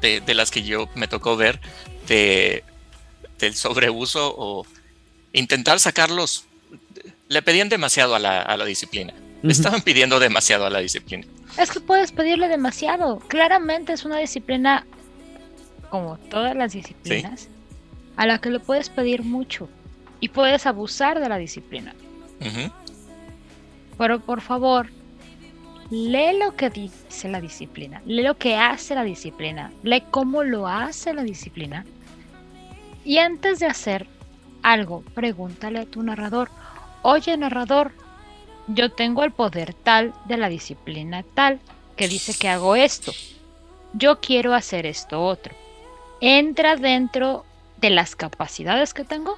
de, 0.00 0.20
de 0.20 0.34
las 0.34 0.50
que 0.50 0.62
yo 0.62 0.88
me 0.94 1.08
tocó 1.08 1.36
ver 1.36 1.60
de, 2.06 2.64
del 3.38 3.54
sobreuso 3.54 4.34
o 4.36 4.66
intentar 5.32 5.80
sacarlos. 5.80 6.44
Le 7.28 7.42
pedían 7.42 7.68
demasiado 7.68 8.14
a 8.14 8.18
la, 8.18 8.40
a 8.42 8.56
la 8.56 8.64
disciplina. 8.64 9.14
Le 9.42 9.52
estaban 9.52 9.82
pidiendo 9.82 10.20
demasiado 10.20 10.66
a 10.66 10.70
la 10.70 10.78
disciplina. 10.78 11.26
Es 11.58 11.70
que 11.70 11.80
puedes 11.80 12.12
pedirle 12.12 12.48
demasiado. 12.48 13.18
Claramente 13.18 13.92
es 13.92 14.04
una 14.04 14.18
disciplina, 14.18 14.86
como 15.90 16.16
todas 16.16 16.56
las 16.56 16.72
disciplinas, 16.72 17.48
a 18.16 18.26
la 18.26 18.40
que 18.40 18.50
le 18.50 18.60
puedes 18.60 18.88
pedir 18.88 19.22
mucho. 19.22 19.68
Y 20.20 20.30
puedes 20.30 20.64
abusar 20.66 21.20
de 21.20 21.28
la 21.28 21.36
disciplina. 21.36 21.94
Pero 23.98 24.20
por 24.20 24.40
favor, 24.40 24.88
lee 25.94 26.36
lo 26.38 26.56
que 26.56 26.70
dice 26.70 27.28
la 27.28 27.40
disciplina, 27.40 28.02
lee 28.04 28.22
lo 28.22 28.36
que 28.36 28.56
hace 28.56 28.96
la 28.96 29.04
disciplina, 29.04 29.72
lee 29.84 30.02
cómo 30.10 30.42
lo 30.42 30.66
hace 30.66 31.14
la 31.14 31.22
disciplina. 31.22 31.86
Y 33.04 33.18
antes 33.18 33.60
de 33.60 33.66
hacer 33.66 34.08
algo, 34.62 35.04
pregúntale 35.14 35.78
a 35.78 35.86
tu 35.86 36.02
narrador, 36.02 36.50
oye 37.02 37.36
narrador, 37.36 37.92
yo 38.66 38.90
tengo 38.90 39.22
el 39.22 39.30
poder 39.30 39.72
tal 39.72 40.12
de 40.24 40.36
la 40.36 40.48
disciplina 40.48 41.22
tal 41.34 41.60
que 41.96 42.08
dice 42.08 42.34
que 42.34 42.48
hago 42.48 42.74
esto. 42.74 43.12
Yo 43.92 44.20
quiero 44.20 44.54
hacer 44.54 44.86
esto 44.86 45.22
otro. 45.24 45.54
¿Entra 46.20 46.74
dentro 46.74 47.44
de 47.76 47.90
las 47.90 48.16
capacidades 48.16 48.94
que 48.94 49.04
tengo? 49.04 49.36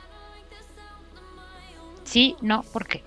Sí, 2.04 2.36
no, 2.40 2.62
¿por 2.62 2.86
qué? 2.86 3.02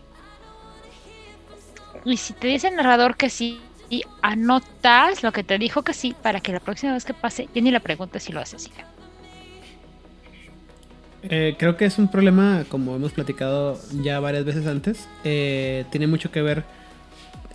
Y 2.05 2.17
si 2.17 2.33
te 2.33 2.47
dice 2.47 2.69
el 2.69 2.75
narrador 2.75 3.17
que 3.17 3.29
sí, 3.29 3.59
y 3.89 4.03
anotas 4.21 5.23
lo 5.23 5.31
que 5.31 5.43
te 5.43 5.57
dijo 5.57 5.81
que 5.81 5.93
sí 5.93 6.15
para 6.21 6.39
que 6.39 6.51
la 6.51 6.59
próxima 6.59 6.93
vez 6.93 7.05
que 7.05 7.13
pase 7.13 7.49
ya 7.53 7.61
ni 7.61 7.71
le 7.71 7.79
preguntes 7.79 8.23
si 8.23 8.31
lo 8.31 8.39
haces 8.39 8.65
así. 8.65 8.71
Eh, 11.23 11.55
creo 11.57 11.75
que 11.75 11.85
es 11.85 11.97
un 11.97 12.09
problema, 12.09 12.63
como 12.69 12.95
hemos 12.95 13.11
platicado 13.11 13.77
ya 14.01 14.19
varias 14.19 14.45
veces 14.45 14.67
antes, 14.67 15.07
eh, 15.25 15.85
tiene 15.91 16.07
mucho 16.07 16.31
que 16.31 16.41
ver 16.41 16.63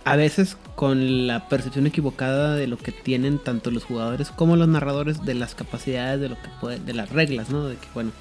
a 0.03 0.15
veces 0.15 0.55
con 0.75 1.25
la 1.25 1.49
percepción 1.49 1.87
equivocada 1.87 2.55
de 2.55 2.67
lo 2.67 2.77
que 2.77 2.91
tienen 2.91 3.39
tanto 3.39 3.71
los 3.71 3.83
jugadores 3.83 4.29
como 4.29 4.55
los 4.55 4.67
narradores 4.67 5.25
de 5.25 5.33
las 5.33 5.55
capacidades 5.55 6.21
de 6.21 6.29
lo 6.29 6.35
que 6.35 6.49
puede, 6.61 6.79
de 6.79 6.93
las 6.93 7.09
reglas, 7.09 7.49
¿no? 7.49 7.67
De 7.67 7.75
que 7.75 7.87
bueno, 7.95 8.11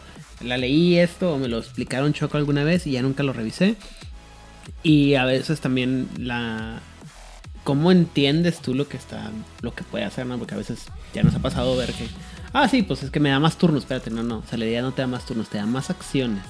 la 0.40 0.56
leí 0.56 0.96
esto 0.98 1.34
o 1.34 1.38
me 1.38 1.48
lo 1.48 1.58
explicaron 1.58 2.14
choco 2.14 2.38
alguna 2.38 2.64
vez 2.64 2.86
y 2.86 2.92
ya 2.92 3.02
nunca 3.02 3.22
lo 3.22 3.34
revisé. 3.34 3.76
Y 4.82 5.14
a 5.14 5.24
veces 5.24 5.60
también 5.60 6.08
la 6.18 6.80
cómo 7.64 7.90
entiendes 7.90 8.60
tú 8.60 8.74
lo 8.74 8.86
que 8.88 8.98
está 8.98 9.30
lo 9.62 9.74
que 9.74 9.84
puede 9.84 10.04
hacer, 10.04 10.26
¿no? 10.26 10.38
Porque 10.38 10.54
a 10.54 10.58
veces 10.58 10.86
ya 11.14 11.22
nos 11.22 11.34
ha 11.34 11.38
pasado 11.38 11.74
ver 11.76 11.92
que 11.92 12.06
ah, 12.54 12.68
sí, 12.68 12.82
pues 12.82 13.02
es 13.02 13.10
que 13.10 13.20
me 13.20 13.28
da 13.28 13.38
más 13.38 13.58
turnos, 13.58 13.82
espérate, 13.82 14.10
no, 14.10 14.22
no, 14.22 14.38
o 14.38 14.46
sea, 14.48 14.56
la 14.58 14.64
idea 14.64 14.80
no 14.80 14.92
te 14.92 15.02
da 15.02 15.08
más 15.08 15.26
turnos, 15.26 15.50
te 15.50 15.58
da 15.58 15.66
más 15.66 15.90
acciones. 15.90 16.44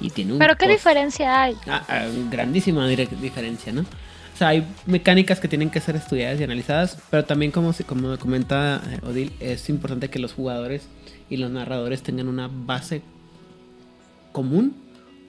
Y 0.00 0.10
tiene 0.10 0.32
un 0.32 0.38
Pero 0.38 0.56
qué 0.56 0.66
diferencia 0.66 1.42
hay. 1.42 1.56
Ah, 1.66 1.84
ah, 1.88 2.06
grandísima 2.30 2.86
diferencia, 2.88 3.72
¿no? 3.72 3.82
O 3.82 4.36
sea, 4.36 4.48
hay 4.48 4.66
mecánicas 4.86 5.40
que 5.40 5.48
tienen 5.48 5.70
que 5.70 5.80
ser 5.80 5.96
estudiadas 5.96 6.40
y 6.40 6.44
analizadas, 6.44 6.98
pero 7.10 7.24
también 7.24 7.52
como, 7.52 7.72
como 7.86 8.18
comenta 8.18 8.82
eh, 8.88 9.06
Odil, 9.06 9.32
es 9.40 9.68
importante 9.68 10.08
que 10.08 10.18
los 10.18 10.32
jugadores 10.32 10.88
y 11.28 11.36
los 11.36 11.50
narradores 11.50 12.02
tengan 12.02 12.28
una 12.28 12.48
base 12.50 13.02
común 14.32 14.74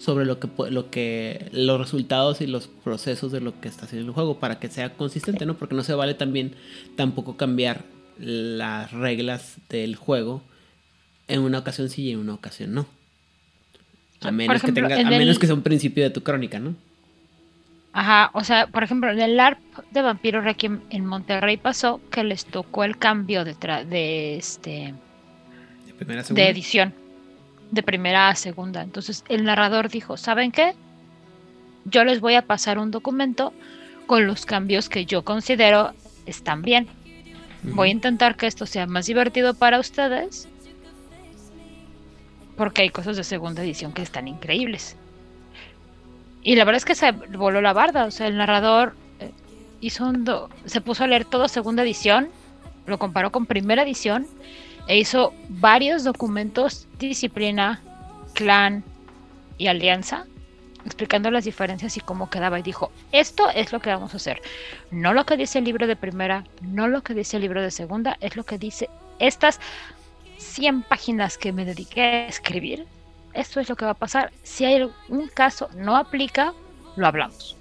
sobre 0.02 0.26
lo 0.26 0.40
que, 0.40 0.50
lo 0.72 0.90
que 0.90 1.48
los 1.52 1.80
resultados 1.80 2.42
y 2.42 2.48
los 2.48 2.68
procesos 2.68 3.32
de 3.32 3.40
lo 3.40 3.62
que 3.62 3.68
está 3.68 3.86
haciendo 3.86 4.08
el 4.08 4.14
juego 4.16 4.40
para 4.40 4.58
que 4.60 4.68
sea 4.68 4.96
consistente, 4.96 5.46
¿no? 5.46 5.56
Porque 5.58 5.76
no 5.76 5.84
se 5.84 5.94
vale 5.94 6.16
también 6.16 6.56
tampoco 6.96 7.38
cambiar 7.38 7.84
las 8.18 8.92
reglas 8.92 9.58
del 9.70 9.96
juego 9.96 10.42
en 11.28 11.42
una 11.42 11.60
ocasión 11.60 11.90
sí 11.90 12.04
y 12.04 12.12
en 12.12 12.20
una 12.20 12.34
ocasión 12.34 12.74
no. 12.74 12.88
A 14.22 14.32
menos, 14.32 14.56
ejemplo, 14.58 14.88
que 14.88 14.90
tenga, 14.96 15.02
en 15.02 15.08
a 15.08 15.18
menos 15.18 15.36
el- 15.36 15.40
que 15.40 15.46
sea 15.48 15.56
un 15.56 15.62
principio 15.62 16.04
de 16.04 16.10
tu 16.10 16.24
crónica, 16.24 16.60
¿no? 16.60 16.76
Ajá, 17.94 18.32
o 18.34 18.44
sea, 18.44 18.68
por 18.68 18.84
ejemplo, 18.84 19.12
en 19.12 19.20
el 19.20 19.40
ARP 19.40 19.60
de 19.92 20.02
Vampiro 20.02 20.42
Requiem 20.42 20.80
en 20.90 21.06
Monterrey 21.06 21.58
pasó 21.58 22.00
que 22.10 22.24
les 22.24 22.46
tocó 22.46 22.84
el 22.86 22.98
cambio 22.98 23.44
de, 23.44 23.56
tra- 23.56 23.84
de 23.86 24.38
este 24.38 24.94
De 25.86 25.94
primera 25.94 26.24
de 26.24 26.50
edición 26.50 26.94
de 27.72 27.84
primera 27.84 28.30
a 28.30 28.36
segunda. 28.36 28.82
Entonces 28.82 29.24
el 29.30 29.44
narrador 29.44 29.90
dijo, 29.90 30.18
¿saben 30.18 30.52
qué? 30.52 30.74
Yo 31.86 32.04
les 32.04 32.20
voy 32.20 32.36
a 32.36 32.44
pasar 32.44 32.78
un 32.78 32.92
documento 32.92 33.54
con 34.06 34.28
los 34.28 34.46
cambios 34.46 34.90
que 34.90 35.06
yo 35.06 35.24
considero 35.24 35.94
están 36.26 36.62
bien. 36.62 36.88
Voy 37.64 37.90
a 37.90 37.92
intentar 37.92 38.36
que 38.36 38.48
esto 38.48 38.66
sea 38.66 38.86
más 38.88 39.06
divertido 39.06 39.54
para 39.54 39.80
ustedes. 39.80 40.48
Porque 42.58 42.84
hay 42.84 42.90
cosas 42.90 43.18
de 43.18 43.24
segunda 43.24 43.64
edición 43.64 43.94
que 43.94 44.02
están 44.02 44.28
increíbles. 44.28 44.96
Y 46.44 46.56
la 46.56 46.66
verdad 46.66 46.78
es 46.78 46.86
que 46.86 46.96
se 46.96 47.12
voló 47.12 47.62
la 47.62 47.74
barda. 47.74 48.06
O 48.06 48.12
sea, 48.12 48.28
el 48.28 48.38
narrador 48.38 48.96
eh, 49.20 49.32
hizo 49.80 50.06
un 50.06 50.26
do- 50.26 50.50
se 50.66 50.82
puso 50.82 51.04
a 51.04 51.08
leer 51.08 51.26
todo 51.26 51.48
segunda 51.48 51.84
edición. 51.84 52.30
Lo 52.86 53.00
comparó 53.00 53.32
con 53.32 53.46
primera 53.46 53.84
edición. 53.84 54.28
E 54.88 54.98
hizo 54.98 55.34
varios 55.50 56.04
documentos, 56.04 56.88
disciplina, 57.00 57.82
clan 58.34 58.84
y 59.58 59.68
alianza. 59.68 60.26
Explicando 60.86 61.30
las 61.30 61.46
diferencias 61.46 61.96
y 61.98 62.00
cómo 62.00 62.30
quedaba. 62.30 62.60
Y 62.60 62.64
dijo, 62.64 62.92
esto 63.12 63.50
es 63.52 63.72
lo 63.72 63.80
que 63.80 63.92
vamos 63.92 64.14
a 64.14 64.18
hacer. 64.18 64.42
No 64.90 65.14
lo 65.14 65.26
que 65.26 65.38
dice 65.38 65.60
el 65.60 65.66
libro 65.66 65.86
de 65.86 65.96
primera, 65.96 66.44
no 66.62 66.88
lo 66.88 67.04
que 67.04 67.14
dice 67.14 67.38
el 67.38 67.44
libro 67.44 67.62
de 67.62 67.70
segunda, 67.70 68.18
es 68.20 68.36
lo 68.36 68.44
que 68.44 68.58
dice 68.58 68.90
estas 69.20 69.60
100 70.38 70.82
páginas 70.84 71.38
que 71.38 71.54
me 71.54 71.66
dediqué 71.66 72.02
a 72.02 72.28
escribir. 72.28 72.88
Esto 73.34 73.60
es 73.60 73.70
lo 73.70 73.76
que 73.76 73.86
va 73.86 73.92
a 73.92 73.96
pasar. 73.96 74.32
Si 74.44 74.66
hay 74.66 74.90
un 75.10 75.28
caso 75.28 75.70
no 75.76 75.96
aplica, 75.96 76.54
lo 76.96 77.08
hablamos. 77.08 77.56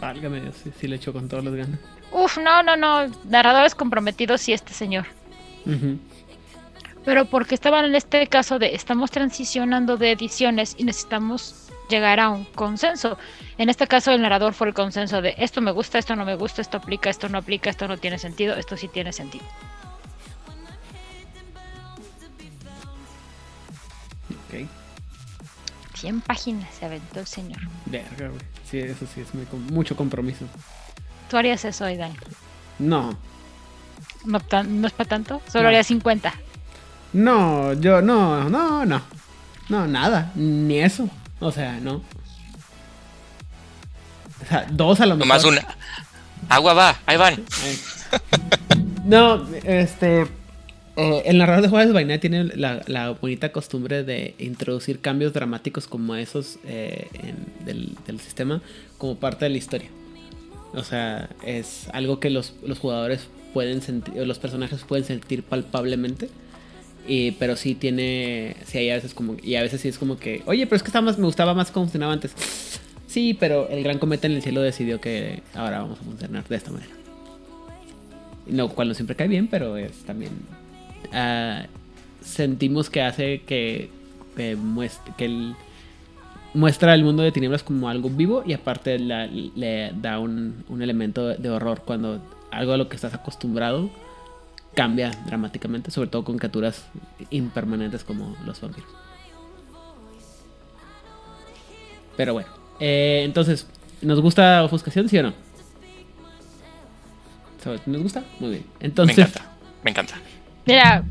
Válgame 0.00 0.52
sí, 0.52 0.70
sí 0.78 0.88
le 0.88 0.96
echó 0.96 1.12
con 1.12 1.28
todas 1.28 1.44
las 1.44 1.54
ganas. 1.54 1.80
Uf, 2.14 2.38
no, 2.38 2.62
no, 2.62 2.76
no. 2.76 3.08
Narradores 3.24 3.74
comprometidos 3.74 4.48
y 4.48 4.52
este 4.52 4.72
señor. 4.72 5.06
Pero 7.04 7.24
porque 7.24 7.56
estaban 7.56 7.84
en 7.84 7.96
este 7.96 8.28
caso 8.28 8.60
de 8.60 8.76
estamos 8.76 9.10
transicionando 9.10 9.96
de 9.96 10.12
ediciones 10.12 10.76
y 10.78 10.84
necesitamos 10.84 11.70
llegar 11.90 12.20
a 12.20 12.28
un 12.28 12.44
consenso. 12.44 13.18
En 13.58 13.68
este 13.68 13.88
caso 13.88 14.12
el 14.12 14.22
narrador 14.22 14.54
fue 14.54 14.68
el 14.68 14.74
consenso 14.74 15.20
de 15.22 15.34
esto 15.38 15.60
me 15.60 15.72
gusta, 15.72 15.98
esto 15.98 16.14
no 16.14 16.24
me 16.24 16.36
gusta, 16.36 16.62
esto 16.62 16.76
aplica, 16.76 17.10
esto 17.10 17.28
no 17.28 17.38
aplica, 17.38 17.68
esto 17.68 17.88
no 17.88 17.98
tiene 17.98 18.18
sentido, 18.18 18.54
esto 18.54 18.76
sí 18.76 18.86
tiene 18.86 19.12
sentido. 19.12 19.44
Ok. 24.46 24.68
100 25.94 26.20
páginas 26.20 26.72
se 26.74 26.84
aventó 26.86 27.18
el 27.18 27.26
señor. 27.26 27.60
Verga, 27.86 28.28
güey. 28.28 28.40
Sí, 28.70 28.78
eso 28.78 29.04
sí 29.12 29.20
es 29.20 29.34
muy 29.34 29.46
mucho 29.72 29.96
compromiso. 29.96 30.46
¿Tú 31.34 31.38
harías 31.38 31.64
eso, 31.64 31.84
Aidan? 31.84 32.12
No. 32.78 33.18
No, 34.24 34.38
tan- 34.38 34.80
no 34.80 34.86
es 34.86 34.92
para 34.92 35.08
tanto, 35.08 35.42
solo 35.50 35.62
No. 35.64 35.68
haría 35.70 35.82
50. 35.82 36.32
No, 37.12 37.72
yo 37.72 38.00
no, 38.00 38.48
no, 38.48 38.86
no. 38.86 39.02
No, 39.68 39.88
nada. 39.88 40.30
Ni 40.36 40.78
eso. 40.78 41.10
O 41.40 41.50
sea, 41.50 41.80
no. 41.80 41.94
O 44.44 44.46
sea, 44.48 44.64
dos 44.70 45.00
a 45.00 45.06
lo 45.06 45.16
mejor. 45.16 45.26
Nomás 45.26 45.44
una. 45.44 45.66
Agua 46.48 46.72
va, 46.74 46.96
ahí 47.04 47.16
van. 47.16 47.42
No, 49.04 49.44
este. 49.64 50.28
eh, 50.94 51.22
el 51.26 51.38
narrador 51.38 51.62
de 51.62 51.68
juegos 51.68 51.88
de 51.88 51.94
vaina 51.94 52.18
tiene 52.18 52.44
la, 52.44 52.80
la 52.86 53.10
bonita 53.10 53.50
costumbre 53.50 54.04
de 54.04 54.36
introducir 54.38 55.00
cambios 55.00 55.32
dramáticos 55.32 55.88
como 55.88 56.14
esos 56.14 56.58
eh, 56.64 57.08
en- 57.12 57.66
del, 57.66 57.96
del 58.06 58.20
sistema 58.20 58.62
como 58.98 59.16
parte 59.16 59.46
de 59.46 59.50
la 59.50 59.56
historia. 59.56 59.88
O 60.74 60.82
sea, 60.84 61.28
es 61.44 61.88
algo 61.92 62.20
que 62.20 62.30
los, 62.30 62.54
los 62.64 62.78
jugadores 62.78 63.28
pueden 63.52 63.80
sentir, 63.82 64.18
o 64.20 64.24
los 64.24 64.38
personajes 64.38 64.82
pueden 64.82 65.04
sentir 65.04 65.42
palpablemente. 65.42 66.28
Y, 67.06 67.32
pero 67.32 67.54
sí 67.56 67.74
tiene, 67.74 68.56
sí 68.66 68.78
hay 68.78 68.90
a 68.90 68.94
veces 68.94 69.12
como, 69.14 69.36
y 69.42 69.56
a 69.56 69.62
veces 69.62 69.80
sí 69.82 69.88
es 69.88 69.98
como 69.98 70.16
que, 70.18 70.42
oye, 70.46 70.66
pero 70.66 70.76
es 70.76 70.82
que 70.82 70.88
estaba 70.88 71.04
más, 71.04 71.18
me 71.18 71.26
gustaba 71.26 71.52
más 71.54 71.70
cómo 71.70 71.86
funcionaba 71.86 72.12
antes. 72.12 72.32
Sí, 73.06 73.34
pero 73.38 73.68
el 73.68 73.84
gran 73.84 73.98
cometa 73.98 74.26
en 74.26 74.32
el 74.32 74.42
cielo 74.42 74.60
decidió 74.62 75.00
que 75.00 75.42
ahora 75.54 75.80
vamos 75.82 76.00
a 76.00 76.02
funcionar 76.02 76.48
de 76.48 76.56
esta 76.56 76.70
manera. 76.72 76.92
No, 78.46 78.68
cual 78.70 78.88
no 78.88 78.94
siempre 78.94 79.16
cae 79.16 79.28
bien, 79.28 79.48
pero 79.48 79.76
es 79.76 79.92
también. 80.04 80.32
ah, 81.12 81.66
sentimos 82.22 82.88
que 82.90 83.02
hace 83.02 83.42
que, 83.42 83.90
que, 84.36 84.56
muestre, 84.56 85.12
que 85.16 85.26
el- 85.26 85.54
muestra 86.54 86.94
el 86.94 87.04
mundo 87.04 87.22
de 87.22 87.32
tinieblas 87.32 87.62
como 87.62 87.88
algo 87.88 88.08
vivo 88.08 88.42
y 88.46 88.52
aparte 88.52 88.98
la- 88.98 89.26
le 89.26 89.92
da 90.00 90.18
un, 90.18 90.64
un 90.68 90.82
elemento 90.82 91.26
de, 91.28 91.36
de 91.36 91.50
horror 91.50 91.82
cuando 91.84 92.20
algo 92.50 92.72
a 92.72 92.76
lo 92.76 92.88
que 92.88 92.96
estás 92.96 93.12
acostumbrado 93.14 93.90
cambia 94.74 95.10
dramáticamente, 95.26 95.90
sobre 95.90 96.08
todo 96.10 96.24
con 96.24 96.38
criaturas 96.38 96.86
impermanentes 97.30 98.02
como 98.04 98.36
los 98.44 98.60
vampiros. 98.60 98.88
Pero 102.16 102.32
bueno, 102.34 102.48
eh, 102.80 103.22
entonces, 103.24 103.66
¿nos 104.02 104.20
gusta 104.20 104.62
ofuscación, 104.64 105.08
sí 105.08 105.18
o 105.18 105.22
no? 105.24 105.32
¿Nos 107.86 108.02
gusta? 108.02 108.22
Muy 108.40 108.50
bien. 108.50 108.64
Me 108.78 108.86
Entonces, 108.86 109.18
encanta, 109.18 109.50
me 109.82 109.90
encanta. 109.90 110.14
Mira, 110.66 111.02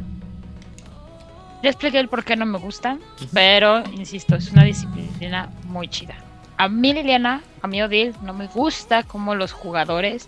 ya 1.64 1.70
expliqué 1.70 1.98
el 1.98 2.10
por 2.10 2.26
qué 2.26 2.36
no 2.36 2.46
me 2.46 2.60
gusta, 2.60 2.98
pero 3.34 3.84
insisto, 3.94 4.36
es 4.36 4.52
una 4.52 4.66
disciplina 4.66 5.50
muy 5.64 5.88
chida. 5.88 6.16
A 6.58 6.68
mí, 6.68 6.94
Liliana, 6.94 7.42
a 7.62 7.68
mí, 7.68 7.82
Odil, 7.82 8.14
no 8.22 8.34
me 8.34 8.48
gusta 8.48 9.04
cómo 9.04 9.34
los 9.34 9.54
jugadores 9.54 10.28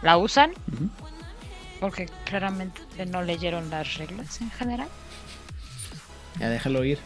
la 0.00 0.16
usan, 0.16 0.52
porque 1.78 2.08
claramente 2.24 2.80
no 3.06 3.22
leyeron 3.22 3.68
las 3.68 3.98
reglas 3.98 4.40
en 4.40 4.50
general. 4.50 4.88
ya 6.38 6.48
déjalo 6.48 6.84
ir. 6.84 6.98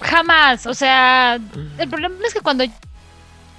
Jamás, 0.00 0.66
o 0.66 0.74
sea, 0.74 1.40
el 1.78 1.88
problema 1.88 2.14
es 2.24 2.34
que 2.34 2.40
cuando 2.40 2.64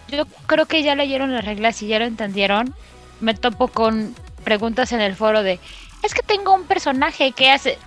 yo 0.08 0.26
creo 0.48 0.66
que 0.68 0.84
ya 0.84 0.96
leyeron 0.96 1.34
las 1.34 1.44
reglas 1.44 1.82
y 1.82 1.88
ya 1.88 2.00
lo 2.00 2.06
entendieron, 2.06 2.74
me 3.20 3.34
topo 3.34 3.68
con 3.68 4.16
preguntas 4.46 4.94
en 4.94 5.02
el 5.02 5.16
foro 5.16 5.44
de, 5.44 5.60
es 6.02 6.14
que 6.14 6.22
tengo 6.22 6.54
un 6.54 6.64
personaje 6.64 7.34
que 7.34 7.52
hace... 7.52 7.78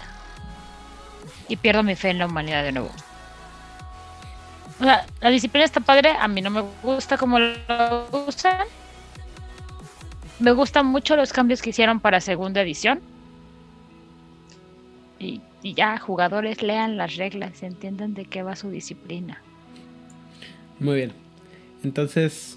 Y 1.48 1.56
pierdo 1.56 1.82
mi 1.82 1.94
fe 1.96 2.10
en 2.10 2.18
la 2.18 2.26
humanidad 2.26 2.62
de 2.62 2.72
nuevo. 2.72 2.90
O 4.80 4.84
sea, 4.84 5.06
la 5.20 5.30
disciplina 5.30 5.64
está 5.64 5.80
padre, 5.80 6.10
a 6.10 6.28
mí 6.28 6.40
no 6.40 6.50
me 6.50 6.62
gusta 6.82 7.16
cómo 7.16 7.38
lo 7.38 8.26
usan. 8.26 8.66
Me 10.38 10.52
gustan 10.52 10.86
mucho 10.86 11.16
los 11.16 11.32
cambios 11.32 11.60
que 11.62 11.70
hicieron 11.70 11.98
para 11.98 12.20
segunda 12.20 12.60
edición. 12.62 13.00
Y, 15.18 15.40
y 15.62 15.74
ya, 15.74 15.98
jugadores 15.98 16.62
lean 16.62 16.96
las 16.96 17.16
reglas, 17.16 17.62
entiendan 17.64 18.14
de 18.14 18.24
qué 18.26 18.42
va 18.44 18.54
su 18.54 18.70
disciplina. 18.70 19.42
Muy 20.78 20.96
bien. 20.96 21.12
Entonces, 21.82 22.56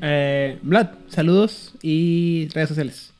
Eh, 0.00 0.58
Vlad, 0.62 0.90
saludos 1.08 1.74
y 1.82 2.48
redes 2.54 2.68
sociales. 2.68 3.12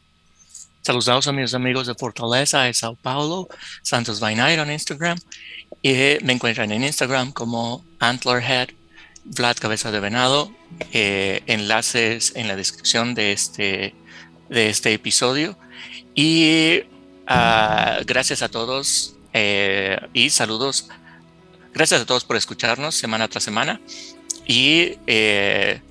Saludos 0.89 1.27
a 1.27 1.33
mis 1.33 1.53
amigos 1.53 1.87
de 1.87 1.95
Fortaleza 1.95 2.63
de 2.63 2.73
Sao 2.73 2.97
Paulo, 2.97 3.47
Santos 3.83 4.23
Night 4.23 4.39
en 4.39 4.73
Instagram. 4.73 5.19
Y 5.83 5.93
me 6.23 6.33
encuentran 6.33 6.73
en 6.73 6.83
Instagram 6.83 7.31
como 7.33 7.85
Antlerhead, 7.99 8.71
Vlad 9.23 9.59
Cabeza 9.59 9.91
de 9.91 10.01
Venado. 10.01 10.51
Eh, 10.95 11.43
enlaces 11.47 12.33
en 12.37 12.49
la 12.49 12.57
descripción 12.57 13.13
de 13.15 13.33
este, 13.33 13.95
de 14.49 14.71
este 14.71 14.95
episodio. 14.95 15.59
Y 16.15 16.85
ah, 17.27 17.99
gracias 18.07 18.41
a 18.41 18.49
todos 18.49 19.15
eh, 19.35 20.01
y 20.15 20.31
saludos. 20.31 20.89
Gracias 21.75 22.01
a 22.01 22.07
todos 22.07 22.25
por 22.25 22.37
escucharnos 22.37 22.95
semana 22.95 23.29
tras 23.29 23.45
semana. 23.45 23.79
Y 24.47 24.95
eh, 25.07 25.83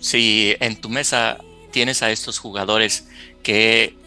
si 0.00 0.56
en 0.58 0.80
tu 0.80 0.88
mesa 0.88 1.36
tienes 1.70 2.02
a 2.02 2.10
estos 2.10 2.38
jugadores 2.38 3.08
que 3.42 4.00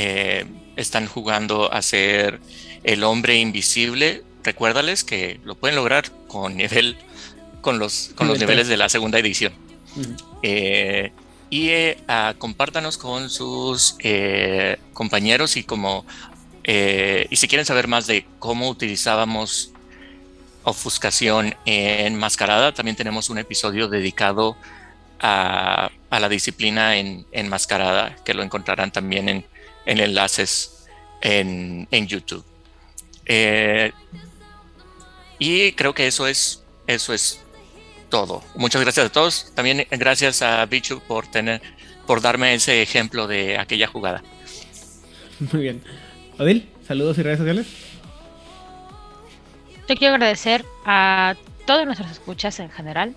eh, 0.00 0.44
están 0.76 1.08
jugando 1.08 1.72
a 1.72 1.82
ser 1.82 2.38
el 2.84 3.02
hombre 3.02 3.34
invisible, 3.38 4.22
recuérdales 4.44 5.02
que 5.02 5.40
lo 5.42 5.56
pueden 5.56 5.74
lograr 5.74 6.12
con 6.28 6.56
nivel 6.56 6.96
con 7.62 7.80
los, 7.80 8.12
con 8.14 8.28
los 8.28 8.38
niveles 8.38 8.68
de 8.68 8.76
la 8.76 8.88
segunda 8.88 9.18
edición. 9.18 9.52
Eh, 10.44 11.10
y 11.50 11.70
eh, 11.70 11.96
compártanos 12.38 12.96
con 12.96 13.28
sus 13.28 13.96
compañeros 14.92 15.56
y 15.56 15.64
como 15.64 16.06
y 16.62 17.34
si 17.34 17.48
quieren 17.48 17.66
saber 17.66 17.88
más 17.88 18.06
de 18.06 18.24
cómo 18.38 18.68
utilizábamos 18.68 19.72
ofuscación 20.62 21.56
en 21.64 22.14
mascarada, 22.14 22.72
también 22.72 22.96
tenemos 22.96 23.30
un 23.30 23.38
episodio 23.38 23.88
dedicado 23.88 24.56
a, 25.18 25.90
la 26.08 26.28
disciplina 26.28 26.98
en, 26.98 27.26
enmascarada, 27.32 28.14
que 28.24 28.34
lo 28.34 28.44
encontrarán 28.44 28.92
también 28.92 29.28
en, 29.28 29.44
enlaces 29.88 30.86
en, 31.20 31.88
YouTube. 31.90 32.44
Eh, 33.26 33.92
y 35.38 35.72
creo 35.72 35.94
que 35.94 36.06
eso 36.06 36.26
es, 36.26 36.62
eso 36.86 37.12
es 37.14 37.40
todo. 38.08 38.42
Muchas 38.54 38.82
gracias 38.82 39.06
a 39.06 39.12
todos. 39.12 39.52
También 39.54 39.86
gracias 39.90 40.42
a 40.42 40.64
Bichu 40.66 41.00
por 41.00 41.26
tener, 41.26 41.60
por 42.06 42.20
darme 42.20 42.54
ese 42.54 42.82
ejemplo 42.82 43.26
de 43.26 43.58
aquella 43.58 43.86
jugada. 43.86 44.22
Muy 45.52 45.62
bien. 45.62 45.82
Odil, 46.38 46.68
saludos 46.86 47.18
y 47.18 47.22
redes 47.22 47.38
sociales. 47.38 47.66
Yo 49.88 49.96
quiero 49.96 50.14
agradecer 50.14 50.64
a 50.84 51.34
todos 51.66 51.86
nuestros 51.86 52.10
escuchas 52.10 52.60
en 52.60 52.70
general, 52.70 53.14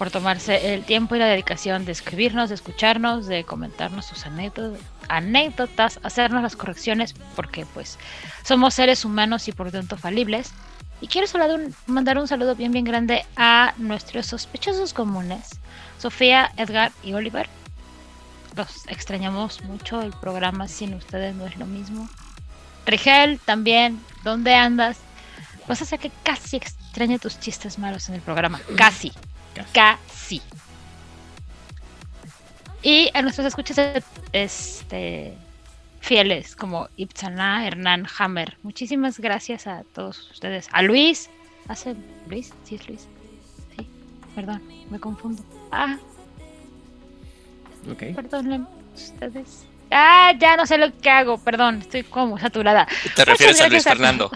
por 0.00 0.10
tomarse 0.10 0.72
el 0.72 0.86
tiempo 0.86 1.14
y 1.14 1.18
la 1.18 1.26
dedicación 1.26 1.84
de 1.84 1.92
escribirnos, 1.92 2.48
de 2.48 2.54
escucharnos, 2.54 3.26
de 3.26 3.44
comentarnos 3.44 4.06
sus 4.06 4.24
anécdotas, 5.10 6.00
hacernos 6.02 6.42
las 6.42 6.56
correcciones, 6.56 7.14
porque 7.36 7.66
pues 7.74 7.98
somos 8.42 8.72
seres 8.72 9.04
humanos 9.04 9.46
y 9.48 9.52
por 9.52 9.70
tanto 9.70 9.98
falibles. 9.98 10.52
Y 11.02 11.08
quiero 11.08 11.26
mandar 11.84 12.16
un 12.16 12.26
saludo 12.26 12.56
bien 12.56 12.72
bien 12.72 12.86
grande 12.86 13.26
a 13.36 13.74
nuestros 13.76 14.24
sospechosos 14.24 14.94
comunes, 14.94 15.60
Sofía, 15.98 16.50
Edgar 16.56 16.92
y 17.02 17.12
Oliver. 17.12 17.50
Los 18.56 18.86
extrañamos 18.88 19.62
mucho, 19.64 20.00
el 20.00 20.12
programa 20.12 20.66
sin 20.66 20.94
ustedes 20.94 21.34
no 21.34 21.44
es 21.44 21.58
lo 21.58 21.66
mismo. 21.66 22.08
Rigel, 22.86 23.38
también, 23.38 24.00
¿dónde 24.24 24.54
andas? 24.54 24.96
Vas 25.68 25.82
a 25.82 25.84
hacer 25.84 25.98
que 25.98 26.10
casi 26.22 26.56
extrañe 26.56 27.18
tus 27.18 27.38
chistes 27.38 27.78
malos 27.78 28.08
en 28.08 28.14
el 28.14 28.22
programa, 28.22 28.62
casi. 28.78 29.12
Casi. 29.72 30.42
Y 32.82 33.10
a 33.12 33.22
nuestros 33.22 33.46
escuchas 33.46 34.04
este, 34.32 35.34
fieles 36.00 36.56
como 36.56 36.88
Ipsana, 36.96 37.66
Hernán, 37.66 38.06
Hammer. 38.18 38.56
Muchísimas 38.62 39.20
gracias 39.20 39.66
a 39.66 39.84
todos 39.94 40.30
ustedes. 40.30 40.68
A 40.72 40.82
Luis. 40.82 41.28
¿Hace 41.68 41.94
Luis? 42.28 42.52
Sí, 42.64 42.76
es 42.76 42.88
Luis. 42.88 43.06
Sí, 43.76 43.86
perdón, 44.34 44.62
me 44.90 44.98
confundo. 44.98 45.42
Ah. 45.70 45.98
Ok. 47.90 48.14
Perdónenme 48.14 48.66
ustedes. 48.94 49.66
Ah, 49.90 50.32
ya 50.38 50.56
no 50.56 50.64
sé 50.66 50.78
lo 50.78 50.96
que 50.96 51.10
hago, 51.10 51.36
perdón, 51.38 51.80
estoy 51.80 52.04
como 52.04 52.38
saturada. 52.38 52.86
¿Te 53.14 53.24
refieres 53.24 53.60
a 53.60 53.68
Luis 53.68 53.84
Fernando? 53.84 54.30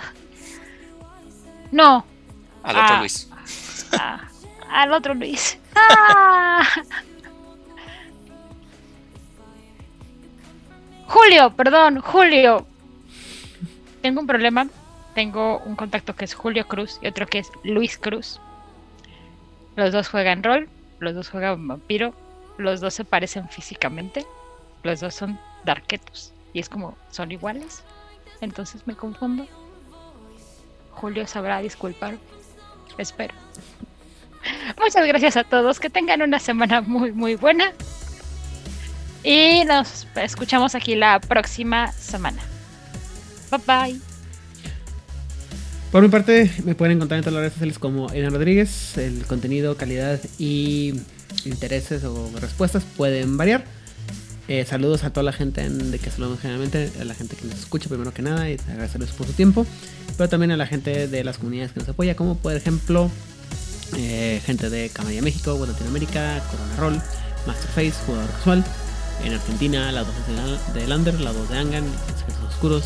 No. 1.70 2.04
Al 2.62 2.76
otro 2.76 2.94
ah. 2.94 2.98
Luis. 2.98 3.30
Ah 3.92 4.28
al 4.74 4.92
otro 4.92 5.14
Luis. 5.14 5.58
¡Ah! 5.74 6.62
Julio, 11.06 11.50
perdón, 11.54 12.00
Julio. 12.00 12.66
Tengo 14.02 14.20
un 14.20 14.26
problema. 14.26 14.66
Tengo 15.14 15.60
un 15.60 15.76
contacto 15.76 16.16
que 16.16 16.24
es 16.24 16.34
Julio 16.34 16.66
Cruz 16.66 16.98
y 17.00 17.06
otro 17.06 17.28
que 17.28 17.38
es 17.38 17.52
Luis 17.62 17.96
Cruz. 17.96 18.40
Los 19.76 19.92
dos 19.92 20.08
juegan 20.08 20.42
rol, 20.42 20.68
los 20.98 21.14
dos 21.14 21.30
juegan 21.30 21.68
vampiro, 21.68 22.12
los 22.58 22.80
dos 22.80 22.94
se 22.94 23.04
parecen 23.04 23.48
físicamente, 23.48 24.26
los 24.82 24.98
dos 24.98 25.14
son 25.14 25.38
darketos 25.64 26.32
y 26.52 26.58
es 26.58 26.68
como 26.68 26.96
son 27.12 27.30
iguales. 27.30 27.84
Entonces 28.40 28.84
me 28.88 28.96
confundo. 28.96 29.46
Julio 30.90 31.28
sabrá 31.28 31.60
disculpar. 31.60 32.16
Espero. 32.98 33.34
Muchas 34.80 35.06
gracias 35.06 35.36
a 35.36 35.44
todos. 35.44 35.80
Que 35.80 35.90
tengan 35.90 36.22
una 36.22 36.38
semana 36.38 36.80
muy, 36.80 37.12
muy 37.12 37.36
buena. 37.36 37.72
Y 39.22 39.64
nos 39.64 40.06
escuchamos 40.16 40.74
aquí 40.74 40.94
la 40.94 41.20
próxima 41.20 41.90
semana. 41.92 42.42
Bye 43.50 43.60
bye. 43.66 44.00
Por 45.90 46.02
mi 46.02 46.08
parte, 46.08 46.50
me 46.64 46.74
pueden 46.74 46.96
encontrar 46.96 47.18
en 47.18 47.24
todas 47.24 47.34
las 47.34 47.40
redes 47.42 47.52
sociales 47.54 47.78
como 47.78 48.10
Ena 48.12 48.28
Rodríguez. 48.30 48.98
El 48.98 49.24
contenido, 49.26 49.76
calidad 49.76 50.20
y 50.38 50.94
intereses 51.44 52.04
o 52.04 52.30
respuestas 52.40 52.84
pueden 52.96 53.36
variar. 53.36 53.64
Eh, 54.46 54.66
saludos 54.66 55.04
a 55.04 55.10
toda 55.10 55.24
la 55.24 55.32
gente 55.32 55.66
de 55.68 55.98
que 55.98 56.10
saludamos 56.10 56.40
generalmente, 56.40 56.90
a 57.00 57.04
la 57.04 57.14
gente 57.14 57.34
que 57.34 57.46
nos 57.46 57.58
escucha 57.58 57.88
primero 57.88 58.12
que 58.12 58.20
nada 58.20 58.50
y 58.50 58.58
agradecerles 58.68 59.10
por 59.12 59.26
su 59.26 59.32
tiempo, 59.32 59.66
pero 60.18 60.28
también 60.28 60.50
a 60.50 60.58
la 60.58 60.66
gente 60.66 61.08
de 61.08 61.24
las 61.24 61.38
comunidades 61.38 61.72
que 61.72 61.80
nos 61.80 61.88
apoya, 61.88 62.14
como 62.14 62.36
por 62.36 62.52
ejemplo 62.54 63.10
eh, 63.96 64.40
gente 64.44 64.70
de 64.70 64.90
Camarilla 64.90 65.22
México, 65.22 65.58
Latinoamérica, 65.66 66.42
Corona 66.50 66.76
Roll, 66.76 67.02
Masterface, 67.46 67.94
jugador 68.06 68.30
casual. 68.30 68.64
En 69.24 69.32
Argentina, 69.32 69.92
la 69.92 70.02
2 70.02 70.14
de 70.74 70.86
Lander, 70.86 71.20
la 71.20 71.32
2 71.32 71.48
de 71.48 71.58
Angan, 71.58 71.84
Secretos 72.18 72.48
Oscuros, 72.50 72.84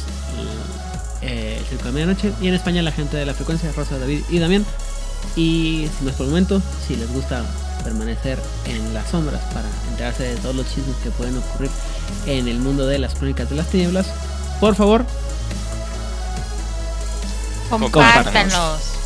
el, 1.23 1.29
eh, 1.29 1.57
el 1.59 1.65
Circo 1.65 1.87
de 1.87 1.93
Medianoche. 1.93 2.33
Y 2.41 2.49
en 2.49 2.55
España, 2.55 2.83
la 2.83 2.93
gente 2.93 3.17
de 3.17 3.25
la 3.25 3.35
frecuencia, 3.35 3.73
Rosa, 3.73 3.99
David 3.99 4.23
y 4.29 4.39
Damián. 4.39 4.65
Y 5.37 5.89
sin 5.97 6.07
más 6.07 6.15
por 6.15 6.27
el 6.27 6.31
momento, 6.31 6.63
si 6.87 6.97
les 6.97 7.11
gusta 7.13 7.45
permanecer 7.83 8.39
en 8.67 8.93
las 8.93 9.09
sombras 9.09 9.41
para 9.55 9.69
enterarse 9.91 10.25
de 10.25 10.37
todos 10.37 10.55
los 10.55 10.67
chismes 10.67 10.97
que 11.03 11.11
pueden 11.11 11.37
ocurrir 11.39 11.71
en 12.27 12.49
el 12.49 12.59
mundo 12.59 12.87
de 12.87 12.99
las 12.99 13.15
crónicas 13.15 13.49
de 13.49 13.57
las 13.57 13.69
tinieblas, 13.69 14.07
por 14.61 14.75
favor, 14.75 15.05
compártanos. 17.71 18.99